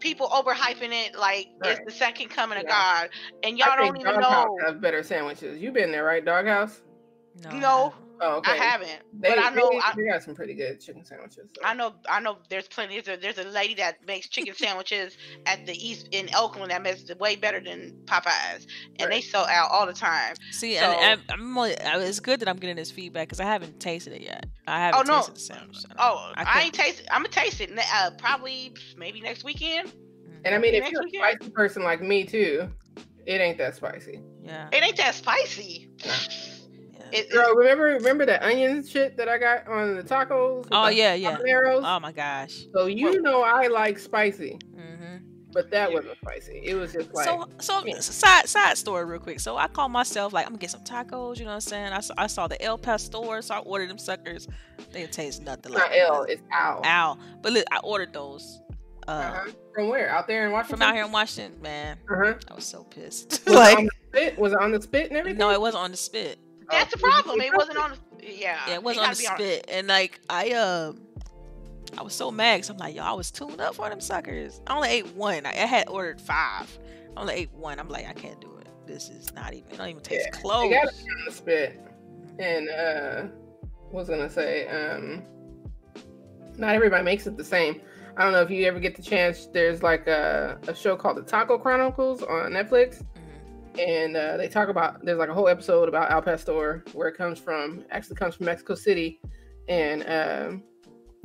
people 0.00 0.28
overhyping 0.28 0.92
it 0.92 1.16
like 1.16 1.48
it's 1.64 1.80
the 1.84 1.92
second 1.92 2.28
coming 2.28 2.58
of 2.58 2.66
God, 2.66 3.08
and 3.42 3.58
y'all 3.58 3.68
I 3.70 3.76
don't 3.76 3.92
think 3.94 4.06
even 4.06 4.20
Doghouse 4.20 4.46
know. 4.60 4.66
have 4.66 4.80
better 4.80 5.02
sandwiches. 5.02 5.60
You've 5.60 5.74
been 5.74 5.92
there, 5.92 6.04
right? 6.04 6.24
Doghouse. 6.24 6.82
No. 7.44 7.50
I 7.50 7.58
No. 7.58 7.94
Haven't. 8.20 8.34
Oh, 8.34 8.38
okay. 8.38 8.52
I 8.52 8.56
haven't, 8.56 8.90
They, 9.20 9.28
but 9.28 9.38
I 9.38 9.50
know. 9.50 9.68
they, 9.70 9.78
I, 9.78 9.92
they 9.96 10.04
got 10.06 10.22
some 10.22 10.34
pretty 10.34 10.54
good 10.54 10.80
chicken 10.80 11.04
sandwiches. 11.04 11.50
so. 11.54 11.62
I 11.64 11.74
know, 11.74 11.94
I 12.08 12.20
know. 12.20 12.38
There's 12.48 12.68
plenty. 12.68 13.00
There's 13.00 13.18
a, 13.18 13.20
there's 13.20 13.38
a 13.38 13.48
lady 13.48 13.74
that 13.74 14.04
makes 14.06 14.28
chicken 14.28 14.54
sandwiches 14.54 15.16
at 15.46 15.66
the 15.66 15.72
East 15.74 16.08
in 16.12 16.28
Oakland 16.36 16.70
that 16.70 16.82
makes 16.82 17.02
it 17.08 17.18
way 17.20 17.36
better 17.36 17.60
than 17.60 17.96
Popeyes, 18.06 18.66
and 18.98 19.10
they 19.12 19.20
sell 19.20 19.44
out 19.46 19.70
all 19.70 19.86
the 19.86 19.92
time. 19.92 20.34
See, 20.50 20.76
So- 20.76 20.82
and, 20.82 21.20
and 21.20 21.22
I'm 21.30 21.56
only, 21.58 21.78
I- 21.80 21.98
it's 22.00 22.20
good 22.20 22.40
that 22.40 22.48
I'm 22.48 22.56
getting 22.58 22.76
this 22.76 22.90
feedback 22.90 23.28
because 23.28 23.40
I 23.40 23.44
haven't 23.44 23.80
tasted 23.80 24.12
it 24.14 24.22
yet. 24.22 24.46
I 24.66 24.78
haven't 24.78 25.06
no. 25.06 25.16
tasted 25.16 25.34
the 25.36 25.40
sandwich. 25.40 25.78
so 25.78 25.88
Oh, 25.98 26.32
I 26.34 26.42
I, 26.42 26.44
couldn't- 26.44 26.64
ain't 26.64 26.74
tasted. 26.74 27.06
I'm 27.10 27.22
gonna 27.22 27.28
taste 27.28 27.60
it. 27.60 27.70
Uh, 27.92 28.10
probably 28.18 28.74
maybe 28.96 29.20
next 29.20 29.44
weekend. 29.44 29.92
And 30.44 30.54
I 30.54 30.58
mean, 30.58 30.74
if 30.74 30.90
you're 30.90 31.04
a 31.06 31.10
spicy 31.10 31.50
person 31.50 31.82
like 31.82 32.00
me 32.00 32.24
too, 32.24 32.68
it 33.26 33.40
ain't 33.40 33.58
that 33.58 33.74
spicy. 33.74 34.20
Yeah. 34.42 34.68
It 34.72 34.82
ain't 34.82 34.96
that 34.96 35.14
spicy. 35.14 35.88
yeah. 36.04 36.14
It, 37.12 37.30
Girl, 37.30 37.54
remember 37.54 37.84
remember 37.84 38.26
the 38.26 38.44
onion 38.44 38.86
shit 38.86 39.16
that 39.16 39.28
I 39.28 39.38
got 39.38 39.66
on 39.68 39.96
the 39.96 40.02
tacos? 40.02 40.66
Oh 40.72 40.88
yeah, 40.88 41.14
yeah. 41.14 41.36
habaneros? 41.36 41.82
Oh 41.84 42.00
my 42.00 42.12
gosh. 42.12 42.64
so 42.74 42.86
you 42.86 43.20
know 43.22 43.42
I 43.42 43.66
like 43.68 43.98
spicy, 43.98 44.58
hmm 44.74 44.98
but 45.52 45.70
that 45.70 45.92
wasn't 45.92 46.16
spicy. 46.18 46.60
It 46.62 46.74
was 46.74 46.92
just 46.92 47.12
like 47.14 47.24
so 47.24 47.48
so 47.58 47.84
yeah. 47.84 48.00
side 48.00 48.48
side 48.48 48.76
story 48.78 49.04
real 49.04 49.18
quick. 49.18 49.40
So 49.40 49.56
I 49.56 49.66
called 49.66 49.92
myself 49.92 50.32
like 50.32 50.46
I'm 50.46 50.52
gonna 50.52 50.60
get 50.60 50.70
some 50.70 50.84
tacos. 50.84 51.38
You 51.38 51.44
know 51.44 51.50
what 51.50 51.54
I'm 51.54 51.60
saying? 51.62 51.92
I 51.92 52.00
saw, 52.00 52.14
I 52.18 52.26
saw 52.26 52.46
the 52.48 52.60
El 52.62 52.78
Pastor, 52.78 53.42
so 53.42 53.54
I 53.54 53.58
ordered 53.58 53.90
them 53.90 53.98
suckers. 53.98 54.46
They 54.92 55.06
taste 55.06 55.42
nothing 55.42 55.72
it's 55.72 55.80
like 55.80 55.90
not 55.90 55.98
L, 55.98 56.22
it's 56.24 56.42
Al. 56.52 56.82
Ow. 56.84 57.18
But 57.42 57.52
look, 57.52 57.64
I 57.70 57.78
ordered 57.78 58.12
those. 58.12 58.60
Uh, 59.06 59.10
Uh-huh. 59.10 59.50
From 59.74 59.88
where? 59.88 60.10
Out 60.10 60.26
there 60.26 60.46
in 60.46 60.52
Washington? 60.52 60.78
From 60.78 60.88
out 60.88 60.94
here 60.94 61.04
in 61.04 61.12
Washington, 61.12 61.62
man. 61.62 61.98
Uh-huh. 62.10 62.34
I 62.50 62.54
was 62.54 62.64
so 62.64 62.84
pissed. 62.84 63.42
Was, 63.46 63.54
it 63.54 63.58
like, 63.58 63.78
the 63.78 63.90
spit? 64.18 64.38
was 64.38 64.52
it 64.52 64.58
on 64.60 64.72
the 64.72 64.82
spit 64.82 65.08
and 65.08 65.16
everything? 65.16 65.38
no, 65.38 65.50
it 65.50 65.60
wasn't 65.60 65.82
on 65.84 65.90
the 65.90 65.96
spit. 65.96 66.38
That's 66.70 66.92
the 66.94 67.00
Oh, 67.04 67.10
problem. 67.10 67.40
It 67.40 67.54
wasn't 67.54 67.78
on. 67.78 67.90
The, 67.90 67.98
yeah. 68.34 68.58
Yeah, 68.68 68.74
it 68.74 68.82
wasn't 68.82 69.06
on 69.06 69.10
the 69.12 69.16
be 69.18 69.24
spit. 69.24 69.66
And 69.72 69.86
like 69.88 70.20
I 70.28 70.50
um 70.52 71.00
I 71.96 72.02
was 72.02 72.14
so 72.14 72.30
mad 72.30 72.60
'cause 72.60 72.70
I'm 72.70 72.76
like, 72.76 72.94
yo, 72.94 73.02
I 73.02 73.12
was 73.12 73.30
tuned 73.30 73.60
up 73.60 73.74
for 73.74 73.88
them 73.88 74.00
suckers. 74.00 74.60
I 74.66 74.76
only 74.76 74.88
ate 74.90 75.06
one. 75.14 75.46
I, 75.46 75.50
I 75.50 75.66
had 75.66 75.88
ordered 75.88 76.20
five. 76.20 76.78
I 77.16 77.20
only 77.20 77.34
ate 77.34 77.52
one. 77.52 77.78
I'm 77.78 77.88
like, 77.88 78.06
I 78.06 78.12
can't 78.12 78.40
do 78.40 78.56
it. 78.58 78.68
This 78.86 79.08
is 79.08 79.32
not 79.34 79.52
even. 79.54 79.70
It 79.70 79.78
don't 79.78 79.88
even 79.88 80.02
taste 80.02 80.28
Yeah, 80.32 80.40
close. 80.40 80.64
It 80.70 80.74
gotta 80.74 80.92
be 80.96 81.10
on 81.10 81.24
the 81.26 81.32
spit. 81.32 81.80
And 82.38 82.68
uh 82.68 83.22
was 83.90 84.08
gonna 84.08 84.30
say, 84.30 84.66
um 84.68 85.22
not 86.56 86.74
everybody 86.74 87.04
makes 87.04 87.26
it 87.26 87.36
the 87.36 87.44
same. 87.44 87.80
I 88.16 88.24
don't 88.24 88.32
know 88.32 88.42
if 88.42 88.50
you 88.50 88.66
ever 88.66 88.80
get 88.80 88.96
the 88.96 89.02
chance. 89.02 89.46
There's 89.46 89.82
like 89.82 90.08
a, 90.08 90.58
a 90.66 90.74
show 90.74 90.96
called 90.96 91.18
the 91.18 91.22
Taco 91.22 91.56
Chronicles 91.56 92.22
on 92.24 92.50
Netflix. 92.52 93.04
And 93.78 94.16
uh, 94.16 94.36
they 94.36 94.48
talk 94.48 94.68
about. 94.68 95.04
There's 95.04 95.18
like 95.18 95.28
a 95.28 95.34
whole 95.34 95.48
episode 95.48 95.88
about 95.88 96.10
Al 96.10 96.22
Pastor, 96.22 96.84
where 96.92 97.08
it 97.08 97.16
comes 97.16 97.38
from. 97.38 97.84
Actually, 97.90 98.16
comes 98.16 98.34
from 98.36 98.46
Mexico 98.46 98.74
City, 98.74 99.20
and 99.68 100.04
um, 100.08 100.62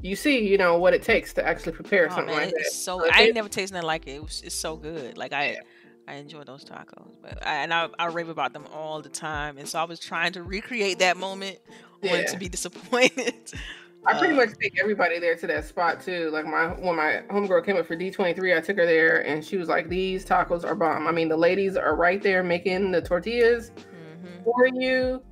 you 0.01 0.15
see, 0.15 0.47
you 0.47 0.57
know, 0.57 0.77
what 0.77 0.93
it 0.93 1.03
takes 1.03 1.33
to 1.33 1.45
actually 1.45 1.73
prepare 1.73 2.07
Oh, 2.11 2.15
something 2.15 2.35
man, 2.35 2.45
like 2.47 2.53
that. 2.55 2.65
so. 2.71 2.99
So 2.99 3.05
I 3.11 3.21
it- 3.21 3.25
ain't 3.27 3.35
never 3.35 3.49
tasted 3.49 3.73
nothing 3.75 3.87
like 3.87 4.07
it. 4.07 4.11
It 4.15 4.23
was. 4.23 4.41
It's 4.45 4.55
so 4.55 4.75
good. 4.77 5.17
Like 5.17 5.33
I. 5.33 5.51
Yeah. 5.53 5.59
I 6.05 6.15
enjoy 6.15 6.43
those 6.43 6.65
tacos, 6.65 7.15
but 7.21 7.47
I, 7.47 7.63
and 7.63 7.73
I, 7.73 7.87
I 7.97 8.07
rave 8.07 8.27
about 8.27 8.51
them 8.51 8.65
all 8.73 9.01
the 9.01 9.07
time, 9.07 9.57
and 9.57 9.65
so 9.65 9.79
I 9.79 9.85
was 9.85 10.01
trying 10.01 10.33
to 10.33 10.43
recreate 10.43 10.99
that 10.99 11.15
moment, 11.15 11.59
Yeah. 12.01 12.25
to 12.25 12.37
be 12.37 12.49
disappointed. 12.49 13.35
I 14.05 14.17
pretty 14.19 14.33
Uh, 14.33 14.37
much 14.37 14.49
take 14.61 14.79
everybody 14.79 15.19
there 15.19 15.35
to 15.35 15.47
that 15.47 15.65
spot 15.65 16.01
too. 16.01 16.29
Like 16.31 16.45
my 16.45 16.67
when 16.67 16.95
my 16.95 17.21
homegirl 17.29 17.65
came 17.65 17.77
up 17.77 17.85
for 17.85 17.95
D 17.95 18.11
twenty 18.11 18.33
three, 18.33 18.53
I 18.55 18.59
took 18.59 18.77
her 18.77 18.85
there 18.85 19.25
and 19.25 19.43
she 19.43 19.57
was 19.57 19.69
like, 19.69 19.87
"These 19.89 20.25
tacos 20.25 20.65
are 20.65 20.75
bomb." 20.75 21.07
I 21.07 21.11
mean, 21.11 21.29
the 21.29 21.37
ladies 21.37 21.77
are 21.77 21.95
right 21.95 22.21
there 22.21 22.43
making 22.43 22.91
the 22.91 23.01
tortillas 23.01 23.71
Mhm. 23.71 24.43
for 24.43 24.67
you, 24.67 25.23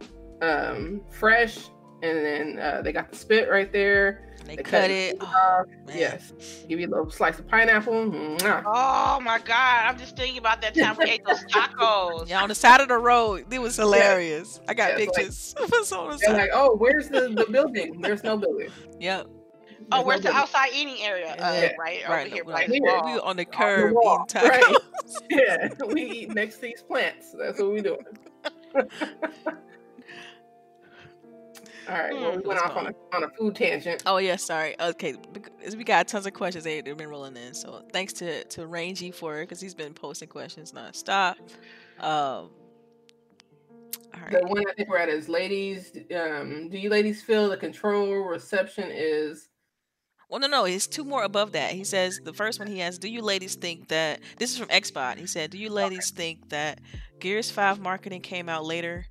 um, 0.41 1.01
fresh, 1.09 1.69
and 2.01 2.17
then 2.17 2.59
uh, 2.59 2.81
they 2.81 2.91
got 2.93 3.11
the 3.11 3.17
spit 3.17 3.49
right 3.49 3.71
there. 3.71 4.30
They, 4.45 4.55
They 4.57 4.63
cut, 4.63 4.71
cut 4.81 4.89
it. 4.91 5.13
it 5.13 5.17
Oh, 5.21 5.25
off. 5.25 5.65
Yes. 5.93 6.33
Give 6.67 6.79
you 6.79 6.87
a 6.87 6.89
little 6.89 7.09
slice 7.09 7.39
of 7.39 7.47
pineapple. 7.47 7.93
Mwah. 7.93 8.63
Oh 8.65 9.19
my 9.21 9.39
god, 9.39 9.85
I'm 9.87 9.97
just 9.97 10.17
thinking 10.17 10.37
about 10.39 10.61
that 10.61 10.75
time 10.75 10.95
we 10.97 11.05
ate 11.11 11.23
those 11.25 11.43
tacos. 11.45 12.27
Yeah, 12.27 12.41
on 12.41 12.49
the 12.49 12.55
side 12.55 12.81
of 12.81 12.87
the 12.89 12.97
road, 12.97 13.45
it 13.53 13.59
was 13.61 13.75
hilarious. 13.77 14.59
I 14.67 14.73
got 14.73 14.91
Yeah, 14.91 14.97
it's 15.05 15.07
like- 15.07 15.15
pictures. 15.17 15.55
On 15.57 16.09
the 16.11 16.17
They're 16.17 16.29
side. 16.29 16.37
like, 16.37 16.49
oh, 16.53 16.75
where's 16.75 17.09
the, 17.09 17.29
the 17.29 17.45
building? 17.51 18.01
There's 18.01 18.23
no 18.23 18.37
building. 18.37 18.69
Yep, 18.99 19.27
Oh, 19.93 19.97
There's 19.97 20.05
where's 20.05 20.23
no 20.23 20.29
the 20.29 20.33
building. 20.33 20.41
outside 20.41 20.69
eating 20.73 20.97
area? 21.01 21.31
Uh, 21.33 21.35
Yeah, 21.61 21.71
right, 21.79 22.01
right. 22.07 22.27
over 22.27 22.35
here 22.35 22.43
we, 22.45 22.53
by 22.53 22.65
we 22.69 22.79
the 22.79 22.85
here. 22.87 22.99
were 23.15 23.21
on 23.23 23.35
the 23.37 23.45
curb 23.45 23.93
wall, 23.93 24.25
eating 24.29 24.43
right. 24.47 24.75
Yeah, 25.29 25.69
we 25.87 26.03
eat 26.03 26.33
next 26.33 26.55
to 26.55 26.61
these 26.61 26.81
plants. 26.81 27.35
That's 27.37 27.59
what 27.59 27.71
we 27.73 27.81
doing. 27.81 27.97
All 31.89 31.95
right, 31.95 32.13
well, 32.13 32.31
we 32.35 32.41
Hmm, 32.41 32.47
went 32.47 32.59
off 32.61 32.75
on 32.77 32.87
a, 32.87 32.93
on 33.15 33.23
a 33.23 33.29
food 33.31 33.55
tangent. 33.55 34.03
Oh 34.05 34.17
yeah, 34.17 34.35
sorry. 34.35 34.79
Okay, 34.79 35.15
we 35.75 35.83
got 35.83 36.07
tons 36.07 36.25
of 36.25 36.33
questions 36.33 36.63
they, 36.63 36.81
they've 36.81 36.95
been 36.95 37.09
rolling 37.09 37.35
in. 37.37 37.53
So 37.53 37.83
thanks 37.91 38.13
to 38.13 38.43
to 38.45 38.67
Rangy 38.67 39.11
for 39.11 39.39
it 39.39 39.43
because 39.43 39.59
he's 39.59 39.73
been 39.73 39.93
posting 39.93 40.29
questions 40.29 40.71
nonstop. 40.73 41.35
Um, 41.99 42.49
all 44.13 44.19
The 44.29 44.41
one 44.45 44.67
I 44.67 44.73
think 44.73 44.89
we're 44.89 44.97
at 44.97 45.09
is 45.09 45.27
ladies. 45.29 45.91
Um, 46.15 46.69
do 46.69 46.77
you 46.77 46.89
ladies 46.89 47.23
feel 47.23 47.49
the 47.49 47.57
control 47.57 48.13
reception 48.17 48.89
is 48.91 49.49
Well, 50.29 50.39
no, 50.39 50.47
no, 50.47 50.65
it's 50.65 50.87
two 50.87 51.03
more 51.03 51.23
above 51.23 51.51
that. 51.53 51.71
He 51.71 51.83
says 51.83 52.19
the 52.23 52.33
first 52.33 52.59
one 52.59 52.67
he 52.67 52.79
has. 52.79 52.97
Do 52.97 53.09
you 53.09 53.21
ladies 53.21 53.55
think 53.55 53.87
that 53.89 54.21
this 54.37 54.51
is 54.51 54.57
from 54.57 54.69
Xbot? 54.69 55.17
He 55.17 55.27
said, 55.27 55.49
"Do 55.51 55.57
you 55.57 55.69
ladies 55.69 56.11
think 56.11 56.49
that 56.49 56.79
Gears 57.19 57.49
Five 57.51 57.79
marketing 57.79 58.21
came 58.21 58.47
out 58.49 58.65
later 58.65 59.05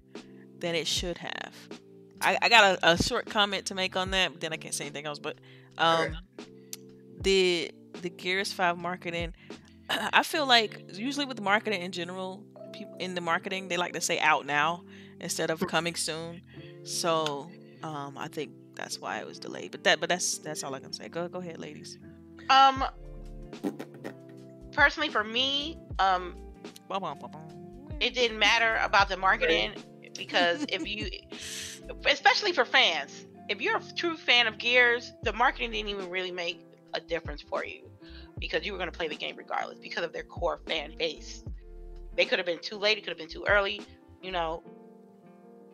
than 0.59 0.75
it 0.75 0.87
should 0.87 1.19
have?" 1.19 1.55
I, 2.21 2.39
I 2.43 2.49
got 2.49 2.79
a, 2.83 2.93
a 2.93 3.03
short 3.03 3.27
comment 3.27 3.67
to 3.67 3.75
make 3.75 3.97
on 3.97 4.11
that, 4.11 4.33
but 4.33 4.41
then 4.41 4.53
I 4.53 4.57
can't 4.57 4.75
say 4.75 4.85
anything 4.85 5.07
else. 5.07 5.19
But 5.19 5.37
um, 5.79 6.17
the 7.21 7.71
the 8.03 8.11
Gears 8.11 8.53
Five 8.53 8.79
marketing, 8.79 9.35
I 9.91 10.23
feel 10.23 10.47
like 10.47 10.83
usually 10.95 11.27
with 11.27 11.41
marketing 11.41 11.83
in 11.83 11.93
general, 11.93 12.43
people 12.73 12.97
in 12.99 13.15
the 13.15 13.21
marketing 13.21 13.69
they 13.69 13.77
like 13.77 13.93
to 13.95 14.01
say 14.01 14.19
"out 14.19 14.47
now" 14.47 14.85
instead 15.21 15.51
of 15.51 15.67
"coming 15.67 15.95
soon." 15.95 16.43
So 16.85 17.51
um, 17.83 18.17
I 18.19 18.29
think 18.29 18.53
that's 18.75 18.99
why 18.99 19.19
it 19.19 19.27
was 19.27 19.39
delayed. 19.39 19.71
But 19.71 19.85
that, 19.85 20.01
but 20.01 20.09
that's 20.09 20.39
that's 20.39 20.63
all 20.65 20.75
I 20.75 20.81
can 20.81 20.93
say. 20.93 21.09
Go 21.09 21.29
go 21.29 21.39
ahead, 21.39 21.59
ladies. 21.59 21.99
Um, 22.49 22.85
personally, 24.73 25.09
for 25.09 25.23
me, 25.25 25.79
um, 25.99 26.35
it 28.01 28.15
didn't 28.15 28.39
matter 28.39 28.77
about 28.83 29.09
the 29.09 29.17
marketing 29.17 29.73
because 30.17 30.65
if 30.69 30.87
you, 30.87 31.11
especially 32.07 32.53
for 32.53 32.65
fans, 32.65 33.27
if 33.49 33.61
you're 33.61 33.77
a 33.77 33.83
true 33.97 34.17
fan 34.17 34.47
of 34.47 34.59
Gears, 34.59 35.13
the 35.23 35.33
marketing 35.33 35.73
didn't 35.73 35.89
even 35.89 36.11
really 36.11 36.31
make 36.31 36.65
a 36.95 37.01
difference 37.01 37.43
for 37.43 37.65
you 37.65 37.91
because 38.39 38.65
you 38.65 38.73
were 38.73 38.79
going 38.79 38.91
to 38.91 38.97
play 38.97 39.09
the 39.09 39.17
game 39.17 39.37
regardless 39.37 39.79
because 39.79 40.05
of 40.05 40.13
their 40.13 40.23
core 40.23 40.61
fan 40.67 40.95
base. 40.99 41.45
They 42.17 42.25
could 42.25 42.39
have 42.39 42.47
been 42.47 42.61
too 42.61 42.77
late, 42.77 42.99
it 42.99 43.03
could 43.03 43.11
have 43.11 43.19
been 43.19 43.29
too 43.29 43.45
early, 43.49 43.81
you 44.23 44.31
know. 44.31 44.63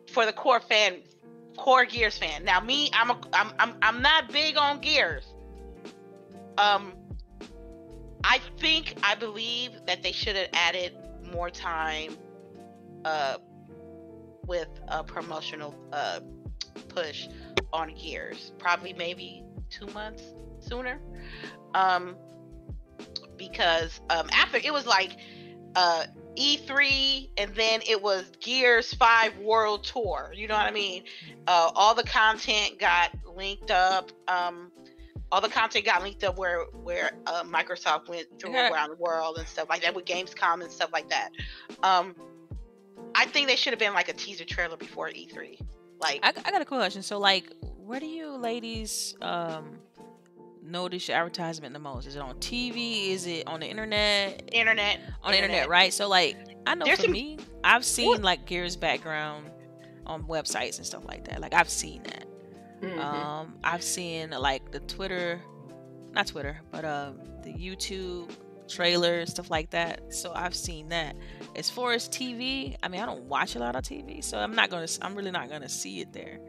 For 0.09 0.25
the 0.25 0.33
core 0.33 0.59
fan, 0.59 1.01
core 1.57 1.85
Gears 1.85 2.17
fan. 2.17 2.43
Now, 2.43 2.59
me, 2.59 2.89
I'm 2.93 3.09
a, 3.09 3.19
I'm, 3.33 3.51
I'm, 3.59 3.75
I'm 3.81 4.01
not 4.01 4.31
big 4.31 4.57
on 4.57 4.79
Gears. 4.79 5.25
Um, 6.57 6.93
I 8.23 8.39
think 8.59 8.95
I 9.03 9.15
believe 9.15 9.71
that 9.85 10.03
they 10.03 10.11
should 10.11 10.35
have 10.35 10.49
added 10.53 10.93
more 11.31 11.49
time 11.49 12.15
uh 13.05 13.37
with 14.47 14.69
a 14.87 15.03
promotional 15.03 15.75
uh 15.93 16.19
push 16.89 17.27
on 17.73 17.93
gears 17.95 18.53
probably 18.57 18.93
maybe 18.93 19.43
two 19.69 19.87
months 19.87 20.23
sooner 20.59 20.99
um 21.75 22.15
because 23.37 24.01
um 24.09 24.27
after 24.31 24.57
it 24.57 24.73
was 24.73 24.87
like 24.87 25.17
uh 25.75 26.05
E3 26.37 27.29
and 27.37 27.53
then 27.55 27.81
it 27.87 28.01
was 28.01 28.31
Gears 28.39 28.93
5 28.93 29.39
World 29.39 29.83
Tour. 29.83 30.31
You 30.35 30.47
know 30.47 30.53
what 30.53 30.67
I 30.67 30.71
mean? 30.71 31.03
Uh, 31.47 31.71
all 31.73 31.95
the 31.95 32.03
content 32.03 32.77
got 32.79 33.11
linked 33.35 33.71
up. 33.71 34.11
Um, 34.27 34.71
all 35.31 35.41
the 35.41 35.49
content 35.49 35.83
got 35.85 36.03
linked 36.03 36.23
up 36.23 36.37
where 36.37 36.65
where 36.83 37.11
uh, 37.25 37.43
Microsoft 37.43 38.07
went 38.07 38.27
through 38.39 38.53
around 38.53 38.89
the 38.89 38.95
world 38.95 39.37
and 39.37 39.47
stuff 39.47 39.67
like 39.67 39.81
that 39.81 39.95
with 39.95 40.05
Gamescom 40.05 40.61
and 40.61 40.71
stuff 40.71 40.91
like 40.93 41.09
that. 41.09 41.31
Um, 41.83 42.15
I 43.15 43.25
think 43.25 43.47
they 43.47 43.55
should 43.55 43.73
have 43.73 43.79
been 43.79 43.93
like 43.93 44.09
a 44.09 44.13
teaser 44.13 44.45
trailer 44.45 44.77
before 44.77 45.09
E3. 45.09 45.59
Like, 45.99 46.19
I, 46.23 46.29
I 46.45 46.51
got 46.51 46.61
a 46.61 46.65
question. 46.65 47.01
So, 47.01 47.17
like, 47.17 47.51
where 47.77 47.99
do 47.99 48.05
you 48.05 48.35
ladies 48.37 49.15
um 49.21 49.79
notice 50.61 51.07
your 51.07 51.17
advertisement 51.17 51.73
the 51.73 51.79
most? 51.79 52.05
Is 52.07 52.15
it 52.15 52.21
on 52.21 52.35
TV? 52.35 53.09
Is 53.09 53.25
it 53.25 53.47
on 53.47 53.59
the 53.61 53.67
internet? 53.67 54.49
internet. 54.51 54.99
On 55.23 55.31
the 55.31 55.37
internet, 55.37 55.69
right? 55.69 55.93
So, 55.93 56.07
like, 56.07 56.35
I 56.67 56.75
know 56.75 56.85
There's 56.85 56.97
for 56.99 57.03
some- 57.03 57.11
me, 57.13 57.37
I've 57.63 57.85
seen 57.85 58.21
like 58.21 58.45
Gears 58.45 58.75
background 58.75 59.49
on 60.05 60.23
websites 60.23 60.77
and 60.77 60.85
stuff 60.85 61.03
like 61.05 61.25
that. 61.29 61.41
Like, 61.41 61.53
I've 61.53 61.69
seen 61.69 62.03
that. 62.03 62.25
Mhm. 62.81 62.99
Um, 62.99 63.55
I've 63.63 63.81
seen 63.83 64.29
like 64.29 64.71
the 64.71 64.81
Twitter, 64.81 65.41
not 66.11 66.27
Twitter, 66.27 66.61
but 66.71 66.85
uh, 66.85 67.13
the 67.43 67.51
YouTube 67.51 68.29
trailer 68.67 69.25
stuff 69.25 69.49
like 69.49 69.69
that. 69.71 70.13
So 70.13 70.31
I've 70.33 70.55
seen 70.55 70.89
that. 70.89 71.15
As 71.55 71.69
far 71.69 71.93
as 71.93 72.07
TV, 72.07 72.75
I 72.83 72.87
mean, 72.87 73.01
I 73.01 73.05
don't 73.05 73.23
watch 73.23 73.55
a 73.55 73.59
lot 73.59 73.75
of 73.75 73.83
TV, 73.83 74.23
so 74.23 74.37
I'm 74.37 74.55
not 74.55 74.69
gonna. 74.69 74.87
I'm 75.01 75.15
really 75.15 75.31
not 75.31 75.49
gonna 75.49 75.69
see 75.69 76.01
it 76.01 76.13
there. 76.13 76.39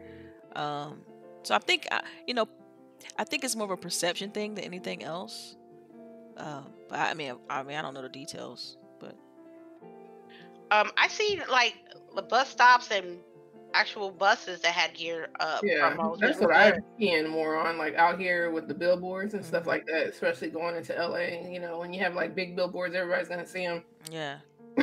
Um, 0.55 1.01
so 1.43 1.55
I 1.55 1.59
think, 1.59 1.87
uh, 1.91 2.01
you 2.27 2.33
know, 2.33 2.47
I 3.17 3.23
think 3.23 3.43
it's 3.43 3.55
more 3.55 3.65
of 3.65 3.71
a 3.71 3.77
perception 3.77 4.31
thing 4.31 4.55
than 4.55 4.65
anything 4.65 5.03
else. 5.03 5.55
Uh, 6.37 6.61
but 6.89 6.99
I 6.99 7.13
mean, 7.13 7.35
I 7.49 7.63
mean, 7.63 7.77
I 7.77 7.81
don't 7.81 7.93
know 7.93 8.01
the 8.01 8.09
details, 8.09 8.77
but 8.99 9.15
Um, 10.71 10.91
I 10.97 11.07
see 11.07 11.41
like 11.49 11.75
the 12.15 12.21
bus 12.21 12.49
stops 12.49 12.91
and 12.91 13.19
actual 13.73 14.11
buses 14.11 14.61
that 14.61 14.71
had 14.71 14.93
gear 14.95 15.29
uh 15.39 15.59
yeah, 15.63 15.93
promos. 15.95 16.19
that's 16.19 16.39
that 16.39 16.47
were 16.47 16.53
what. 16.53 16.75
I'm 16.75 16.83
seeing 16.99 17.27
more 17.27 17.55
on, 17.57 17.77
like 17.77 17.95
out 17.95 18.19
here 18.19 18.51
with 18.51 18.67
the 18.67 18.73
billboards 18.73 19.33
and 19.35 19.45
stuff 19.45 19.63
Mhm. 19.63 19.67
like 19.67 19.85
that. 19.87 20.07
Especially 20.07 20.49
going 20.49 20.75
into 20.75 20.93
LA, 20.93 21.47
you 21.49 21.59
know, 21.59 21.79
when 21.79 21.93
you 21.93 21.99
have 22.01 22.15
like 22.15 22.35
big 22.35 22.55
billboards, 22.55 22.95
everybody's 22.95 23.27
gonna 23.29 23.45
see 23.45 23.65
them. 23.67 23.83
yeah, 24.11 24.39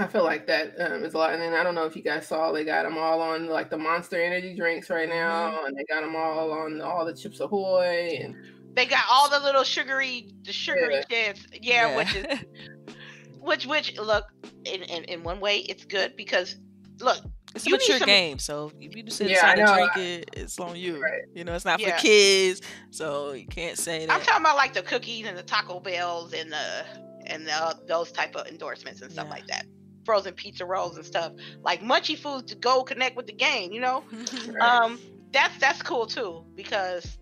I 0.00 0.06
feel 0.06 0.22
like 0.24 0.46
that 0.46 0.74
um, 0.80 1.04
is 1.04 1.14
a 1.14 1.18
lot. 1.18 1.32
And 1.32 1.42
then 1.42 1.54
I 1.54 1.62
don't 1.62 1.74
know 1.74 1.84
if 1.86 1.96
you 1.96 2.02
guys 2.02 2.26
saw, 2.26 2.52
they 2.52 2.64
got 2.64 2.84
them 2.84 2.96
all 2.98 3.20
on 3.20 3.46
like 3.48 3.70
the 3.70 3.78
Monster 3.78 4.22
Energy 4.22 4.54
drinks 4.54 4.90
right 4.90 5.08
now, 5.08 5.64
and 5.66 5.76
they 5.76 5.84
got 5.84 6.02
them 6.02 6.14
all 6.14 6.52
on 6.52 6.80
all 6.80 7.04
the 7.04 7.14
Chips 7.14 7.40
Ahoy, 7.40 8.18
and 8.22 8.36
They 8.74 8.86
got 8.86 9.04
all 9.10 9.28
the 9.30 9.40
little 9.40 9.64
sugary, 9.64 10.30
the 10.42 10.52
sugary 10.52 11.02
kids. 11.08 11.46
Yeah, 11.52 11.96
which 11.96 12.14
is 12.14 12.26
which 13.40 13.66
which 13.66 13.98
look 13.98 14.26
in, 14.64 14.82
in 14.82 15.04
in 15.04 15.22
one 15.22 15.40
way 15.40 15.58
it's 15.60 15.84
good 15.84 16.14
because 16.16 16.56
look 17.00 17.18
it's 17.54 17.66
a 17.66 17.70
You 17.70 17.76
need 17.76 17.80
mature 17.82 17.98
some- 17.98 18.06
game, 18.06 18.38
so 18.38 18.70
if 18.80 18.94
you 18.96 19.02
decide 19.02 19.30
Yeah, 19.30 19.40
I 19.50 19.54
to 19.56 19.64
drink 19.74 19.96
it, 19.96 20.30
it's 20.34 20.58
on 20.60 20.76
you. 20.76 21.02
Right. 21.02 21.22
You 21.34 21.44
know, 21.44 21.54
it's 21.54 21.64
not 21.64 21.80
Yeah. 21.80 21.96
for 21.96 22.02
kids, 22.02 22.60
so 22.90 23.32
you 23.32 23.46
can't 23.46 23.78
say 23.78 24.06
that. 24.06 24.12
I'm 24.12 24.20
talking 24.22 24.42
about 24.42 24.56
like 24.56 24.74
the 24.74 24.82
cookies 24.82 25.26
and 25.26 25.36
the 25.36 25.42
Taco 25.42 25.80
Bells 25.80 26.32
and 26.32 26.52
the 26.52 26.84
and 27.26 27.46
the, 27.46 27.78
those 27.86 28.10
type 28.10 28.34
of 28.36 28.46
endorsements 28.46 29.02
and 29.02 29.12
stuff 29.12 29.26
Yeah. 29.26 29.30
like 29.34 29.46
that. 29.48 29.66
Frozen 30.06 30.32
pizza 30.34 30.64
rolls 30.64 30.96
and 30.96 31.04
stuff 31.04 31.32
like 31.62 31.82
munchy 31.82 32.16
foods 32.18 32.50
to 32.50 32.54
go 32.54 32.82
connect 32.82 33.16
with 33.16 33.26
the 33.26 33.34
game. 33.34 33.70
You 33.72 33.80
know, 33.82 34.04
Right. 34.48 34.56
um, 34.60 34.98
that's 35.32 35.58
that's 35.58 35.82
cool 35.82 36.06
too 36.06 36.44
because 36.54 37.18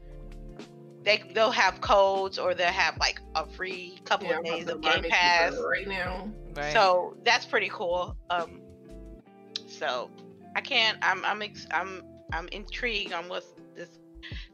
they 1.03 1.23
they'll 1.35 1.51
have 1.51 1.81
codes 1.81 2.39
or 2.39 2.55
they'll 2.55 2.67
have 2.69 2.97
like 2.99 3.21
a 3.35 3.47
free 3.51 3.99
couple 4.05 4.29
yeah, 4.29 4.39
of 4.39 4.45
days 4.45 4.69
of 4.69 4.81
Game 4.81 5.05
Pass. 5.09 5.55
right 5.57 5.87
now. 5.89 6.31
right. 6.57 6.73
So 6.73 7.17
that's 7.25 7.45
pretty 7.47 7.69
cool. 7.73 8.17
Um, 8.31 8.61
so 9.79 10.11
I 10.55 10.61
can't. 10.61 10.99
I'm 11.03 11.25
I'm 11.25 11.43
ex- 11.43 11.67
I'm 11.71 12.03
I'm 12.33 12.49
intrigued 12.49 13.13
on 13.13 13.29
what 13.29 13.45
this 13.75 13.89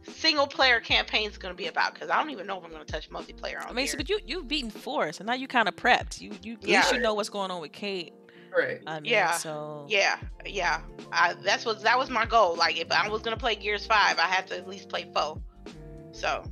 single 0.02 0.46
player 0.46 0.80
campaign 0.80 1.28
is 1.30 1.38
going 1.38 1.52
to 1.54 1.56
be 1.56 1.68
about 1.68 1.94
because 1.94 2.10
I 2.10 2.18
don't 2.18 2.30
even 2.30 2.46
know 2.46 2.58
if 2.58 2.64
I'm 2.64 2.70
going 2.70 2.84
to 2.84 2.92
touch 2.92 3.08
multiplayer 3.10 3.62
on 3.62 3.68
I 3.70 3.72
mean, 3.72 3.86
here. 3.86 3.94
but 3.96 4.08
you 4.10 4.18
you've 4.26 4.48
beaten 4.48 4.70
four, 4.70 5.12
so 5.12 5.24
now 5.24 5.34
you 5.34 5.48
kind 5.48 5.68
of 5.68 5.76
prepped. 5.76 6.20
You 6.20 6.32
you 6.42 6.54
at 6.54 6.66
Yeah. 6.68 6.78
least 6.80 6.92
you 6.92 6.98
know 7.00 7.14
what's 7.14 7.28
going 7.30 7.50
on 7.50 7.60
with 7.60 7.72
Kate. 7.72 8.12
Right. 8.56 8.80
I 8.86 9.00
mean, 9.00 9.10
Yeah. 9.10 9.30
So 9.32 9.86
yeah, 9.88 10.18
yeah. 10.44 10.82
I, 11.10 11.34
that's 11.42 11.64
what 11.64 11.80
that 11.82 11.96
was 11.98 12.10
my 12.10 12.26
goal. 12.26 12.54
Like 12.56 12.78
if 12.78 12.90
I 12.92 13.08
was 13.08 13.22
going 13.22 13.34
to 13.36 13.40
play 13.40 13.54
Gears 13.54 13.86
Five, 13.86 14.18
I 14.18 14.26
had 14.26 14.46
to 14.48 14.56
at 14.56 14.68
least 14.68 14.88
play 14.90 15.08
four. 15.14 15.40
So, 16.12 16.44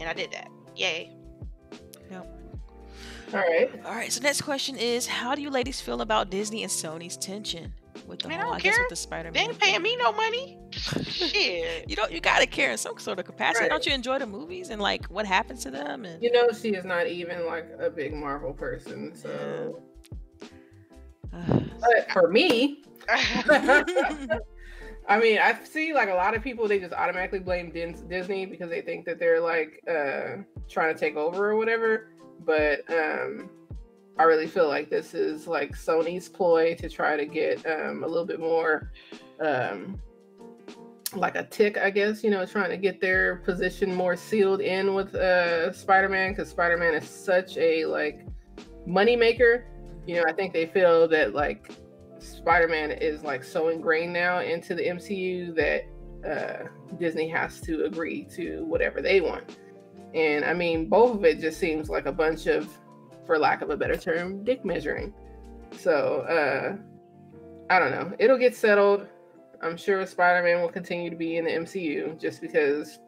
and 0.00 0.08
I 0.08 0.12
did 0.12 0.32
that. 0.32 0.48
Yay. 0.74 1.12
Yep. 2.10 2.26
All 3.32 3.40
right. 3.40 3.70
All 3.84 3.92
right. 3.92 4.10
So 4.12 4.20
next 4.22 4.42
question 4.42 4.76
is, 4.76 5.06
how 5.06 5.34
do 5.36 5.42
you 5.42 5.50
ladies 5.50 5.80
feel 5.80 6.00
about 6.00 6.30
Disney 6.30 6.62
and 6.64 6.72
Sony's 6.72 7.16
tension 7.16 7.72
with 8.06 8.20
the 8.20 8.28
Man, 8.28 8.40
I 8.40 8.42
whole? 8.42 8.52
don't 8.52 8.60
I 8.60 8.62
guess 8.62 8.74
care. 8.74 8.84
with 8.84 8.90
the 8.90 8.96
Spider-Man. 8.96 9.32
They 9.32 9.40
ain't 9.50 9.58
paying 9.58 9.82
me 9.82 9.96
no 9.96 10.12
money. 10.12 10.58
Shit. 10.70 11.84
You 11.88 11.96
don't. 11.96 12.10
You 12.12 12.20
gotta 12.20 12.46
care 12.46 12.70
in 12.72 12.78
some 12.78 12.98
sort 12.98 13.18
of 13.18 13.24
capacity. 13.24 13.64
Right. 13.64 13.70
Don't 13.70 13.86
you 13.86 13.92
enjoy 13.92 14.18
the 14.18 14.26
movies 14.26 14.70
and 14.70 14.80
like 14.80 15.06
what 15.06 15.24
happens 15.26 15.62
to 15.64 15.70
them? 15.70 16.04
And 16.04 16.22
You 16.22 16.32
know, 16.32 16.48
she 16.52 16.70
is 16.70 16.84
not 16.84 17.06
even 17.06 17.46
like 17.46 17.68
a 17.78 17.88
big 17.90 18.12
Marvel 18.12 18.52
person. 18.52 19.14
So, 19.14 19.82
but 21.32 22.10
for 22.12 22.28
me, 22.28 22.82
I 25.08 25.18
mean, 25.20 25.38
I 25.38 25.56
see 25.64 25.92
like 25.94 26.08
a 26.08 26.14
lot 26.14 26.34
of 26.34 26.42
people 26.42 26.66
they 26.66 26.78
just 26.80 26.92
automatically 26.92 27.38
blame 27.38 27.70
Dis- 27.70 28.00
Disney 28.00 28.44
because 28.46 28.68
they 28.70 28.80
think 28.80 29.06
that 29.06 29.18
they're 29.18 29.40
like 29.40 29.80
uh 29.88 30.42
trying 30.68 30.92
to 30.94 30.98
take 30.98 31.16
over 31.16 31.50
or 31.50 31.56
whatever. 31.56 32.08
But 32.44 32.80
um 32.90 33.48
I 34.18 34.24
really 34.24 34.46
feel 34.46 34.68
like 34.68 34.88
this 34.88 35.14
is 35.14 35.46
like 35.46 35.72
Sony's 35.72 36.28
ploy 36.28 36.74
to 36.76 36.88
try 36.88 37.16
to 37.16 37.26
get 37.26 37.64
um 37.66 38.02
a 38.02 38.06
little 38.06 38.26
bit 38.26 38.40
more 38.40 38.90
um 39.40 40.00
like 41.14 41.36
a 41.36 41.44
tick, 41.44 41.78
I 41.78 41.90
guess, 41.90 42.24
you 42.24 42.30
know, 42.30 42.44
trying 42.44 42.70
to 42.70 42.76
get 42.76 43.00
their 43.00 43.36
position 43.36 43.94
more 43.94 44.16
sealed 44.16 44.60
in 44.60 44.94
with 44.94 45.14
uh 45.14 45.72
Spider-Man 45.72 46.32
because 46.32 46.48
Spider-Man 46.50 46.94
is 46.94 47.08
such 47.08 47.56
a 47.56 47.84
like 47.86 48.26
money 48.86 49.16
maker. 49.16 49.66
You 50.06 50.16
know, 50.16 50.24
I 50.28 50.32
think 50.32 50.52
they 50.52 50.66
feel 50.66 51.08
that 51.08 51.34
like 51.34 51.70
Spider-Man 52.18 52.92
is 52.92 53.22
like 53.22 53.44
so 53.44 53.68
ingrained 53.68 54.12
now 54.12 54.40
into 54.40 54.74
the 54.74 54.82
MCU 54.82 55.54
that 55.56 55.84
uh, 56.26 56.68
Disney 56.98 57.28
has 57.28 57.60
to 57.62 57.84
agree 57.84 58.24
to 58.36 58.64
whatever 58.64 59.00
they 59.00 59.20
want. 59.20 59.58
And 60.14 60.44
I 60.44 60.54
mean, 60.54 60.88
both 60.88 61.16
of 61.16 61.24
it 61.24 61.40
just 61.40 61.58
seems 61.58 61.88
like 61.88 62.06
a 62.06 62.12
bunch 62.12 62.46
of, 62.46 62.68
for 63.26 63.38
lack 63.38 63.62
of 63.62 63.70
a 63.70 63.76
better 63.76 63.96
term, 63.96 64.44
dick 64.44 64.64
measuring. 64.64 65.12
So 65.78 66.20
uh, 66.22 66.76
I 67.70 67.78
don't 67.78 67.90
know. 67.90 68.12
It'll 68.18 68.38
get 68.38 68.54
settled. 68.54 69.06
I'm 69.62 69.76
sure 69.76 70.04
Spider-Man 70.06 70.60
will 70.60 70.68
continue 70.68 71.10
to 71.10 71.16
be 71.16 71.36
in 71.36 71.44
the 71.44 71.50
MCU 71.50 72.18
just 72.20 72.40
because 72.40 72.98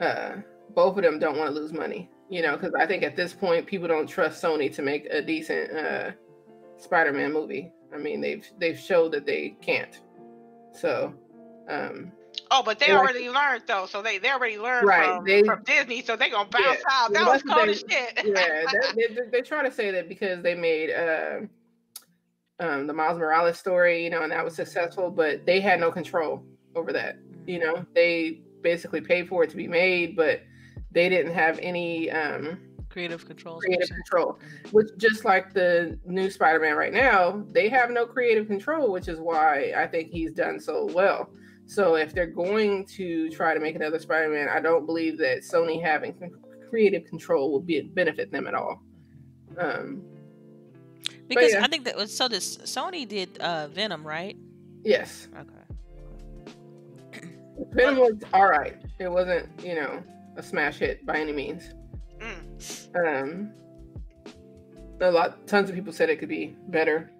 uh, 0.00 0.36
both 0.74 0.96
of 0.96 1.02
them 1.02 1.18
don't 1.18 1.38
want 1.38 1.54
to 1.54 1.60
lose 1.60 1.72
money. 1.72 2.10
You 2.28 2.42
know, 2.42 2.56
because 2.56 2.72
I 2.74 2.86
think 2.86 3.02
at 3.02 3.14
this 3.14 3.34
point 3.34 3.66
people 3.66 3.88
don't 3.88 4.06
trust 4.06 4.42
Sony 4.42 4.74
to 4.74 4.82
make 4.82 5.06
a 5.10 5.20
decent 5.20 5.70
uh, 5.76 6.10
Spider-Man 6.78 7.32
movie. 7.32 7.72
I 7.94 7.98
mean, 7.98 8.20
they've 8.20 8.46
they've 8.58 8.78
showed 8.78 9.12
that 9.12 9.26
they 9.26 9.56
can't. 9.60 10.00
So, 10.72 11.12
um, 11.68 12.10
Oh, 12.54 12.62
but 12.62 12.78
they 12.78 12.88
Yeah. 12.88 12.98
already 12.98 13.30
learned 13.30 13.62
though, 13.66 13.86
so 13.86 14.02
they 14.02 14.18
they 14.18 14.30
already 14.30 14.58
learned 14.58 14.86
Right, 14.86 15.14
from, 15.16 15.24
they- 15.24 15.42
from 15.42 15.62
Disney, 15.64 16.02
so 16.02 16.16
they 16.16 16.28
gonna 16.28 16.48
bounce 16.50 16.78
Yeah, 16.78 16.84
out. 16.90 17.12
That 17.14 17.26
was 17.32 17.42
cold 17.42 17.66
they- 17.66 17.72
as 17.72 17.78
shit. 17.78 18.26
yeah, 18.26 18.64
they, 18.94 19.06
they, 19.14 19.20
they 19.30 19.40
try 19.40 19.62
to 19.62 19.70
say 19.72 19.90
that 19.90 20.06
because 20.08 20.42
they 20.42 20.54
made 20.54 20.90
uh, 20.92 21.40
um, 22.60 22.86
the 22.86 22.92
Miles 22.92 23.18
Morales 23.18 23.58
story, 23.58 24.04
you 24.04 24.10
know, 24.10 24.22
and 24.22 24.30
that 24.32 24.44
was 24.44 24.54
successful, 24.54 25.10
but 25.10 25.46
they 25.46 25.60
had 25.60 25.80
no 25.80 25.90
control 25.90 26.44
over 26.76 26.92
that. 26.92 27.16
You 27.46 27.58
know, 27.58 27.86
they 27.94 28.42
basically 28.60 29.00
paid 29.00 29.28
for 29.28 29.42
it 29.44 29.50
to 29.50 29.56
be 29.56 29.66
made, 29.66 30.14
but 30.14 30.42
they 30.92 31.08
didn't 31.08 31.32
have 31.32 31.58
any 31.60 32.10
um, 32.10 32.60
creative 32.90 33.26
control. 33.26 33.60
creative 33.60 33.88
control. 33.88 34.38
Which, 34.72 34.88
just 34.98 35.24
like 35.24 35.54
the 35.54 35.98
new 36.04 36.30
Spider-Man 36.30 36.76
right 36.76 36.92
now, 36.92 37.42
they 37.50 37.68
have 37.70 37.90
no 37.90 38.04
creative 38.06 38.46
control, 38.46 38.92
which 38.92 39.08
is 39.08 39.18
why 39.18 39.72
I 39.76 39.86
think 39.86 40.10
he's 40.10 40.32
done 40.32 40.60
so 40.60 40.84
well. 40.92 41.30
So 41.72 41.94
if 41.94 42.12
they're 42.12 42.26
going 42.26 42.84
to 42.98 43.30
try 43.30 43.54
to 43.54 43.60
make 43.60 43.74
another 43.76 43.98
Spider-Man, 43.98 44.46
I 44.46 44.60
don't 44.60 44.84
believe 44.84 45.16
that 45.18 45.38
Sony 45.38 45.82
having 45.82 46.14
creative 46.68 47.06
control 47.06 47.50
will 47.50 47.60
be 47.60 47.80
benefit 47.80 48.30
them 48.30 48.46
at 48.46 48.54
all. 48.54 48.82
Um, 49.56 50.02
Because 51.28 51.54
yeah. 51.54 51.64
I 51.64 51.68
think 51.68 51.84
that 51.84 51.96
was 51.96 52.14
so. 52.14 52.28
This 52.28 52.58
Sony 52.58 53.08
did 53.08 53.38
uh, 53.38 53.68
Venom, 53.68 54.06
right? 54.06 54.36
yes, 54.84 55.28
Okay. 55.40 57.28
Venom 57.72 58.00
was 58.00 58.22
all 58.34 58.48
right. 58.48 58.76
It 58.98 59.10
wasn't, 59.10 59.48
you 59.64 59.74
know, 59.74 60.02
a 60.36 60.42
smash 60.42 60.78
hit 60.78 61.06
by 61.06 61.16
any 61.18 61.32
means. 61.32 61.70
Mm. 62.18 63.22
Um, 63.22 63.52
a 65.00 65.10
lot, 65.10 65.46
tons 65.46 65.70
of 65.70 65.74
people 65.74 65.92
said 65.92 66.10
it 66.10 66.18
could 66.18 66.28
be 66.28 66.54
better. 66.68 67.10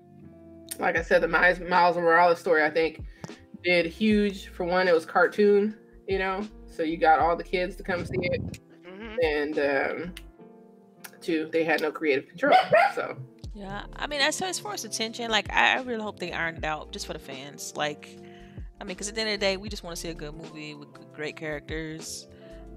Like 0.79 0.97
I 0.97 1.03
said, 1.03 1.23
the 1.23 1.29
Miles, 1.29 1.59
Miles 1.61 1.97
Morales 1.97 2.39
story, 2.39 2.63
I 2.63 2.71
think, 2.71 3.03
did 3.65 3.87
huge. 3.87 4.49
For 4.49 4.65
one, 4.65 4.89
it 4.89 4.95
was 4.95 5.07
cartoon, 5.07 5.77
you 6.09 6.19
know, 6.19 6.47
so 6.67 6.83
you 6.83 6.97
got 6.97 7.21
all 7.21 7.37
the 7.37 7.45
kids 7.45 7.77
to 7.77 7.83
come 7.83 8.05
see 8.05 8.19
it, 8.21 8.61
hmm 8.87 9.17
and 9.23 9.59
um, 9.59 10.15
two, 11.21 11.49
they 11.53 11.65
had 11.65 11.81
no 11.81 11.91
creative 11.93 12.29
control. 12.29 12.57
So 12.95 13.17
Yeah, 13.55 13.85
I 13.97 14.07
mean, 14.07 14.21
as, 14.21 14.41
as 14.43 14.59
far 14.59 14.75
as 14.75 14.85
attention, 14.85 15.31
like 15.31 15.51
I, 15.53 15.77
I 15.79 15.83
really 15.83 16.03
hope 16.03 16.19
they 16.19 16.33
iron 16.33 16.57
it 16.57 16.65
out 16.65 16.93
just 16.93 17.07
for 17.07 17.13
the 17.13 17.19
fans. 17.19 17.73
Like, 17.77 18.19
I 18.81 18.85
mean, 18.85 18.89
because 18.89 19.09
at 19.09 19.15
the 19.15 19.21
end 19.21 19.31
of 19.31 19.41
the 19.41 19.47
day, 19.47 19.57
we 19.57 19.69
just 19.69 19.85
want 19.85 19.95
to 19.97 20.01
see 20.01 20.09
a 20.09 20.15
good 20.15 20.35
movie 20.35 20.75
with 20.75 20.89
great 21.13 21.37
characters, 21.37 22.27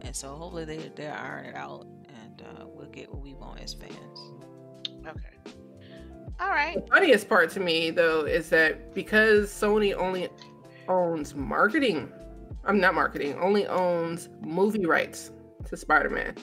and 0.01 0.15
so 0.15 0.35
hopefully 0.35 0.65
they 0.65 0.91
they 0.95 1.07
iron 1.07 1.45
it 1.45 1.55
out, 1.55 1.87
and 2.09 2.41
uh, 2.41 2.65
we'll 2.67 2.89
get 2.89 3.11
what 3.11 3.21
we 3.21 3.33
want 3.33 3.59
as 3.61 3.73
fans. 3.73 4.19
Okay. 5.07 5.35
All 6.39 6.49
right. 6.49 6.75
the 6.75 6.91
funniest 6.91 7.29
part 7.29 7.49
to 7.51 7.59
me, 7.59 7.91
though, 7.91 8.25
is 8.25 8.49
that 8.49 8.93
because 8.93 9.49
Sony 9.49 9.95
only 9.95 10.27
owns 10.87 11.35
marketing, 11.35 12.11
I'm 12.65 12.79
not 12.79 12.95
marketing, 12.95 13.37
only 13.39 13.67
owns 13.67 14.29
movie 14.41 14.85
rights 14.85 15.31
to 15.65 15.77
Spider-Man. 15.77 16.35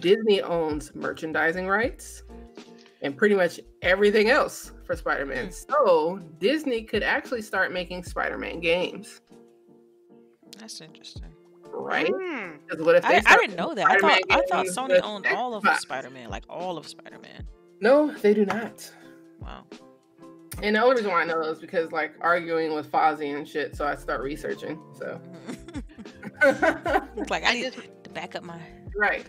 Disney 0.00 0.42
owns 0.42 0.94
merchandising 0.94 1.68
rights 1.68 2.22
and 3.02 3.16
pretty 3.16 3.34
much 3.34 3.60
everything 3.82 4.30
else 4.30 4.72
for 4.84 4.96
Spider-Man. 4.96 5.52
So 5.52 6.20
Disney 6.38 6.82
could 6.82 7.02
actually 7.02 7.42
start 7.42 7.72
making 7.72 8.02
Spider-Man 8.04 8.60
games, 8.60 9.20
That's 10.58 10.80
interesting. 10.80 11.32
right? 11.72 12.10
Mm. 12.10 12.84
What 12.84 12.96
if 12.96 13.02
they 13.02 13.16
I, 13.16 13.22
I 13.26 13.36
didn't 13.36 13.56
know 13.56 13.74
that. 13.74 13.86
I 13.88 13.98
thought 13.98 14.20
I 14.30 14.42
thought 14.50 14.66
Sony 14.66 15.00
owned 15.02 15.26
all 15.26 15.54
of 15.54 15.64
Spider-Man, 15.78 16.30
like 16.30 16.44
all 16.48 16.78
of 16.78 16.86
Spider-Man. 16.88 17.46
No, 17.80 18.10
they 18.12 18.32
do 18.34 18.46
not. 18.46 18.90
Wow. 19.40 19.64
And 20.62 20.76
the 20.76 20.82
only 20.82 20.96
reason 20.96 21.10
why 21.10 21.22
I 21.22 21.24
know 21.24 21.40
is 21.42 21.58
because 21.58 21.92
like 21.92 22.14
arguing 22.20 22.74
with 22.74 22.90
Fozzie 22.90 23.36
and 23.36 23.48
shit, 23.48 23.76
so 23.76 23.86
I 23.86 23.94
start 23.96 24.22
researching. 24.22 24.80
So 24.96 25.20
it's 26.42 27.30
like 27.30 27.44
I 27.44 27.50
I 27.50 27.54
need 27.54 27.72
just 27.72 27.88
to 28.04 28.10
back 28.10 28.34
up 28.34 28.44
my. 28.44 28.60
right. 28.96 29.26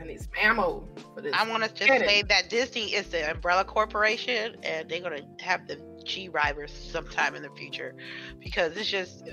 I 0.00 0.04
need 0.04 0.20
some 0.20 0.32
ammo 0.40 0.88
for 1.14 1.20
this. 1.20 1.32
I 1.34 1.48
want 1.48 1.62
to 1.62 1.68
just 1.68 1.88
say 1.88 2.22
that 2.22 2.48
Disney 2.48 2.94
is 2.94 3.08
the 3.08 3.30
umbrella 3.30 3.64
corporation, 3.64 4.56
and 4.62 4.88
they're 4.88 5.00
gonna 5.00 5.22
have 5.40 5.66
the 5.68 5.78
G 6.04 6.28
drivers 6.28 6.72
sometime 6.72 7.34
in 7.34 7.42
the 7.42 7.50
future, 7.50 7.94
because 8.40 8.76
it's 8.76 8.90
just 8.90 9.24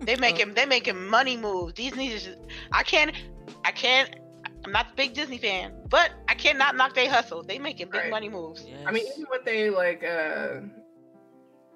they 0.00 0.14
oh. 0.16 0.20
making 0.20 0.54
they 0.54 0.66
making 0.66 1.06
money 1.06 1.36
moves. 1.36 1.74
Disney 1.74 2.08
is 2.08 2.24
just 2.24 2.38
I 2.72 2.82
can't 2.82 3.14
I 3.64 3.72
can't. 3.72 4.14
I'm 4.64 4.72
not 4.72 4.92
a 4.92 4.94
big 4.94 5.14
Disney 5.14 5.38
fan, 5.38 5.72
but 5.88 6.12
I 6.28 6.34
cannot 6.34 6.76
knock 6.76 6.94
they 6.94 7.06
hustle. 7.06 7.42
They 7.42 7.58
making 7.58 7.88
big 7.88 8.02
Right. 8.02 8.10
money 8.10 8.28
moves. 8.28 8.64
I 8.86 8.92
mean, 8.92 9.06
even 9.12 9.24
what 9.28 9.44
they 9.44 9.70
like, 9.70 10.04
uh, 10.04 10.60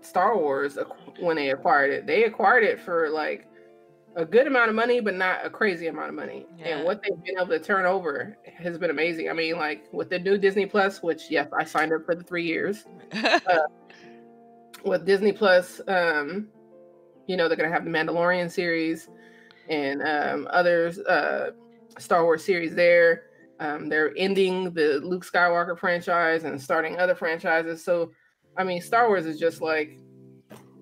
Star 0.02 0.36
Wars 0.38 0.78
when 1.18 1.36
they 1.36 1.50
acquired 1.50 1.90
it, 1.90 2.06
they 2.06 2.24
acquired 2.24 2.62
it 2.62 2.78
for 2.80 3.10
like 3.10 3.48
a 4.14 4.24
good 4.24 4.46
amount 4.46 4.68
of 4.70 4.76
money, 4.76 5.00
but 5.00 5.14
not 5.14 5.44
a 5.44 5.50
crazy 5.50 5.88
amount 5.88 6.08
of 6.08 6.14
money. 6.14 6.46
Yeah. 6.56 6.68
And 6.78 6.84
what 6.84 7.02
they've 7.02 7.22
been 7.24 7.36
able 7.38 7.48
to 7.48 7.58
turn 7.58 7.84
over 7.86 8.38
has 8.56 8.78
been 8.78 8.90
amazing. 8.90 9.28
I 9.28 9.32
mean, 9.32 9.56
like 9.56 9.92
with 9.92 10.08
the 10.08 10.18
new 10.18 10.38
Disney 10.38 10.64
Plus, 10.66 11.02
which 11.02 11.30
yes, 11.30 11.48
I 11.52 11.64
signed 11.64 11.92
up 11.92 12.04
for 12.06 12.14
the 12.14 12.22
three 12.24 12.44
years. 12.44 12.84
With 14.84 15.04
Disney 15.04 15.32
Plus, 15.32 15.80
um, 15.88 16.48
you 17.26 17.36
know, 17.36 17.48
they're 17.48 17.56
gonna 17.56 17.72
have 17.72 17.84
the 17.84 17.90
Mandalorian 17.90 18.48
series 18.50 19.08
and 19.68 20.00
um, 20.02 20.46
others, 20.50 21.00
uh, 21.00 21.50
Star 21.98 22.24
Wars 22.24 22.44
series 22.44 22.74
there. 22.74 23.24
Um, 23.58 23.88
they're 23.88 24.12
ending 24.16 24.72
the 24.74 25.00
Luke 25.02 25.24
Skywalker 25.24 25.78
franchise 25.78 26.44
and 26.44 26.60
starting 26.60 26.98
other 26.98 27.14
franchises. 27.14 27.82
So, 27.82 28.12
I 28.56 28.64
mean, 28.64 28.80
Star 28.82 29.08
Wars 29.08 29.24
is 29.26 29.38
just 29.38 29.60
like, 29.62 29.98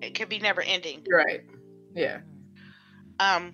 It 0.01 0.13
could 0.13 0.29
be 0.29 0.39
never 0.39 0.61
ending. 0.61 1.03
right. 1.11 1.41
Yeah. 1.93 2.19
Um, 3.19 3.53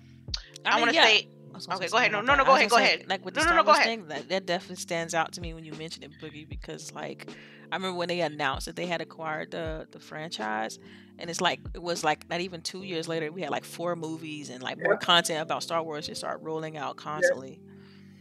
I, 0.66 0.72
mean, 0.74 0.80
want 0.80 0.90
to 0.90 0.94
yeah, 0.96 1.04
say 1.04 1.28
I 1.50 1.54
was 1.54 1.66
gonna 1.66 1.78
Okay, 1.78 1.88
go 1.88 1.98
ahead. 1.98 2.12
No, 2.12 2.20
No, 2.20 2.34
no, 2.34 2.44
go 2.44 2.54
ahead, 2.56 2.68
go 2.70 2.76
say, 2.78 2.82
ahead. 2.84 3.04
Like 3.08 3.24
with 3.24 3.34
the 3.34 3.40
No, 3.40 3.44
no, 3.44 3.48
Star 3.50 3.56
no, 3.58 3.62
go 3.62 3.66
Wars 3.68 3.78
ahead. 3.78 3.88
thing, 4.00 4.08
that, 4.08 4.28
that 4.28 4.46
definitely 4.46 4.76
stands 4.76 5.14
out 5.14 5.32
to 5.34 5.40
me 5.40 5.54
when 5.54 5.64
you 5.64 5.72
mentioned 5.74 6.04
it, 6.04 6.10
Boogie, 6.20 6.48
because 6.48 6.92
like 6.92 7.28
I 7.72 7.76
remember 7.76 7.96
when 7.96 8.08
they 8.08 8.20
announced 8.20 8.66
that 8.66 8.76
they 8.76 8.84
had 8.84 9.00
acquired 9.00 9.50
the 9.50 9.88
the 9.90 9.98
franchise, 9.98 10.78
and 11.18 11.30
it's 11.30 11.40
like 11.40 11.58
it 11.72 11.82
was 11.82 12.04
like 12.04 12.28
not 12.28 12.40
even 12.40 12.60
two 12.60 12.82
years 12.82 13.08
later 13.08 13.32
we 13.32 13.40
had 13.40 13.50
like 13.50 13.64
four 13.64 13.96
movies 13.96 14.50
and 14.50 14.62
like 14.62 14.76
more 14.78 14.98
content 14.98 15.40
about 15.40 15.62
Star 15.62 15.82
Wars 15.82 16.06
just 16.06 16.20
start 16.20 16.42
rolling 16.42 16.76
out 16.76 16.96
constantly, 16.96 17.62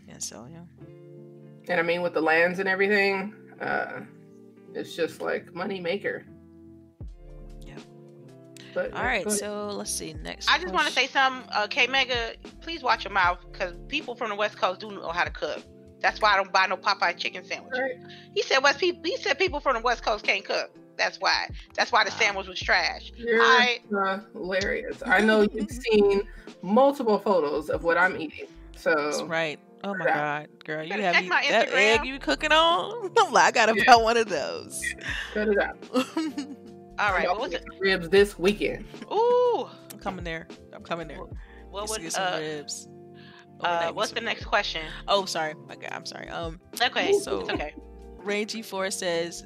and 0.08 0.24
so 0.24 0.48
yeah. 0.50 0.62
And 1.68 1.82
I 1.82 1.84
mean, 1.84 2.02
with 2.02 2.14
the 2.14 2.22
lands 2.22 2.60
and 2.60 2.70
everything, 2.70 3.34
uh, 3.60 4.00
it's 4.74 4.96
just 4.96 5.22
like 5.22 5.54
money 5.54 5.82
maker. 5.82 6.26
Yeah. 7.60 7.76
But 8.74 8.94
All 8.94 9.04
right, 9.04 9.26
go 9.26 9.32
so 9.32 9.68
let's 9.68 9.92
see 9.94 10.14
next. 10.14 10.50
I 10.50 10.60
just 10.60 10.74
want 10.74 10.88
to 10.88 10.94
say 10.94 11.08
some. 11.08 11.44
Uh, 11.52 11.68
K 11.68 11.88
Mega, 11.88 12.36
please 12.62 12.84
watch 12.84 13.04
your 13.04 13.14
mouth, 13.14 13.40
because 13.52 13.76
people 13.90 14.16
from 14.16 14.30
the 14.30 14.36
West 14.36 14.58
Coast 14.58 14.80
do 14.80 14.92
know 14.92 15.10
how 15.10 15.26
to 15.26 15.30
cook. 15.30 15.62
That's 16.02 16.22
why 16.22 16.34
I 16.34 16.38
don't 16.38 16.52
buy 16.52 16.66
no 16.68 16.78
Popeye 16.78 17.16
chicken 17.18 17.44
sandwich. 17.46 17.74
All 17.76 17.82
right. 17.82 17.96
He 18.34 18.42
said 18.42 18.60
West 18.60 18.80
people. 18.80 19.02
He 19.04 19.18
said 19.18 19.38
people 19.38 19.60
from 19.60 19.76
the 19.76 19.82
West 19.82 20.04
Coast 20.04 20.24
can't 20.26 20.44
cook. 20.44 20.72
That's 20.98 21.20
why. 21.20 21.48
That's 21.76 21.92
why 21.92 22.04
the 22.04 22.10
Wow. 22.12 22.18
sandwich 22.18 22.48
was 22.48 22.60
trash. 22.60 23.12
You're 23.16 23.42
I 23.42 23.80
uh, 23.98 24.20
hilarious. 24.34 25.02
I 25.06 25.22
know 25.22 25.42
you've 25.54 25.70
seen 25.70 26.22
multiple 26.62 27.20
photos 27.20 27.70
of 27.70 27.84
what 27.84 27.98
I'm 27.98 28.20
eating. 28.20 28.48
That's 28.74 28.84
So 28.84 29.26
right. 29.26 29.60
Oh 29.84 29.96
my 29.96 30.06
Yeah. 30.06 30.14
God, 30.14 30.48
girl, 30.64 30.84
you 30.84 30.90
Better 30.90 31.04
have 31.04 31.16
check 31.16 31.24
me, 31.24 31.30
my 31.30 31.46
that 31.50 31.70
egg 31.74 32.06
you 32.06 32.20
cooking 32.20 32.52
on? 32.52 33.12
I'm 33.20 33.32
like, 33.32 33.46
I 33.46 33.52
gotta 33.52 33.76
Yeah. 33.76 33.84
buy 33.96 33.96
one 33.96 34.18
of 34.18 34.28
those. 34.28 34.84
cut 35.34 35.48
it 35.48 35.58
out. 35.60 35.78
All 37.00 37.12
right. 37.14 37.24
Y'all 37.24 37.34
What 37.36 37.42
was 37.50 37.54
it? 37.54 37.64
Ribs 37.80 38.10
this 38.10 38.38
weekend. 38.38 38.86
Ooh. 39.12 39.68
I'm 39.92 40.00
coming 40.00 40.24
there. 40.24 40.48
I'm 40.74 40.84
coming 40.84 41.08
there. 41.08 41.18
What 41.70 41.88
Just 41.88 41.96
to 41.96 42.04
was 42.04 42.14
some 42.16 42.24
uh, 42.34 42.38
ribs. 42.38 42.88
Uh 43.64 43.92
what's 43.92 44.12
the 44.12 44.22
next 44.22 44.46
question? 44.46 44.82
Oh, 45.08 45.26
sorry. 45.26 45.54
Okay, 45.72 45.88
I'm 45.92 46.06
sorry. 46.06 46.30
Um, 46.30 46.60
Okay, 46.82 47.14
So- 47.14 47.42
it's 47.42 47.50
okay. 47.50 47.74
Ray 48.18 48.46
G4 48.46 48.94
says, 48.94 49.46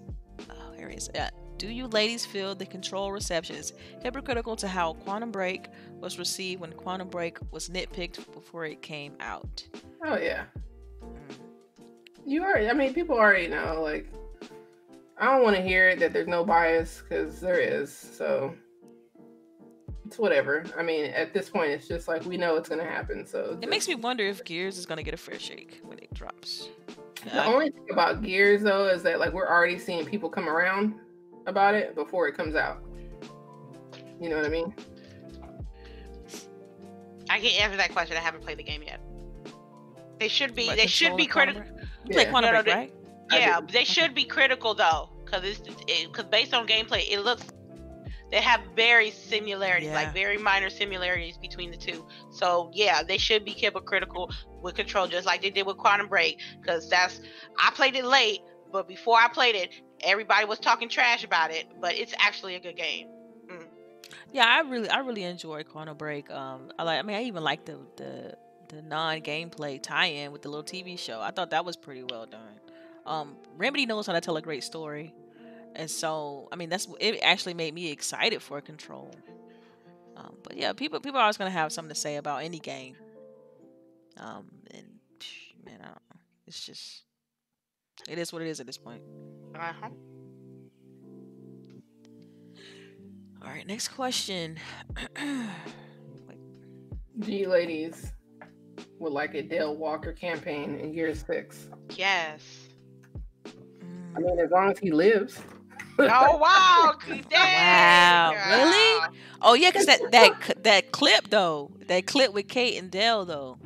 oh, 0.49 0.73
here 0.77 0.89
it 0.89 0.97
is. 0.97 1.09
Yeah. 1.15 1.29
Do 1.57 1.67
you 1.69 1.87
ladies 1.87 2.25
feel 2.25 2.53
the 2.53 2.65
control 2.65 3.13
reception 3.13 3.55
is 3.55 3.71
hypocritical 4.03 4.57
to 4.57 4.67
how 4.67 4.93
Quantum 4.93 5.31
Break 5.31 5.67
was 6.01 6.19
received 6.19 6.59
when 6.59 6.73
Quantum 6.73 7.07
Break 7.07 7.37
was 7.51 7.69
nitpicked 7.69 8.33
before 8.33 8.65
it 8.65 8.81
came 8.81 9.13
out? 9.21 9.65
Oh 10.03 10.17
yeah. 10.17 10.43
Mm. 11.01 11.35
You 12.25 12.43
already. 12.43 12.69
I 12.69 12.73
mean, 12.73 12.93
people 12.93 13.15
already 13.15 13.47
know. 13.47 13.81
Like, 13.81 14.11
I 15.17 15.25
don't 15.31 15.43
want 15.43 15.55
to 15.55 15.61
hear 15.61 15.95
that 15.95 16.11
there's 16.11 16.27
no 16.27 16.43
bias 16.43 17.01
because 17.07 17.39
there 17.39 17.59
is. 17.59 17.93
So 17.95 18.53
it's 20.05 20.17
whatever. 20.17 20.63
I 20.77 20.83
mean, 20.83 21.05
at 21.05 21.33
this 21.33 21.49
point, 21.49 21.71
it's 21.71 21.87
just 21.87 22.07
like 22.07 22.25
we 22.25 22.37
know 22.37 22.55
it's 22.55 22.69
gonna 22.69 22.83
happen. 22.83 23.25
So 23.25 23.57
It 23.61 23.69
makes 23.69 23.87
me 23.87 23.95
wonder 23.95 24.25
if 24.25 24.43
Gears 24.43 24.77
is 24.77 24.85
gonna 24.85 25.03
get 25.03 25.13
a 25.13 25.17
fair 25.17 25.39
shake 25.39 25.81
when 25.83 25.97
it 25.99 26.13
drops. 26.13 26.69
The 27.23 27.43
only 27.43 27.71
thing 27.71 27.87
about 27.91 28.21
Gears 28.21 28.61
though 28.61 28.87
is 28.87 29.01
that 29.03 29.19
like 29.19 29.33
we're 29.33 29.47
already 29.47 29.79
seeing 29.79 30.05
people 30.05 30.29
come 30.29 30.47
around 30.47 30.95
about 31.47 31.73
it 31.75 31.95
before 31.95 32.27
it 32.27 32.35
comes 32.35 32.55
out. 32.55 32.83
You 34.21 34.29
know 34.29 34.37
what 34.37 34.45
I 34.45 34.49
mean? 34.49 34.73
I 37.29 37.39
can't 37.39 37.59
answer 37.61 37.77
that 37.77 37.91
question. 37.91 38.15
I 38.15 38.19
haven't 38.19 38.43
played 38.43 38.59
the 38.59 38.63
game 38.63 38.83
yet. 38.83 39.01
They 40.19 40.27
should 40.27 40.55
be. 40.55 40.67
What, 40.67 40.77
they 40.77 40.87
should 40.87 41.17
be 41.17 41.25
critical. 41.25 41.61
Break? 41.61 41.73
You 42.05 42.13
play 42.13 42.23
Yeah. 42.23 42.29
Quantum 42.29 42.51
No, 42.51 42.57
no, 42.59 42.63
Break, 42.63 42.75
right? 42.75 42.93
Yeah, 43.31 43.59
they 43.61 43.83
should 43.83 44.13
be 44.13 44.23
critical 44.23 44.75
though, 44.75 45.09
because 45.25 45.43
it's 45.43 45.59
because 46.05 46.25
based 46.25 46.53
on 46.53 46.67
gameplay, 46.67 47.09
it 47.09 47.21
looks 47.21 47.43
they 48.31 48.41
have 48.41 48.61
very 48.75 49.11
similarities, 49.11 49.89
Yeah. 49.89 49.95
like 49.95 50.13
very 50.13 50.37
minor 50.37 50.69
similarities 50.69 51.37
between 51.37 51.71
the 51.71 51.77
two. 51.77 52.05
So 52.31 52.71
yeah, 52.73 53.03
they 53.03 53.17
should 53.17 53.45
be 53.45 53.51
hypocritical 53.51 54.31
with 54.61 54.75
control, 54.75 55.07
just 55.07 55.25
like 55.25 55.41
they 55.41 55.49
did 55.51 55.65
with 55.65 55.77
Quantum 55.77 56.07
Break, 56.07 56.39
because 56.61 56.89
that's 56.89 57.21
I 57.59 57.71
played 57.71 57.95
it 57.95 58.05
late, 58.05 58.39
but 58.71 58.87
before 58.87 59.17
I 59.17 59.27
played 59.27 59.55
it, 59.55 59.69
everybody 60.01 60.45
was 60.45 60.59
talking 60.59 60.89
trash 60.89 61.23
about 61.23 61.51
it, 61.51 61.67
but 61.79 61.95
it's 61.95 62.13
actually 62.19 62.55
a 62.55 62.59
good 62.59 62.75
game. 62.75 63.07
Yeah, 64.31 64.45
I 64.45 64.61
really, 64.69 64.89
I 64.89 64.97
really 64.99 65.23
enjoyed 65.23 65.69
Quantum 65.69 65.95
Break. 65.97 66.29
Um, 66.29 66.71
I 66.77 66.83
like. 66.83 66.99
I 66.99 67.03
mean, 67.03 67.15
I 67.15 67.23
even 67.23 67.43
like 67.43 67.63
the 67.65 67.79
the 67.95 68.37
the 68.67 68.81
non 68.81 69.21
gameplay 69.21 69.81
tie-in 69.81 70.31
with 70.33 70.41
the 70.41 70.49
little 70.49 70.63
TV 70.63 70.99
show. 70.99 71.21
I 71.21 71.31
thought 71.31 71.51
that 71.51 71.63
was 71.63 71.77
pretty 71.77 72.03
well 72.03 72.25
done. 72.25 72.59
Um, 73.05 73.37
Remedy 73.55 73.85
knows 73.85 74.07
how 74.07 74.13
to 74.13 74.19
tell 74.21 74.35
a 74.35 74.41
great 74.41 74.63
story, 74.63 75.13
and 75.75 75.89
so 75.89 76.47
I 76.51 76.55
mean, 76.55 76.69
that's 76.69 76.87
it. 76.99 77.19
Actually, 77.21 77.53
made 77.53 77.73
me 77.73 77.91
excited 77.91 78.41
for 78.41 78.61
Control. 78.61 79.11
Um, 80.15 80.35
but 80.43 80.57
yeah, 80.57 80.73
people 80.73 80.99
people 80.99 81.19
are 81.19 81.23
always 81.23 81.37
gonna 81.37 81.49
have 81.49 81.71
something 81.71 81.93
to 81.93 81.99
say 81.99 82.15
about 82.15 82.43
any 82.43 82.59
game. 82.59 82.95
Um, 84.17 84.47
and 84.71 84.85
psh, 85.19 85.65
man, 85.65 85.79
I 85.81 85.85
don't 85.85 85.95
know. 85.95 86.19
It's 86.47 86.65
just 86.65 87.03
it 88.09 88.17
is 88.17 88.31
what 88.31 88.41
it 88.41 88.47
is 88.47 88.59
at 88.59 88.65
this 88.65 88.77
point. 88.77 89.01
Uh-huh. 89.55 89.89
All 93.43 93.51
right, 93.51 93.67
next 93.67 93.89
question. 93.89 94.57
G 97.19 97.45
ladies 97.45 98.11
would 98.99 99.13
like 99.13 99.35
a 99.35 99.41
Del 99.41 99.75
Walker 99.75 100.11
campaign 100.13 100.79
in 100.79 100.93
year 100.93 101.13
Six. 101.13 101.67
Yes. 101.91 102.41
I 104.15 104.19
mean, 104.19 104.39
as 104.39 104.49
long 104.51 104.71
as 104.71 104.79
he 104.79 104.91
lives. 104.91 105.39
Oh 105.97 106.37
wow! 106.37 106.39
Wow, 106.39 106.95
Dang. 107.29 108.49
really? 108.49 109.17
Oh 109.41 109.53
yeah, 109.53 109.71
cause 109.71 109.85
that 109.85 110.11
that 110.11 110.63
that 110.63 110.91
clip 110.91 111.29
though, 111.29 111.71
that 111.87 112.05
clip 112.05 112.33
with 112.33 112.47
Kate 112.47 112.77
and 112.77 112.91
Del 112.91 113.25
though, 113.25 113.57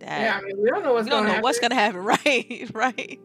that 0.00 0.20
yeah, 0.20 0.38
I 0.40 0.42
mean, 0.42 0.60
we 0.62 0.68
don't 0.68 0.82
know 0.82 0.92
what's 0.94 1.04
we 1.04 1.10
don't 1.10 1.24
going 1.24 1.32
know 1.32 1.36
to 1.36 1.42
what's 1.42 1.58
gonna 1.58 1.74
happen, 1.74 2.00
right? 2.04 2.70
right. 2.72 3.20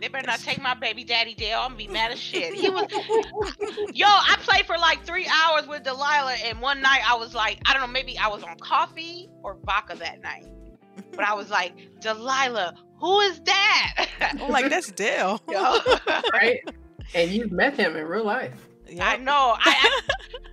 They 0.00 0.08
better 0.08 0.26
not 0.26 0.38
take 0.40 0.62
my 0.62 0.74
baby 0.74 1.04
daddy 1.04 1.34
Del. 1.34 1.60
I'm 1.60 1.72
gonna 1.72 1.76
be 1.76 1.88
mad 1.88 2.10
as 2.10 2.18
shit. 2.18 2.54
He 2.54 2.70
was 2.70 2.86
Yo, 3.92 4.06
I 4.06 4.36
played 4.40 4.64
for 4.64 4.78
like 4.78 5.04
three 5.04 5.28
hours 5.28 5.66
with 5.66 5.82
Delilah, 5.82 6.36
and 6.44 6.60
one 6.60 6.80
night 6.80 7.02
I 7.06 7.16
was 7.16 7.34
like, 7.34 7.58
I 7.66 7.72
don't 7.74 7.82
know, 7.82 7.88
maybe 7.88 8.16
I 8.16 8.28
was 8.28 8.42
on 8.42 8.58
coffee 8.58 9.28
or 9.42 9.58
vodka 9.64 9.96
that 9.96 10.22
night. 10.22 10.46
But 11.12 11.24
I 11.24 11.34
was 11.34 11.50
like, 11.50 11.74
Delilah, 12.00 12.74
who 12.98 13.20
is 13.20 13.40
that? 13.40 14.06
I'm 14.20 14.50
like 14.50 14.70
that's 14.70 14.90
Del. 14.92 15.42
Yo, 15.50 15.78
right? 16.32 16.60
And 17.14 17.30
you've 17.30 17.52
met 17.52 17.74
him 17.74 17.96
in 17.96 18.06
real 18.06 18.24
life. 18.24 18.52
I 19.00 19.16
know. 19.18 19.54
I, 19.58 19.60
I 19.66 20.00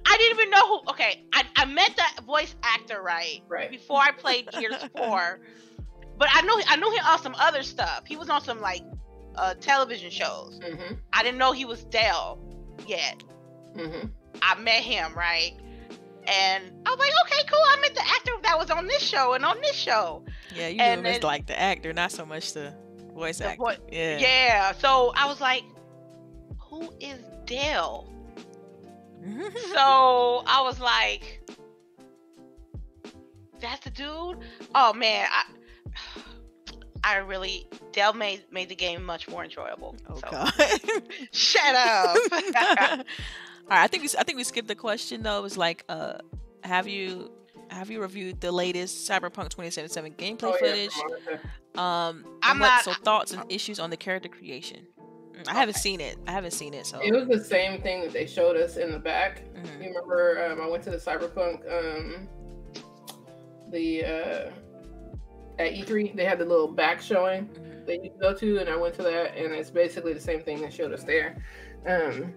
I 0.06 0.18
didn't 0.18 0.40
even 0.40 0.50
know 0.52 0.68
who. 0.68 0.90
Okay, 0.92 1.24
I, 1.34 1.44
I 1.56 1.66
met 1.66 1.92
that 1.98 2.20
voice 2.26 2.56
actor 2.64 3.02
right 3.02 3.42
Right. 3.48 3.70
before 3.72 4.00
I 4.00 4.12
played 4.12 4.48
Gears 4.52 4.76
Four, 4.96 5.40
but 6.18 6.28
I 6.32 6.42
knew 6.44 6.62
I 6.68 6.76
knew 6.78 6.92
him 6.92 7.04
on 7.06 7.20
some 7.22 7.36
other 7.40 7.64
stuff. 7.64 8.04
He 8.06 8.16
was 8.16 8.30
on 8.30 8.42
some 8.44 8.62
like 8.62 8.82
uh, 9.36 9.56
television 9.56 10.12
shows. 10.12 10.60
Mm-hmm. 10.64 10.96
I 11.14 11.24
didn't 11.24 11.38
know 11.40 11.52
he 11.52 11.66
was 11.66 11.84
Del 11.86 12.40
yet. 12.88 13.24
Mm-hmm. 13.76 14.08
I 14.42 14.60
met 14.60 14.84
him, 14.84 15.14
right? 15.16 15.54
And 16.28 16.64
I 16.86 16.90
was 16.92 17.00
like, 17.00 17.12
okay, 17.26 17.42
cool. 17.50 17.60
I 17.60 17.80
met 17.82 17.96
the 17.96 18.02
actor 18.08 18.32
that 18.44 18.58
was 18.60 18.70
on 18.70 18.86
this 18.88 19.02
show 19.02 19.34
and 19.34 19.44
on 19.46 19.60
this 19.62 19.76
show. 19.76 20.24
Yeah, 20.56 20.68
you 20.68 20.80
And 20.82 21.02
knew 21.02 21.10
him 21.10 21.16
as 21.18 21.24
like 21.24 21.48
the 21.48 21.60
actor, 21.60 21.92
not 21.94 22.12
so 22.12 22.26
much 22.26 22.54
the 22.54 22.74
voice 23.16 23.38
The 23.40 23.46
actor. 23.48 23.58
voi- 23.64 23.78
yeah. 23.92 24.18
Yeah. 24.20 24.72
So 24.74 25.12
I 25.16 25.26
was 25.28 25.40
like, 25.42 25.64
who 26.70 26.92
is 27.00 27.20
Del? 27.46 28.08
so 29.74 30.44
I 30.46 30.62
was 30.64 30.80
like, 30.80 31.42
that's 33.60 33.84
the 33.84 33.90
dude. 33.90 34.38
Oh 34.76 34.94
man, 34.94 35.28
I 35.32 35.44
I 37.04 37.16
really 37.18 37.68
Del 37.92 38.14
made 38.14 38.44
made 38.52 38.70
the 38.70 38.76
game 38.76 39.04
much 39.04 39.28
more 39.28 39.44
enjoyable. 39.44 39.96
oh 40.10 40.16
so 40.16 40.28
god. 40.30 40.54
shut 41.32 41.76
up. 41.76 42.18
All 43.70 43.76
right, 43.76 43.84
I 43.84 43.88
think 43.88 44.04
we 44.04 44.10
I 44.18 44.24
think 44.24 44.38
we 44.38 44.44
skipped 44.44 44.68
the 44.68 44.76
question 44.76 45.24
though. 45.24 45.40
It 45.40 45.44
was 45.44 45.58
like, 45.58 45.84
uh, 45.90 46.20
have 46.64 46.88
you 46.88 47.32
have 47.70 47.90
you 47.90 48.02
reviewed 48.02 48.40
the 48.40 48.52
latest 48.52 49.10
Cyberpunk 49.10 49.50
2077 49.50 50.14
gameplay 50.14 50.38
Oh, 50.44 50.58
yeah, 50.62 50.70
footage? 50.72 50.96
Um, 51.76 52.26
I'm 52.42 52.52
and 52.52 52.60
what, 52.62 52.68
not- 52.68 52.84
so 52.86 52.94
thoughts 52.94 53.34
and 53.34 53.44
issues 53.52 53.80
on 53.80 53.90
the 53.90 53.98
character 53.98 54.30
creation. 54.30 54.88
I 55.48 55.54
haven't 55.54 55.76
Okay. 55.76 55.82
seen 55.82 56.02
it. 56.02 56.18
I 56.28 56.32
haven't 56.32 56.52
seen 56.52 56.74
it. 56.74 56.86
So 56.86 57.00
It 57.02 57.12
was 57.14 57.28
the 57.28 57.44
same 57.44 57.82
thing 57.82 58.02
that 58.02 58.12
they 58.14 58.26
showed 58.26 58.56
us 58.58 58.78
in 58.78 58.92
the 58.92 59.00
back. 59.00 59.44
Mhm. 59.56 59.82
You 59.82 59.88
remember 59.90 60.46
um, 60.52 60.62
I 60.62 60.68
went 60.68 60.84
to 60.84 60.90
the 60.92 60.98
Cyberpunk 60.98 61.62
um 61.72 62.28
the 63.72 64.06
uh 64.06 64.52
at 65.60 65.74
E3 65.74 66.16
they 66.16 66.24
had 66.26 66.40
the 66.40 66.46
little 66.46 66.68
back 66.68 67.02
showing 67.02 67.48
Mhm. 67.48 67.86
that 67.88 68.04
you 68.04 68.12
go 68.22 68.34
to 68.34 68.60
and 68.60 68.70
I 68.70 68.76
went 68.76 68.96
to 68.96 69.04
that 69.04 69.36
and 69.38 69.54
it's 69.54 69.70
basically 69.70 70.14
the 70.14 70.20
same 70.20 70.42
thing 70.42 70.62
they 70.62 70.70
showed 70.70 70.94
us 70.94 71.04
there. 71.04 71.36
Um 71.86 72.34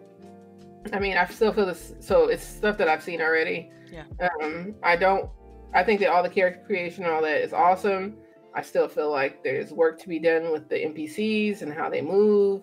I 0.93 0.99
mean 0.99 1.17
I 1.17 1.27
still 1.27 1.53
feel 1.53 1.67
this 1.67 1.95
so 2.01 2.29
it's 2.29 2.43
stuff 2.45 2.77
that 2.79 2.89
I've 2.89 3.03
seen 3.03 3.21
already. 3.21 3.71
Yeah. 3.93 4.05
Um 4.43 4.75
I 4.83 4.97
don't 4.97 5.31
I 5.73 5.85
think 5.85 6.01
that 6.01 6.11
all 6.11 6.23
the 6.23 6.29
character 6.31 6.65
creation 6.67 7.05
and 7.05 7.13
all 7.13 7.23
that 7.23 7.41
is 7.43 7.53
awesome. 7.53 8.17
I 8.55 8.63
still 8.63 8.89
feel 8.89 9.13
like 9.13 9.45
there's 9.45 9.73
work 9.73 10.01
to 10.01 10.09
be 10.09 10.19
done 10.19 10.51
with 10.51 10.69
the 10.69 10.75
NPCs 10.85 11.63
and 11.63 11.73
how 11.73 11.89
they 11.89 12.01
move. 12.03 12.63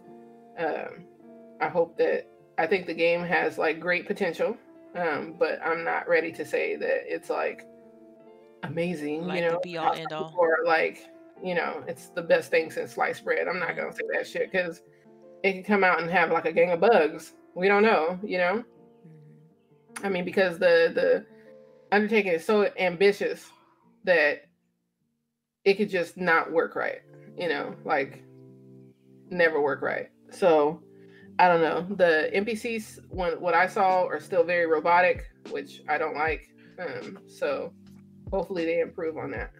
Um 0.57 1.05
I 1.59 1.67
hope 1.69 1.97
that 1.97 2.27
I 2.57 2.67
think 2.67 2.87
the 2.87 2.93
game 2.93 3.21
has 3.21 3.57
like 3.57 3.79
great 3.79 4.07
potential, 4.07 4.57
um, 4.95 5.35
but 5.37 5.59
I'm 5.63 5.83
not 5.83 6.07
ready 6.07 6.31
to 6.33 6.45
say 6.45 6.75
that 6.75 7.01
it's 7.05 7.29
like 7.29 7.65
amazing. 8.63 9.27
Like 9.27 9.41
you 9.41 9.49
know, 9.49 9.59
be 9.61 9.77
all, 9.77 9.93
end 9.93 10.11
all. 10.11 10.33
Or 10.37 10.59
like 10.65 11.09
you 11.43 11.53
know, 11.53 11.83
it's 11.87 12.09
the 12.09 12.21
best 12.21 12.49
thing 12.49 12.71
since 12.71 12.93
sliced 12.93 13.23
bread. 13.23 13.47
I'm 13.47 13.59
not 13.59 13.75
gonna 13.75 13.93
say 13.93 14.03
that 14.13 14.27
shit 14.27 14.51
because 14.51 14.81
it 15.43 15.53
could 15.53 15.65
come 15.65 15.83
out 15.83 16.01
and 16.01 16.09
have 16.09 16.31
like 16.31 16.45
a 16.45 16.51
gang 16.51 16.71
of 16.71 16.79
bugs. 16.79 17.33
We 17.55 17.67
don't 17.67 17.83
know. 17.83 18.19
You 18.23 18.37
know, 18.39 18.63
Mhm. 19.07 20.05
I 20.05 20.09
mean, 20.09 20.25
because 20.25 20.57
the 20.57 20.91
the 20.93 21.25
undertaking 21.91 22.33
is 22.33 22.45
so 22.45 22.71
ambitious 22.77 23.49
that 24.03 24.45
it 25.63 25.75
could 25.75 25.89
just 25.89 26.17
not 26.17 26.51
work 26.51 26.75
right. 26.75 27.01
You 27.37 27.49
know, 27.49 27.75
like 27.85 28.23
never 29.29 29.61
work 29.61 29.81
right. 29.81 30.09
So 30.31 30.81
I 31.39 31.47
don't 31.47 31.61
know. 31.61 31.95
The 31.95 32.31
NPCs, 32.33 32.99
when 33.09 33.39
what 33.39 33.53
I 33.53 33.67
saw, 33.67 34.05
are 34.05 34.19
still 34.19 34.43
very 34.43 34.65
robotic, 34.65 35.25
which 35.51 35.81
I 35.87 35.97
don't 35.97 36.15
like. 36.15 36.49
Um, 36.79 37.19
so 37.27 37.73
hopefully 38.31 38.65
they 38.65 38.79
improve 38.79 39.17
on 39.17 39.31
that. 39.31 39.51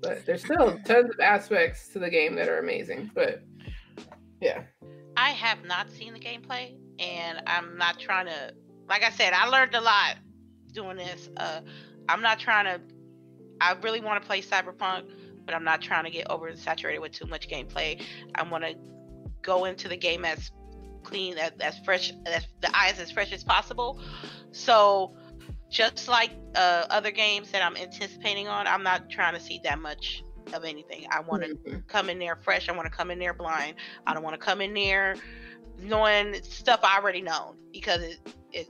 But 0.00 0.24
there's 0.26 0.44
still 0.44 0.78
tons 0.84 1.10
of 1.10 1.20
aspects 1.20 1.88
to 1.88 1.98
the 1.98 2.10
game 2.10 2.36
that 2.36 2.48
are 2.48 2.58
amazing. 2.58 3.10
But 3.14 3.42
yeah, 4.40 4.62
I 5.16 5.30
have 5.30 5.64
not 5.64 5.90
seen 5.90 6.12
the 6.12 6.20
gameplay, 6.20 6.74
and 6.98 7.42
I'm 7.46 7.76
not 7.76 7.98
trying 7.98 8.26
to. 8.26 8.54
Like 8.88 9.02
I 9.02 9.10
said, 9.10 9.32
I 9.32 9.46
learned 9.46 9.74
a 9.74 9.80
lot 9.80 10.16
doing 10.72 10.98
this. 10.98 11.30
Uh, 11.36 11.62
I'm 12.08 12.20
not 12.20 12.38
trying 12.38 12.66
to. 12.66 12.80
I 13.60 13.72
really 13.82 14.00
want 14.00 14.22
to 14.22 14.26
play 14.26 14.42
Cyberpunk, 14.42 15.10
but 15.46 15.54
I'm 15.54 15.64
not 15.64 15.80
trying 15.80 16.04
to 16.04 16.10
get 16.10 16.28
oversaturated 16.28 17.00
with 17.00 17.12
too 17.12 17.26
much 17.26 17.48
gameplay. 17.48 18.02
I 18.34 18.42
want 18.42 18.64
to 18.64 18.76
go 19.44 19.66
into 19.66 19.88
the 19.88 19.96
game 19.96 20.24
as 20.24 20.50
clean, 21.04 21.38
as, 21.38 21.52
as 21.60 21.78
fresh, 21.84 22.12
as 22.26 22.46
the 22.60 22.76
eyes 22.76 22.98
as 22.98 23.12
fresh 23.12 23.32
as 23.32 23.44
possible. 23.44 24.00
So, 24.52 25.14
just 25.70 26.08
like 26.08 26.30
uh, 26.54 26.86
other 26.90 27.10
games 27.10 27.50
that 27.52 27.62
I'm 27.62 27.76
anticipating 27.76 28.48
on, 28.48 28.66
I'm 28.66 28.82
not 28.82 29.10
trying 29.10 29.34
to 29.34 29.40
see 29.40 29.60
that 29.64 29.78
much 29.78 30.22
of 30.52 30.64
anything. 30.64 31.06
I 31.10 31.20
want 31.20 31.42
to 31.42 31.54
Mhm. 31.70 31.86
come 31.88 32.10
in 32.10 32.18
there 32.18 32.36
fresh. 32.36 32.68
I 32.68 32.72
want 32.72 32.86
to 32.90 32.96
come 32.96 33.10
in 33.10 33.18
there 33.18 33.34
blind. 33.34 33.76
I 34.06 34.14
don't 34.14 34.22
want 34.22 34.34
to 34.34 34.44
come 34.44 34.60
in 34.60 34.74
there 34.74 35.16
knowing 35.78 36.34
stuff 36.42 36.80
I 36.84 36.98
already 36.98 37.20
know 37.22 37.56
because 37.72 38.02
it 38.02 38.18
it 38.52 38.68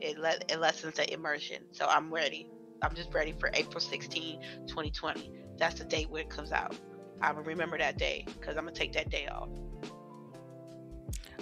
it, 0.00 0.18
le- 0.18 0.38
it 0.48 0.58
lessens 0.58 0.94
the 0.94 1.12
immersion. 1.12 1.62
So 1.72 1.86
I'm 1.86 2.12
ready. 2.12 2.48
I'm 2.82 2.94
just 2.94 3.12
ready 3.12 3.34
for 3.38 3.50
April 3.52 3.80
16, 3.80 4.40
2020. 4.66 5.30
That's 5.58 5.78
the 5.78 5.84
date 5.84 6.08
when 6.10 6.22
it 6.22 6.30
comes 6.30 6.52
out. 6.52 6.74
I 7.20 7.30
remember 7.32 7.76
that 7.76 7.98
day 7.98 8.24
because 8.26 8.56
I'm 8.56 8.64
gonna 8.64 8.72
take 8.72 8.94
that 8.94 9.10
day 9.10 9.26
off. 9.28 9.50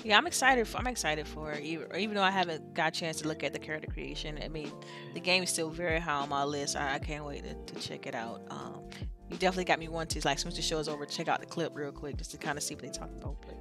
Yeah, 0.04 0.16
I'm 0.16 0.26
excited. 0.26 0.66
For, 0.66 0.78
I'm 0.78 0.86
excited 0.86 1.26
for 1.26 1.54
even, 1.54 1.86
even 1.96 2.14
though 2.14 2.22
I 2.22 2.30
haven't 2.30 2.74
got 2.74 2.96
a 2.96 3.00
chance 3.00 3.20
to 3.22 3.28
look 3.28 3.42
at 3.42 3.52
the 3.52 3.58
character 3.58 3.90
creation. 3.90 4.38
I 4.42 4.48
mean, 4.48 4.70
the 5.14 5.20
game 5.20 5.42
is 5.42 5.50
still 5.50 5.70
very 5.70 5.98
high 5.98 6.20
on 6.20 6.28
my 6.28 6.44
list. 6.44 6.76
I, 6.76 6.94
I 6.94 6.98
can't 6.98 7.24
wait 7.24 7.44
to, 7.44 7.74
to 7.74 7.80
check 7.80 8.06
it 8.06 8.14
out. 8.14 8.42
Um, 8.50 8.88
you 9.30 9.36
definitely 9.36 9.64
got 9.64 9.78
me 9.78 9.88
wanting 9.88 10.20
to 10.20 10.28
like, 10.28 10.38
soon 10.38 10.48
as 10.48 10.56
the 10.56 10.62
show 10.62 10.78
is 10.78 10.88
over, 10.88 11.04
check 11.04 11.28
out 11.28 11.40
the 11.40 11.46
clip 11.46 11.74
real 11.74 11.92
quick 11.92 12.16
just 12.16 12.30
to 12.30 12.38
kind 12.38 12.56
of 12.56 12.62
see 12.62 12.74
what 12.74 12.82
they 12.82 12.90
talk 12.90 13.10
about. 13.16 13.36
But 13.42 13.56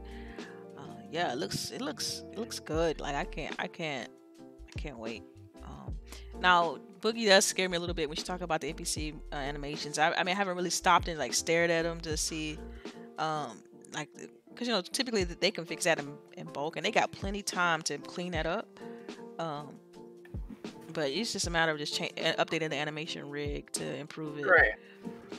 uh, 0.77 1.01
yeah, 1.11 1.31
it 1.31 1.37
looks 1.37 1.71
it 1.71 1.81
looks 1.81 2.23
it 2.31 2.37
looks 2.37 2.59
good. 2.59 2.99
Like 2.99 3.15
I 3.15 3.25
can't 3.25 3.55
I 3.59 3.67
can't 3.67 4.09
I 4.39 4.79
can't 4.79 4.97
wait. 4.97 5.23
Um, 5.65 5.95
now 6.39 6.77
Boogie 7.01 7.27
does 7.27 7.45
scare 7.45 7.67
me 7.67 7.77
a 7.77 7.79
little 7.79 7.95
bit 7.95 8.07
when 8.09 8.17
you 8.17 8.23
talk 8.23 8.41
about 8.41 8.61
the 8.61 8.71
NPC 8.73 9.15
uh, 9.31 9.35
animations. 9.35 9.99
I, 9.99 10.13
I 10.13 10.23
mean, 10.23 10.33
I 10.33 10.37
haven't 10.37 10.55
really 10.55 10.69
stopped 10.69 11.07
and 11.07 11.19
like 11.19 11.33
stared 11.33 11.69
at 11.69 11.83
them 11.83 11.99
to 12.01 12.15
see, 12.17 12.57
um, 13.19 13.61
like 13.93 14.09
because 14.57 14.67
you 14.67 14.73
know 14.73 14.81
typically 14.81 15.23
th- 15.23 15.39
they 15.39 15.51
can 15.51 15.65
fix 15.65 15.83
that 15.83 15.99
in, 15.99 16.17
in 16.33 16.47
bulk 16.47 16.77
and 16.77 16.85
they 16.85 16.91
got 16.91 17.11
plenty 17.11 17.43
time 17.43 17.83
to 17.83 17.99
clean 17.99 18.31
that 18.31 18.47
up. 18.47 18.67
Um, 19.37 19.75
but 20.93 21.11
it's 21.11 21.31
just 21.31 21.45
a 21.45 21.51
matter 21.51 21.71
of 21.71 21.77
just 21.77 21.93
cha- 21.93 22.05
uh, 22.05 22.43
updating 22.43 22.71
the 22.71 22.75
animation 22.75 23.29
rig 23.29 23.71
to 23.73 23.95
improve 23.97 24.39
it. 24.39 24.47
Right. 24.47 24.71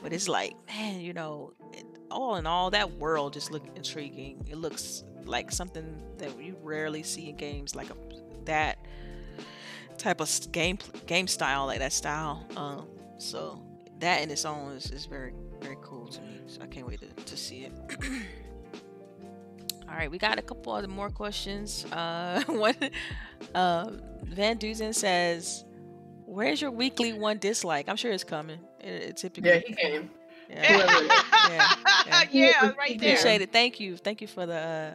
But 0.04 0.12
it's 0.12 0.28
like, 0.28 0.54
man, 0.68 1.00
you 1.00 1.12
know, 1.12 1.52
it, 1.72 1.84
all 2.12 2.36
in 2.36 2.46
all, 2.46 2.70
that 2.70 2.92
world 2.92 3.32
just 3.32 3.50
look 3.50 3.64
intriguing. 3.74 4.46
It 4.48 4.56
looks 4.56 5.02
like 5.24 5.50
something 5.50 6.00
that 6.18 6.40
you 6.40 6.56
rarely 6.62 7.02
see 7.02 7.28
in 7.28 7.36
games, 7.36 7.74
like 7.74 7.90
a, 7.90 7.96
that 8.44 8.78
type 9.96 10.20
of 10.20 10.52
game 10.52 10.78
game 11.06 11.26
style, 11.26 11.66
like 11.66 11.80
that 11.80 11.92
style. 11.92 12.46
Um, 12.56 12.86
so 13.18 13.60
that 13.98 14.22
in 14.22 14.30
its 14.30 14.44
own 14.44 14.70
is, 14.76 14.92
is 14.92 15.06
very 15.06 15.32
very 15.60 15.76
cool 15.82 16.06
to 16.06 16.20
me. 16.20 16.40
So 16.46 16.62
I 16.62 16.66
can't 16.66 16.86
wait 16.86 17.00
to, 17.00 17.24
to 17.24 17.36
see 17.36 17.64
it. 17.64 17.72
all 19.90 19.96
right, 19.96 20.10
we 20.10 20.18
got 20.18 20.38
a 20.38 20.42
couple 20.42 20.72
other 20.72 20.88
more 20.88 21.10
questions. 21.10 21.86
Uh, 21.92 22.42
one, 22.46 22.74
uh, 23.54 23.90
Van 24.24 24.58
Duzen 24.58 24.94
says, 24.94 25.64
"Where's 26.26 26.60
your 26.60 26.70
weekly 26.70 27.12
one 27.12 27.38
dislike?" 27.38 27.88
I'm 27.88 27.96
sure 27.96 28.12
it's 28.12 28.24
coming. 28.24 28.58
It, 28.80 28.86
it 29.02 29.16
typically. 29.16 29.50
Yeah, 29.50 29.58
he 29.66 29.74
came. 29.74 30.10
yeah. 30.50 30.66
Whoever 30.76 31.04
it 31.04 31.10
is. 31.10 31.22
Yeah, 31.48 31.72
yeah. 32.06 32.24
yeah, 32.30 32.72
right 32.78 32.98
there. 33.00 33.14
Appreciate 33.14 33.40
it. 33.42 33.52
Thank 33.52 33.80
you. 33.80 33.96
Thank 33.96 34.20
you 34.20 34.26
for 34.26 34.46
the, 34.46 34.56
uh, 34.56 34.90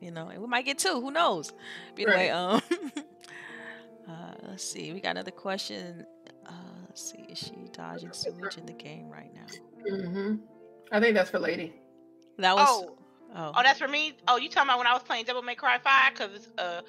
you 0.00 0.10
know, 0.10 0.28
and 0.28 0.40
we 0.40 0.46
might 0.48 0.64
get 0.64 0.78
two. 0.78 1.00
Who 1.00 1.10
knows? 1.10 1.52
But 1.94 2.08
anyway, 2.08 2.30
Right. 2.30 2.30
um, 2.30 2.62
uh, 4.08 4.34
let's 4.48 4.64
see. 4.64 4.92
We 4.92 5.00
got 5.00 5.10
another 5.12 5.30
question. 5.30 6.04
Uh, 6.46 6.52
let's 6.88 7.10
see. 7.10 7.22
Is 7.28 7.38
she 7.38 7.68
dodging 7.72 8.12
sewage 8.12 8.56
in 8.58 8.66
the 8.66 8.72
game 8.72 9.08
right 9.08 9.30
now? 9.34 9.46
Mm-hmm. 9.90 10.34
I 10.90 11.00
think 11.00 11.14
that's 11.14 11.30
for 11.30 11.38
Lady. 11.38 11.72
That 12.38 12.54
was. 12.56 12.66
Oh, 12.68 12.96
Oh. 13.34 13.52
oh, 13.54 13.62
that's 13.62 13.78
for 13.78 13.88
me. 13.88 14.12
Oh, 14.28 14.36
you 14.36 14.48
talking 14.48 14.68
about 14.68 14.78
when 14.78 14.86
I 14.86 14.92
was 14.92 15.02
playing 15.02 15.24
Devil 15.24 15.42
May 15.42 15.54
Cry 15.54 15.78
Five? 15.78 16.14
Cause 16.14 16.48
uh, 16.58 16.82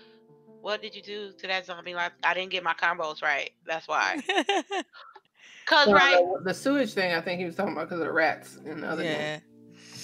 what 0.62 0.82
did 0.82 0.96
you 0.96 1.02
do 1.02 1.32
to 1.40 1.48
that 1.48 1.66
zombie? 1.66 1.96
Like, 1.96 2.14
I 2.24 2.34
didn't 2.34 2.52
get 2.52 2.64
my 2.64 2.74
combos 2.74 3.22
right. 3.22 3.52
That's 3.66 3.88
why. 3.88 4.22
Cause 5.66 5.88
Well, 5.88 5.96
right, 5.96 6.26
the, 6.40 6.44
the 6.46 6.54
sewage 6.54 6.94
thing, 6.94 7.14
I 7.14 7.22
think 7.22 7.40
he 7.40 7.46
was 7.46 7.56
talking 7.56 7.74
about 7.74 7.86
because 7.86 8.02
of 8.02 8.08
the 8.08 8.12
rats 8.12 8.58
in 8.66 8.82
the 8.82 8.90
other 8.90 9.04
yeah. 9.04 9.38
game. 9.38 9.42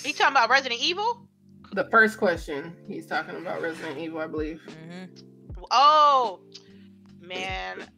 he 0.03 0.13
talking 0.13 0.33
about 0.33 0.49
Resident 0.49 0.81
Evil. 0.81 1.27
The 1.73 1.85
first 1.91 2.17
question, 2.17 2.75
he's 2.87 3.05
talking 3.05 3.35
about 3.35 3.61
Resident 3.61 3.97
Evil, 3.97 4.19
I 4.19 4.27
believe. 4.27 4.61
hmm 4.61 5.05
Oh, 5.71 6.39
man, 7.19 7.89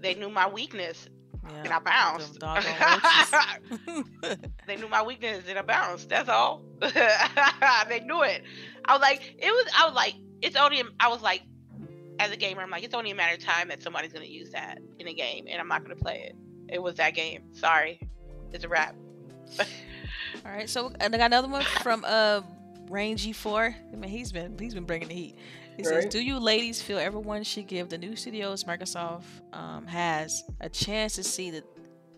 they 0.00 0.14
knew 0.14 0.30
my 0.30 0.48
weakness 0.48 1.06
and 1.48 1.68
I 1.68 1.78
bounced. 1.78 2.38
Them 2.40 2.54
doggone 2.54 4.12
roaches. 4.22 4.38
they 4.66 4.76
knew 4.76 4.88
my 4.88 5.02
weakness 5.02 5.44
and 5.48 5.58
I 5.58 5.62
bounced. 5.66 6.08
That's 6.08 6.28
all. 6.28 6.62
they 6.80 8.00
knew 8.00 8.22
it. 8.22 8.42
I 8.84 8.92
was 8.92 9.00
like, 9.00 9.36
it 9.38 9.50
was. 9.50 9.66
I 9.76 9.86
was 9.86 9.94
like, 9.94 10.14
it's 10.40 10.56
only. 10.56 10.82
I 11.00 11.08
was 11.08 11.22
like, 11.22 11.42
as 12.18 12.30
a 12.30 12.36
gamer, 12.36 12.62
I'm 12.62 12.70
like, 12.70 12.84
it's 12.84 12.94
only 12.94 13.10
a 13.10 13.14
matter 13.14 13.34
of 13.34 13.40
time 13.40 13.68
that 13.68 13.82
somebody's 13.82 14.12
gonna 14.12 14.24
use 14.24 14.50
that 14.50 14.78
in 14.98 15.08
a 15.08 15.14
game, 15.14 15.46
and 15.48 15.60
I'm 15.60 15.68
not 15.68 15.82
gonna 15.82 15.96
play 15.96 16.30
it. 16.30 16.36
It 16.72 16.82
was 16.82 16.96
that 16.96 17.14
game. 17.14 17.42
Sorry, 17.52 18.00
it's 18.52 18.64
a 18.64 18.68
wrap. 18.68 18.94
All 19.58 20.52
right, 20.52 20.68
so 20.68 20.92
and 21.00 21.14
I 21.14 21.18
got 21.18 21.26
another 21.26 21.48
one 21.48 21.62
from 21.82 22.04
uh 22.06 22.42
Rain 22.88 23.16
G4. 23.16 23.74
I 23.92 23.96
mean, 23.96 24.10
he's 24.10 24.32
been 24.32 24.58
he's 24.58 24.74
been 24.74 24.84
bringing 24.84 25.08
the 25.08 25.14
heat. 25.14 25.36
He 25.76 25.84
says, 25.84 26.06
"Do 26.06 26.20
you 26.20 26.38
ladies 26.38 26.82
feel 26.82 26.98
everyone 26.98 27.42
should 27.44 27.66
give 27.66 27.88
the 27.88 27.98
new 27.98 28.16
studios 28.16 28.64
Microsoft 28.64 29.24
um, 29.52 29.86
has 29.86 30.44
a 30.60 30.68
chance 30.68 31.14
to 31.16 31.24
see 31.24 31.50
that 31.50 31.64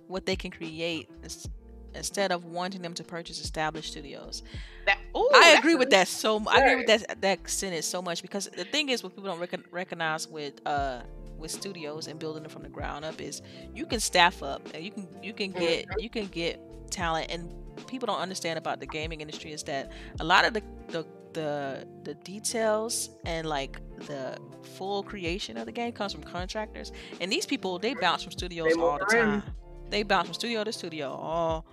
what 0.08 0.26
they 0.26 0.36
can 0.36 0.50
create 0.50 1.08
ins- 1.22 1.48
instead 1.94 2.32
of 2.32 2.44
wanting 2.44 2.82
them 2.82 2.94
to 2.94 3.04
purchase 3.04 3.40
established 3.40 3.92
studios?" 3.92 4.42
That. 4.86 4.98
Ooh, 5.16 5.30
I 5.34 5.56
agree 5.58 5.76
with 5.76 5.90
that 5.90 6.08
so. 6.08 6.40
mu- 6.40 6.50
I 6.50 6.58
agree 6.58 6.76
with 6.76 6.86
that 6.86 7.20
that 7.20 7.48
sentence 7.48 7.86
so 7.86 8.02
much 8.02 8.22
because 8.22 8.48
the 8.48 8.64
thing 8.64 8.88
is, 8.88 9.02
what 9.02 9.14
people 9.14 9.30
don't 9.30 9.40
recon 9.40 9.64
recognize 9.70 10.28
with 10.28 10.60
uh 10.66 11.02
with 11.38 11.50
studios 11.50 12.06
and 12.06 12.18
building 12.18 12.42
them 12.42 12.50
from 12.50 12.62
the 12.62 12.68
ground 12.68 13.04
up 13.04 13.20
is 13.20 13.42
you 13.74 13.86
can 13.86 14.00
staff 14.00 14.42
up 14.42 14.62
and 14.72 14.84
you 14.84 14.90
can 14.90 15.08
you 15.22 15.32
can 15.32 15.50
get 15.52 15.86
you 15.98 16.08
can 16.08 16.26
get 16.26 16.60
talent 16.94 17.30
and 17.30 17.52
people 17.86 18.06
don't 18.06 18.20
understand 18.20 18.58
about 18.58 18.80
the 18.80 18.86
gaming 18.86 19.20
industry 19.20 19.52
is 19.52 19.62
that 19.64 19.90
a 20.20 20.24
lot 20.24 20.44
of 20.44 20.54
the 20.54 20.62
the 20.88 21.06
the, 21.34 21.84
the 22.04 22.14
details 22.14 23.10
and 23.26 23.48
like 23.48 23.80
the 24.06 24.38
full 24.76 25.02
creation 25.02 25.56
of 25.56 25.66
the 25.66 25.72
game 25.72 25.92
comes 25.92 26.12
from 26.12 26.22
contractors. 26.22 26.92
And 27.20 27.30
these 27.30 27.44
people 27.44 27.78
they 27.78 27.94
bounce 27.94 28.22
from 28.22 28.32
studios 28.32 28.72
They 28.72 28.80
all 28.80 28.98
the 28.98 29.04
time. 29.04 29.42
They 29.90 30.02
bounce 30.02 30.28
from 30.28 30.34
studio 30.34 30.64
to 30.64 30.72
studio 30.72 31.10
all 31.10 31.66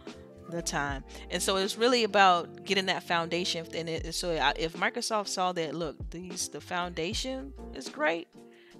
the 0.49 0.61
time. 0.61 1.03
And 1.29 1.41
so 1.41 1.55
it's 1.57 1.77
really 1.77 2.03
about 2.03 2.65
getting 2.65 2.87
that 2.87 3.03
foundation 3.03 3.65
and 3.73 3.87
it 3.87 4.13
so 4.13 4.31
if 4.57 4.73
microsoft 4.73 5.27
saw 5.27 5.51
that 5.53 5.75
look 5.75 5.95
these 6.09 6.49
the 6.49 6.59
foundation 6.59 7.53
is 7.73 7.87
great 7.87 8.27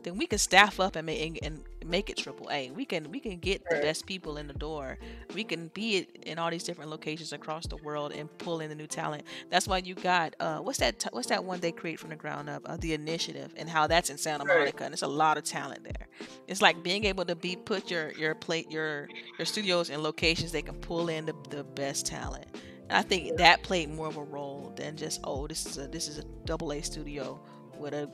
then 0.03 0.17
we 0.17 0.25
can 0.27 0.39
staff 0.39 0.79
up 0.79 0.95
and 0.95 1.05
make 1.05 1.39
and 1.43 1.63
make 1.85 2.09
it 2.09 2.17
triple 2.17 2.49
A. 2.51 2.71
We 2.71 2.85
can 2.85 3.11
we 3.11 3.19
can 3.19 3.37
get 3.37 3.63
the 3.69 3.77
best 3.77 4.05
people 4.05 4.37
in 4.37 4.47
the 4.47 4.53
door. 4.53 4.97
We 5.33 5.43
can 5.43 5.69
be 5.73 5.97
it 5.97 6.23
in 6.23 6.39
all 6.39 6.49
these 6.49 6.63
different 6.63 6.89
locations 6.89 7.33
across 7.33 7.67
the 7.67 7.77
world 7.77 8.11
and 8.11 8.35
pull 8.37 8.59
in 8.59 8.69
the 8.69 8.75
new 8.75 8.87
talent. 8.87 9.23
That's 9.49 9.67
why 9.67 9.77
you 9.79 9.95
got 9.95 10.35
uh 10.39 10.59
what's 10.59 10.79
that 10.79 10.99
t- 10.99 11.09
what's 11.11 11.27
that 11.27 11.43
one 11.43 11.59
they 11.59 11.71
create 11.71 11.99
from 11.99 12.09
the 12.09 12.15
ground 12.15 12.49
up? 12.49 12.63
Uh, 12.65 12.77
the 12.77 12.93
initiative 12.93 13.53
and 13.57 13.69
how 13.69 13.87
that's 13.87 14.09
in 14.09 14.17
Santa. 14.17 14.45
Monica 14.45 14.83
and 14.83 14.93
it's 14.93 15.01
a 15.01 15.07
lot 15.07 15.37
of 15.37 15.43
talent 15.43 15.83
there. 15.83 16.07
It's 16.47 16.61
like 16.61 16.83
being 16.83 17.05
able 17.05 17.25
to 17.25 17.35
be 17.35 17.55
put 17.55 17.89
your 17.91 18.11
your 18.13 18.35
plate 18.35 18.71
your 18.71 19.07
your 19.37 19.45
studios 19.45 19.89
in 19.89 20.01
locations 20.01 20.51
they 20.51 20.61
can 20.61 20.75
pull 20.75 21.09
in 21.09 21.25
the, 21.25 21.35
the 21.49 21.63
best 21.63 22.05
talent. 22.05 22.45
And 22.89 22.97
I 22.97 23.01
think 23.01 23.37
that 23.37 23.63
played 23.63 23.89
more 23.89 24.07
of 24.07 24.17
a 24.17 24.23
role 24.23 24.73
than 24.75 24.97
just 24.97 25.21
oh 25.23 25.47
this 25.47 25.65
is 25.65 25.77
a 25.77 25.87
this 25.87 26.07
is 26.07 26.17
a 26.17 26.23
double 26.45 26.71
A 26.73 26.81
studio 26.81 27.39
with 27.77 27.93
a 27.93 28.09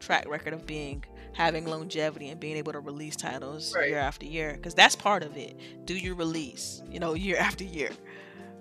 track 0.00 0.28
record 0.28 0.52
of 0.52 0.66
being 0.66 1.04
having 1.34 1.66
longevity 1.66 2.28
and 2.28 2.40
being 2.40 2.56
able 2.56 2.72
to 2.72 2.80
release 2.80 3.16
titles 3.16 3.74
Right. 3.74 3.88
year 3.90 3.98
after 3.98 4.24
year 4.26 4.52
because 4.54 4.74
that's 4.74 4.96
part 4.96 5.22
of 5.22 5.36
it. 5.36 5.58
Do 5.84 5.94
you 5.94 6.14
release 6.14 6.82
you 6.90 7.00
know 7.00 7.14
year 7.26 7.36
after 7.36 7.64
year 7.64 7.90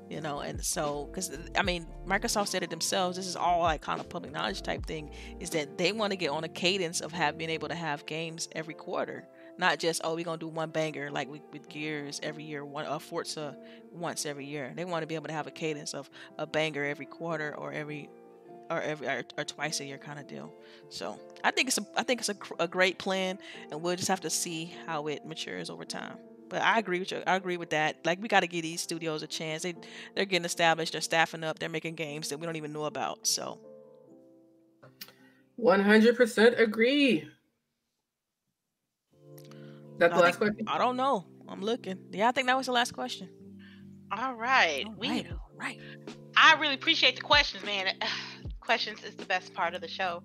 you 0.09 0.19
know? 0.21 0.41
And 0.41 0.63
so 0.63 1.07
because 1.09 1.31
i 1.55 1.63
mean 1.63 1.87
microsoft 2.05 2.49
said 2.49 2.61
it 2.61 2.69
themselves 2.69 3.15
this 3.17 3.25
is 3.25 3.35
all 3.35 3.61
like 3.61 3.81
kind 3.81 3.99
of 3.99 4.09
public 4.09 4.31
knowledge 4.33 4.61
type 4.61 4.85
thing 4.85 5.09
is 5.39 5.49
that 5.51 5.77
they 5.77 5.91
want 5.91 6.11
to 6.11 6.17
get 6.17 6.29
on 6.29 6.43
a 6.43 6.49
cadence 6.49 6.99
of 7.01 7.11
have 7.13 7.37
being 7.37 7.49
able 7.49 7.69
to 7.69 7.75
have 7.75 8.05
games 8.05 8.49
every 8.51 8.73
quarter. 8.73 9.25
Not 9.57 9.77
just 9.79 10.01
oh 10.03 10.15
we're 10.15 10.25
gonna 10.25 10.37
do 10.37 10.47
one 10.47 10.71
banger 10.71 11.09
like 11.11 11.29
with, 11.29 11.41
with 11.51 11.69
gears 11.69 12.19
every 12.23 12.43
year 12.43 12.65
one 12.65 12.85
uh, 12.85 12.99
forza 12.99 13.55
once 13.91 14.25
every 14.25 14.45
year. 14.45 14.73
They 14.75 14.83
want 14.83 15.03
to 15.03 15.07
be 15.07 15.15
able 15.15 15.27
to 15.27 15.33
have 15.33 15.47
a 15.47 15.51
cadence 15.51 15.93
of 15.93 16.09
a 16.37 16.45
banger 16.47 16.83
every 16.83 17.05
quarter 17.05 17.55
or 17.55 17.71
every 17.71 18.09
or 18.77 18.81
every 18.81 19.07
or, 19.07 19.23
or 19.37 19.43
twice 19.43 19.79
a 19.79 19.85
year 19.85 19.97
kind 19.97 20.19
of 20.19 20.27
deal 20.27 20.53
so 20.89 21.19
I 21.43 21.51
think 21.51 21.67
it's 21.69 21.77
a 21.79 21.85
I 21.95 22.03
think 22.03 22.19
it's 22.21 22.29
a, 22.29 22.35
a 22.59 22.67
great 22.67 22.99
plan, 22.99 23.39
and 23.71 23.81
we'll 23.81 23.95
just 23.95 24.07
have 24.07 24.21
to 24.21 24.29
see 24.29 24.73
how 24.85 25.07
it 25.07 25.25
matures 25.25 25.69
over 25.69 25.83
time. 25.83 26.17
But 26.49 26.61
I 26.61 26.77
agree 26.77 26.99
with 26.99 27.11
you. 27.11 27.23
I 27.25 27.35
agree 27.35 27.57
with 27.57 27.71
that. 27.71 27.97
Like 28.05 28.21
we 28.21 28.27
got 28.27 28.41
to 28.41 28.47
give 28.47 28.61
these 28.61 28.81
studios 28.81 29.23
a 29.23 29.27
chance. 29.27 29.63
They 29.63 29.73
they're 30.15 30.25
getting 30.25 30.45
established. 30.45 30.91
They're 30.91 31.01
staffing 31.01 31.43
up. 31.43 31.57
They're 31.57 31.69
making 31.69 31.95
games 31.95 32.29
that 32.29 32.39
we 32.39 32.45
don't 32.45 32.55
even 32.55 32.71
know 32.71 32.85
about. 32.85 33.25
So 33.25 33.59
100% 35.59 36.59
agree. 36.59 37.27
That's 39.97 40.13
I 40.13 40.17
the 40.17 40.23
last 40.23 40.39
think- 40.39 40.51
question. 40.55 40.67
I 40.67 40.77
don't 40.77 40.95
know. 40.95 41.25
I'm 41.49 41.61
looking. 41.61 41.97
Yeah, 42.11 42.29
I 42.29 42.31
think 42.31 42.47
that 42.47 42.57
was 42.57 42.67
the 42.67 42.71
last 42.71 42.93
question. 42.93 43.29
All 44.11 44.35
right. 44.35 44.83
All 44.85 44.93
we. 44.97 45.09
right, 45.09 45.27
all 45.31 45.51
right. 45.57 45.79
I 46.37 46.55
really 46.59 46.75
appreciate 46.75 47.15
the 47.15 47.21
questions, 47.21 47.63
man. 47.65 47.87
questions 48.64 49.03
is 49.03 49.15
the 49.15 49.26
best 49.26 49.53
part 49.53 49.73
of 49.73 49.81
the 49.81 49.88
show. 49.88 50.23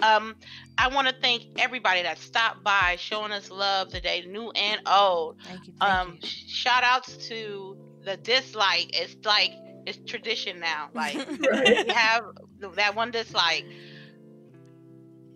Um, 0.00 0.36
I 0.76 0.88
want 0.88 1.08
to 1.08 1.14
thank 1.20 1.42
everybody 1.58 2.02
that 2.02 2.18
stopped 2.18 2.62
by, 2.64 2.96
showing 2.98 3.32
us 3.32 3.50
love 3.50 3.88
today, 3.88 4.24
new 4.28 4.50
and 4.52 4.80
old. 4.86 5.36
Thank 5.44 5.66
you. 5.66 5.72
Thank 5.80 5.92
Um, 5.92 6.18
you. 6.20 6.28
shout 6.28 6.84
outs 6.84 7.16
to 7.28 7.76
the 8.04 8.16
dislike. 8.18 8.90
It's 8.92 9.16
like 9.24 9.52
it's 9.86 9.98
tradition 10.10 10.60
now. 10.60 10.90
Like 10.94 11.16
Right. 11.16 11.86
we 11.86 11.92
have 11.92 12.22
that 12.74 12.94
one 12.94 13.10
dislike. 13.10 13.64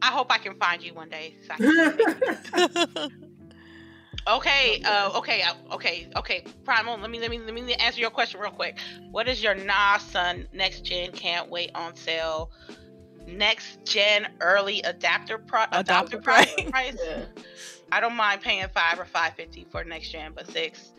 I 0.03 0.07
hope 0.07 0.33
I 0.33 0.39
can 0.39 0.57
find 0.59 0.83
you 0.83 0.95
one 0.95 1.09
day. 1.09 1.37
so 1.47 1.55
I 1.55 1.57
can- 1.59 3.11
Okay, 4.29 4.81
uh, 4.85 5.11
okay, 5.17 5.43
uh, 5.43 5.55
okay, 5.75 6.09
okay. 6.17 6.45
Primal, 6.65 6.97
let 6.99 7.11
me 7.11 7.19
let 7.19 7.31
me 7.31 7.39
let 7.41 7.53
me 7.53 7.75
answer 7.75 8.01
your 8.01 8.11
question 8.11 8.41
real 8.41 8.53
quick. 8.53 8.79
What 9.11 9.29
is 9.29 9.43
your 9.43 9.55
Nah 9.55 9.99
Son 9.99 10.47
next 10.53 10.85
gen 10.85 11.11
can't 11.13 11.51
wait 11.51 11.73
on 11.75 11.97
sale? 11.97 12.51
Next 13.27 13.85
gen 13.85 14.29
early 14.41 14.81
adapter 14.83 15.39
pro 15.39 15.63
Adapter 15.73 16.19
adapter 16.19 16.19
price. 16.21 16.55
price. 16.55 16.71
price? 16.71 16.97
Yeah. 17.05 17.25
I 17.91 18.01
don't 18.01 18.15
mind 18.17 18.41
paying 18.43 18.67
five 18.69 18.99
or 18.99 19.05
five 19.05 19.35
fifty 19.35 19.67
for 19.71 19.83
next 19.85 20.11
gen, 20.11 20.33
but 20.35 20.49
six. 20.51 20.93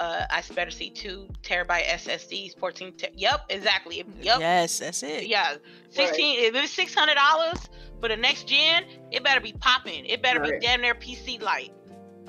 Uh, 0.00 0.24
I 0.30 0.42
better 0.54 0.70
see 0.70 0.90
two 0.90 1.26
terabyte 1.42 1.84
SSDs, 1.86 2.56
fourteen. 2.58 2.92
Te- 2.92 3.08
yep, 3.14 3.46
exactly. 3.48 4.04
Yep. 4.20 4.40
Yes, 4.40 4.78
that's 4.78 5.02
it. 5.02 5.26
Yeah, 5.26 5.56
sixteen. 5.90 6.38
If 6.38 6.54
it's 6.54 6.72
six 6.72 6.94
hundred 6.94 7.14
dollars 7.16 7.58
for 8.00 8.08
the 8.08 8.16
next 8.16 8.46
gen, 8.46 8.84
it 9.10 9.24
better 9.24 9.40
be 9.40 9.54
popping. 9.54 10.04
It 10.04 10.22
better 10.22 10.38
Right. 10.38 10.60
be 10.60 10.66
damn 10.66 10.82
near 10.82 10.94
PC 10.94 11.40
light. 11.42 11.72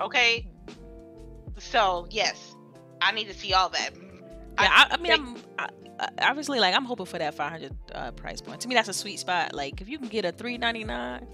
Okay. 0.01 0.47
So 1.57 2.07
yes, 2.09 2.55
I 3.01 3.11
need 3.11 3.27
to 3.27 3.33
see 3.33 3.53
all 3.53 3.69
that. 3.69 3.91
Yeah, 3.95 4.05
I, 4.57 4.87
I 4.91 4.97
mean, 4.97 5.11
I'm 5.11 5.35
I, 5.57 5.69
I- 5.99 6.29
obviously 6.29 6.59
like 6.59 6.75
I'm 6.75 6.85
hoping 6.85 7.05
for 7.05 7.17
that 7.17 7.33
500 7.35 7.73
uh, 7.93 8.11
price 8.11 8.41
point. 8.41 8.61
To 8.61 8.67
me, 8.67 8.75
that's 8.75 8.87
a 8.89 8.93
sweet 8.93 9.19
spot. 9.19 9.53
Like 9.53 9.81
if 9.81 9.89
you 9.89 9.97
can 9.99 10.07
get 10.07 10.25
a 10.25 10.31
399 10.31 11.27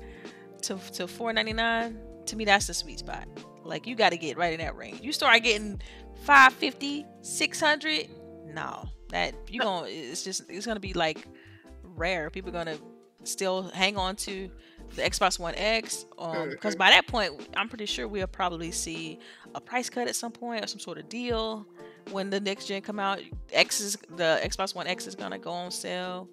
to 0.64 0.78
to 0.94 1.08
499, 1.08 2.00
to 2.26 2.36
me 2.36 2.46
that's 2.46 2.68
the 2.68 2.74
sweet 2.74 3.00
spot. 3.00 3.28
Like 3.64 3.88
you 3.88 3.96
got 3.96 4.12
to 4.12 4.18
get 4.18 4.38
right 4.38 4.54
in 4.54 4.60
that 4.60 4.76
range. 4.76 5.02
You 5.02 5.12
start 5.12 5.42
getting 5.44 5.82
550, 6.24 7.06
600, 7.22 8.10
no, 8.48 8.86
that 9.10 9.34
you 9.50 9.60
going 9.62 9.86
to 9.86 9.92
it's 9.92 10.24
just 10.24 10.44
it's 10.50 10.66
gonna 10.66 10.80
be 10.80 10.94
like 10.94 11.28
rare. 11.84 12.30
People 12.30 12.52
gonna 12.52 12.78
still 13.24 13.64
hang 13.64 13.98
on 13.98 14.16
to 14.18 14.50
the 14.96 15.02
Xbox 15.02 15.40
One 15.40 15.54
X 15.56 16.06
um 16.18 16.50
because 16.50 16.76
Mhm. 16.76 16.80
by 16.80 16.90
that 16.92 17.08
point 17.08 17.34
I'm 17.58 17.68
pretty 17.70 17.86
sure 17.86 18.08
we'll 18.08 18.28
probably 18.28 18.72
see 18.72 19.20
a 19.54 19.62
price 19.62 19.90
cut 19.90 20.08
at 20.08 20.16
some 20.16 20.32
point 20.32 20.64
or 20.64 20.68
some 20.68 20.80
sort 20.80 20.98
of 20.98 21.10
deal 21.10 21.66
when 22.12 22.30
the 22.30 22.40
next 22.40 22.66
gen 22.68 22.82
come 22.82 23.00
out. 23.00 23.20
X 23.52 23.82
is 23.82 23.98
the 24.16 24.40
Xbox 24.44 24.76
One 24.76 24.88
X 24.88 25.08
is 25.08 25.16
gonna 25.16 25.40
go 25.40 25.52
on 25.52 25.72
sale. 25.72 26.30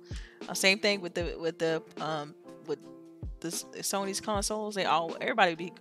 Uh, 0.48 0.54
same 0.54 0.78
thing 0.78 1.00
with 1.00 1.14
the 1.14 1.36
with 1.40 1.58
the 1.58 1.82
um 2.00 2.34
with 2.66 2.78
the 3.40 3.48
Sony's 3.48 4.20
consoles. 4.20 4.74
They 4.74 4.84
all 4.84 5.16
everybody 5.20 5.54
be 5.54 5.72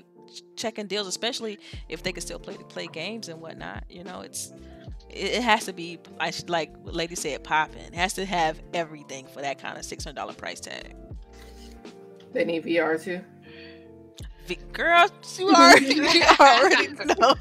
checking 0.55 0.87
deals, 0.87 1.07
especially 1.07 1.59
if 1.89 2.03
they 2.03 2.11
can 2.13 2.21
still 2.21 2.39
play 2.39 2.55
play 2.69 2.87
games 2.87 3.27
and 3.29 3.41
whatnot. 3.41 3.83
You 3.89 4.03
know, 4.03 4.21
it's 4.21 4.53
it, 5.09 5.33
it 5.35 5.43
has 5.43 5.65
to 5.65 5.73
be 5.73 5.99
I 6.19 6.31
should 6.31 6.49
like 6.49 6.71
Lady 6.83 7.15
said 7.15 7.43
popping. 7.43 7.81
It 7.81 7.95
has 7.95 8.13
to 8.13 8.25
have 8.25 8.61
everything 8.73 9.27
for 9.27 9.41
that 9.41 9.59
kind 9.59 9.77
of 9.77 9.83
six 9.85 10.03
hundred 10.05 10.15
dollar 10.15 10.33
price 10.33 10.59
tag. 10.59 10.95
They 12.33 12.45
need 12.45 12.63
VR 12.63 13.01
too. 13.01 13.21
V- 14.47 14.57
Girl, 14.73 15.07
you 15.37 15.49
already, 15.49 15.85
you 15.95 16.23
already 16.39 16.87
know. 16.89 17.35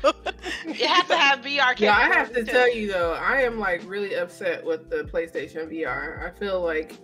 It 0.67 0.87
has 0.87 1.09
to 1.09 1.17
have 1.17 1.41
VR. 1.41 1.79
Yeah, 1.79 1.97
I 1.97 2.03
have 2.09 2.33
to 2.35 2.45
too. 2.45 2.53
tell 2.53 2.73
you 2.73 2.89
though, 2.93 3.15
I 3.15 3.41
am 3.43 3.59
like 3.59 3.83
really 3.89 4.15
upset 4.15 4.65
with 4.65 4.91
the 4.91 5.05
PlayStation 5.05 5.71
VR. 5.73 6.23
I 6.27 6.39
feel 6.39 6.61
like 6.61 6.95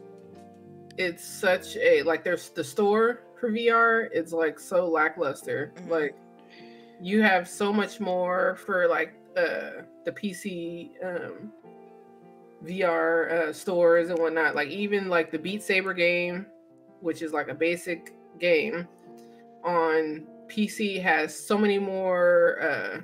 it's 0.98 1.24
such 1.26 1.76
a 1.76 2.02
like 2.02 2.24
there's 2.24 2.50
the 2.50 2.64
store 2.64 3.20
for 3.40 3.50
VR 3.50 4.08
is 4.12 4.32
like 4.32 4.58
so 4.58 4.86
lackluster. 4.88 5.72
Mhm. 5.76 5.88
Like 5.88 6.16
you 7.00 7.22
have 7.22 7.48
so 7.48 7.72
much 7.72 8.00
more 8.00 8.56
for 8.64 8.88
like 8.88 9.14
uh 9.36 9.82
the 10.04 10.12
PC 10.12 10.90
um 11.04 11.52
VR 12.64 13.30
uh, 13.30 13.52
stores 13.52 14.10
and 14.10 14.18
whatnot. 14.18 14.54
Like 14.54 14.68
even 14.68 15.08
like 15.08 15.30
the 15.30 15.38
Beat 15.38 15.62
Saber 15.62 15.92
game, 15.94 16.46
which 17.06 17.22
is 17.22 17.32
like 17.32 17.48
a 17.48 17.54
basic 17.54 18.12
game 18.40 18.86
on 19.64 20.26
PC 20.48 21.00
has 21.00 21.34
so 21.34 21.56
many 21.56 21.78
more 21.78 22.60
uh 22.60 23.00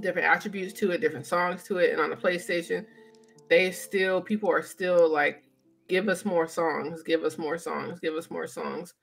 different 0.00 0.28
attributes 0.28 0.72
to 0.74 0.92
it, 0.92 1.00
different 1.00 1.26
songs 1.26 1.64
to 1.64 1.78
it, 1.78 1.92
and 1.92 2.00
on 2.00 2.10
the 2.10 2.16
PlayStation, 2.16 2.86
they 3.50 3.72
still 3.72 4.20
people 4.20 4.48
are 4.50 4.62
still 4.62 5.12
like, 5.12 5.42
give 5.88 6.08
us 6.08 6.24
more 6.24 6.46
songs, 6.46 7.02
give 7.02 7.24
us 7.24 7.36
more 7.36 7.58
songs, 7.58 7.98
give 7.98 8.14
us 8.14 8.30
more 8.30 8.46
songs. 8.46 8.94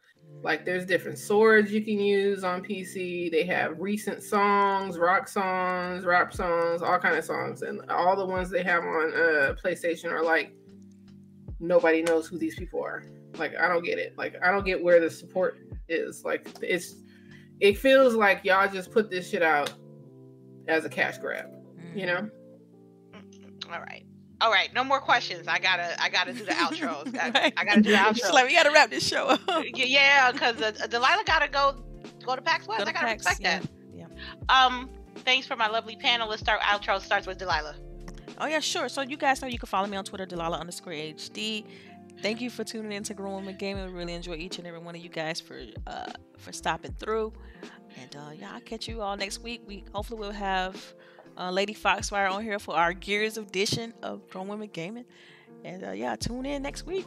Like 0.41 0.63
there's 0.65 0.85
different 0.85 1.17
swords 1.17 1.71
you 1.71 1.83
can 1.83 1.99
use 1.99 2.43
on 2.43 2.63
PC. 2.63 3.29
They 3.29 3.45
have 3.45 3.79
recent 3.79 4.23
songs, 4.23 4.97
rock 4.97 5.27
songs, 5.27 6.05
rap 6.05 6.33
songs, 6.33 6.81
all 6.81 6.97
kind 6.97 7.15
of 7.15 7.25
songs, 7.25 7.61
and 7.61 7.81
all 7.91 8.15
the 8.15 8.25
ones 8.25 8.49
they 8.49 8.63
have 8.63 8.83
on 8.83 9.13
uh 9.13 9.55
PlayStation 9.61 10.11
are 10.11 10.23
like 10.23 10.53
nobody 11.59 12.01
knows 12.01 12.27
who 12.27 12.37
these 12.37 12.55
people 12.55 12.81
are. 12.81 13.03
Like 13.37 13.55
I 13.55 13.67
don't 13.67 13.83
get 13.83 13.99
it. 13.99 14.17
Like 14.17 14.35
I 14.43 14.51
don't 14.51 14.65
get 14.65 14.83
where 14.83 14.99
the 14.99 15.09
support 15.09 15.57
is. 15.89 16.23
Like 16.23 16.47
it's 16.61 16.95
it 17.59 17.77
feels 17.77 18.15
like 18.15 18.43
y'all 18.43 18.67
just 18.71 18.91
put 18.91 19.09
this 19.09 19.29
shit 19.29 19.41
out 19.43 19.71
as 20.67 20.83
a 20.85 20.89
cash 20.89 21.17
grab, 21.19 21.45
you 21.95 22.05
know? 22.05 22.29
All 23.71 23.79
right. 23.79 24.05
All 24.41 24.51
right. 24.51 24.73
No 24.73 24.83
more 24.83 24.99
questions. 24.99 25.47
I 25.47 25.59
gotta. 25.59 26.01
I 26.01 26.09
gotta 26.09 26.33
do 26.33 26.43
the 26.45 26.51
outros. 26.51 27.17
I, 27.19 27.29
Right. 27.29 27.53
I 27.57 27.63
gotta 27.65 27.81
do 27.81 27.91
the 27.91 27.95
Just 28.13 28.23
outro. 28.25 28.33
like 28.33 28.47
we 28.47 28.53
gotta 28.53 28.71
wrap 28.71 28.89
this 28.89 29.07
show 29.07 29.27
up. 29.27 29.39
Y- 29.47 29.71
yeah, 29.73 30.31
because 30.31 30.61
uh, 30.61 30.71
Delilah 30.87 31.23
gotta 31.25 31.47
go 31.49 31.83
go 32.25 32.35
to 32.35 32.41
PAX 32.41 32.67
West. 32.67 32.79
Go 32.79 32.83
to 32.85 32.89
I 32.89 32.93
gotta 32.93 33.07
PAX, 33.07 33.25
respect 33.25 33.41
yeah, 33.41 34.07
that. 34.47 34.65
Um. 34.65 34.89
Thanks 35.19 35.47
for 35.47 35.55
my 35.55 35.67
lovely 35.67 35.95
panel. 35.95 36.27
Let's 36.29 36.41
start. 36.41 36.59
Outro 36.61 36.99
starts 37.01 37.25
with 37.25 37.37
Delilah. 37.39 37.75
Oh 38.39 38.45
yeah, 38.47 38.59
sure. 38.59 38.89
So 38.89 39.01
you 39.01 39.15
guys 39.17 39.41
know 39.41 39.47
you 39.47 39.57
can 39.57 39.67
follow 39.67 39.87
me 39.87 39.95
on 39.97 40.03
Twitter, 40.03 40.25
Delilah 40.25 40.57
underscore 40.59 40.91
HD. 40.93 41.65
Thank 42.25 42.41
you 42.41 42.49
for 42.49 42.63
tuning 42.63 42.91
in 42.91 43.03
to 43.03 43.13
Grown 43.13 43.33
Woman 43.33 43.55
Gaming. 43.55 43.85
We 43.85 43.91
really 43.91 44.15
enjoy 44.15 44.33
each 44.33 44.57
and 44.57 44.65
every 44.65 44.79
one 44.79 44.95
of 44.95 45.01
you 45.03 45.09
guys 45.09 45.39
for 45.39 45.61
uh 45.85 46.11
for 46.39 46.51
stopping 46.51 46.91
through. 46.93 47.31
And 48.01 48.15
uh 48.15 48.31
yeah, 48.35 48.53
I'll 48.55 48.61
catch 48.61 48.87
you 48.87 49.03
all 49.03 49.15
next 49.15 49.43
week. 49.43 49.61
We 49.67 49.83
hopefully 49.93 50.19
we'll 50.19 50.31
have 50.31 50.95
uh, 51.37 51.51
Lady 51.51 51.75
Foxfire 51.75 52.27
on 52.27 52.41
here 52.41 52.57
for 52.57 52.75
our 52.75 52.93
Gears 52.93 53.37
edition 53.37 53.93
of 54.01 54.27
Grown 54.31 54.47
Women 54.47 54.71
Gaming. 54.73 55.05
And 55.63 55.83
uh, 55.83 55.91
yeah, 55.91 56.15
tune 56.15 56.47
in 56.47 56.63
next 56.63 56.87
week. 56.87 57.05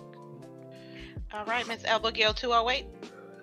All 1.33 1.45
right, 1.47 1.67
Miss 1.67 1.83
El 1.85 1.99
Boogie 1.99 2.33
0208. 2.33 2.87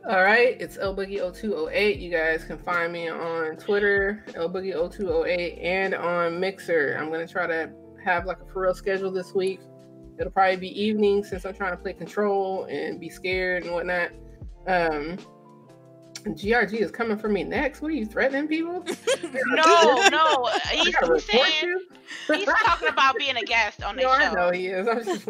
All 0.08 0.24
right, 0.24 0.56
it's 0.62 0.78
lboogie0208. 0.78 2.00
You 2.00 2.10
guys 2.10 2.46
can 2.46 2.58
find 2.58 2.94
me 2.94 3.10
on 3.10 3.58
Twitter, 3.58 4.24
lboogie0208, 4.30 5.62
and 5.62 5.94
on 5.94 6.40
Mixer. 6.40 6.96
I'm 6.98 7.12
gonna 7.12 7.28
try 7.28 7.48
to 7.48 7.70
have 8.06 8.26
like 8.26 8.38
a 8.40 8.46
for 8.54 8.62
real 8.62 8.74
schedule 8.74 9.12
this 9.12 9.34
week. 9.34 9.60
It'll 10.20 10.32
probably 10.32 10.58
be 10.58 10.82
evening 10.82 11.24
since 11.24 11.46
I'm 11.46 11.54
trying 11.54 11.72
to 11.72 11.78
play 11.78 11.94
Control 11.94 12.66
and 12.66 13.00
be 13.00 13.10
scared 13.10 13.64
and 13.64 13.74
whatnot. 13.74 14.12
Um, 14.68 15.18
GRG 16.34 16.74
is 16.82 16.90
coming 16.90 17.18
for 17.18 17.30
me 17.30 17.44
next. 17.44 17.82
What 17.82 17.92
are 17.92 17.96
you 17.96 18.06
threatening 18.06 18.48
people? 18.48 18.84
No, 19.48 20.08
no. 20.12 20.50
He's, 20.72 20.96
gotta 20.96 21.14
he's 21.14 21.28
report 21.28 21.50
saying 21.52 21.80
he's 22.34 22.46
talking 22.46 22.88
about 22.88 23.16
being 23.18 23.36
a 23.38 23.44
guest 23.44 23.84
on 23.84 23.96
the 23.98 24.04
No, 24.04 24.10
I 24.10 24.30
show. 24.30 24.34
know 24.34 24.52
he 24.52 24.68
is. 24.68 24.88
I'm 24.88 25.04
just 25.04 25.28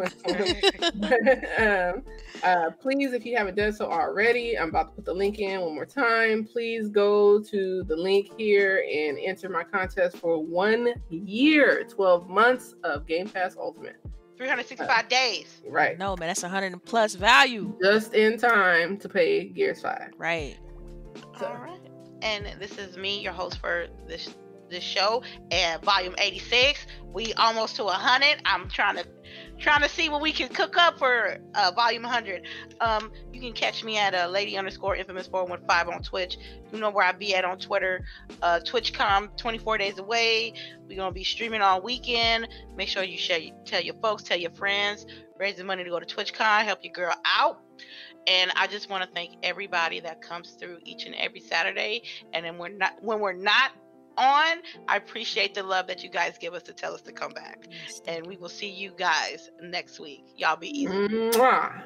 um, 1.59 2.03
uh, 2.43 2.69
please, 2.81 3.13
if 3.13 3.25
you 3.25 3.35
haven't 3.35 3.55
done 3.55 3.73
so 3.73 3.89
already, 3.89 4.57
I'm 4.57 4.69
about 4.69 4.89
to 4.89 4.95
put 4.95 5.05
the 5.05 5.13
link 5.13 5.39
in 5.39 5.59
one 5.61 5.73
more 5.75 5.85
time. 5.85 6.45
Please 6.45 6.89
go 6.89 7.41
to 7.41 7.83
the 7.83 7.95
link 7.95 8.29
here 8.37 8.85
and 8.91 9.17
enter 9.19 9.49
my 9.49 9.63
contest 9.63 10.17
for 10.17 10.43
one 10.43 10.93
year, 11.09 11.83
12 11.89 12.29
months 12.29 12.75
of 12.83 13.05
Game 13.07 13.27
Pass 13.27 13.55
Ultimate. 13.57 13.97
365 14.37 15.07
days. 15.09 15.61
Right. 15.67 15.97
no 15.97 16.15
man, 16.17 16.27
that's 16.29 16.43
a 16.43 16.49
hundred 16.49 16.83
plus 16.85 17.15
value. 17.15 17.73
Just 17.81 18.13
in 18.13 18.37
time 18.37 18.97
to 18.97 19.09
pay 19.09 19.45
Gears 19.45 19.81
5. 19.81 20.11
Right. 20.17 20.57
So- 21.39 21.45
All 21.47 21.55
right. 21.57 21.79
And 22.21 22.47
this 22.59 22.77
is 22.77 22.97
me, 22.97 23.21
your 23.21 23.33
host 23.33 23.59
for 23.59 23.87
this 24.07 24.33
this 24.69 24.83
show, 24.83 25.23
and 25.51 25.81
volume 25.83 26.15
86. 26.17 26.85
We 27.13 27.33
almost 27.33 27.75
to 27.77 27.85
100. 27.85 28.41
I'm 28.45 28.69
trying 28.69 28.97
to 28.97 29.05
trying 29.57 29.81
to 29.81 29.89
see 29.89 30.09
what 30.09 30.21
we 30.21 30.31
can 30.31 30.49
cook 30.49 30.77
up 30.77 30.99
for 30.99 31.37
uh, 31.55 31.71
volume 31.75 32.03
100. 32.03 32.45
Um, 32.81 33.11
you 33.31 33.39
can 33.39 33.53
catch 33.53 33.83
me 33.83 33.97
at 33.97 34.13
uh, 34.13 34.27
lady 34.27 34.57
underscore 34.57 34.95
infamous 34.95 35.27
415 35.27 35.93
on 35.93 36.03
Twitch. 36.03 36.37
You 36.71 36.79
know 36.79 36.89
where 36.89 37.05
I 37.05 37.11
be 37.13 37.35
at 37.35 37.45
on 37.45 37.57
Twitter. 37.57 38.05
Uh, 38.41 38.59
TwitchCon 38.59 39.37
24 39.37 39.77
days 39.77 39.97
away. 39.97 40.53
We're 40.87 40.97
gonna 40.97 41.11
be 41.11 41.23
streaming 41.23 41.61
all 41.61 41.81
weekend. 41.81 42.47
Make 42.75 42.89
sure 42.89 43.03
you 43.03 43.17
share, 43.17 43.39
tell 43.65 43.81
your 43.81 43.95
folks, 44.01 44.23
tell 44.23 44.37
your 44.37 44.51
friends, 44.51 45.05
raise 45.39 45.55
the 45.55 45.63
money 45.63 45.83
to 45.83 45.89
go 45.89 45.99
to 45.99 46.05
TwitchCon, 46.05 46.63
help 46.63 46.79
your 46.83 46.93
girl 46.93 47.15
out. 47.25 47.61
And 48.27 48.51
I 48.55 48.67
just 48.67 48.89
want 48.89 49.03
to 49.03 49.09
thank 49.13 49.35
everybody 49.43 49.99
that 49.99 50.21
comes 50.21 50.51
through 50.51 50.79
each 50.83 51.05
and 51.05 51.13
every 51.15 51.39
Saturday. 51.39 52.03
And 52.33 52.45
then 52.45 52.57
we're 52.57 52.69
not 52.69 52.93
when 53.01 53.19
we're 53.19 53.33
not 53.33 53.71
on. 54.17 54.57
I 54.87 54.97
appreciate 54.97 55.53
the 55.53 55.63
love 55.63 55.87
that 55.87 56.03
you 56.03 56.09
guys 56.09 56.37
give 56.37 56.53
us 56.53 56.63
to 56.63 56.73
tell 56.73 56.93
us 56.93 57.01
to 57.03 57.11
come 57.11 57.31
back. 57.31 57.67
And 58.07 58.25
we 58.25 58.37
will 58.37 58.49
see 58.49 58.69
you 58.69 58.91
guys 58.97 59.49
next 59.61 59.99
week. 59.99 60.23
Y'all 60.35 60.55
be 60.55 60.69
easy. 60.69 60.91
Mwah. 60.91 61.83